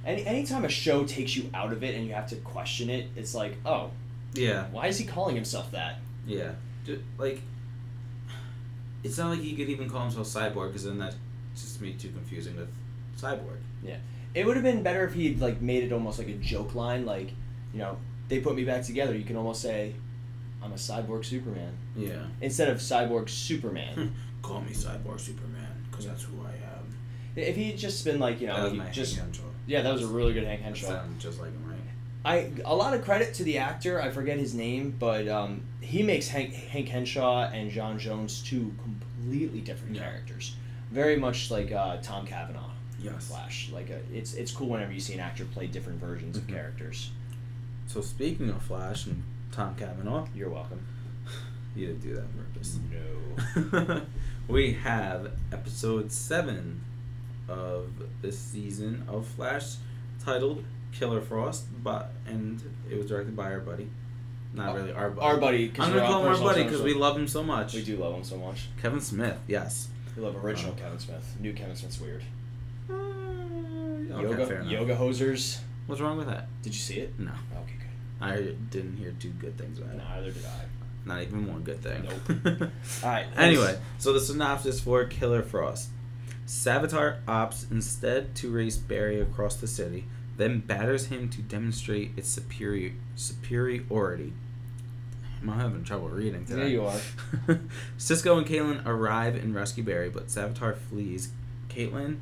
Any 0.05 0.25
anytime 0.25 0.65
a 0.65 0.69
show 0.69 1.03
takes 1.03 1.35
you 1.35 1.49
out 1.53 1.71
of 1.73 1.83
it 1.83 1.95
and 1.95 2.05
you 2.05 2.13
have 2.13 2.27
to 2.27 2.35
question 2.37 2.89
it, 2.89 3.07
it's 3.15 3.33
like, 3.33 3.57
oh, 3.65 3.89
Yeah, 4.33 4.65
why 4.71 4.87
is 4.87 4.97
he 4.97 5.05
calling 5.05 5.35
himself 5.35 5.71
that? 5.71 5.99
yeah, 6.27 6.51
just, 6.85 7.01
like 7.17 7.41
it's 9.03 9.17
not 9.17 9.31
like 9.31 9.39
he 9.41 9.53
could 9.55 9.67
even 9.69 9.89
call 9.89 10.03
himself 10.09 10.27
cyborg 10.27 10.67
because 10.67 10.85
then 10.85 10.97
that's 10.99 11.15
just 11.55 11.81
me 11.81 11.93
too 11.93 12.09
confusing 12.09 12.55
with 12.55 12.69
cyborg. 13.19 13.57
Yeah, 13.83 13.97
it 14.33 14.45
would 14.45 14.55
have 14.55 14.63
been 14.63 14.83
better 14.83 15.03
if 15.05 15.13
he'd 15.13 15.41
like 15.41 15.61
made 15.61 15.83
it 15.83 15.91
almost 15.91 16.19
like 16.19 16.29
a 16.29 16.33
joke 16.35 16.75
line, 16.75 17.05
like, 17.05 17.31
you 17.73 17.79
know, 17.79 17.97
they 18.29 18.39
put 18.39 18.55
me 18.55 18.63
back 18.63 18.83
together. 18.83 19.15
You 19.15 19.23
can 19.23 19.35
almost 19.35 19.61
say, 19.61 19.93
I'm 20.63 20.71
a 20.71 20.75
cyborg 20.75 21.25
Superman 21.25 21.73
Yeah, 21.95 22.23
instead 22.41 22.69
of 22.69 22.77
cyborg 22.77 23.29
Superman. 23.29 24.13
call 24.41 24.61
me 24.61 24.71
cyborg 24.71 25.19
Superman 25.19 25.85
because 25.89 26.05
that's 26.05 26.23
who 26.23 26.33
I 26.43 26.51
am. 26.77 26.95
if 27.35 27.55
he 27.55 27.71
had 27.71 27.77
just 27.77 28.03
been 28.05 28.19
like, 28.19 28.39
you 28.41 28.47
know, 28.47 28.55
that 28.55 28.63
was 28.63 28.73
my 28.73 28.89
just 28.89 29.19
yeah, 29.65 29.81
that 29.81 29.93
was 29.93 30.03
a 30.03 30.07
really 30.07 30.33
good 30.33 30.43
Hank 30.43 30.59
That 30.61 30.65
Henshaw. 30.65 30.87
sounded 30.87 31.19
just 31.19 31.39
like 31.39 31.51
him, 31.51 31.63
right? 31.69 31.79
I 32.25 32.51
a 32.65 32.75
lot 32.75 32.93
of 32.93 33.03
credit 33.03 33.33
to 33.35 33.43
the 33.43 33.57
actor. 33.57 34.01
I 34.01 34.09
forget 34.09 34.37
his 34.37 34.53
name, 34.53 34.95
but 34.99 35.27
um, 35.27 35.61
he 35.81 36.03
makes 36.03 36.27
Hank 36.27 36.53
Hank 36.53 36.87
Henshaw 36.89 37.49
and 37.51 37.71
J'onn 37.71 37.99
J'onzz 37.99 38.45
two 38.45 38.73
completely 38.81 39.61
different 39.61 39.95
Yeah. 39.95 40.03
characters. 40.03 40.55
Very 40.91 41.17
much 41.17 41.49
like 41.51 41.71
uh, 41.71 41.97
Tom 42.01 42.25
Cavanagh. 42.25 42.69
Yes. 43.01 43.27
Flash. 43.27 43.69
Like 43.73 43.89
uh 43.91 43.95
it's 44.13 44.33
it's 44.33 44.51
cool 44.51 44.67
whenever 44.69 44.91
you 44.93 44.99
see 45.01 45.13
an 45.13 45.19
actor 45.19 45.43
play 45.45 45.67
different 45.67 45.99
versions 45.99 46.37
Mhm. 46.37 46.41
of 46.43 46.47
characters. 46.47 47.11
So 47.87 48.01
speaking 48.01 48.49
of 48.49 48.61
Flash 48.61 49.05
and 49.05 49.23
Tom 49.51 49.75
Cavanagh, 49.75 50.27
You're 50.35 50.49
welcome. 50.49 50.85
you 51.75 51.87
didn't 51.87 52.01
do 52.01 52.13
that 52.15 52.21
on 52.23 52.45
purpose. 52.53 52.79
No. 52.91 54.01
we 54.47 54.73
have 54.73 55.31
episode 55.51 56.11
seven 56.11 56.81
of 57.47 57.89
this 58.21 58.37
season 58.39 59.03
of 59.07 59.27
Flash, 59.27 59.75
titled 60.23 60.63
"Killer 60.91 61.21
Frost," 61.21 61.65
but 61.83 62.13
and 62.25 62.61
it 62.89 62.97
was 62.97 63.07
directed 63.07 63.35
by 63.35 63.51
our 63.51 63.59
buddy. 63.59 63.89
Not 64.53 64.69
Our- 64.69 64.75
really 64.77 64.91
our 64.93 65.09
buddy. 65.09 65.25
Our 65.27 65.37
buddy. 65.37 65.71
I'm 65.79 65.93
gonna 65.93 66.01
call 66.05 66.25
him 66.25 66.31
our 66.33 66.39
buddy 66.39 66.63
because 66.63 66.81
we 66.81 66.93
love 66.93 67.17
him 67.17 67.27
so 67.27 67.43
much. 67.43 67.73
we 67.73 67.83
do 67.83 67.97
love 67.97 68.15
him 68.15 68.23
so 68.23 68.37
much. 68.37 68.69
Kevin 68.81 69.01
Smith, 69.01 69.37
yes. 69.47 69.89
We 70.15 70.21
love 70.23 70.43
original 70.43 70.73
Uh, 70.73 70.77
Kevin 70.77 70.99
Smith. 70.99 71.35
New 71.39 71.53
Kevin 71.53 71.75
Smith's 71.75 71.99
weird. 71.99 72.23
Uh, 72.89 72.93
okay, 72.93 74.21
yoga 74.21 74.65
yoga 74.69 74.95
hosers. 74.95 75.59
What's 75.87 76.01
wrong 76.01 76.17
with 76.17 76.27
that? 76.27 76.47
Did 76.61 76.73
you 76.73 76.79
see 76.79 76.95
it? 76.99 77.19
No, 77.19 77.31
Okay, 77.61 77.73
good. 77.77 78.25
I 78.25 78.55
didn't 78.69 78.97
hear 78.97 79.13
two 79.19 79.31
good 79.31 79.57
things 79.57 79.79
about 79.79 79.95
it. 79.95 79.97
Neither 79.97 80.31
did 80.31 80.45
I. 80.45 80.65
Not 81.05 81.21
even 81.23 81.51
one 81.51 81.63
good 81.63 81.81
thing. 81.81 82.03
Nope. 82.03 82.71
All 83.03 83.09
right. 83.09 83.25
Anyway, 83.35 83.77
so 83.97 84.13
the 84.13 84.21
synopsis 84.21 84.79
for 84.79 85.03
Killer 85.05 85.43
Frost. 85.43 85.89
Savitar 86.47 87.23
opts 87.25 87.69
instead 87.71 88.35
to 88.35 88.51
race 88.51 88.77
Barry 88.77 89.19
across 89.19 89.55
the 89.55 89.67
city, 89.67 90.05
then 90.37 90.59
batters 90.59 91.07
him 91.07 91.29
to 91.29 91.41
demonstrate 91.41 92.11
its 92.17 92.29
superior 92.29 92.93
superiority. 93.15 94.33
I'm 95.41 95.49
having 95.49 95.83
trouble 95.83 96.07
reading 96.09 96.45
today. 96.45 96.59
There 96.59 96.67
you 96.69 96.85
are. 96.85 96.99
Cisco 97.97 98.37
and 98.37 98.47
Caitlin 98.47 98.85
arrive 98.85 99.35
and 99.35 99.53
rescue 99.53 99.83
Barry, 99.83 100.09
but 100.09 100.27
Savitar 100.27 100.77
flees. 100.77 101.29
Caitlin, 101.67 102.19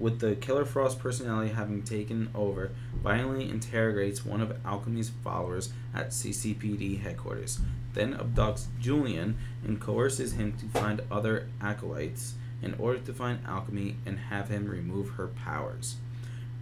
with 0.00 0.18
the 0.18 0.34
Killer 0.34 0.64
Frost 0.64 0.98
personality 0.98 1.52
having 1.52 1.82
taken 1.82 2.30
over, 2.34 2.72
violently 2.94 3.50
interrogates 3.50 4.24
one 4.24 4.40
of 4.40 4.56
Alchemy's 4.64 5.10
followers 5.22 5.72
at 5.94 6.08
CCPD 6.08 7.02
headquarters, 7.02 7.60
then 7.92 8.14
abducts 8.14 8.66
Julian 8.80 9.36
and 9.62 9.78
coerces 9.78 10.32
him 10.32 10.56
to 10.58 10.66
find 10.66 11.02
other 11.10 11.48
acolytes 11.60 12.34
in 12.62 12.74
order 12.78 12.98
to 12.98 13.12
find 13.12 13.40
Alchemy 13.46 13.96
and 14.06 14.18
have 14.18 14.48
him 14.48 14.66
remove 14.66 15.10
her 15.10 15.28
powers. 15.28 15.96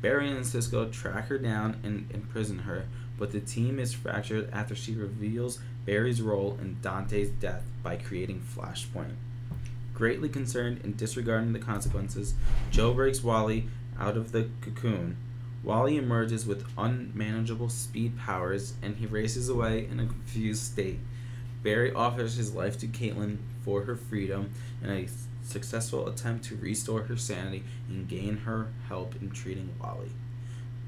Barry 0.03 0.31
and 0.31 0.47
Cisco 0.47 0.89
track 0.89 1.29
her 1.29 1.39
down 1.39 1.81
and 1.83 2.11
imprison 2.13 2.61
her, 2.61 2.87
but 3.19 3.33
the 3.33 3.41
team 3.41 3.79
is 3.79 3.93
fractured 3.93 4.51
after 4.53 4.75
she 4.75 4.95
reveals 4.95 5.61
Barry's 5.87 6.23
role 6.23 6.59
in 6.61 6.79
Dante's 6.83 7.31
death 7.31 7.65
by 7.83 7.97
creating 7.97 8.41
Flashpoint. 8.41 9.17
Greatly 9.99 10.29
concerned 10.29 10.81
and 10.85 10.97
disregarding 10.97 11.53
the 11.53 11.59
consequences, 11.59 12.35
Joe 12.71 12.95
breaks 12.95 13.25
Wally 13.25 13.67
out 13.99 14.17
of 14.17 14.31
the 14.31 14.49
cocoon. 14.61 15.17
Wally 15.65 15.97
emerges 15.97 16.47
with 16.47 16.65
unmanageable 16.79 17.69
speed 17.69 18.17
powers 18.17 18.75
and 18.81 18.95
he 18.95 19.07
races 19.07 19.49
away 19.49 19.89
in 19.91 19.99
a 19.99 20.07
confused 20.07 20.63
state. 20.63 21.01
Barry 21.65 21.93
offers 21.93 22.37
his 22.37 22.55
life 22.55 22.79
to 22.79 22.87
Caitlin 22.87 23.39
for 23.65 23.83
her 23.83 23.97
freedom 23.97 24.53
in 24.85 24.91
a 24.91 25.09
successful 25.43 26.07
attempt 26.07 26.45
to 26.45 26.57
restore 26.57 27.03
her 27.03 27.17
sanity 27.17 27.65
and 27.89 28.07
gain 28.07 28.37
her 28.37 28.69
help 28.87 29.17
in 29.21 29.33
treating 29.33 29.75
Wally. 29.81 30.13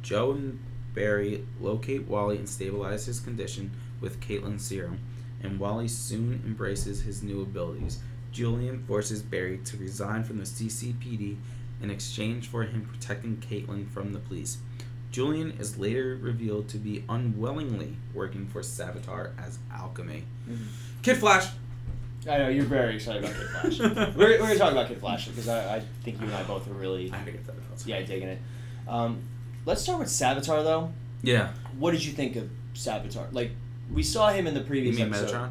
Joe 0.02 0.30
and 0.30 0.60
Barry 0.94 1.44
locate 1.60 2.06
Wally 2.06 2.36
and 2.36 2.48
stabilize 2.48 3.06
his 3.06 3.18
condition 3.18 3.72
with 4.00 4.20
Caitlin's 4.20 4.64
serum, 4.64 5.00
and 5.42 5.58
Wally 5.58 5.88
soon 5.88 6.42
embraces 6.46 7.02
his 7.02 7.24
new 7.24 7.42
abilities. 7.42 7.98
Julian 8.32 8.84
forces 8.84 9.22
Barry 9.22 9.58
to 9.64 9.76
resign 9.76 10.24
from 10.24 10.38
the 10.38 10.44
CCPD 10.44 11.36
in 11.82 11.90
exchange 11.90 12.48
for 12.48 12.64
him 12.64 12.86
protecting 12.90 13.36
Caitlin 13.38 13.88
from 13.88 14.12
the 14.12 14.18
police. 14.18 14.58
Julian 15.10 15.52
is 15.58 15.76
later 15.76 16.16
revealed 16.20 16.68
to 16.68 16.78
be 16.78 17.04
unwillingly 17.08 17.96
working 18.14 18.46
for 18.46 18.60
Savitar 18.60 19.32
as 19.38 19.58
alchemy. 19.72 20.24
Kid 21.02 21.16
Flash! 21.16 21.48
I 22.28 22.38
know 22.38 22.48
you're 22.48 22.64
very 22.64 22.96
excited 22.96 23.24
about 23.24 23.36
Kid 23.36 23.48
Flash. 23.48 23.78
we're, 24.16 24.16
we're 24.16 24.38
gonna 24.38 24.58
talk 24.58 24.72
about 24.72 24.88
Kid 24.88 24.98
Flash 24.98 25.26
because 25.26 25.48
I, 25.48 25.76
I 25.76 25.82
think 26.04 26.20
you 26.20 26.26
and 26.26 26.34
I 26.34 26.42
both 26.44 26.68
are 26.68 26.74
really 26.74 27.10
I 27.10 27.16
had 27.16 27.26
to 27.26 27.32
get 27.32 27.46
that 27.46 27.54
yeah 27.86 28.02
digging 28.02 28.28
it. 28.28 28.38
Um, 28.86 29.22
let's 29.64 29.82
start 29.82 29.98
with 29.98 30.08
Savitar 30.08 30.62
though. 30.62 30.92
Yeah. 31.22 31.52
What 31.78 31.92
did 31.92 32.04
you 32.04 32.12
think 32.12 32.36
of 32.36 32.48
Savitar? 32.74 33.32
Like 33.32 33.52
we 33.92 34.02
saw 34.02 34.30
him 34.30 34.46
in 34.46 34.54
the 34.54 34.60
You 34.60 34.66
previous 34.66 34.96
mean 34.96 35.08
episode. 35.08 35.30
Metatron? 35.30 35.50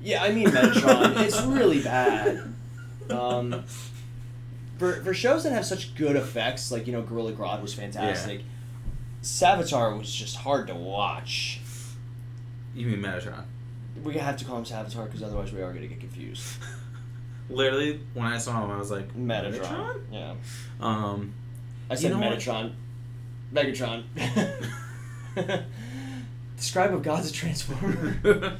Yeah, 0.00 0.22
I 0.22 0.32
mean 0.32 0.48
Metatron. 0.48 1.20
it's 1.20 1.40
really 1.42 1.80
bad. 1.82 2.54
Um, 3.10 3.64
for 4.78 5.02
for 5.02 5.12
shows 5.14 5.44
that 5.44 5.52
have 5.52 5.66
such 5.66 5.94
good 5.94 6.16
effects, 6.16 6.70
like 6.70 6.86
you 6.86 6.92
know 6.92 7.02
Gorilla 7.02 7.32
Grodd 7.32 7.62
was 7.62 7.74
fantastic. 7.74 8.42
Savitar 9.22 9.98
was 9.98 10.12
just 10.12 10.36
hard 10.36 10.68
to 10.68 10.74
watch. 10.74 11.60
You 12.74 12.86
mean 12.86 13.00
Metatron? 13.00 13.44
We 14.04 14.14
have 14.14 14.36
to 14.36 14.44
call 14.44 14.58
him 14.58 14.64
Savitar 14.64 15.06
because 15.06 15.22
otherwise 15.22 15.52
we 15.52 15.60
are 15.60 15.72
gonna 15.72 15.88
get 15.88 16.00
confused. 16.00 16.44
Literally, 17.50 18.00
when 18.14 18.26
I 18.26 18.38
saw 18.38 18.62
him, 18.62 18.70
I 18.70 18.76
was 18.76 18.90
like, 18.90 19.16
Metatron. 19.16 20.02
Yeah. 20.12 20.34
Um, 20.80 21.32
I 21.90 21.94
said 21.94 22.12
know 22.12 22.18
what? 22.18 22.38
Megatron. 23.52 24.04
the 25.34 25.64
scribe 26.56 26.92
of 26.92 27.02
God's 27.02 27.30
a 27.30 27.32
transformer. 27.32 28.58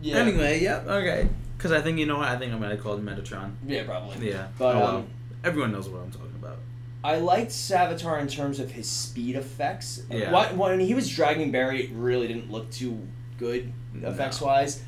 Yeah. 0.00 0.16
Anyway, 0.16 0.60
yeah, 0.62 0.78
okay. 0.86 1.28
Because 1.56 1.72
I 1.72 1.80
think 1.80 1.98
you 1.98 2.06
know 2.06 2.18
what 2.18 2.28
I 2.28 2.36
think 2.36 2.52
I'm 2.52 2.60
gonna 2.60 2.76
call 2.76 2.94
it 2.94 3.04
Metatron. 3.04 3.52
Yeah, 3.66 3.84
probably. 3.84 4.30
Yeah, 4.30 4.48
But, 4.58 4.76
oh, 4.76 4.84
um, 4.86 4.94
well. 4.94 5.06
everyone 5.44 5.72
knows 5.72 5.88
what 5.88 6.02
I'm 6.02 6.10
talking 6.10 6.34
about. 6.38 6.58
I 7.02 7.16
liked 7.18 7.50
Savitar 7.50 8.20
in 8.20 8.26
terms 8.28 8.58
of 8.60 8.72
his 8.72 8.88
speed 8.88 9.36
effects. 9.36 10.02
Yeah. 10.10 10.30
Wh- 10.30 10.58
When 10.58 10.80
he 10.80 10.92
was 10.94 11.08
dragging 11.08 11.50
Barry, 11.52 11.84
it 11.84 11.90
really 11.92 12.26
didn't 12.28 12.50
look 12.50 12.70
too 12.70 13.00
good 13.38 13.72
No. 13.94 14.08
effects 14.10 14.40
wise. 14.40 14.82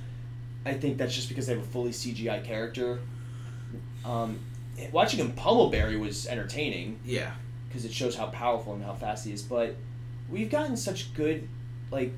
I 0.67 0.75
think 0.75 0.99
that's 0.99 1.15
just 1.15 1.29
because 1.29 1.47
they 1.47 1.55
have 1.55 1.63
a 1.63 1.67
fully 1.67 1.93
CGI 1.93 2.43
character. 2.45 2.99
Um, 4.05 4.41
watching 4.93 5.21
him 5.21 5.33
pummel 5.33 5.71
Barry 5.71 5.97
was 5.97 6.27
entertaining 6.27 6.99
Yeah, 7.05 7.33
because 7.69 7.85
it 7.85 7.93
shows 7.93 8.17
how 8.17 8.27
powerful 8.27 8.75
and 8.75 8.83
how 8.83 8.95
fast 8.95 9.25
he 9.27 9.33
is. 9.33 9.43
But 9.43 9.77
we've 10.29 10.51
gotten 10.51 10.77
such 10.77 11.15
good, 11.15 11.49
like, 11.91 12.13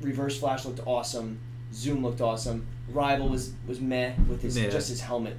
Reverse 0.00 0.38
Flash 0.38 0.64
looked 0.64 0.80
awesome. 0.86 1.38
Zoom 1.76 2.02
looked 2.02 2.20
awesome. 2.20 2.66
Rival 2.88 3.28
was 3.28 3.52
was 3.68 3.80
meh 3.80 4.14
with 4.28 4.42
his 4.42 4.56
Yeah. 4.56 4.70
just 4.70 4.88
his 4.88 5.00
helmet 5.02 5.36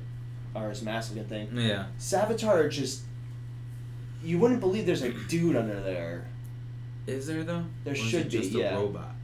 or 0.53 0.69
his 0.69 0.81
mask 0.83 1.11
looking 1.15 1.27
thing. 1.27 1.49
yeah. 1.57 1.85
Savitar 1.99 2.69
just 2.71 3.03
you 4.23 4.37
wouldn't 4.39 4.59
believe 4.59 4.85
there's 4.85 5.01
a 5.01 5.11
dude 5.11 5.55
under 5.55 5.79
there. 5.81 6.27
Is 7.07 7.27
there 7.27 7.43
though? 7.43 7.63
There 7.83 7.93
Or 7.93 7.95
should 7.95 8.29
be, 8.29 8.37
just 8.39 8.51
yeah. 8.51 8.75
a 8.75 8.79
robot. 8.79 9.15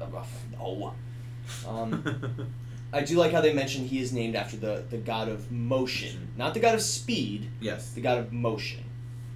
Uh, 0.00 0.06
No. 0.52 0.94
Um, 1.66 2.02
I 2.92 3.02
do 3.02 3.16
like 3.16 3.32
how 3.32 3.40
they 3.40 3.52
mentioned 3.52 3.88
he 3.88 3.98
is 4.00 4.12
named 4.12 4.36
after 4.36 4.56
the, 4.56 4.84
the 4.90 4.96
god 4.98 5.28
of 5.28 5.50
motion, 5.50 6.28
not 6.36 6.54
the 6.54 6.60
god 6.60 6.74
of 6.74 6.80
speed, 6.82 7.48
yes. 7.60 7.92
the 7.92 8.00
god 8.00 8.18
of 8.18 8.32
motion. 8.32 8.84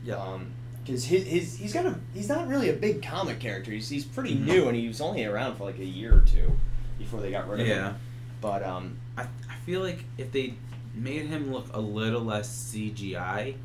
Yeah. 0.04 0.16
Um, 0.16 0.52
because 0.84 1.04
his, 1.04 1.26
his 1.26 1.56
he's 1.58 1.72
got 1.72 1.84
a 1.86 1.94
he's 2.14 2.28
not 2.28 2.48
really 2.48 2.70
a 2.70 2.72
big 2.72 3.02
comic 3.02 3.38
character. 3.40 3.70
He's, 3.70 3.88
he's 3.88 4.04
pretty 4.04 4.34
Mhm. 4.34 4.44
new 4.46 4.68
and 4.68 4.76
he 4.76 4.88
was 4.88 5.00
only 5.00 5.24
around 5.24 5.56
for 5.56 5.64
like 5.64 5.78
a 5.78 5.84
year 5.84 6.14
or 6.16 6.20
two 6.22 6.52
before 7.01 7.20
they 7.20 7.30
got 7.32 7.48
rid 7.48 7.61
of 7.61 7.66
him. 7.66 7.76
yeah. 7.76 7.92
But 8.40 8.62
um, 8.62 8.98
I, 9.16 9.22
I 9.22 9.57
feel 9.66 9.80
like 9.80 10.05
if 10.16 10.30
they 10.30 10.55
made 10.94 11.26
him 11.26 11.53
look 11.53 11.66
a 11.72 11.80
little 11.80 12.22
less 12.22 12.72
CGI, 12.72 13.57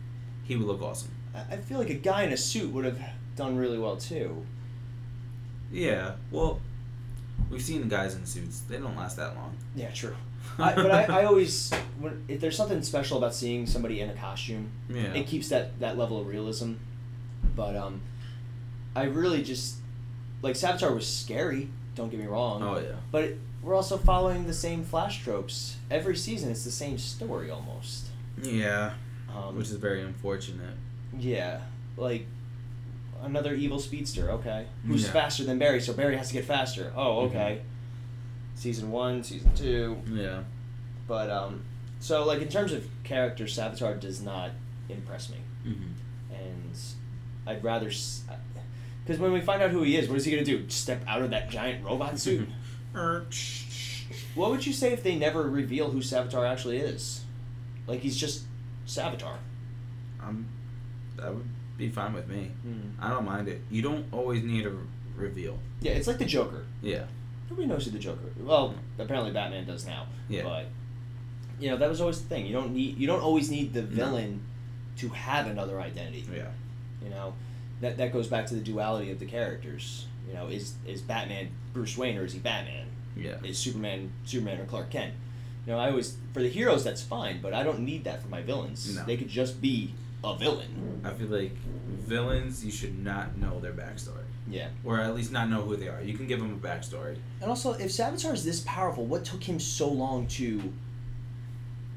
he 0.44 0.56
would 0.56 0.66
look 0.66 0.82
awesome. 0.82 1.12
I, 1.36 1.56
I 1.56 1.58
feel 1.58 1.78
like 1.78 1.90
a 1.90 1.96
guy 1.96 2.24
in 2.24 2.34
a 2.34 2.38
suit 2.38 2.72
would 2.72 2.86
have 2.86 3.00
done 3.36 3.58
really 3.58 3.78
well 3.78 3.98
too. 3.98 4.46
Yeah. 5.72 6.14
Well, 6.32 6.62
we've 7.50 7.62
seen 7.62 7.82
the 7.82 7.88
guys 7.88 8.16
in 8.16 8.26
suits. 8.26 8.62
They 8.62 8.78
don't 8.78 8.96
last 8.96 9.18
that 9.18 9.36
long. 9.36 9.56
Yeah, 9.76 9.92
true. 9.92 10.16
I, 10.60 10.74
but 10.76 10.92
I, 10.92 11.22
I 11.22 11.26
always 11.26 11.72
when 12.00 12.24
if 12.28 12.40
there's 12.40 12.56
something 12.56 12.82
special 12.84 13.18
about 13.18 13.34
seeing 13.34 13.66
somebody 13.66 14.00
in 14.00 14.10
a 14.10 14.14
costume, 14.14 14.72
yeah. 14.90 15.14
it 15.14 15.28
keeps 15.28 15.50
that 15.50 15.80
that 15.80 15.98
level 15.98 16.20
of 16.22 16.28
realism. 16.28 16.74
But 17.56 17.76
um, 17.76 18.02
I 18.96 19.04
really 19.04 19.44
just 19.44 19.78
like 20.42 20.56
Savitar 20.56 20.94
was 20.94 21.08
scary. 21.08 21.70
Don't 21.96 22.10
get 22.10 22.20
me 22.20 22.28
wrong. 22.28 22.62
oh 22.62 22.78
yeah. 22.80 22.96
But 23.12 23.24
it, 23.24 23.39
we're 23.64 23.74
also 23.76 23.98
following 23.98 24.46
the 24.46 24.54
same 24.54 24.84
flash 24.84 25.24
tropes 25.24 25.78
every 25.89 26.16
season. 26.16 26.52
It's 26.52 26.64
the 26.64 26.72
same 26.72 26.98
story 26.98 27.50
almost. 27.50 28.08
Yeah. 28.41 28.93
Um, 29.36 29.58
Which 29.58 29.68
is 29.68 29.74
very 29.78 30.02
unfortunate. 30.02 30.76
yeah, 31.18 31.62
like 31.98 32.26
another 33.24 33.54
evil 33.56 33.80
speedster. 33.80 34.30
Okay, 34.32 34.66
who's 34.86 35.06
Yeah. 35.06 35.12
faster 35.12 35.43
than 35.43 35.58
Barry? 35.60 35.80
So 35.82 35.93
Barry 35.93 36.16
has 36.18 36.28
to 36.28 36.34
get 36.34 36.46
faster. 36.46 36.91
Oh, 36.96 37.22
okay. 37.28 37.62
Season 38.56 38.91
one, 38.91 39.24
season 39.24 39.54
two. 39.56 39.98
Yeah. 40.10 40.43
But 41.08 41.30
um, 41.30 41.64
so 42.00 42.24
like 42.26 42.41
in 42.41 42.48
terms 42.50 42.72
of 42.72 42.88
character, 43.04 43.46
Savitar 43.46 44.00
does 44.00 44.22
not 44.22 44.52
impress 44.89 45.30
me, 45.30 45.38
Mm-hmm. 45.66 46.34
and 46.36 46.78
I'd 47.48 47.64
rather 47.64 47.89
because 49.06 49.20
when 49.20 49.32
we 49.32 49.39
find 49.41 49.62
out 49.62 49.70
who 49.70 49.84
he 49.84 49.95
is, 49.97 50.10
what 50.10 50.18
is 50.18 50.26
he 50.26 50.32
gonna 50.32 50.43
do? 50.43 50.68
Step 50.70 51.01
out 51.08 51.22
of 51.22 51.30
that 51.30 51.49
giant 51.49 51.86
robot 51.86 52.18
suit? 52.20 52.49
what 54.36 54.51
would 54.51 54.66
you 54.66 54.74
say 54.74 54.91
if 54.93 55.03
they 55.03 55.16
never 55.16 55.43
reveal 55.43 55.91
who 55.91 55.99
Savitar 55.99 56.49
actually 56.49 56.78
is? 56.78 57.24
Like 57.88 57.99
he's 58.01 58.18
just 58.18 58.43
Savitar. 58.88 59.38
um, 60.22 60.47
that 61.18 61.34
would 61.34 61.45
be 61.78 61.89
fine 61.89 62.14
with 62.14 62.28
me. 62.28 62.51
Hmm. 62.64 62.89
I 62.99 63.10
don't 63.10 63.26
mind 63.26 63.47
it. 63.47 63.62
You 63.70 63.82
don't 63.82 64.06
always 64.12 64.43
need 64.43 64.66
a 64.66 64.70
r- 64.70 64.76
reveal. 65.16 65.60
Yeah, 65.82 65.91
it's 65.93 66.08
like 66.08 66.18
the 66.18 66.26
Joker. 66.26 66.66
Yeah. 66.82 67.06
Nobody 67.49 67.68
knows 67.68 67.86
who 67.86 67.91
the 67.91 67.99
Joker. 67.99 68.32
Well, 68.39 68.74
apparently 68.97 69.32
Batman 69.32 69.66
does 69.66 69.86
now. 69.86 70.08
Yeah. 70.30 70.43
But 70.43 70.66
you 71.60 71.70
know 71.70 71.78
that 71.78 71.88
was 71.89 72.01
always 72.01 72.22
the 72.22 72.28
thing. 72.28 72.45
You 72.45 72.53
don't 72.53 72.74
need. 72.74 72.97
You 72.97 73.08
don't 73.08 73.22
always 73.22 73.49
need 73.51 73.74
the 73.74 73.82
No. 73.84 73.88
villain 73.88 74.41
to 74.97 75.10
have 75.10 75.47
another 75.47 75.80
identity. 75.80 76.26
Yeah. 76.34 76.47
You 77.03 77.10
know, 77.10 77.34
that 77.86 77.98
that 77.98 78.12
goes 78.12 78.28
back 78.28 78.48
to 78.48 78.56
the 78.56 78.62
duality 78.62 79.12
of 79.12 79.20
the 79.20 79.26
characters. 79.26 80.08
You 80.28 80.34
know, 80.34 80.48
is 80.48 80.74
is 80.88 81.02
Batman 81.02 81.50
Bruce 81.74 81.98
Wayne 81.98 82.18
or 82.18 82.26
is 82.26 82.34
he 82.34 82.40
Batman? 82.40 82.88
Yeah. 83.16 83.36
Is 83.44 83.58
Superman 83.58 84.12
Superman 84.26 84.60
or 84.60 84.66
Clark 84.66 84.90
Kent? 84.90 85.14
You 85.66 85.74
know, 85.74 85.80
I 85.80 85.90
always 85.90 86.18
for 86.34 86.42
the 86.42 86.50
heroes 86.50 86.84
that's 86.84 87.02
fine, 87.02 87.42
but 87.42 87.54
I 87.54 87.64
don't 87.64 87.80
need 87.80 88.04
that 88.06 88.22
for 88.22 88.28
my 88.28 88.42
villains. 88.42 88.96
No. 88.96 89.06
They 89.06 89.18
could 89.18 89.30
just 89.30 89.62
be 89.62 89.94
a 90.24 90.36
villain. 90.36 91.02
I 91.04 91.12
feel 91.12 91.28
like 91.28 91.56
villains, 91.88 92.66
you 92.66 92.72
should 92.72 92.98
not 93.04 93.38
know 93.38 93.60
their 93.60 93.74
backstory. 93.74 94.24
Yeah. 94.50 94.70
Or 94.84 95.00
at 95.00 95.16
least 95.16 95.32
not 95.32 95.50
know 95.50 95.62
who 95.62 95.76
they 95.76 95.88
are. 95.88 96.02
You 96.02 96.16
can 96.16 96.28
give 96.28 96.40
them 96.40 96.54
a 96.54 96.68
backstory. 96.68 97.18
And 97.42 97.50
also, 97.50 97.74
if 97.74 97.92
Savitar 97.92 98.34
is 98.34 98.44
this 98.44 98.62
powerful, 98.62 99.06
what 99.06 99.26
took 99.26 99.44
him 99.44 99.60
so 99.60 99.88
long 99.88 100.28
to 100.28 100.74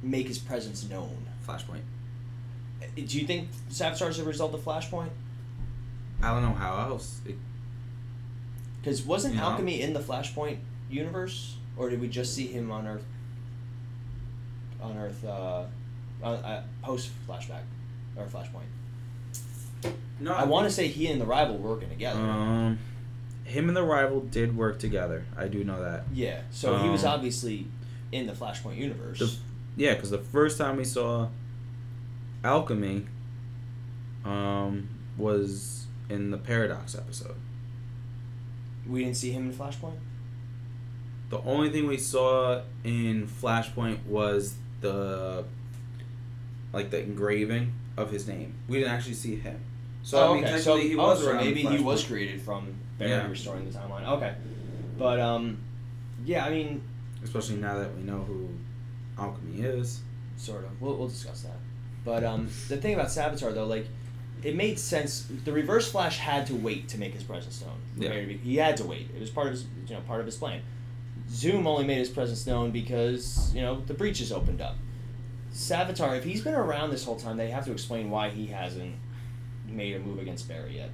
make 0.03 0.28
his 0.28 0.39
presence 0.39 0.89
known? 0.89 1.26
Flashpoint. 1.47 1.82
Uh, 2.82 2.86
do 2.95 3.18
you 3.18 3.26
think 3.26 3.49
Savitar 3.70 4.09
is 4.09 4.18
a 4.18 4.24
result 4.24 4.55
of 4.55 4.61
Flashpoint? 4.61 5.11
I 6.22 6.32
don't 6.32 6.42
know 6.42 6.54
how 6.54 6.78
else. 6.90 7.20
It, 7.26 7.36
Because 8.80 9.02
wasn't 9.02 9.34
Yeah. 9.34 9.44
Alchemy 9.44 9.80
in 9.80 9.92
the 9.92 10.00
Flashpoint 10.00 10.58
universe, 10.90 11.56
or 11.76 11.90
did 11.90 12.00
we 12.00 12.08
just 12.08 12.34
see 12.34 12.46
him 12.46 12.70
on 12.70 12.86
Earth? 12.86 13.04
On 14.80 14.96
Earth, 14.96 15.24
uh, 15.24 15.64
uh, 16.22 16.62
post 16.82 17.10
flashback 17.28 17.62
or 18.16 18.26
Flashpoint. 18.26 19.92
no, 20.20 20.32
I 20.32 20.44
want 20.44 20.66
to 20.68 20.70
say 20.74 20.88
he 20.88 21.06
and 21.08 21.20
the 21.20 21.26
rival 21.26 21.56
were 21.58 21.70
working 21.70 21.88
together. 21.88 22.18
Um, 22.20 22.78
him 23.44 23.68
and 23.68 23.76
the 23.76 23.82
rival 23.84 24.20
did 24.20 24.56
work 24.56 24.78
together. 24.78 25.24
I 25.36 25.48
do 25.48 25.64
know 25.64 25.80
that. 25.82 26.04
yeah, 26.12 26.42
so 26.50 26.78
he 26.78 26.88
was 26.88 27.04
um, 27.04 27.14
obviously 27.14 27.66
in 28.12 28.26
the 28.26 28.32
Flashpoint 28.32 28.76
universe. 28.76 29.18
The, 29.18 29.32
yeah, 29.76 29.94
because 29.94 30.10
the 30.10 30.18
first 30.18 30.58
time 30.58 30.76
we 30.76 30.84
saw 30.84 31.28
Alchemy, 32.44 33.06
um, 34.24 34.88
was 35.16 35.86
in 36.09 36.30
the 36.30 36.38
Paradox 36.38 36.94
episode. 36.94 37.36
we 38.87 39.04
didn't 39.04 39.16
see 39.16 39.30
him 39.33 39.50
in 39.50 39.53
Flashpoint. 39.57 39.99
The 41.30 41.41
only 41.42 41.68
thing 41.70 41.87
we 41.87 41.99
saw 41.99 42.62
in 42.84 43.26
Flashpoint 43.28 44.07
was 44.07 44.54
the 44.80 45.45
like 46.72 46.91
the 46.91 47.03
engraving 47.03 47.72
of 47.96 48.11
his 48.11 48.26
name. 48.26 48.54
We 48.68 48.78
didn't 48.78 48.92
actually 48.92 49.14
see 49.14 49.37
him. 49.37 49.61
So 50.03 50.18
oh, 50.18 50.33
I 50.33 50.34
mean, 50.37 50.45
okay. 50.45 50.58
So, 50.58 50.76
he 50.76 50.96
oh, 50.96 51.14
so 51.14 51.34
maybe 51.34 51.62
he 51.62 51.78
was 51.83 52.04
created 52.04 52.41
from 52.41 52.74
Barry 52.99 53.11
Yeah. 53.11 53.28
restoring 53.28 53.70
the 53.70 53.78
timeline. 53.78 54.07
Okay, 54.08 54.34
but 54.96 55.20
um, 55.20 55.58
yeah, 56.24 56.46
I 56.46 56.50
mean, 56.50 56.83
especially 57.22 57.57
now 57.57 57.78
that 57.78 57.95
we 57.95 58.03
know 58.03 58.20
who 58.20 58.49
Alchemy 59.18 59.61
is. 59.61 60.00
sort 60.37 60.64
of. 60.64 60.80
We'll, 60.80 60.96
we'll 60.96 61.08
discuss 61.08 61.42
that. 61.42 61.57
But 62.04 62.24
um, 62.24 62.49
the 62.68 62.76
thing 62.78 62.95
about 62.95 63.08
Savitar 63.08 63.53
though, 63.53 63.66
like, 63.66 63.87
it 64.42 64.54
made 64.56 64.78
sense. 64.78 65.26
The 65.44 65.52
Reverse 65.52 65.90
Flash 65.90 66.18
had 66.18 66.46
to 66.48 66.54
wait 66.54 66.88
to 66.88 66.98
make 66.98 67.12
his 67.14 67.22
presence 67.24 67.60
known. 67.60 67.76
Yeah. 67.96 68.10
Barry 68.10 68.20
to 68.22 68.26
be- 68.28 68.36
He 68.38 68.56
had 68.56 68.76
to 68.78 68.84
wait. 68.84 69.08
It 69.14 69.20
was 69.20 69.30
part 69.30 69.46
of 69.48 69.52
his, 69.54 69.66
you 69.86 69.94
know, 69.94 70.00
part 70.02 70.20
of 70.20 70.26
his 70.26 70.36
plan. 70.36 70.60
Zoom 71.30 71.66
only 71.66 71.84
made 71.86 71.98
his 71.98 72.08
presence 72.08 72.46
known 72.46 72.70
because 72.70 73.52
you 73.54 73.60
know 73.60 73.80
the 73.86 73.94
breaches 73.94 74.32
opened 74.32 74.60
up. 74.62 74.76
Savitar, 75.52 76.16
if 76.16 76.24
he's 76.24 76.42
been 76.42 76.54
around 76.54 76.90
this 76.90 77.04
whole 77.04 77.16
time, 77.16 77.36
they 77.36 77.50
have 77.50 77.64
to 77.66 77.72
explain 77.72 78.10
why 78.10 78.30
he 78.30 78.46
hasn't 78.46 78.94
made 79.66 79.94
a 79.96 79.98
move 79.98 80.18
against 80.20 80.48
Barry 80.48 80.76
yet. 80.76 80.90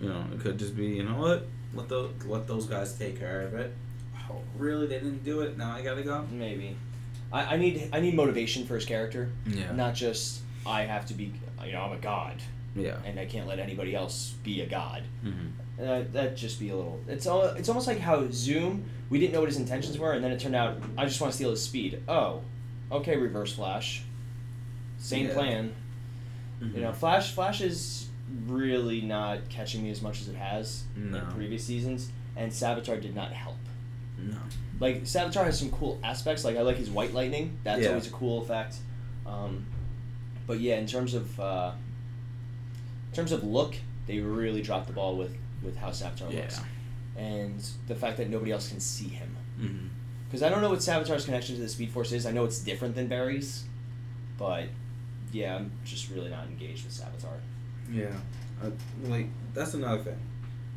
You 0.00 0.08
know, 0.08 0.24
it 0.32 0.40
could 0.40 0.58
just 0.58 0.76
be, 0.76 0.86
you 0.86 1.02
know 1.04 1.16
what? 1.18 1.46
Let 1.74 1.88
those 1.88 2.12
let 2.26 2.46
those 2.46 2.66
guys 2.66 2.96
take 2.98 3.18
care 3.18 3.42
of 3.42 3.54
it. 3.54 3.72
Oh, 4.30 4.40
really? 4.56 4.86
They 4.86 4.94
didn't 5.00 5.24
do 5.24 5.40
it. 5.40 5.56
Now 5.58 5.72
I 5.72 5.82
gotta 5.82 6.02
go. 6.02 6.24
Maybe. 6.30 6.76
I, 7.32 7.54
I 7.54 7.56
need 7.56 7.90
I 7.92 8.00
need 8.00 8.14
motivation 8.14 8.66
for 8.66 8.74
his 8.74 8.84
character, 8.84 9.30
Yeah. 9.46 9.72
not 9.72 9.94
just 9.94 10.40
I 10.68 10.82
have 10.84 11.06
to 11.06 11.14
be 11.14 11.32
you 11.64 11.72
know 11.72 11.82
I'm 11.82 11.92
a 11.92 11.96
god 11.96 12.40
yeah. 12.76 12.96
and 13.04 13.18
I 13.18 13.24
can't 13.26 13.46
let 13.48 13.58
anybody 13.58 13.94
else 13.94 14.34
be 14.44 14.60
a 14.60 14.66
god. 14.66 15.02
Mm-hmm. 15.24 15.82
Uh, 15.82 16.02
that'd 16.12 16.36
just 16.36 16.58
be 16.60 16.70
a 16.70 16.76
little. 16.76 17.00
It's 17.08 17.26
all. 17.26 17.44
It's 17.44 17.68
almost 17.68 17.86
like 17.86 17.98
how 17.98 18.28
Zoom. 18.30 18.84
We 19.10 19.18
didn't 19.18 19.32
know 19.32 19.40
what 19.40 19.48
his 19.48 19.58
intentions 19.58 19.96
were, 19.98 20.12
and 20.12 20.22
then 20.22 20.32
it 20.32 20.40
turned 20.40 20.54
out 20.56 20.76
I 20.96 21.04
just 21.04 21.20
want 21.20 21.32
to 21.32 21.36
steal 21.36 21.50
his 21.50 21.62
speed. 21.62 22.02
Oh, 22.08 22.42
okay, 22.92 23.16
Reverse 23.16 23.54
Flash. 23.54 24.02
Same 24.98 25.26
Yeah. 25.28 25.34
plan. 25.34 25.74
Mm-hmm. 26.60 26.76
You 26.76 26.82
know, 26.82 26.92
Flash. 26.92 27.32
Flash 27.32 27.60
is 27.60 28.08
really 28.46 29.00
not 29.00 29.48
catching 29.48 29.82
me 29.82 29.90
as 29.90 30.02
much 30.02 30.20
as 30.20 30.28
it 30.28 30.34
has 30.36 30.82
No. 30.96 31.18
in 31.18 31.26
previous 31.32 31.64
seasons, 31.64 32.10
and 32.36 32.50
Savitar 32.52 33.00
did 33.00 33.14
not 33.14 33.32
help. 33.32 33.56
No. 34.18 34.36
Like 34.80 35.02
Savitar 35.04 35.44
has 35.44 35.58
some 35.58 35.70
cool 35.70 35.98
aspects. 36.02 36.44
Like 36.44 36.56
I 36.56 36.62
like 36.62 36.76
his 36.76 36.90
white 36.90 37.14
lightning. 37.14 37.56
That's 37.64 37.82
Yeah. 37.82 37.88
always 37.90 38.08
a 38.08 38.10
cool 38.10 38.42
effect. 38.42 38.76
Um, 39.26 39.64
but 40.48 40.58
yeah, 40.58 40.78
in 40.78 40.86
terms 40.88 41.14
of 41.14 41.38
uh, 41.38 41.70
in 43.10 43.14
terms 43.14 43.30
of 43.30 43.44
look, 43.44 43.76
they 44.08 44.18
really 44.18 44.62
dropped 44.62 44.88
the 44.88 44.92
ball 44.92 45.16
with 45.16 45.36
with 45.62 45.76
how 45.76 45.90
Savitar 45.90 46.32
Yeah. 46.32 46.40
looks, 46.40 46.60
and 47.16 47.64
the 47.86 47.94
fact 47.94 48.16
that 48.16 48.28
nobody 48.28 48.50
else 48.50 48.68
can 48.68 48.80
see 48.80 49.08
him. 49.08 49.36
Mm-hmm. 49.60 49.86
Because 50.26 50.42
I 50.42 50.48
don't 50.50 50.60
know 50.60 50.70
what 50.70 50.80
Savitar's 50.80 51.24
connection 51.24 51.54
to 51.56 51.60
the 51.62 51.68
Speed 51.68 51.90
Force 51.90 52.12
is. 52.12 52.26
I 52.26 52.32
know 52.32 52.44
it's 52.44 52.58
different 52.58 52.94
than 52.94 53.06
Barry's, 53.06 53.64
but 54.36 54.64
yeah, 55.32 55.56
I'm 55.56 55.70
just 55.84 56.10
really 56.10 56.28
not 56.30 56.46
engaged 56.46 56.84
with 56.84 56.94
Savitar. 56.94 57.38
Yeah, 57.90 58.08
uh, 58.62 58.70
like 59.04 59.28
that's 59.54 59.74
another 59.74 60.02
thing. 60.02 60.18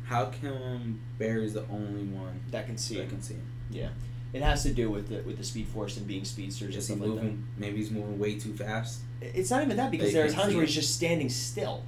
How 0.04 0.26
come 0.42 1.00
Barry's 1.18 1.54
the 1.54 1.64
only 1.70 2.04
one 2.04 2.40
That 2.50 2.66
can 2.66 2.76
see. 2.76 2.96
that 2.96 3.08
can 3.08 3.22
see 3.22 3.34
him? 3.34 3.46
Yeah, 3.70 3.88
it 4.32 4.42
has 4.42 4.62
to 4.62 4.72
do 4.72 4.90
with 4.90 5.08
the 5.08 5.22
with 5.22 5.36
the 5.38 5.44
Speed 5.44 5.68
Force 5.68 5.96
and 5.96 6.06
being 6.06 6.24
speedsters 6.24 6.68
and 6.74 6.78
Is 6.78 6.88
he 6.88 6.94
stuff 6.94 7.06
like 7.06 7.14
moving? 7.16 7.44
Maybe 7.58 7.76
he's 7.78 7.90
moving 7.90 8.18
way 8.18 8.38
too 8.38 8.54
fast. 8.54 9.00
It's 9.20 9.50
not 9.50 9.62
even 9.62 9.76
that 9.76 9.90
because 9.90 10.08
They 10.08 10.14
there 10.14 10.24
are 10.24 10.28
can 10.28 10.36
times 10.36 10.48
see 10.50 10.56
where 10.56 10.64
he's 10.64 10.74
just 10.74 10.94
standing 10.94 11.28
still. 11.28 11.84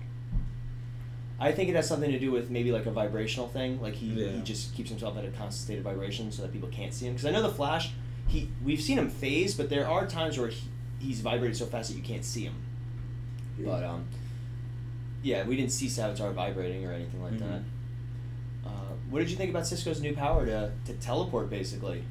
I 1.41 1.51
think 1.53 1.69
it 1.69 1.75
has 1.75 1.89
something 1.89 2.13
to 2.13 2.19
do 2.19 2.31
with 2.31 2.49
maybe 2.51 2.71
like 2.71 2.87
a 2.87 2.91
vibrational 2.93 3.49
thing. 3.49 3.81
Like 3.83 3.95
he, 3.95 4.09
he 4.11 4.25
Yeah. 4.25 4.41
just 4.45 4.75
keeps 4.75 4.89
himself 4.91 5.17
at 5.19 5.25
a 5.25 5.29
constant 5.29 5.65
state 5.65 5.79
of 5.79 5.85
vibration 5.85 6.31
so 6.31 6.43
that 6.43 6.53
people 6.53 6.69
can't 6.69 6.95
see 6.95 7.07
him. 7.07 7.15
Because 7.15 7.27
I 7.27 7.31
know 7.33 7.43
the 7.43 7.49
Flash, 7.51 7.91
he 8.29 8.49
we've 8.65 8.81
seen 8.81 8.99
him 8.99 9.11
phase, 9.11 9.55
but 9.55 9.69
there 9.69 9.87
are 9.89 10.07
times 10.07 10.39
where 10.39 10.49
he, 10.49 10.69
he's 11.01 11.21
vibrated 11.21 11.57
so 11.57 11.67
fast 11.67 11.91
that 11.91 11.97
you 11.97 12.03
can't 12.05 12.25
see 12.25 12.45
him. 12.45 12.55
But 13.59 13.83
um, 13.85 14.05
yeah, 15.23 15.45
we 15.45 15.57
didn't 15.57 15.73
see 15.73 15.87
Savitar 15.87 16.33
vibrating 16.33 16.87
or 16.87 16.93
anything 16.93 17.23
like 17.23 17.33
Mhm. 17.35 17.39
that. 17.41 17.63
Uh, 18.67 18.71
what 19.11 19.19
did 19.21 19.31
you 19.31 19.37
think 19.37 19.51
about 19.51 19.67
Cisco's 19.67 20.01
new 20.01 20.15
power 20.15 20.47
to, 20.47 20.71
to 20.87 20.93
teleport, 20.95 21.51
basically? 21.51 22.05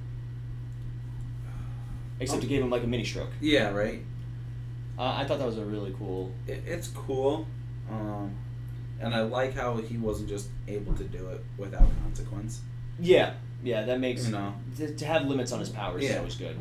Except 2.24 2.41
Um, 2.41 2.45
it 2.45 2.50
gave 2.50 2.62
him 2.62 2.70
like 2.70 2.84
a 2.84 2.88
mini 2.88 3.04
stroke. 3.06 3.30
Yeah, 3.41 3.70
right. 3.72 4.02
Uh, 4.98 5.14
I 5.18 5.26
thought 5.26 5.40
that 5.40 5.45
was 5.45 5.58
a 5.58 5.66
really 5.66 5.94
cool. 5.98 6.32
It, 6.48 6.64
it's 6.66 6.88
cool, 6.90 7.48
um, 7.90 8.32
and 9.00 9.14
I 9.14 9.22
like 9.22 9.54
how 9.56 9.76
he 9.78 9.98
wasn't 9.98 10.30
just 10.30 10.50
able 10.68 10.94
to 10.94 11.04
do 11.04 11.28
it 11.30 11.44
without 11.58 11.88
consequence. 12.04 12.62
Yeah, 13.00 13.34
yeah, 13.64 13.84
that 13.86 14.00
makes 14.00 14.26
You 14.28 14.34
know, 14.34 14.54
to, 14.78 14.94
to 14.95 15.06
have 15.06 15.26
limits 15.26 15.52
on 15.52 15.60
his 15.60 15.70
powers 15.70 16.04
is 16.04 16.10
Yeah. 16.12 16.18
always 16.20 16.36
good. 16.36 16.56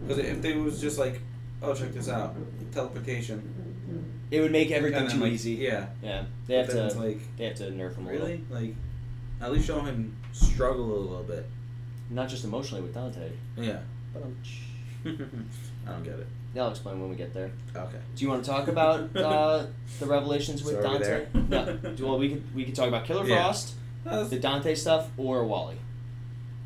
because 0.00 0.18
if 0.18 0.40
they 0.40 0.54
was 0.56 0.80
just 0.80 0.98
like, 0.98 1.20
oh, 1.62 1.74
check 1.74 1.92
this 1.92 2.08
out, 2.08 2.34
teleportation, 2.72 3.42
It 4.30 4.40
would 4.40 4.50
make 4.52 4.70
everything 4.70 5.06
too 5.08 5.18
like, 5.18 5.32
easy. 5.32 5.52
Yeah, 5.52 5.86
Yeah, 6.02 6.24
they 6.46 6.56
have 6.56 6.68
to 6.70 6.84
like 6.98 7.20
they 7.36 7.44
have 7.44 7.56
to 7.56 7.64
nerf 7.64 7.96
him 7.96 8.06
a 8.06 8.10
really 8.10 8.20
little. 8.50 8.56
like, 8.62 8.74
at 9.42 9.52
least 9.52 9.66
show 9.66 9.80
him 9.80 10.16
struggle 10.32 10.86
a 10.96 11.00
little 11.00 11.22
bit. 11.22 11.46
Not 12.10 12.28
just 12.30 12.44
emotionally 12.44 12.82
with 12.82 12.94
Dante, 12.94 13.30
Yeah, 13.58 13.80
but 14.14 14.22
um, 14.22 14.34
I 15.86 15.90
don't 15.90 16.02
get 16.04 16.18
it. 16.18 16.26
Yeah, 16.54 16.62
I'll 16.64 16.70
explain 16.70 17.00
when 17.00 17.10
we 17.10 17.16
get 17.16 17.34
there. 17.34 17.50
Okay. 17.74 17.98
Do 18.14 18.22
you 18.24 18.30
want 18.30 18.44
to 18.44 18.50
talk 18.50 18.68
about 18.68 19.14
uh, 19.16 19.66
the 19.98 20.06
revelations 20.06 20.62
with 20.62 20.74
So 20.74 20.80
are 20.88 20.92
we 20.92 20.98
Dante? 20.98 21.26
there? 21.32 21.78
no. 21.88 21.94
Well, 22.06 22.18
we 22.18 22.28
could 22.30 22.54
we 22.54 22.64
could 22.64 22.74
talk 22.74 22.88
about 22.88 23.04
Killer 23.04 23.26
Yeah. 23.26 23.42
Frost, 23.42 23.74
the 24.04 24.38
Dante 24.38 24.74
stuff, 24.74 25.08
or 25.16 25.44
Wally. 25.44 25.76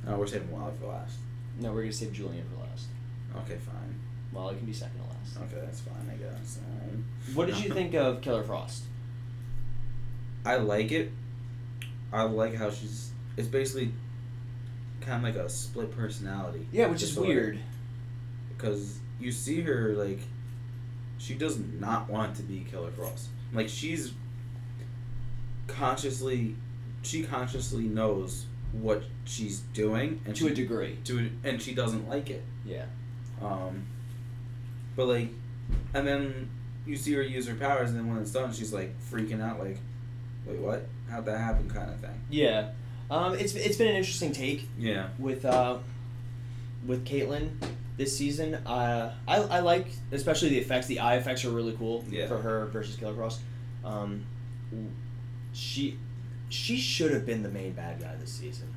no, 0.06 0.16
we're 0.16 0.26
saving 0.26 0.50
Wally 0.50 0.72
for 0.80 0.86
last. 0.88 1.16
No, 1.60 1.72
we're 1.72 1.82
gonna 1.82 1.92
save 1.92 2.12
Julian 2.12 2.44
for 2.54 2.60
last. 2.62 2.86
Okay, 3.44 3.58
fine. 3.58 3.94
Wally 4.32 4.56
can 4.56 4.66
be 4.66 4.72
second 4.72 4.98
to 5.00 5.04
last. 5.08 5.50
Okay, 5.52 5.64
that's 5.64 5.80
fine, 5.80 6.10
I 6.12 6.16
guess. 6.16 6.58
What 7.34 7.46
did 7.46 7.58
you 7.58 7.72
think 7.72 7.94
of 7.94 8.20
Killer 8.20 8.42
Frost? 8.44 8.84
I 10.44 10.56
like 10.56 10.92
it. 10.92 11.10
I 12.12 12.22
like 12.22 12.54
how 12.54 12.70
she's. 12.70 13.10
It's 13.36 13.48
basically 13.48 13.92
kind 15.00 15.26
of 15.26 15.34
like 15.34 15.42
a 15.44 15.48
split 15.48 15.90
personality. 15.96 16.66
Yeah, 16.72 16.86
which 16.86 17.02
is 17.02 17.16
weird. 17.16 17.58
Because 18.58 18.98
you 19.20 19.30
see 19.32 19.60
her, 19.62 19.94
like, 19.94 20.18
she 21.18 21.34
does 21.34 21.58
not 21.78 22.10
want 22.10 22.34
to 22.36 22.42
be 22.42 22.66
Killer 22.70 22.90
Frost. 22.90 23.28
Like, 23.54 23.68
she's 23.68 24.12
consciously. 25.66 26.56
She 27.02 27.22
consciously 27.22 27.84
knows 27.84 28.46
what 28.72 29.04
she's 29.24 29.60
doing, 29.72 30.20
and 30.26 30.34
To 30.34 30.46
she, 30.48 30.52
a 30.52 30.54
degree. 30.54 30.98
to 31.04 31.18
a- 31.44 31.48
and 31.48 31.62
she 31.62 31.72
doesn't 31.74 32.08
like 32.08 32.28
it. 32.28 32.42
Yeah. 32.66 32.86
Um, 33.40 33.84
but 34.96 35.06
like, 35.06 35.28
and 35.94 36.06
then 36.06 36.50
you 36.84 36.96
see 36.96 37.12
her 37.14 37.22
use 37.22 37.46
her 37.46 37.54
powers, 37.54 37.90
and 37.90 37.98
then 37.98 38.08
when 38.08 38.18
it's 38.20 38.32
done, 38.32 38.52
she's 38.52 38.72
like 38.72 38.92
freaking 39.00 39.40
out, 39.40 39.60
like, 39.60 39.78
"Wait, 40.44 40.58
what? 40.58 40.86
How'd 41.08 41.24
that 41.26 41.38
happen?" 41.38 41.70
kind 41.70 41.88
of 41.90 42.00
thing. 42.00 42.20
Yeah. 42.30 42.70
Um, 43.10 43.34
it's 43.36 43.54
it's 43.54 43.76
been 43.78 43.88
an 43.88 43.96
interesting 43.96 44.32
take 44.32 44.68
Yeah. 44.76 45.08
with 45.18 45.44
uh, 45.44 45.78
with 46.84 47.06
Caitlin 47.06 47.50
this 47.98 48.16
season. 48.16 48.54
Uh, 48.54 49.12
I 49.26 49.36
I 49.36 49.60
like 49.60 49.88
especially 50.12 50.48
the 50.48 50.58
effects. 50.58 50.86
The 50.86 51.00
eye 51.00 51.16
effects 51.16 51.44
are 51.44 51.50
really 51.50 51.74
cool 51.76 52.04
Yeah. 52.08 52.26
for 52.28 52.38
her 52.38 52.66
versus 52.66 52.96
Killer 52.96 53.14
Frost. 53.14 53.40
Um, 53.84 54.24
she 55.52 55.98
she 56.48 56.78
should 56.78 57.12
have 57.12 57.26
been 57.26 57.42
the 57.42 57.50
main 57.50 57.72
bad 57.72 58.00
guy 58.00 58.14
this 58.18 58.32
season. 58.32 58.72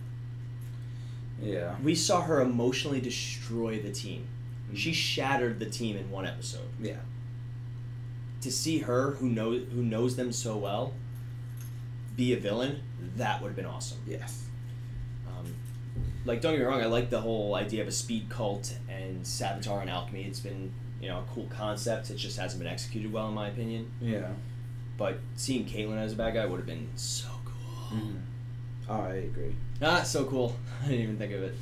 Yeah. 1.41 1.75
We 1.81 1.95
saw 1.95 2.21
her 2.21 2.41
emotionally 2.41 2.99
destroy 3.01 3.79
the 3.79 3.91
team. 3.91 4.27
She 4.73 4.93
shattered 4.93 5.59
the 5.59 5.65
team 5.65 5.95
in 5.97 6.09
one 6.11 6.25
episode. 6.25 6.67
Yeah. 6.81 6.97
To 8.41 8.51
see 8.51 8.79
her, 8.79 9.11
who 9.11 9.29
knows 9.29 9.63
who 9.71 9.83
knows 9.83 10.15
them 10.15 10.31
so 10.31 10.57
well, 10.57 10.93
be 12.15 12.33
a 12.33 12.37
villain, 12.37 12.81
that 13.17 13.41
would 13.41 13.49
have 13.49 13.55
been 13.55 13.65
awesome. 13.65 13.99
Yes. 14.07 14.45
Like, 16.25 16.41
don't 16.41 16.53
get 16.53 16.59
me 16.59 16.65
wrong, 16.65 16.81
I 16.81 16.85
like 16.85 17.09
the 17.09 17.21
whole 17.21 17.55
idea 17.55 17.81
of 17.81 17.87
a 17.87 17.91
speed 17.91 18.29
cult 18.29 18.75
and 18.87 19.23
Savitar 19.23 19.81
and 19.81 19.89
alchemy. 19.89 20.23
It's 20.23 20.39
been, 20.39 20.71
you 21.01 21.09
know, 21.09 21.19
a 21.19 21.33
cool 21.33 21.47
concept. 21.49 22.09
It 22.11 22.15
just 22.17 22.37
hasn't 22.37 22.61
been 22.61 22.71
executed 22.71 23.11
well, 23.11 23.27
in 23.27 23.33
my 23.33 23.47
opinion. 23.49 23.91
Yeah. 23.99 24.29
But 24.97 25.19
seeing 25.35 25.65
Caitlin 25.65 25.97
as 25.97 26.13
a 26.13 26.15
bad 26.15 26.35
guy 26.35 26.45
would 26.45 26.57
have 26.57 26.67
been 26.67 26.89
so 26.95 27.27
cool. 27.43 27.97
Mm-hmm. 27.97 28.17
Oh, 28.89 29.01
I 29.01 29.13
agree. 29.15 29.55
Ah, 29.81 30.03
so 30.03 30.25
cool. 30.25 30.55
I 30.83 30.89
didn't 30.89 31.01
even 31.01 31.17
think 31.17 31.33
of 31.33 31.43
it. 31.43 31.55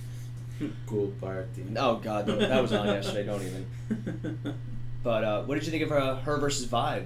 cool 0.85 1.07
party. 1.21 1.63
Oh 1.77 1.95
God, 1.95 2.27
no, 2.27 2.37
that 2.37 2.61
was 2.61 2.73
on 2.73 2.87
yesterday. 2.87 3.25
Don't 3.25 3.41
even. 3.41 4.55
But 5.03 5.23
uh, 5.23 5.43
what 5.43 5.55
did 5.55 5.65
you 5.65 5.71
think 5.71 5.83
of 5.83 5.91
uh, 5.91 6.17
her 6.17 6.37
versus 6.37 6.67
Vibe? 6.67 7.05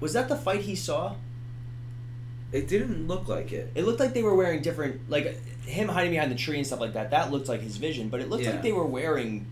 Was 0.00 0.12
that 0.12 0.28
the 0.28 0.36
fight 0.36 0.62
he 0.62 0.74
saw? 0.74 1.14
It 2.56 2.68
didn't 2.68 3.06
look 3.06 3.28
like 3.28 3.52
it. 3.52 3.70
It 3.74 3.84
looked 3.84 4.00
like 4.00 4.14
they 4.14 4.22
were 4.22 4.34
wearing 4.34 4.62
different, 4.62 5.08
like 5.10 5.40
him 5.64 5.88
hiding 5.88 6.12
behind 6.12 6.30
the 6.30 6.36
tree 6.36 6.56
and 6.56 6.66
stuff 6.66 6.80
like 6.80 6.94
that. 6.94 7.10
That 7.10 7.30
looked 7.30 7.48
like 7.48 7.60
his 7.60 7.76
vision, 7.76 8.08
but 8.08 8.20
it 8.20 8.28
looked 8.30 8.44
Yeah. 8.44 8.52
like 8.52 8.62
they 8.62 8.72
were 8.72 8.86
wearing 8.86 9.46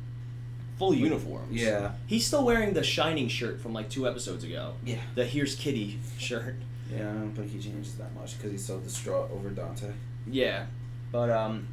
full 0.79 0.95
uniforms. 0.95 1.53
Yeah. 1.61 1.93
He's 2.07 2.27
still 2.27 2.45
wearing 2.45 2.73
the 2.75 2.83
Shining 2.83 3.29
shirt 3.29 3.61
from 3.61 3.73
like 3.73 3.89
two 3.91 4.09
episodes 4.09 4.43
ago. 4.45 4.75
Yeah. 4.85 4.97
The 5.15 5.25
Here's 5.25 5.55
Kitty 5.55 5.99
shirt. 6.19 6.57
Yeah, 6.93 7.11
I 7.11 7.13
don't 7.15 7.33
think 7.35 7.51
he 7.51 7.59
changes 7.59 7.95
that 7.97 8.15
much 8.15 8.37
because 8.37 8.51
he's 8.53 8.65
so 8.65 8.79
distraught 8.79 9.31
over 9.33 9.51
Dante. 9.51 9.91
Yeah, 10.27 10.67
but 11.13 11.31
um, 11.31 11.67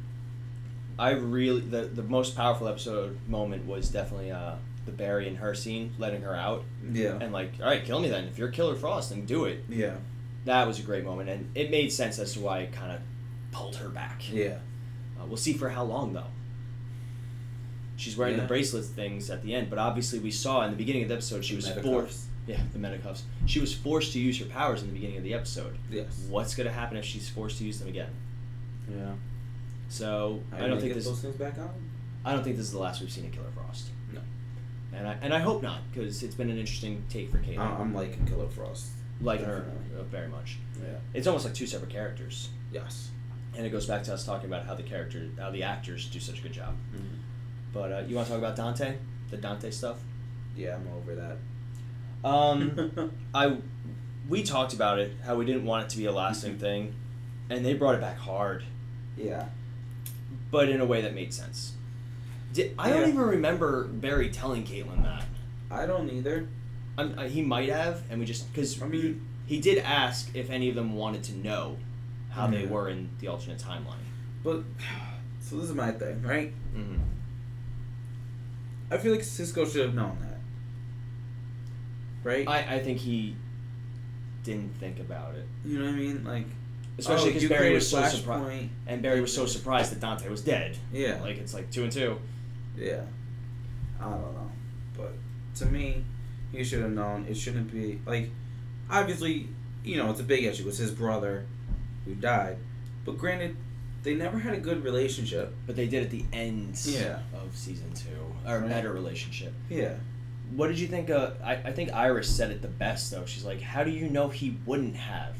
I 0.98 1.10
really 1.12 1.60
the 1.60 1.82
the 1.82 2.02
most 2.02 2.34
powerful 2.36 2.66
episode 2.68 3.18
moment 3.28 3.66
was 3.66 3.88
definitely 3.88 4.30
uh 4.30 4.54
the 4.86 4.90
Barry 4.92 5.28
and 5.28 5.36
her 5.38 5.54
scene, 5.54 5.92
letting 5.98 6.22
her 6.22 6.34
out 6.34 6.64
Yeah. 6.92 7.18
and 7.20 7.32
like, 7.32 7.52
all 7.60 7.66
right, 7.66 7.84
kill 7.84 8.00
me 8.00 8.08
then. 8.08 8.24
If 8.24 8.36
you're 8.38 8.48
Killer 8.48 8.74
Frost, 8.74 9.10
then 9.10 9.24
do 9.26 9.44
it. 9.44 9.64
Yeah. 9.68 9.94
That 10.44 10.66
was 10.66 10.78
a 10.78 10.82
great 10.82 11.04
moment, 11.04 11.28
and 11.30 11.50
it 11.54 11.70
made 11.70 11.92
sense 11.92 12.18
as 12.18 12.32
to 12.34 12.40
why 12.40 12.60
it 12.60 12.72
kind 12.72 12.90
of 12.92 13.00
pulled 13.52 13.76
her 13.76 13.88
back. 13.88 14.22
Yeah. 14.32 14.58
Uh, 15.20 15.26
we'll 15.26 15.36
see 15.36 15.52
for 15.52 15.68
how 15.68 15.84
long 15.84 16.12
though. 16.12 16.24
She's 17.96 18.16
wearing 18.16 18.36
the 18.36 18.42
bracelet 18.44 18.84
things 18.84 19.30
at 19.30 19.42
the 19.42 19.54
end, 19.54 19.70
but 19.70 19.78
obviously 19.78 20.18
we 20.18 20.30
saw 20.32 20.64
in 20.64 20.70
the 20.72 20.76
beginning 20.76 21.02
of 21.02 21.08
the 21.08 21.14
episode 21.14 21.44
she 21.44 21.54
was 21.54 21.68
Metacuffs. 21.68 21.82
forced. 21.82 22.24
Yeah, 22.46 22.58
the 22.72 22.78
metacuffs. 22.80 23.22
She 23.46 23.60
was 23.60 23.72
forced 23.72 24.12
to 24.14 24.18
use 24.18 24.38
her 24.40 24.46
powers 24.46 24.82
in 24.82 24.88
the 24.88 24.94
beginning 24.94 25.18
of 25.18 25.22
the 25.22 25.34
episode. 25.34 25.78
Yes. 25.88 26.26
What's 26.28 26.54
gonna 26.56 26.72
happen 26.72 26.96
if 26.96 27.04
she's 27.04 27.28
forced 27.28 27.58
to 27.58 27.64
use 27.64 27.78
them 27.78 27.88
again? 27.88 28.10
Yeah. 28.90 29.12
So 29.88 30.42
I 30.50 30.56
Are 30.56 30.60
don't 30.60 30.70
they 30.70 30.80
think 30.80 30.88
get 30.90 30.94
this. 30.96 31.04
those 31.04 31.20
things 31.20 31.36
back 31.36 31.58
on. 31.58 31.70
I 32.24 32.32
don't 32.32 32.42
think 32.42 32.56
this 32.56 32.66
is 32.66 32.72
the 32.72 32.78
last 32.80 33.00
we've 33.00 33.12
seen 33.12 33.26
of 33.26 33.32
Killer 33.32 33.50
Frost. 33.54 33.90
No. 34.12 34.20
And 34.92 35.06
I 35.06 35.16
and 35.22 35.32
I 35.32 35.38
hope 35.38 35.62
not 35.62 35.78
because 35.92 36.22
it's 36.24 36.34
been 36.34 36.50
an 36.50 36.58
interesting 36.58 37.04
take 37.08 37.30
for 37.30 37.38
Caitlin. 37.38 37.58
I- 37.58 37.78
I'm 37.78 37.94
liking 37.94 38.26
Killer 38.26 38.48
Frost. 38.48 38.88
Liking 39.22 39.46
her 39.46 39.64
very 40.10 40.28
much. 40.28 40.58
Yeah. 40.82 40.88
It's 41.14 41.26
almost 41.26 41.44
like 41.44 41.54
two 41.54 41.66
separate 41.66 41.90
characters, 41.90 42.48
Yes. 42.72 43.10
and 43.56 43.64
it 43.64 43.70
goes 43.70 43.86
back 43.86 44.02
to 44.04 44.14
us 44.14 44.24
talking 44.24 44.46
about 44.46 44.66
how 44.66 44.74
the 44.74 44.82
character, 44.82 45.28
how 45.38 45.50
the 45.50 45.62
actors 45.62 46.06
do 46.08 46.18
such 46.20 46.40
a 46.40 46.42
good 46.42 46.52
job. 46.52 46.74
Mm-hmm. 46.94 47.06
But 47.72 47.92
uh, 47.92 48.02
you 48.06 48.16
want 48.16 48.26
to 48.28 48.32
talk 48.34 48.38
about 48.42 48.56
Dante, 48.56 48.96
the 49.30 49.36
Dante 49.36 49.70
stuff? 49.70 49.98
Yeah, 50.56 50.74
I'm 50.76 50.88
over 50.96 51.14
that. 51.14 52.28
Um, 52.28 53.12
I 53.34 53.56
we 54.28 54.42
talked 54.42 54.72
about 54.72 54.98
it 54.98 55.12
how 55.24 55.34
we 55.36 55.44
didn't 55.44 55.64
want 55.64 55.84
it 55.84 55.90
to 55.90 55.96
be 55.98 56.04
a 56.06 56.12
lasting 56.12 56.56
Mhm. 56.56 56.60
thing, 56.60 56.94
and 57.50 57.64
they 57.64 57.74
brought 57.74 57.94
it 57.94 58.00
back 58.00 58.18
hard, 58.18 58.64
yeah. 59.16 59.46
but 60.50 60.68
in 60.68 60.80
a 60.80 60.84
way 60.86 61.00
that 61.02 61.14
made 61.14 61.32
sense. 61.34 61.72
Did, 62.52 62.74
I 62.78 62.90
don't 62.90 63.08
even 63.08 63.20
remember 63.20 63.84
Barry 63.84 64.28
telling 64.30 64.64
Caitlin 64.64 65.02
that. 65.04 65.24
I 65.70 65.86
don't 65.86 66.10
either. 66.10 66.46
I'm, 67.02 67.18
uh, 67.18 67.22
he 67.24 67.42
might 67.42 67.68
have, 67.68 68.02
and 68.10 68.20
we 68.20 68.26
just 68.26 68.52
because 68.52 68.80
I 68.82 68.86
mean- 68.86 69.20
he, 69.46 69.56
he 69.56 69.60
did 69.60 69.78
ask 69.78 70.30
if 70.34 70.50
any 70.50 70.68
of 70.68 70.74
them 70.74 70.94
wanted 70.94 71.22
to 71.24 71.36
know 71.36 71.76
how 72.30 72.46
they 72.46 72.64
were 72.64 72.88
in 72.88 73.10
the 73.18 73.28
alternate 73.28 73.58
timeline. 73.58 74.06
But 74.42 74.62
so 75.40 75.56
this 75.56 75.68
is 75.68 75.74
my 75.74 75.90
thing, 75.92 76.22
right? 76.22 76.52
Mm-hmm. 76.74 76.98
I 78.90 78.98
feel 78.98 79.12
like 79.12 79.24
Cisco 79.24 79.64
should 79.64 79.82
have 79.86 79.94
known 79.94 80.18
that. 80.20 80.38
Right? 82.24 82.48
I, 82.48 82.76
I 82.76 82.78
think 82.78 82.98
he 82.98 83.36
didn't 84.44 84.76
think 84.78 84.98
about 85.00 85.34
it. 85.34 85.46
you 85.64 85.78
know 85.78 85.86
what 85.86 85.94
I 85.94 85.96
mean? 85.96 86.24
Like 86.24 86.46
especially 86.98 87.22
Oh, 87.22 87.26
because 87.28 87.42
you 87.42 87.48
Barry 87.48 87.72
was 87.74 87.88
so 87.88 88.02
surprised, 88.04 88.68
and 88.86 89.02
Barry 89.02 89.20
was 89.20 89.34
so 89.34 89.46
surprised 89.46 89.92
that 89.92 90.00
Dante 90.00 90.28
was 90.28 90.42
dead. 90.42 90.76
Yeah. 90.92 91.20
Like 91.22 91.38
it's 91.38 91.54
like 91.54 91.70
two 91.70 91.84
and 91.84 91.92
two. 91.92 92.18
Yeah. 92.76 93.02
I 94.00 94.04
don't 94.04 94.20
know. 94.20 94.50
But 94.96 95.12
to 95.56 95.66
me, 95.66 96.04
he 96.52 96.62
should 96.64 96.80
have 96.82 96.90
known. 96.92 97.26
It 97.28 97.36
shouldn't 97.36 97.72
be 97.72 98.00
like 98.06 98.30
obviously, 98.90 99.48
you 99.84 99.96
know, 99.96 100.10
it's 100.10 100.20
a 100.20 100.24
big 100.24 100.44
issue. 100.44 100.68
It's 100.68 100.78
his 100.78 100.90
brother 100.90 101.46
who 102.04 102.14
died. 102.14 102.58
But 103.04 103.18
granted, 103.18 103.56
they 104.02 104.14
never 104.14 104.38
had 104.38 104.54
a 104.54 104.58
good 104.58 104.84
relationship. 104.84 105.54
But 105.66 105.76
they 105.76 105.86
did 105.88 106.02
at 106.04 106.10
the 106.10 106.24
end 106.32 106.80
Yeah. 106.84 107.20
of 107.34 107.56
season 107.56 107.92
two, 107.94 108.08
or 108.46 108.58
Right. 108.60 108.68
better 108.68 108.92
relationship. 108.92 109.52
Yeah. 109.70 109.94
What 110.54 110.68
did 110.68 110.78
you 110.78 110.86
think? 110.88 111.08
Uh, 111.10 111.30
I 111.42 111.54
I 111.54 111.72
think 111.72 111.92
Iris 111.92 112.28
said 112.28 112.50
it 112.50 112.60
the 112.62 112.68
best 112.68 113.10
though. 113.10 113.24
She's 113.24 113.44
like, 113.44 113.60
"How 113.62 113.84
do 113.84 113.90
you 113.90 114.08
know 114.08 114.28
he 114.28 114.56
wouldn't 114.66 114.96
have?" 114.96 115.34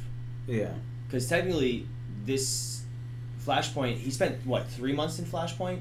Yeah. 0.47 0.73
Because 1.07 1.29
technically, 1.29 1.87
this 2.25 2.83
Flashpoint, 3.45 3.97
he 3.99 4.11
spent 4.11 4.47
what 4.47 4.69
three 4.69 4.93
months 4.95 5.19
in 5.19 5.25
Flashpoint. 5.27 5.81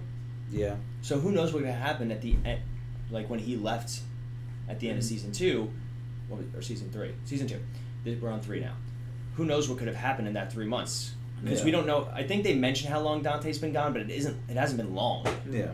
Yeah. 0.51 0.75
So 1.01 1.19
who 1.19 1.31
knows 1.31 1.53
what 1.53 1.63
could 1.63 1.71
happen 1.71 2.11
at 2.11 2.21
the 2.21 2.35
end, 2.43 2.61
like 3.09 3.29
when 3.29 3.39
he 3.39 3.55
left 3.55 4.01
at 4.71 4.79
the 4.79 4.89
end 4.89 4.97
of 4.97 5.03
Mhm. 5.03 5.07
season 5.07 5.31
two, 5.31 5.69
or 6.55 6.61
season 6.61 6.89
three, 6.91 7.11
season 7.25 7.47
two. 7.47 7.59
We're 8.21 8.29
on 8.31 8.41
three 8.41 8.59
now. 8.61 8.73
Who 9.35 9.45
knows 9.45 9.69
what 9.69 9.77
could 9.77 9.87
have 9.87 9.97
happened 9.97 10.27
in 10.27 10.33
that 10.33 10.51
three 10.51 10.65
months? 10.65 11.11
Because 11.43 11.63
we 11.63 11.71
don't 11.71 11.87
know. 11.87 12.07
I 12.13 12.23
think 12.23 12.43
they 12.43 12.53
mentioned 12.55 12.91
how 12.93 12.99
long 13.01 13.21
Dante's 13.23 13.57
been 13.57 13.73
gone, 13.73 13.93
but 13.93 14.01
it 14.03 14.09
isn't. 14.09 14.37
It 14.47 14.55
hasn't 14.57 14.77
been 14.77 14.93
long. 14.95 15.25
Yeah. 15.49 15.71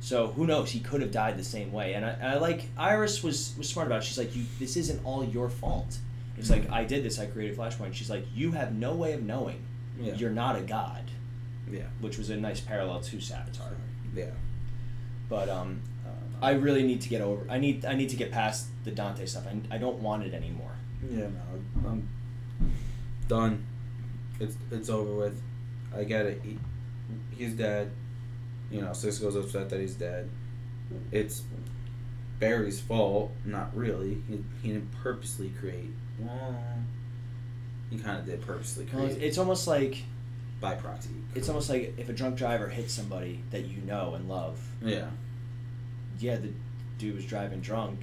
So 0.00 0.28
who 0.28 0.46
knows? 0.46 0.70
He 0.70 0.80
could 0.80 1.00
have 1.00 1.10
died 1.10 1.38
the 1.38 1.44
same 1.44 1.72
way. 1.72 1.94
And 1.94 2.04
I, 2.04 2.10
and 2.10 2.28
I 2.28 2.38
like 2.38 2.68
Iris 2.76 3.22
was 3.22 3.54
was 3.58 3.68
smart 3.68 3.86
about 3.88 4.02
it. 4.02 4.04
She's 4.04 4.18
like, 4.18 4.36
you. 4.36 4.44
This 4.58 4.76
isn't 4.76 5.04
all 5.04 5.24
your 5.24 5.48
fault. 5.48 5.98
It's 6.38 6.50
like 6.50 6.70
I 6.70 6.84
did 6.84 7.02
this. 7.02 7.18
I 7.18 7.26
created 7.26 7.56
Flashpoint. 7.56 7.94
She's 7.94 8.10
like, 8.10 8.26
you 8.34 8.52
have 8.52 8.74
no 8.74 8.94
way 8.94 9.14
of 9.14 9.22
knowing. 9.22 9.60
Yeah. 9.98 10.14
You're 10.14 10.30
not 10.30 10.56
a 10.56 10.60
god, 10.60 11.10
Yeah. 11.72 11.84
which 12.00 12.18
was 12.18 12.28
a 12.28 12.36
nice 12.36 12.60
parallel 12.60 13.00
to 13.00 13.16
Savitar. 13.16 13.72
Yeah. 14.14 14.30
But 15.30 15.48
um, 15.48 15.80
I 16.42 16.52
really 16.52 16.82
need 16.82 17.00
to 17.02 17.08
get 17.08 17.20
over. 17.22 17.46
I 17.50 17.58
need 17.58 17.84
I 17.84 17.94
need 17.94 18.10
to 18.10 18.16
get 18.16 18.30
past 18.30 18.68
the 18.84 18.90
Dante 18.90 19.26
stuff. 19.26 19.44
I, 19.46 19.74
I 19.74 19.78
don't 19.78 19.98
want 20.00 20.22
it 20.24 20.34
anymore. 20.34 20.72
Yeah, 21.10 21.26
no, 21.28 21.88
I'm 21.88 22.08
done. 23.28 23.64
It's 24.40 24.56
it's 24.70 24.88
over 24.88 25.14
with. 25.14 25.40
I 25.96 26.04
get 26.04 26.26
it. 26.26 26.42
He, 26.44 26.58
he's 27.36 27.54
dead. 27.54 27.90
You 28.70 28.82
know, 28.82 28.92
Cisco's 28.92 29.36
upset 29.36 29.70
that 29.70 29.80
he's 29.80 29.94
dead. 29.94 30.28
It's 31.12 31.42
Barry's 32.38 32.80
fault. 32.80 33.32
Not 33.44 33.74
really. 33.76 34.22
He, 34.28 34.44
he 34.62 34.68
didn't 34.74 34.90
purposely 35.02 35.50
create. 35.60 35.90
Well, 36.18 36.54
he 37.90 37.98
kind 37.98 38.18
of 38.18 38.26
did 38.26 38.42
purposely 38.46 38.86
Well, 38.92 39.06
create 39.06 39.22
it's 39.22 39.38
almost 39.38 39.66
like 39.66 40.02
by 40.60 40.74
proxy. 40.74 41.10
it's 41.34 41.48
almost 41.48 41.68
like 41.70 41.94
if 41.98 42.08
a 42.08 42.12
drunk 42.12 42.36
driver 42.36 42.68
hits 42.68 42.92
somebody 42.94 43.42
that 43.50 43.66
you 43.66 43.80
know 43.82 44.14
and 44.14 44.28
love. 44.28 44.58
Yeah. 44.82 45.06
Yeah, 46.18 46.36
the 46.36 46.50
dude 46.98 47.14
was 47.14 47.24
driving 47.26 47.60
drunk, 47.60 48.00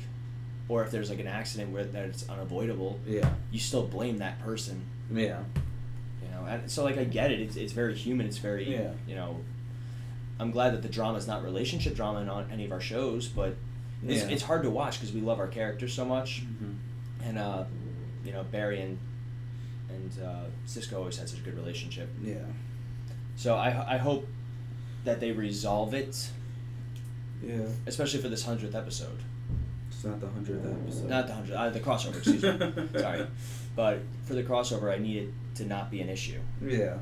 or 0.69 0.83
if 0.83 0.91
there's 0.91 1.09
like 1.09 1.19
an 1.19 1.27
accident 1.27 1.71
where 1.71 1.83
that 1.83 2.05
it's 2.05 2.27
unavoidable, 2.29 2.99
Yeah. 3.07 3.29
you 3.51 3.59
still 3.59 3.83
blame 3.87 4.17
that 4.19 4.39
person. 4.41 4.81
Yeah. 5.11 5.41
You 6.21 6.29
know, 6.31 6.45
and 6.45 6.69
so 6.69 6.83
like 6.83 6.97
I 6.97 7.03
get 7.03 7.31
it. 7.31 7.39
It's 7.39 7.55
it's 7.55 7.73
very 7.73 7.95
human. 7.95 8.25
It's 8.27 8.37
very 8.37 8.71
Yeah. 8.71 8.91
you 9.07 9.15
know. 9.15 9.39
I'm 10.39 10.51
glad 10.51 10.73
that 10.73 10.81
the 10.81 10.89
drama 10.89 11.17
is 11.19 11.27
not 11.27 11.43
relationship 11.43 11.95
drama 11.95 12.21
in 12.21 12.29
on 12.29 12.49
any 12.51 12.65
of 12.65 12.71
our 12.71 12.81
shows, 12.81 13.27
but 13.27 13.55
it's, 14.05 14.23
Yeah. 14.23 14.29
it's 14.29 14.41
hard 14.43 14.63
to 14.63 14.69
watch 14.69 14.99
because 14.99 15.13
we 15.13 15.21
love 15.21 15.39
our 15.39 15.47
characters 15.47 15.93
so 15.93 16.03
much, 16.05 16.41
Mm-hmm. 16.43 16.71
and 17.23 17.37
uh, 17.37 17.63
you 18.25 18.31
know 18.31 18.43
Barry 18.43 18.81
and 18.81 18.97
and 19.89 20.11
uh, 20.23 20.45
Cisco 20.65 20.97
always 20.97 21.17
had 21.17 21.29
such 21.29 21.39
a 21.39 21.43
good 21.43 21.55
relationship. 21.55 22.09
Yeah. 22.23 22.37
So 23.35 23.55
I 23.55 23.95
I 23.95 23.97
hope 23.97 24.27
that 25.03 25.19
they 25.19 25.31
resolve 25.31 25.93
it, 25.93 26.29
Yeah. 27.43 27.65
especially 27.87 28.21
for 28.21 28.29
this 28.29 28.43
hundredth 28.43 28.75
episode. 28.75 29.19
It's 29.89 30.03
not 30.03 30.19
the 30.21 30.27
hundredth 30.29 30.65
episode. 30.65 31.09
Not 31.09 31.27
the 31.27 31.33
hundred, 31.33 31.53
uh, 31.55 31.69
the 31.69 31.79
crossover. 31.79 32.17
Excuse 32.17 32.43
me. 32.43 32.99
Sorry, 32.99 33.27
but 33.75 33.99
for 34.23 34.33
the 34.33 34.43
crossover, 34.43 34.93
I 34.93 34.97
need 34.97 35.17
it 35.17 35.29
to 35.55 35.65
not 35.65 35.91
be 35.91 36.01
an 36.01 36.09
issue 36.09 36.39
Yeah. 36.61 36.97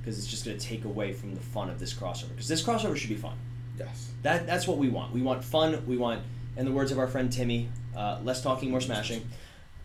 because 0.00 0.18
it's 0.18 0.26
just 0.26 0.44
going 0.44 0.56
to 0.58 0.64
take 0.64 0.84
away 0.84 1.12
from 1.12 1.34
the 1.34 1.40
fun 1.40 1.68
of 1.70 1.78
this 1.80 1.92
crossover. 1.94 2.28
Because 2.30 2.48
this 2.48 2.62
crossover 2.62 2.96
should 2.96 3.08
be 3.10 3.16
fun. 3.16 3.36
Yes. 3.78 4.10
That 4.22 4.46
that's 4.46 4.66
what 4.68 4.76
we 4.78 4.88
want. 4.88 5.12
We 5.14 5.22
want 5.22 5.42
fun. 5.42 5.84
We 5.86 5.96
want, 5.96 6.22
in 6.56 6.64
the 6.66 6.72
words 6.72 6.92
of 6.92 6.98
our 6.98 7.06
friend 7.08 7.32
Timmy, 7.32 7.68
uh, 7.96 8.20
less 8.22 8.42
talking, 8.42 8.70
more 8.70 8.80
smashing. 8.80 9.26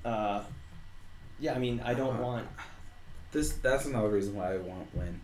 Uh, 0.03 0.43
yeah, 1.39 1.53
I 1.53 1.59
mean, 1.59 1.81
I 1.83 1.93
don't 1.93 2.17
Uh, 2.17 2.21
want 2.21 2.47
This 3.31 3.53
that's 3.53 3.85
another 3.85 4.09
reason 4.09 4.35
why 4.35 4.53
I 4.53 4.57
want 4.57 4.93
Winn 4.93 5.19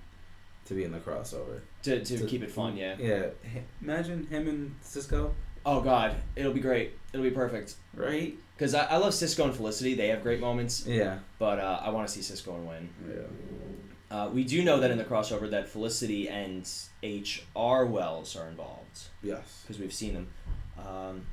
to 0.65 0.73
be 0.73 0.83
in 0.83 0.91
the 0.91 0.99
crossover. 0.99 1.61
To, 1.83 2.03
to 2.03 2.17
To- 2.17 2.25
keep 2.27 2.43
it 2.43 2.51
fun. 2.51 2.77
Yeah. 2.77 2.95
Yeah. 2.99 3.25
Imagine 3.81 4.27
him 4.27 4.47
and 4.47 4.75
Cisco, 4.81 5.33
Oh 5.65 5.81
God, 5.81 6.15
it'll 6.35 6.53
be 6.53 6.59
great. 6.59 6.93
It'll 7.13 7.23
be 7.23 7.29
perfect. 7.31 7.75
right? 7.93 8.33
Because 8.57 8.73
I, 8.73 8.85
I 8.85 8.97
love 8.97 9.13
Cisco 9.13 9.43
and 9.45 9.53
Felicity. 9.55 9.93
They 9.95 10.07
have 10.07 10.21
great 10.23 10.39
moments, 10.39 10.85
Yeah. 10.87 11.19
but 11.39 11.59
uh, 11.59 11.79
I 11.83 11.89
want 11.89 12.07
to 12.07 12.13
see 12.13 12.21
Cisco 12.21 12.55
and 12.55 12.67
Winn. 12.67 12.89
Yeah. 13.07 14.15
Uh, 14.15 14.29
we 14.29 14.43
do 14.43 14.63
know 14.63 14.79
that 14.79 14.91
in 14.91 14.97
the 14.97 15.03
crossover 15.05 15.49
that 15.51 15.69
Felicity 15.69 16.27
and 16.29 16.67
H.R. 17.01 17.85
Wells 17.85 18.35
are 18.35 18.47
involved 18.47 19.03
Yes. 19.23 19.61
because 19.63 19.79
we've 19.79 19.93
seen 19.93 20.13
them. 20.15 20.27
Um, 20.77 21.27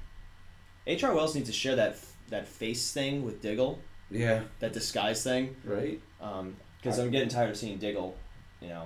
H.R. 0.87 1.15
Wells 1.15 1.35
needs 1.35 1.49
to 1.49 1.53
share 1.55 1.77
that 1.77 1.99
that 2.29 2.47
face 2.47 2.93
thing 2.93 3.25
with 3.25 3.41
Diggle, 3.41 3.79
Yeah. 4.11 4.43
that 4.61 4.73
disguise 4.75 5.23
thing, 5.25 5.57
Right. 5.65 6.01
because 6.81 6.99
I'm 6.99 7.11
getting 7.11 7.31
tired 7.31 7.49
of 7.51 7.57
seeing 7.57 7.79
Diggle, 7.79 8.15
you 8.61 8.69
know, 8.69 8.85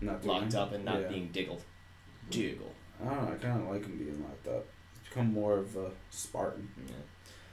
Not 0.00 0.24
locked 0.24 0.54
up 0.54 0.72
and 0.72 0.84
not 0.84 1.00
yeah. 1.00 1.08
being 1.08 1.28
Diggled. 1.32 1.62
Diggle. 2.30 2.72
I 3.00 3.04
don't 3.08 3.24
know. 3.24 3.32
I 3.32 3.36
kind 3.36 3.60
of 3.62 3.68
like 3.68 3.84
him 3.84 3.98
being 3.98 4.22
locked 4.22 4.48
up. 4.48 4.66
He's 4.92 5.08
become 5.08 5.32
more 5.32 5.58
of 5.58 5.76
a 5.76 5.90
Spartan. 6.10 6.68
Yeah. 6.86 6.94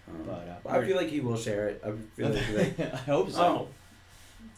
Um, 0.10 0.24
But, 0.26 0.32
uh, 0.32 0.56
but 0.64 0.74
I 0.74 0.86
feel 0.86 0.96
like 0.96 1.10
he 1.10 1.20
will 1.20 1.38
share 1.38 1.68
it. 1.68 1.82
I 1.86 1.92
feel 2.16 2.30
like, 2.30 2.78
like 2.80 2.94
I 2.94 2.98
hope 2.98 3.32
so. 3.32 3.42
oh, 3.42 3.68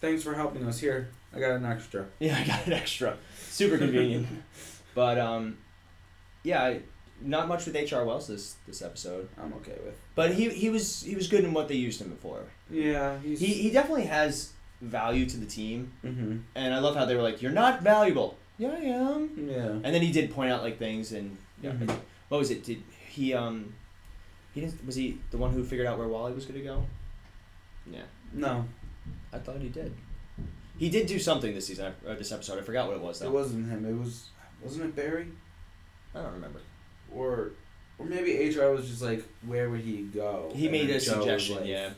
thanks 0.01 0.23
for 0.23 0.33
helping 0.33 0.65
us 0.65 0.79
here. 0.79 1.09
I 1.33 1.39
got 1.39 1.51
an 1.51 1.65
extra. 1.65 2.05
Yeah, 2.19 2.37
I 2.37 2.45
got 2.45 2.67
an 2.67 2.73
extra. 2.73 3.17
Super 3.49 3.77
convenient. 3.77 4.27
but 4.95 5.17
um, 5.17 5.57
yeah, 6.43 6.63
I, 6.63 6.81
not 7.21 7.47
much 7.47 7.65
with 7.65 7.75
H.R. 7.75 8.05
Wells 8.05 8.27
this 8.27 8.55
this 8.67 8.81
episode. 8.81 9.29
I'm 9.41 9.53
okay 9.55 9.77
with. 9.85 9.99
But 10.15 10.33
he 10.33 10.49
he 10.49 10.69
was 10.69 11.01
he 11.01 11.15
was 11.15 11.27
good 11.27 11.43
in 11.43 11.53
what 11.53 11.67
they 11.67 11.75
used 11.75 12.01
him 12.01 12.17
for. 12.21 12.43
Yeah. 12.69 13.17
He's. 13.19 13.39
He 13.39 13.47
he 13.47 13.71
definitely 13.71 14.05
has 14.05 14.53
value 14.81 15.25
to 15.25 15.37
the 15.37 15.45
team, 15.45 15.91
mm-hmm. 16.03 16.37
and 16.55 16.73
I 16.73 16.79
love 16.79 16.95
how 16.95 17.05
they 17.05 17.15
were 17.15 17.21
like, 17.21 17.41
"You're 17.41 17.51
not 17.51 17.81
valuable." 17.81 18.37
Yeah, 18.57 18.69
I 18.71 18.77
am. 18.79 19.29
Yeah. 19.49 19.67
And 19.67 19.85
then 19.85 20.01
he 20.01 20.11
did 20.11 20.31
point 20.31 20.51
out 20.51 20.63
like 20.63 20.77
things, 20.77 21.11
and 21.13 21.37
yeah, 21.61 21.71
Mhm. 21.71 21.97
what 22.29 22.37
was 22.39 22.51
it? 22.51 22.63
Did 22.63 22.83
he 23.09 23.33
um, 23.33 23.73
he 24.53 24.61
didn't 24.61 24.85
was 24.85 24.95
he 24.95 25.19
the 25.31 25.37
one 25.37 25.51
who 25.51 25.63
figured 25.63 25.87
out 25.87 25.97
where 25.97 26.07
Wally 26.07 26.33
was 26.33 26.45
gonna 26.45 26.59
go? 26.61 26.83
Yeah, 27.91 28.03
No, 28.33 28.65
I 29.33 29.39
thought 29.39 29.57
he 29.59 29.69
did. 29.69 29.93
He 30.77 30.89
did 30.89 31.07
do 31.07 31.19
something 31.19 31.53
this 31.53 31.67
season 31.67 31.93
or 32.07 32.15
this 32.15 32.31
episode. 32.31 32.59
I 32.59 32.61
forgot 32.61 32.87
what 32.87 32.95
it 32.97 33.01
was 33.01 33.19
though. 33.19 33.27
it 33.27 33.31
wasn't 33.31 33.69
him. 33.69 33.85
It 33.85 33.97
was. 33.97 34.29
Wasn't 34.61 34.85
it 34.85 34.95
Barry? 34.95 35.27
I 36.15 36.21
don't 36.21 36.33
remember. 36.33 36.59
Or. 37.13 37.51
Or 37.97 38.05
maybe 38.05 38.31
HR 38.49 38.71
was 38.71 38.87
just 38.89 39.01
like, 39.01 39.25
where 39.45 39.69
would 39.69 39.81
he 39.81 40.03
go? 40.03 40.49
He 40.55 40.67
And 40.67 40.71
made 40.71 40.89
a 40.89 40.93
Joe 40.93 41.19
suggestion. 41.19 41.55
like, 41.57 41.65
yeah. 41.67 41.89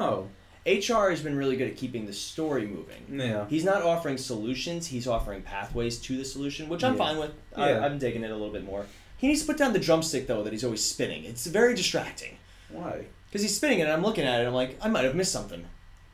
Oh. 0.00 0.28
HR 0.66 1.10
has 1.10 1.20
been 1.20 1.36
really 1.36 1.56
good 1.56 1.68
at 1.68 1.76
keeping 1.76 2.06
the 2.06 2.12
story 2.12 2.66
moving. 2.66 3.18
Yeah. 3.20 3.46
He's 3.48 3.64
not 3.64 3.82
offering 3.82 4.16
solutions. 4.18 4.86
He's 4.86 5.06
offering 5.08 5.42
pathways 5.42 5.98
to 6.00 6.16
the 6.16 6.24
solution, 6.24 6.68
which 6.68 6.84
I'm 6.84 6.92
Yeah. 6.94 6.98
fine 6.98 7.18
with. 7.18 7.32
Yeah. 7.56 7.64
I, 7.64 7.84
I'm 7.84 7.98
digging 7.98 8.22
it 8.22 8.30
a 8.30 8.34
little 8.36 8.52
bit 8.52 8.64
more. 8.64 8.86
He 9.18 9.26
needs 9.28 9.40
to 9.42 9.46
put 9.46 9.56
down 9.58 9.72
the 9.72 9.78
drumstick 9.78 10.26
though 10.26 10.42
that 10.44 10.52
he's 10.52 10.64
always 10.64 10.84
spinning. 10.84 11.24
It's 11.24 11.46
very 11.46 11.74
distracting 11.74 12.36
Why? 12.70 13.06
because 13.28 13.42
he's 13.42 13.56
spinning 13.56 13.78
it, 13.80 13.82
and 13.82 13.92
I'm 13.92 14.02
looking 14.02 14.24
at 14.24 14.40
it. 14.40 14.46
I'm 14.46 14.54
like, 14.54 14.76
I 14.80 14.88
might 14.88 15.04
have 15.04 15.14
missed 15.14 15.32
something. 15.32 15.64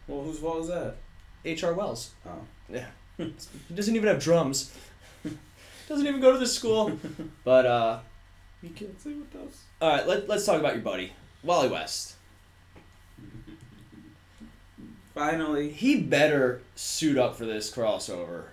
Well, 0.07 0.23
whose 0.25 0.39
fault 0.39 0.61
is 0.63 0.69
that? 0.69 0.97
H.R. 1.45 1.73
Wells. 1.75 2.11
Oh. 2.27 2.41
Yeah. 2.71 2.87
He 3.69 3.75
doesn't 3.75 3.97
even 3.97 4.09
have 4.09 4.23
drums. 4.23 4.73
doesn't 5.89 6.07
even 6.07 6.21
go 6.21 6.33
to 6.33 6.39
the 6.39 6.47
school. 6.47 6.99
But 7.45 7.67
uh, 7.67 7.99
You 8.63 8.71
can't 8.71 8.99
say 9.01 9.13
with 9.15 9.35
us. 9.37 9.63
all 9.83 9.91
right, 9.91 10.07
let, 10.07 10.29
let's 10.29 10.47
talk 10.47 10.61
about 10.61 10.75
your 10.75 10.83
buddy 10.83 11.13
Wally 11.43 11.69
West. 11.69 12.15
Finally. 15.19 15.71
He 15.71 16.01
better 16.01 16.61
suit 16.75 17.19
up 17.19 17.37
for 17.37 17.45
this 17.45 17.71
crossover 17.75 18.45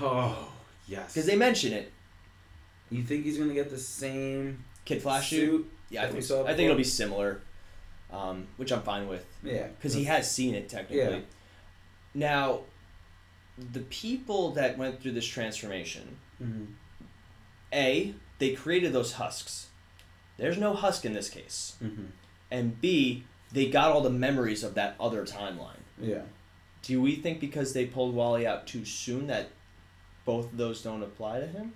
Oh, 0.00 0.52
yes. 0.86 1.12
because 1.12 1.26
they 1.26 1.36
mention 1.36 1.72
it. 1.72 1.92
You 2.90 3.02
think 3.02 3.24
he's 3.24 3.38
gonna 3.38 3.54
get 3.54 3.70
the 3.70 3.78
same 3.78 4.64
Kid 4.84 5.02
Flash 5.02 5.30
suit. 5.30 5.36
suit? 5.50 5.72
Yeah, 5.90 6.04
I 6.04 6.08
think 6.10 6.22
so. 6.22 6.42
I 6.46 6.54
think 6.54 6.66
it'll 6.66 6.76
be 6.76 6.84
similar, 6.84 7.40
um, 8.10 8.46
which 8.56 8.72
I'm 8.72 8.82
fine 8.82 9.08
with 9.08 9.24
Yeah. 9.42 9.66
because 9.68 9.94
he 9.94 10.04
has 10.04 10.30
seen 10.30 10.54
it 10.54 10.68
technically. 10.68 10.98
Yeah. 11.18 11.20
Now, 12.14 12.60
the 13.72 13.80
people 13.80 14.50
that 14.52 14.78
went 14.78 15.00
through 15.02 15.12
this 15.12 15.26
transformation, 15.26 16.16
hmm 16.38 16.64
a 17.74 18.14
they 18.38 18.50
created 18.54 18.92
those 18.92 19.14
husks. 19.14 19.68
There's 20.36 20.58
no 20.58 20.74
husk 20.74 21.04
in 21.04 21.14
this 21.14 21.28
case, 21.30 21.76
hmm 21.78 22.06
and 22.50 22.80
b 22.80 23.24
they 23.50 23.66
got 23.68 23.90
all 23.92 24.00
the 24.02 24.10
memories 24.10 24.62
of 24.62 24.74
that 24.74 24.94
other 25.00 25.24
timeline. 25.26 25.76
Yeah. 26.02 26.22
Do 26.82 27.00
we 27.00 27.16
think 27.16 27.40
because 27.40 27.72
they 27.72 27.86
pulled 27.86 28.14
Wally 28.14 28.46
out 28.46 28.66
too 28.66 28.84
soon 28.84 29.28
that 29.28 29.48
both 30.24 30.46
of 30.46 30.56
those 30.56 30.82
don't 30.82 31.02
apply 31.02 31.40
to 31.40 31.46
him? 31.46 31.72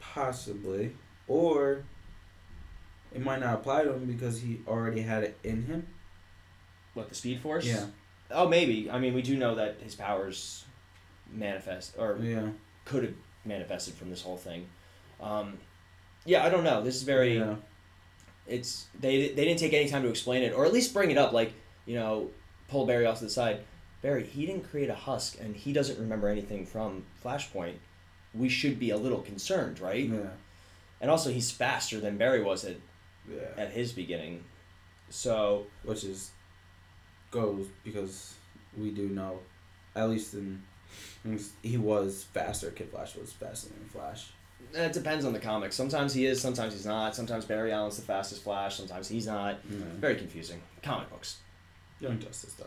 Possibly. 0.00 0.92
Or 1.28 1.82
it 3.12 3.20
might 3.22 3.40
not 3.40 3.54
apply 3.54 3.84
to 3.84 3.92
him 3.92 4.06
because 4.06 4.40
he 4.40 4.60
already 4.66 5.02
had 5.02 5.24
it 5.24 5.38
in 5.42 5.64
him. 5.66 5.86
What 6.94 7.08
the 7.08 7.14
Speed 7.14 7.40
Force? 7.40 7.66
Yeah. 7.66 7.86
Oh, 8.30 8.48
maybe. 8.48 8.90
I 8.90 8.98
mean, 8.98 9.14
we 9.14 9.22
do 9.22 9.36
know 9.36 9.54
that 9.56 9.78
his 9.82 9.94
powers 9.94 10.64
manifest 11.30 11.94
or 11.98 12.16
Yeah. 12.22 12.48
could 12.84 13.02
have 13.04 13.14
manifested 13.44 13.94
from 13.94 14.10
this 14.10 14.22
whole 14.22 14.36
thing. 14.36 14.66
Um, 15.20 15.58
yeah, 16.24 16.44
I 16.44 16.48
don't 16.48 16.64
know. 16.64 16.82
This 16.82 16.96
is 16.96 17.02
very. 17.02 17.38
Yeah. 17.38 17.56
It's 18.46 18.86
they 19.00 19.28
they 19.28 19.44
didn't 19.44 19.58
take 19.58 19.72
any 19.72 19.88
time 19.88 20.02
to 20.02 20.08
explain 20.08 20.42
it 20.42 20.52
or 20.52 20.64
at 20.64 20.72
least 20.72 20.92
bring 20.94 21.10
it 21.10 21.18
up. 21.18 21.32
Like 21.32 21.52
you 21.84 21.94
know, 21.96 22.30
pull 22.68 22.86
Barry 22.86 23.06
off 23.06 23.18
to 23.18 23.24
the 23.24 23.30
side. 23.30 23.60
Barry, 24.02 24.24
he 24.24 24.46
didn't 24.46 24.70
create 24.70 24.90
a 24.90 24.94
husk, 24.94 25.38
and 25.40 25.56
he 25.56 25.72
doesn't 25.72 25.98
remember 25.98 26.28
anything 26.28 26.64
from 26.66 27.04
Flashpoint. 27.24 27.74
We 28.34 28.48
should 28.48 28.78
be 28.78 28.90
a 28.90 28.96
little 28.96 29.20
concerned, 29.22 29.80
right? 29.80 30.08
Yeah. 30.08 30.18
And 31.00 31.10
also, 31.10 31.30
he's 31.30 31.50
faster 31.50 31.98
than 32.00 32.16
Barry 32.16 32.42
was 32.42 32.64
at 32.64 32.76
Yeah. 33.28 33.48
at 33.56 33.70
his 33.72 33.92
beginning. 33.92 34.44
So 35.10 35.66
Which 35.82 36.04
is 36.04 36.30
goes 37.30 37.66
because 37.84 38.34
we 38.76 38.90
do 38.90 39.08
know, 39.08 39.40
at 39.94 40.08
least 40.10 40.34
in 40.34 40.62
he 41.62 41.76
was 41.76 42.24
faster. 42.32 42.70
Kid 42.70 42.90
Flash 42.90 43.16
was 43.16 43.32
faster 43.32 43.68
than 43.70 43.88
Flash. 43.88 44.30
Uh, 44.76 44.82
it 44.82 44.92
depends 44.92 45.24
on 45.24 45.32
the 45.32 45.38
comics. 45.38 45.74
Sometimes 45.76 46.12
he 46.12 46.26
is, 46.26 46.40
sometimes 46.40 46.72
he's 46.72 46.86
not. 46.86 47.14
Sometimes 47.14 47.44
Barry 47.44 47.72
Allen's 47.72 47.96
the 47.96 48.02
fastest 48.02 48.42
Flash. 48.42 48.76
Sometimes 48.76 49.08
he's 49.08 49.26
not. 49.26 49.58
Yeah. 49.70 49.78
Very 49.98 50.16
confusing. 50.16 50.60
Comic 50.82 51.10
books. 51.10 51.38
Young 52.00 52.18
Justice 52.18 52.54
though. 52.54 52.66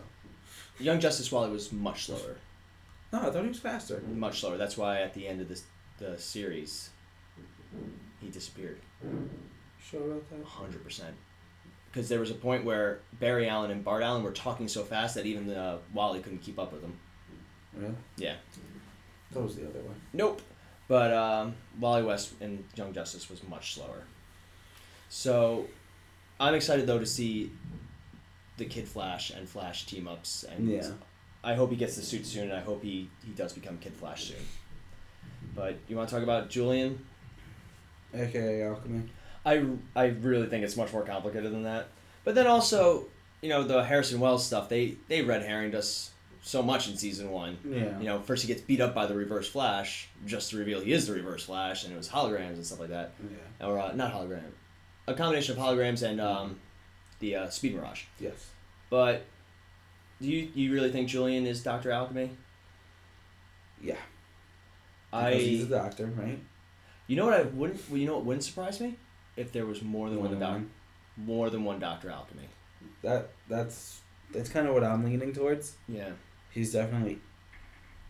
Young 0.78 0.98
Justice 0.98 1.30
Wally 1.30 1.50
was 1.50 1.72
much 1.72 2.06
slower. 2.06 2.36
No, 3.12 3.20
I 3.20 3.30
thought 3.30 3.42
he 3.42 3.48
was 3.48 3.58
faster. 3.60 4.02
Much 4.14 4.40
slower. 4.40 4.56
That's 4.56 4.76
why 4.76 5.02
at 5.02 5.14
the 5.14 5.26
end 5.26 5.40
of 5.40 5.48
this 5.48 5.64
the 5.98 6.18
series, 6.18 6.90
he 8.20 8.28
disappeared. 8.28 8.78
Sure 9.82 10.00
about 10.00 10.28
that? 10.30 10.44
hundred 10.44 10.82
percent. 10.82 11.14
Because 11.92 12.08
there 12.08 12.20
was 12.20 12.30
a 12.30 12.34
point 12.34 12.64
where 12.64 13.00
Barry 13.18 13.48
Allen 13.48 13.70
and 13.70 13.84
Bart 13.84 14.02
Allen 14.02 14.22
were 14.22 14.30
talking 14.30 14.68
so 14.68 14.84
fast 14.84 15.14
that 15.16 15.26
even 15.26 15.46
the 15.46 15.78
Wally 15.92 16.20
couldn't 16.20 16.38
keep 16.42 16.58
up 16.58 16.72
with 16.72 16.82
them. 16.82 16.96
Really? 17.76 17.94
Yeah. 18.16 18.34
That 19.32 19.42
was 19.42 19.56
the 19.56 19.68
other 19.68 19.80
one. 19.80 19.96
Nope. 20.12 20.40
But 20.90 21.12
um, 21.14 21.54
Wally 21.78 22.02
West 22.02 22.32
and 22.40 22.64
Young 22.74 22.92
Justice 22.92 23.30
was 23.30 23.46
much 23.46 23.74
slower. 23.76 24.02
So, 25.08 25.66
I'm 26.40 26.54
excited 26.54 26.84
though 26.88 26.98
to 26.98 27.06
see 27.06 27.52
the 28.56 28.64
Kid 28.64 28.88
Flash 28.88 29.30
and 29.30 29.48
Flash 29.48 29.86
team 29.86 30.08
ups, 30.08 30.44
and 30.50 30.68
Yeah. 30.68 30.90
I 31.44 31.54
hope 31.54 31.70
he 31.70 31.76
gets 31.76 31.94
the 31.94 32.02
suit 32.02 32.26
soon, 32.26 32.50
and 32.50 32.52
I 32.52 32.58
hope 32.58 32.82
he 32.82 33.08
he 33.24 33.30
does 33.30 33.52
become 33.52 33.78
Kid 33.78 33.92
Flash 33.94 34.24
soon. 34.24 34.44
But 35.54 35.76
you 35.86 35.94
want 35.96 36.08
to 36.08 36.14
talk 36.16 36.24
about 36.24 36.50
Julian? 36.50 37.06
AKA 38.12 38.64
Alchemy. 38.64 39.08
I, 39.46 39.64
I 39.94 40.06
really 40.06 40.48
think 40.48 40.64
it's 40.64 40.76
much 40.76 40.92
more 40.92 41.04
complicated 41.04 41.52
than 41.52 41.62
that. 41.62 41.86
But 42.24 42.34
then 42.34 42.48
also, 42.48 43.06
you 43.42 43.48
know, 43.48 43.62
the 43.62 43.84
Harrison 43.84 44.18
Wells 44.18 44.44
stuff, 44.44 44.68
they, 44.68 44.96
they 45.06 45.22
red 45.22 45.42
herringed 45.42 45.76
us 45.76 46.10
so 46.42 46.62
much 46.62 46.88
in 46.88 46.96
season 46.96 47.30
one. 47.30 47.58
Yeah. 47.64 47.98
You 47.98 48.06
know, 48.06 48.20
first 48.20 48.42
he 48.42 48.48
gets 48.48 48.62
beat 48.62 48.80
up 48.80 48.94
by 48.94 49.06
the 49.06 49.14
Reverse 49.14 49.48
Flash, 49.48 50.08
just 50.26 50.50
to 50.50 50.56
reveal 50.58 50.80
he 50.80 50.92
is 50.92 51.06
the 51.06 51.12
Reverse 51.14 51.44
Flash, 51.44 51.84
and 51.84 51.92
it 51.92 51.96
was 51.96 52.08
holograms 52.08 52.54
and 52.54 52.64
stuff 52.66 52.80
like 52.80 52.88
that. 52.90 53.12
Yeah. 53.60 53.66
Or, 53.66 53.78
uh, 53.78 53.92
not 53.94 54.12
hologram. 54.12 54.42
A 55.06 55.14
combination 55.14 55.56
of 55.58 55.62
holograms 55.62 56.02
and 56.02 56.20
um, 56.20 56.58
the 57.18 57.36
uh, 57.36 57.48
Speed 57.50 57.74
Mirage. 57.74 58.04
Yes. 58.18 58.50
But 58.88 59.24
do 60.20 60.28
you, 60.28 60.48
you 60.54 60.72
really 60.72 60.90
think 60.90 61.08
Julian 61.08 61.46
is 61.46 61.62
Dr. 61.62 61.90
Alchemy? 61.90 62.30
Yeah. 63.82 63.96
I. 65.12 65.30
Because 65.30 65.44
he's 65.46 65.62
a 65.64 65.66
doctor, 65.66 66.06
right? 66.16 66.38
you 67.06 67.16
know 67.16 67.24
what 67.26 67.34
I 67.34 67.42
wouldn't, 67.42 67.80
well, 67.90 67.98
you 67.98 68.06
know 68.06 68.14
what 68.16 68.24
wouldn't 68.24 68.44
surprise 68.44 68.80
me? 68.80 68.96
If 69.36 69.52
there 69.52 69.66
was 69.66 69.82
more 69.82 70.08
than 70.08 70.16
More 70.18 70.28
one, 70.28 70.30
than 70.32 70.40
doc, 70.40 70.52
one. 70.52 70.70
more 71.16 71.50
than 71.50 71.64
one 71.64 71.78
Dr. 71.80 72.10
Alchemy. 72.10 72.48
That 73.02 73.30
that's 73.48 74.00
that's 74.32 74.48
kind 74.50 74.66
of 74.68 74.74
what 74.74 74.84
I'm 74.84 75.04
leaning 75.04 75.32
towards. 75.32 75.76
Yeah. 75.88 76.10
He's 76.50 76.72
definitely 76.72 77.20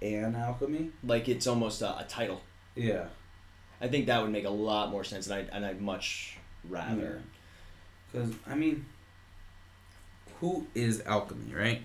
an 0.02 0.34
alchemy. 0.34 0.90
like 1.04 1.28
it's 1.28 1.46
almost 1.46 1.82
a, 1.82 1.98
a 1.98 2.04
title. 2.08 2.40
Yeah. 2.74 3.06
I 3.80 3.88
think 3.88 4.06
that 4.06 4.22
would 4.22 4.30
make 4.32 4.44
a 4.44 4.50
lot 4.50 4.90
more 4.90 5.04
sense, 5.04 5.26
and 5.28 5.34
I 5.34 5.56
and 5.56 5.64
I'd 5.64 5.80
much 5.80 6.36
rather. 6.68 7.22
Because 8.12 8.32
I 8.46 8.54
mean, 8.54 8.84
who 10.40 10.66
is 10.74 11.02
alchemy, 11.06 11.54
right? 11.54 11.82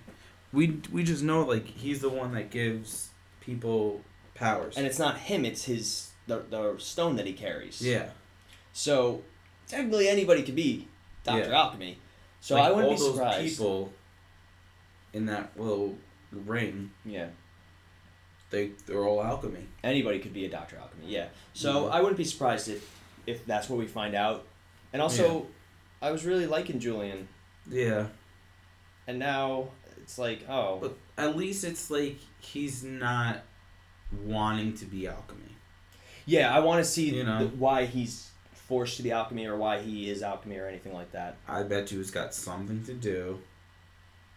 We 0.54 0.80
we 0.92 1.04
just 1.04 1.24
know 1.24 1.44
like 1.46 1.66
he's 1.68 2.02
the 2.02 2.10
one 2.10 2.34
that 2.34 2.50
gives 2.52 3.10
people 3.42 4.02
powers. 4.34 4.78
And 4.78 4.86
it's 4.86 5.00
not 5.00 5.18
him; 5.18 5.46
it's 5.46 5.66
his 5.66 6.12
the, 6.28 6.44
the 6.50 6.76
stone 6.80 7.16
that 7.18 7.26
he 7.26 7.34
carries. 7.34 7.82
yeah. 7.82 8.10
So 8.74 9.24
technically, 9.68 10.08
anybody 10.10 10.44
could 10.44 10.56
be 10.56 10.88
Doctor 11.24 11.50
Yeah. 11.50 11.58
Alchemy. 11.62 11.98
So 12.42 12.56
Like, 12.56 12.66
I 12.66 12.72
wouldn't 12.72 12.86
all 12.92 12.92
be 12.98 13.00
those 13.02 13.14
surprised. 13.16 13.58
people 13.58 13.94
in 15.14 15.26
that 15.28 15.52
little 15.58 15.98
ring, 16.40 16.92
Yeah, 17.06 17.28
they 18.50 18.72
they're 18.86 19.04
all 19.04 19.24
alchemy. 19.24 19.68
anybody 19.84 20.20
could 20.20 20.34
be 20.34 20.46
a 20.46 20.50
Doctor 20.50 20.78
Alchemy. 20.78 21.06
Yeah. 21.08 21.28
So 21.54 21.86
Mhm. 21.86 21.92
I 21.92 22.00
wouldn't 22.02 22.18
be 22.18 22.24
surprised 22.26 22.68
if 22.70 22.90
if 23.26 23.46
that's 23.46 23.70
what 23.70 23.80
we 23.80 23.88
find 23.88 24.14
out. 24.16 24.46
And 24.94 25.02
also, 25.02 25.48
I 26.02 26.12
was 26.12 26.26
really 26.26 26.46
liking 26.46 26.80
Julian, 26.80 27.28
Yeah. 27.70 28.08
and 29.08 29.18
now 29.20 29.70
it's 29.98 30.18
like, 30.20 30.48
oh, 30.48 30.78
But 30.80 30.98
at 31.18 31.36
least 31.36 31.64
it's 31.64 31.90
like 31.90 32.20
he's 32.40 32.84
not 32.84 33.42
wanting 34.24 34.76
to 34.78 34.86
be 34.86 35.08
alchemy. 35.08 35.42
yeah, 36.28 36.56
I 36.56 36.60
want 36.60 36.84
to 36.86 36.90
see 36.90 37.16
You 37.16 37.24
know. 37.24 37.40
the, 37.48 37.56
why 37.56 37.86
he's 37.86 38.30
forced 38.54 38.98
to 38.98 39.04
be 39.04 39.12
alchemy 39.12 39.46
or 39.48 39.56
why 39.58 39.82
he 39.82 40.10
is 40.10 40.22
alchemy 40.24 40.58
or 40.58 40.68
anything 40.68 40.94
like 40.94 41.12
that. 41.12 41.38
I 41.48 41.64
bet 41.64 41.92
you 41.92 42.00
it's 42.00 42.12
got 42.12 42.34
something 42.34 42.84
to 42.86 42.94
do 42.94 43.42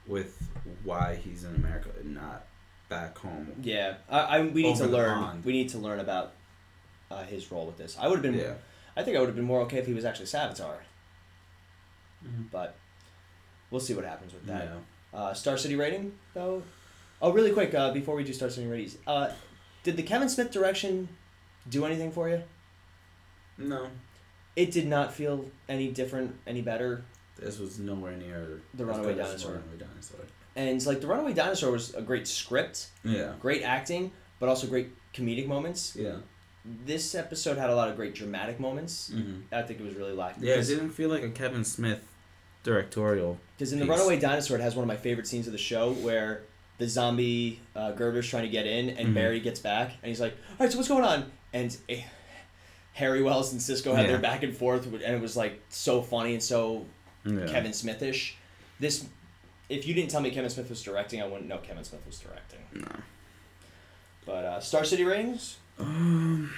with 0.09 0.49
why 0.85 1.15
he's 1.23 1.45
in 1.45 1.55
America 1.55 1.91
and 2.01 2.15
not 2.15 2.47
back 2.89 3.17
home. 3.19 3.53
Yeah, 3.63 3.95
I, 4.09 4.19
I 4.21 4.41
we 4.43 4.63
need 4.63 4.77
to 4.77 4.87
learn. 4.87 5.19
pond. 5.19 5.45
We 5.45 5.53
need 5.53 5.69
to 5.71 5.79
learn 5.79 6.01
about 6.01 6.33
uh, 7.11 7.23
his 7.25 7.53
role 7.53 7.67
with 7.67 7.77
this. 7.79 7.97
I 8.01 8.09
would 8.09 8.15
have 8.17 8.23
been. 8.23 8.35
Yeah. 8.41 8.55
I 8.97 9.03
think 9.05 9.17
I 9.17 9.21
would 9.21 9.27
have 9.29 9.37
been 9.37 9.45
more 9.45 9.61
okay 9.63 9.79
if 9.79 9.87
he 9.87 9.95
was 9.95 10.05
actually 10.05 10.27
Savitar, 10.27 10.79
Mhm. 12.27 12.51
but 12.51 12.75
we'll 13.71 13.81
see 13.81 13.95
what 13.95 14.05
happens 14.05 14.33
with 14.33 14.45
that. 14.47 14.65
Yeah. 14.65 15.19
Uh, 15.19 15.35
Star 15.35 15.57
City 15.57 15.77
rating 15.77 16.13
though. 16.35 16.63
Oh, 17.23 17.33
really 17.33 17.53
quick 17.53 17.75
uh, 17.75 17.93
before 17.93 18.17
we 18.17 18.25
do 18.25 18.33
Star 18.33 18.51
City 18.51 18.67
ratings, 18.67 18.97
uh, 19.07 19.31
did 19.83 19.97
the 19.97 20.03
Kevin 20.03 20.29
Smith 20.29 20.51
direction 20.51 21.09
do 21.69 21.85
anything 21.85 22.11
for 22.13 22.29
you? 22.29 22.43
No. 23.57 23.89
It 24.57 24.71
did 24.73 24.87
not 24.89 25.13
feel 25.13 25.51
any 25.69 25.89
different, 25.91 26.37
any 26.47 26.63
better. 26.63 27.05
This 27.39 27.59
was 27.59 27.79
nowhere 27.79 28.17
near 28.17 28.61
The 28.75 28.85
Runaway 28.85 29.15
Dinosaur. 29.15 29.53
Runaway 29.53 29.79
Dinosaur. 29.79 30.21
And 30.57 30.71
it's 30.71 30.87
like 30.87 31.01
the 31.01 31.07
Runaway 31.07 31.33
Dinosaur 31.35 31.71
was 31.71 31.95
a 31.95 32.03
great 32.03 32.27
script, 32.27 32.89
Yeah. 33.05 33.35
great 33.41 33.63
acting, 33.63 34.11
but 34.41 34.49
also 34.49 34.67
great 34.67 34.89
comedic 35.15 35.47
moments. 35.47 35.95
Yeah. 35.97 36.17
This 36.65 37.15
episode 37.15 37.57
had 37.57 37.71
a 37.71 37.77
lot 37.77 37.89
of 37.89 37.97
great 37.97 38.15
dramatic 38.15 38.59
moments. 38.59 39.11
Mm-hmm. 39.15 39.55
I 39.55 39.63
think 39.63 39.79
it 39.81 39.85
was 39.85 39.95
really 39.95 40.13
lacking. 40.13 40.43
Yeah, 40.45 40.55
it 40.55 40.67
didn't 40.67 40.91
feel 40.91 41.09
like 41.09 41.23
a 41.23 41.31
Kevin 41.31 41.65
Smith 41.65 42.07
directorial. 42.65 43.39
Because 43.57 43.73
in 43.73 43.79
the. 43.79 43.87
Runaway 43.87 44.19
Dinosaur, 44.19 44.59
it 44.59 44.61
has 44.63 44.75
one 44.75 44.83
of 44.83 44.89
my 44.89 44.97
favorite 44.97 45.27
scenes 45.27 45.47
of 45.47 45.53
the 45.53 45.59
show 45.59 45.93
where 45.93 46.43
the 46.79 46.89
zombie 46.89 47.61
uh, 47.75 47.93
Girder's 47.93 48.29
trying 48.29 48.43
to 48.43 48.49
get 48.49 48.67
in, 48.67 48.91
and 48.91 49.09
Mhm. 49.09 49.15
Barry 49.15 49.41
gets 49.41 49.61
back, 49.61 49.93
and 50.03 50.09
he's 50.09 50.21
like, 50.21 50.33
"All 50.51 50.57
right, 50.67 50.71
so 50.71 50.77
what's 50.79 50.89
going 50.89 51.05
on?" 51.05 51.31
And 51.53 51.75
eh, 51.89 52.03
Harry 52.95 53.23
Wells 53.23 53.53
and 53.53 53.63
Cisco 53.63 53.95
had 53.95 54.03
Yeah. 54.07 54.13
their 54.13 54.21
back 54.21 54.43
and 54.43 54.55
forth, 54.57 54.85
and 54.87 54.95
it 55.03 55.21
was 55.21 55.37
like 55.37 55.61
so 55.71 56.03
funny 56.03 56.35
and 56.35 56.43
so 56.43 56.85
Yeah. 57.25 57.47
Kevin 57.47 57.73
Smithish. 57.73 58.35
This, 58.81 59.07
if 59.69 59.87
you 59.87 59.95
didn't 59.95 60.11
tell 60.11 60.21
me 60.21 60.31
Kevin 60.31 60.51
Smith 60.51 60.71
was 60.71 60.83
directing, 60.83 61.21
I 61.23 61.27
wouldn't 61.27 61.49
know 61.49 61.59
Kevin 61.59 61.85
Smith 61.85 62.03
was 62.07 62.19
directing. 62.19 62.61
No. 62.75 62.89
But 64.25 64.45
uh, 64.45 64.61
Star 64.61 64.85
City 64.85 65.05
Rings, 65.05 65.57
Um, 65.79 66.51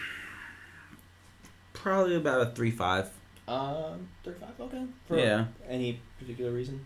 probably 1.73 2.16
about 2.16 2.41
a 2.43 2.47
three 2.51 2.70
five. 2.70 3.11
um, 3.49 4.09
thirty-five. 4.24 4.61
Okay. 4.61 4.85
For 5.07 5.19
Yeah. 5.19 5.47
Any 5.69 6.01
particular 6.19 6.51
reason? 6.51 6.85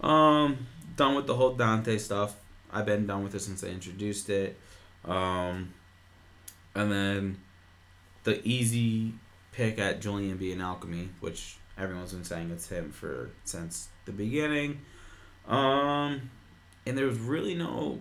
Um, 0.00 0.66
done 0.96 1.14
with 1.14 1.26
the 1.26 1.34
whole 1.34 1.54
Dante 1.54 1.98
stuff. 1.98 2.36
I've 2.72 2.86
been 2.86 3.06
done 3.06 3.22
with 3.24 3.34
it 3.34 3.40
since 3.40 3.64
I 3.64 3.68
introduced 3.68 4.28
it. 4.30 4.58
Um, 5.04 5.72
and 6.74 6.90
then 6.92 7.38
the 8.24 8.46
easy 8.46 9.14
pick 9.52 9.78
at 9.78 10.00
Julian 10.00 10.36
being 10.36 10.60
alchemy, 10.60 11.08
which 11.20 11.56
everyone's 11.78 12.12
been 12.12 12.24
saying 12.24 12.50
it's 12.50 12.68
him 12.68 12.90
for 12.90 13.30
since 13.44 13.88
the 14.04 14.12
beginning. 14.12 14.80
Um, 15.46 16.30
and 16.86 16.96
there 16.96 17.06
was 17.06 17.18
really 17.18 17.54
no 17.54 18.00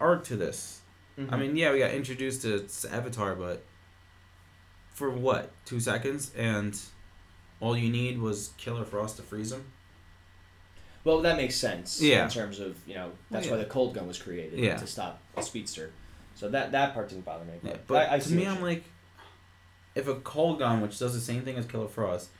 arc 0.00 0.24
to 0.24 0.36
this. 0.36 0.80
I 1.18 1.22
Mhm. 1.22 1.38
mean, 1.38 1.56
yeah, 1.56 1.72
we 1.72 1.78
got 1.80 1.90
introduced 1.90 2.42
to 2.42 2.60
Savitar, 2.60 3.36
but 3.38 3.64
for 4.94 5.10
what? 5.10 5.52
Two 5.66 5.80
seconds, 5.80 6.32
and 6.34 6.78
all 7.60 7.76
you 7.76 7.90
need 7.90 8.18
was 8.20 8.50
Killer 8.56 8.84
Frost 8.84 9.16
to 9.16 9.22
freeze 9.22 9.52
him. 9.52 9.64
Well, 11.04 11.20
that 11.22 11.36
makes 11.36 11.56
sense. 11.56 12.00
Yeah. 12.00 12.24
In 12.24 12.30
terms 12.30 12.60
of 12.60 12.76
you 12.86 12.94
know 12.94 13.12
that's 13.30 13.46
Well, 13.46 13.56
why 13.56 13.64
the 13.64 13.68
cold 13.68 13.94
gun 13.94 14.06
was 14.06 14.18
created 14.20 14.58
Yeah. 14.58 14.76
to 14.76 14.86
stop 14.86 15.20
a 15.36 15.42
speedster. 15.42 15.92
So 16.34 16.48
that 16.50 16.72
that 16.72 16.94
part 16.94 17.08
didn't 17.10 17.24
bother 17.24 17.44
me. 17.44 17.54
Yeah, 17.62 17.72
But, 17.72 17.86
but 17.86 18.10
I, 18.10 18.14
I 18.16 18.18
to 18.20 18.32
me, 18.32 18.46
I'm 18.46 18.62
like, 18.62 18.84
if 19.94 20.08
a 20.08 20.14
cold 20.16 20.58
gun, 20.60 20.80
which 20.80 20.98
does 20.98 21.12
the 21.12 21.20
same 21.20 21.42
thing 21.42 21.56
as 21.56 21.66
Killer 21.66 21.88
Frost, 21.88 22.30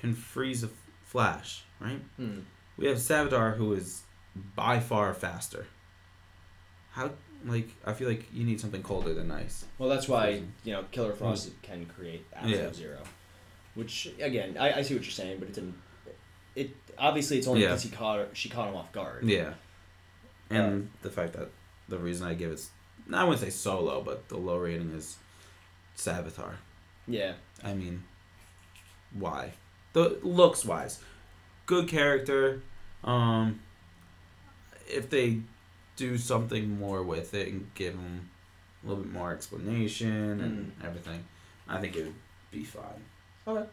can 0.00 0.14
freeze 0.14 0.62
a 0.64 0.68
Flash, 1.04 1.64
right? 1.80 2.00
Hmm. 2.16 2.40
We 2.76 2.86
have 2.86 2.98
Savitar, 2.98 3.56
who 3.56 3.72
is 3.72 4.02
by 4.54 4.78
far 4.78 5.14
faster. 5.14 5.66
How, 6.92 7.12
like, 7.46 7.70
I 7.86 7.92
feel 7.94 8.08
like 8.08 8.26
you 8.32 8.44
need 8.44 8.60
something 8.60 8.82
colder 8.82 9.14
than 9.14 9.30
ice. 9.30 9.64
Well, 9.78 9.88
that's 9.88 10.06
why 10.08 10.42
you 10.64 10.72
know 10.72 10.84
Killer 10.90 11.14
Frost 11.14 11.50
can 11.62 11.86
create 11.86 12.26
absolute 12.34 12.56
Yeah. 12.58 12.72
zero. 12.74 12.98
Which 13.74 14.12
again, 14.20 14.56
I, 14.58 14.72
I 14.80 14.82
see 14.82 14.94
what 14.94 15.04
you're 15.04 15.10
saying, 15.12 15.38
but 15.38 15.48
it 15.48 15.54
didn't. 15.54 15.74
It 16.54 16.76
obviously 16.98 17.38
it's 17.38 17.46
only 17.46 17.62
Yeah. 17.62 17.68
because 17.68 17.84
he 17.84 17.90
caught 17.90 18.18
her, 18.18 18.28
she 18.34 18.48
caught 18.48 18.68
him 18.68 18.76
off 18.76 18.92
guard. 18.92 19.24
Yeah. 19.24 19.54
And 20.50 20.90
the 21.02 21.10
fact 21.10 21.32
that 21.34 21.48
the 21.88 21.98
reason 21.98 22.26
I 22.26 22.34
give 22.34 22.50
it, 22.50 22.66
I 23.12 23.24
wouldn't 23.24 23.40
say 23.40 23.50
so 23.50 23.80
low, 23.80 24.02
but 24.02 24.28
the 24.28 24.36
low 24.36 24.58
rating 24.58 24.90
is 24.90 25.16
Savitar. 25.96 26.54
Yeah. 27.06 27.34
I 27.64 27.72
mean, 27.74 28.02
why? 29.12 29.52
The 29.98 30.16
looks 30.22 30.64
wise, 30.64 31.00
good 31.66 31.88
character. 31.88 32.62
Um, 33.02 33.58
if 34.86 35.10
they 35.10 35.40
do 35.96 36.16
something 36.16 36.78
more 36.78 37.02
with 37.02 37.34
it 37.34 37.48
and 37.48 37.68
give 37.74 37.94
him 37.94 38.30
a 38.84 38.88
little 38.88 39.02
bit 39.02 39.12
more 39.12 39.32
explanation 39.32 40.40
and 40.40 40.72
everything, 40.84 41.24
I 41.68 41.80
think 41.80 41.96
it 41.96 42.04
would 42.04 42.14
be 42.52 42.62
fine. 42.62 43.02
Okay. 43.48 43.68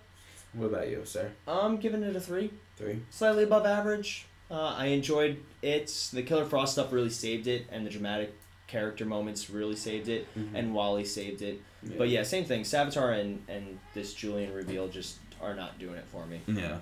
What 0.53 0.65
about 0.65 0.89
you, 0.89 1.03
sir? 1.05 1.31
I'm 1.47 1.77
giving 1.77 2.01
it 2.01 2.15
a 2.15 2.19
three. 2.19 2.49
Three. 2.75 3.03
slightly 3.11 3.43
above 3.43 3.67
average. 3.67 4.25
Uh, 4.49 4.73
I 4.77 4.87
enjoyed 4.87 5.37
it. 5.61 5.87
The 6.11 6.23
Killer 6.23 6.45
Frost 6.45 6.73
stuff 6.73 6.91
really 6.91 7.11
saved 7.11 7.45
it, 7.45 7.67
and 7.71 7.85
the 7.85 7.91
dramatic 7.91 8.33
character 8.65 9.05
moments 9.05 9.51
really 9.51 9.75
saved 9.75 10.09
it, 10.09 10.27
and 10.55 10.73
Wally 10.73 11.05
saved 11.05 11.43
it. 11.43 11.61
But 11.99 12.09
yeah, 12.09 12.23
same 12.23 12.45
thing. 12.45 12.63
Savitar 12.63 13.19
and, 13.19 13.43
and 13.47 13.77
this 13.93 14.15
Julian 14.15 14.51
reveal 14.53 14.87
just 14.87 15.19
are 15.41 15.53
not 15.55 15.77
doing 15.79 15.95
it 15.95 16.05
for 16.11 16.25
me. 16.25 16.41
Yeah. 16.47 16.77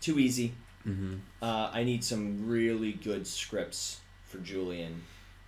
Too 0.00 0.18
easy. 0.18 0.52
Mm-hmm. 0.86 1.14
Uh, 1.42 1.70
I 1.72 1.84
need 1.84 2.04
some 2.04 2.46
really 2.48 2.92
good 2.92 3.26
scripts 3.26 4.00
for 4.26 4.38
Julian 4.38 5.02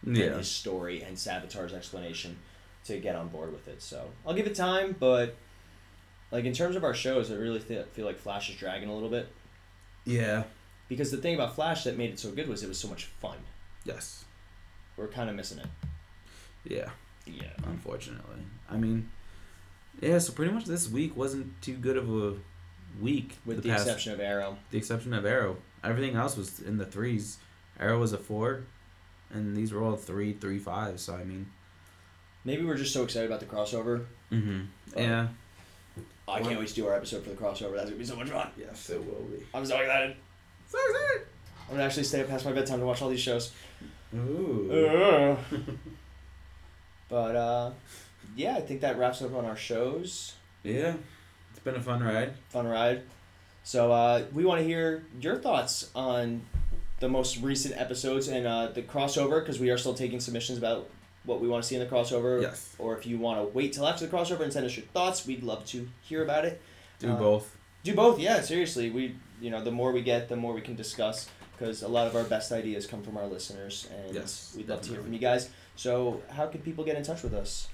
and 0.04 0.16
Yeah. 0.16 0.36
his 0.38 0.50
story 0.50 1.02
and 1.02 1.16
Savitar's 1.16 1.72
explanation 1.74 2.36
to 2.84 2.98
get 2.98 3.16
on 3.16 3.28
board 3.28 3.52
with 3.52 3.68
it. 3.68 3.82
So 3.82 4.10
I'll 4.26 4.34
give 4.34 4.46
it 4.46 4.54
time, 4.54 4.96
but 4.98 5.34
like 6.30 6.44
in 6.44 6.52
terms 6.52 6.76
of 6.76 6.84
our 6.84 6.94
shows, 6.94 7.30
I 7.30 7.34
really 7.34 7.60
th- 7.60 7.86
feel 7.92 8.06
like 8.06 8.18
Flash 8.18 8.48
is 8.48 8.56
dragging 8.56 8.88
a 8.88 8.94
little 8.94 9.08
bit. 9.10 9.28
Yeah. 10.04 10.44
Because 10.88 11.10
the 11.10 11.16
thing 11.16 11.34
about 11.34 11.54
Flash 11.54 11.84
that 11.84 11.98
made 11.98 12.10
it 12.10 12.18
so 12.18 12.30
good 12.30 12.48
was 12.48 12.62
it 12.62 12.68
was 12.68 12.78
so 12.78 12.88
much 12.88 13.04
fun. 13.04 13.36
Yes. 13.84 14.24
We're 14.96 15.08
kind 15.08 15.28
of 15.28 15.36
missing 15.36 15.58
it. 15.58 15.66
Yeah. 16.64 16.90
Yeah. 17.26 17.50
Unfortunately, 17.66 18.42
I 18.70 18.76
mean, 18.76 19.10
yeah. 20.00 20.18
So 20.18 20.32
pretty 20.32 20.52
much 20.52 20.64
this 20.64 20.88
week 20.88 21.16
wasn't 21.16 21.60
too 21.62 21.74
good 21.74 21.96
of 21.96 22.08
a 22.10 22.34
week. 23.00 23.36
With 23.44 23.62
the, 23.62 23.68
past- 23.70 23.82
exception 23.86 24.12
of 24.12 24.20
Arrow. 24.20 24.56
the 24.70 24.78
exception 24.78 25.12
of 25.12 25.24
Arrow. 25.26 25.56
Everything 25.84 26.16
else 26.16 26.36
was 26.36 26.60
in 26.60 26.78
the 26.78 26.86
threes. 26.86 27.38
Arrow 27.78 28.00
was 28.00 28.12
a 28.12 28.18
four, 28.18 28.64
and 29.30 29.56
these 29.56 29.72
were 29.72 29.82
all 29.82 29.96
three, 29.96 30.32
three, 30.32 30.58
five. 30.58 30.98
So 31.00 31.14
I 31.14 31.24
mean, 31.24 31.46
Maybe 32.44 32.64
we're 32.64 32.76
just 32.76 32.92
so 32.92 33.02
excited 33.02 33.26
about 33.26 33.40
the 33.40 33.46
crossover. 33.46 34.06
mm-hmm. 34.32 34.60
Oh. 34.96 35.00
yeah. 35.00 35.28
I 36.28 36.40
can't 36.40 36.58
wait 36.58 36.68
to 36.68 36.74
do 36.74 36.86
our 36.88 36.94
episode 36.94 37.22
for 37.24 37.30
the 37.30 37.36
crossover. 37.36 37.74
That's 37.76 37.84
gonna 37.90 37.96
be 37.98 38.04
so 38.04 38.16
much 38.16 38.30
fun. 38.30 38.48
Yes, 38.58 38.90
it 38.90 38.98
will 39.04 39.22
be. 39.24 39.44
I'm 39.54 39.64
so 39.64 39.76
excited. 39.78 40.16
So 40.68 40.78
excited. 40.90 41.26
I'm 41.68 41.74
gonna 41.74 41.84
actually 41.84 42.04
stay 42.04 42.20
up 42.20 42.28
past 42.28 42.44
my 42.44 42.52
bedtime 42.52 42.80
to 42.80 42.86
watch 42.86 43.00
all 43.02 43.08
these 43.08 43.20
shows. 43.20 43.52
Ooh. 44.14 45.36
but 47.08 47.36
uh, 47.36 47.70
yeah, 48.34 48.56
I 48.56 48.60
think 48.60 48.80
that 48.80 48.98
wraps 48.98 49.22
up 49.22 49.34
on 49.34 49.44
our 49.44 49.56
shows. 49.56 50.34
Yeah, 50.62 50.94
it's 51.50 51.60
been 51.60 51.76
a 51.76 51.80
fun 51.82 52.02
ride. 52.02 52.32
Fun 52.48 52.66
ride. 52.66 53.02
So 53.62 53.92
uh, 53.92 54.24
we 54.32 54.44
want 54.44 54.60
to 54.60 54.66
hear 54.66 55.04
your 55.20 55.36
thoughts 55.36 55.90
on 55.94 56.42
the 57.00 57.08
most 57.08 57.38
recent 57.42 57.78
episodes 57.80 58.28
and 58.28 58.46
uh, 58.46 58.68
the 58.68 58.82
crossover 58.82 59.40
because 59.40 59.58
we 59.60 59.70
are 59.70 59.78
still 59.78 59.94
taking 59.94 60.20
submissions 60.20 60.56
about 60.58 60.88
what 61.24 61.40
we 61.40 61.48
want 61.48 61.62
to 61.62 61.68
see 61.68 61.74
in 61.74 61.80
the 61.80 61.86
crossover. 61.86 62.40
Yes. 62.42 62.74
Or 62.78 62.96
if 62.96 63.06
you 63.06 63.18
want 63.18 63.40
to 63.40 63.46
wait 63.54 63.72
till 63.72 63.86
after 63.86 64.06
the 64.06 64.16
crossover 64.16 64.40
and 64.42 64.52
send 64.52 64.64
us 64.66 64.76
your 64.76 64.86
thoughts, 64.86 65.26
we'd 65.26 65.42
love 65.42 65.64
to 65.66 65.88
hear 66.02 66.22
about 66.22 66.44
it. 66.44 66.60
Do 67.00 67.10
Uh, 67.12 67.16
both. 67.16 67.56
Do 67.82 67.94
both, 67.94 68.18
yeah. 68.18 68.40
Seriously, 68.40 68.90
we 68.90 69.16
you 69.40 69.50
know 69.50 69.62
the 69.62 69.70
more 69.70 69.92
we 69.92 70.02
get, 70.02 70.28
the 70.28 70.36
more 70.36 70.52
we 70.54 70.60
can 70.60 70.74
discuss 70.76 71.28
because 71.52 71.82
a 71.82 71.88
lot 71.88 72.06
of 72.06 72.14
our 72.14 72.24
best 72.24 72.52
ideas 72.52 72.86
come 72.86 73.02
from 73.02 73.16
our 73.16 73.26
listeners, 73.26 73.88
and 73.94 74.14
Yes, 74.14 74.54
we'd 74.56 74.68
love 74.68 74.82
to 74.82 74.90
hear 74.90 75.00
from 75.02 75.12
you 75.12 75.18
guys. 75.18 75.48
So, 75.74 76.22
how 76.30 76.46
can 76.46 76.60
people 76.62 76.84
get 76.84 76.96
in 76.96 77.02
touch 77.02 77.22
with 77.22 77.34
us? 77.34 77.68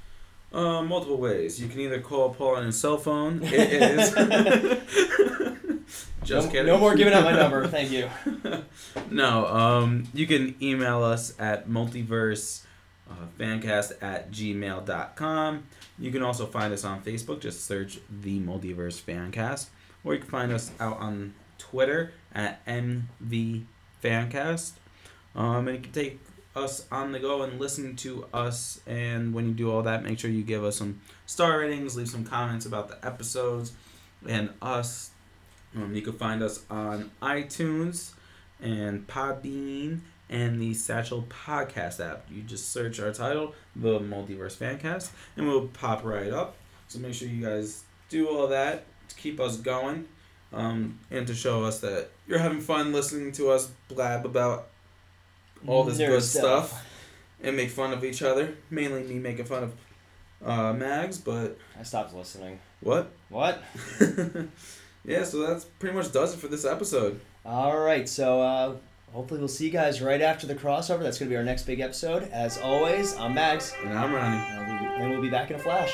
Uh, 0.52 0.82
multiple 0.82 1.16
ways. 1.16 1.60
You 1.60 1.68
can 1.68 1.80
either 1.80 2.00
call 2.00 2.34
Paul 2.34 2.56
on 2.56 2.66
his 2.66 2.78
cell 2.78 2.98
phone. 2.98 3.40
It 3.42 3.54
is. 3.54 4.14
Just 6.24 6.46
no, 6.46 6.52
kidding. 6.52 6.66
no 6.66 6.78
more 6.78 6.94
giving 6.94 7.12
out 7.14 7.24
my 7.24 7.32
number. 7.32 7.66
Thank 7.66 7.90
you. 7.90 8.08
No, 9.10 9.46
um, 9.46 10.04
you 10.14 10.26
can 10.26 10.54
email 10.62 11.02
us 11.02 11.34
at 11.38 11.68
multiverse 11.68 12.62
uh, 13.10 13.26
fancast 13.38 13.92
at 14.00 14.30
gmail.com. 14.30 15.64
You 15.98 16.10
can 16.10 16.22
also 16.22 16.46
find 16.46 16.72
us 16.72 16.84
on 16.84 17.02
Facebook. 17.02 17.40
Just 17.40 17.66
search 17.66 17.98
the 18.10 18.40
Multiverse 18.40 19.00
Fancast. 19.02 19.66
Or 20.02 20.14
you 20.14 20.20
can 20.20 20.30
find 20.30 20.50
us 20.52 20.70
out 20.80 20.98
on 20.98 21.34
Twitter 21.58 22.12
at 22.34 22.64
MV 22.64 23.64
Fancast. 24.02 24.72
Um, 25.34 25.68
and 25.68 25.76
you 25.76 25.82
can 25.82 25.92
take 25.92 26.20
us 26.54 26.86
on 26.92 27.12
the 27.12 27.18
go 27.18 27.42
and 27.42 27.58
listen 27.58 27.96
to 27.96 28.26
us. 28.32 28.80
And 28.86 29.32
when 29.34 29.46
you 29.46 29.54
do 29.54 29.70
all 29.70 29.82
that, 29.82 30.04
make 30.04 30.18
sure 30.18 30.30
you 30.30 30.42
give 30.42 30.64
us 30.64 30.76
some 30.76 31.00
star 31.26 31.60
ratings, 31.60 31.96
leave 31.96 32.08
some 32.08 32.24
comments 32.24 32.66
about 32.66 32.88
the 32.88 33.06
episodes 33.06 33.72
and 34.28 34.50
us. 34.60 35.10
Um, 35.74 35.94
you 35.94 36.02
can 36.02 36.12
find 36.14 36.42
us 36.42 36.64
on 36.70 37.10
iTunes 37.22 38.12
and 38.60 39.06
Podbean 39.06 40.00
and 40.28 40.60
the 40.60 40.74
Stitcher 40.74 41.22
Podcast 41.28 42.04
app. 42.04 42.26
You 42.30 42.42
just 42.42 42.72
search 42.72 43.00
our 43.00 43.12
title, 43.12 43.54
The 43.76 44.00
Multiverse 44.00 44.56
Fancast, 44.56 45.10
and 45.36 45.46
we'll 45.46 45.68
pop 45.68 46.04
right 46.04 46.30
up. 46.30 46.56
So 46.88 46.98
make 46.98 47.14
sure 47.14 47.28
you 47.28 47.44
guys 47.44 47.84
do 48.08 48.28
all 48.28 48.48
that 48.48 48.84
to 49.08 49.16
keep 49.16 49.40
us 49.40 49.56
going 49.56 50.06
um, 50.52 50.98
and 51.10 51.26
to 51.26 51.34
show 51.34 51.64
us 51.64 51.80
that 51.80 52.08
you're 52.26 52.38
having 52.38 52.60
fun 52.60 52.92
listening 52.92 53.32
to 53.32 53.50
us 53.50 53.70
blab 53.88 54.26
about 54.26 54.68
all 55.66 55.84
this 55.84 55.98
Nerd 55.98 56.08
good 56.08 56.22
stuff. 56.22 56.84
and 57.42 57.56
make 57.56 57.70
fun 57.70 57.92
of 57.92 58.04
each 58.04 58.22
other. 58.22 58.54
Mainly 58.70 59.02
me 59.04 59.18
making 59.18 59.44
fun 59.46 59.64
of 59.64 59.72
uh, 60.44 60.72
Mags, 60.72 61.18
but 61.18 61.56
I 61.78 61.82
stopped 61.82 62.14
listening. 62.14 62.58
what? 62.80 63.10
What? 63.28 63.62
yeah, 65.04 65.24
so 65.24 65.46
that's 65.46 65.64
pretty 65.64 65.94
much 65.96 66.12
does 66.12 66.34
it 66.34 66.38
for 66.38 66.48
this 66.48 66.64
episode. 66.64 67.20
All 67.44 67.78
right. 67.78 68.08
So, 68.08 68.40
uh, 68.42 68.74
hopefully, 69.12 69.40
we'll 69.40 69.48
see 69.48 69.66
you 69.66 69.70
guys 69.72 70.00
right 70.02 70.20
after 70.20 70.46
the 70.46 70.54
crossover. 70.54 71.00
That's 71.00 71.18
going 71.18 71.28
to 71.28 71.32
be 71.32 71.36
our 71.36 71.44
next 71.44 71.62
big 71.64 71.80
episode. 71.80 72.24
As 72.32 72.58
always, 72.58 73.16
I'm 73.16 73.34
Mags, 73.34 73.72
And 73.84 73.98
I'm 73.98 74.12
Ronnie. 74.12 74.36
and 74.36 74.68
we'll 74.68 74.78
be, 74.78 75.02
and 75.02 75.10
we'll 75.10 75.22
be 75.22 75.30
back 75.30 75.50
in 75.50 75.56
a 75.56 75.60
flash. 75.60 75.92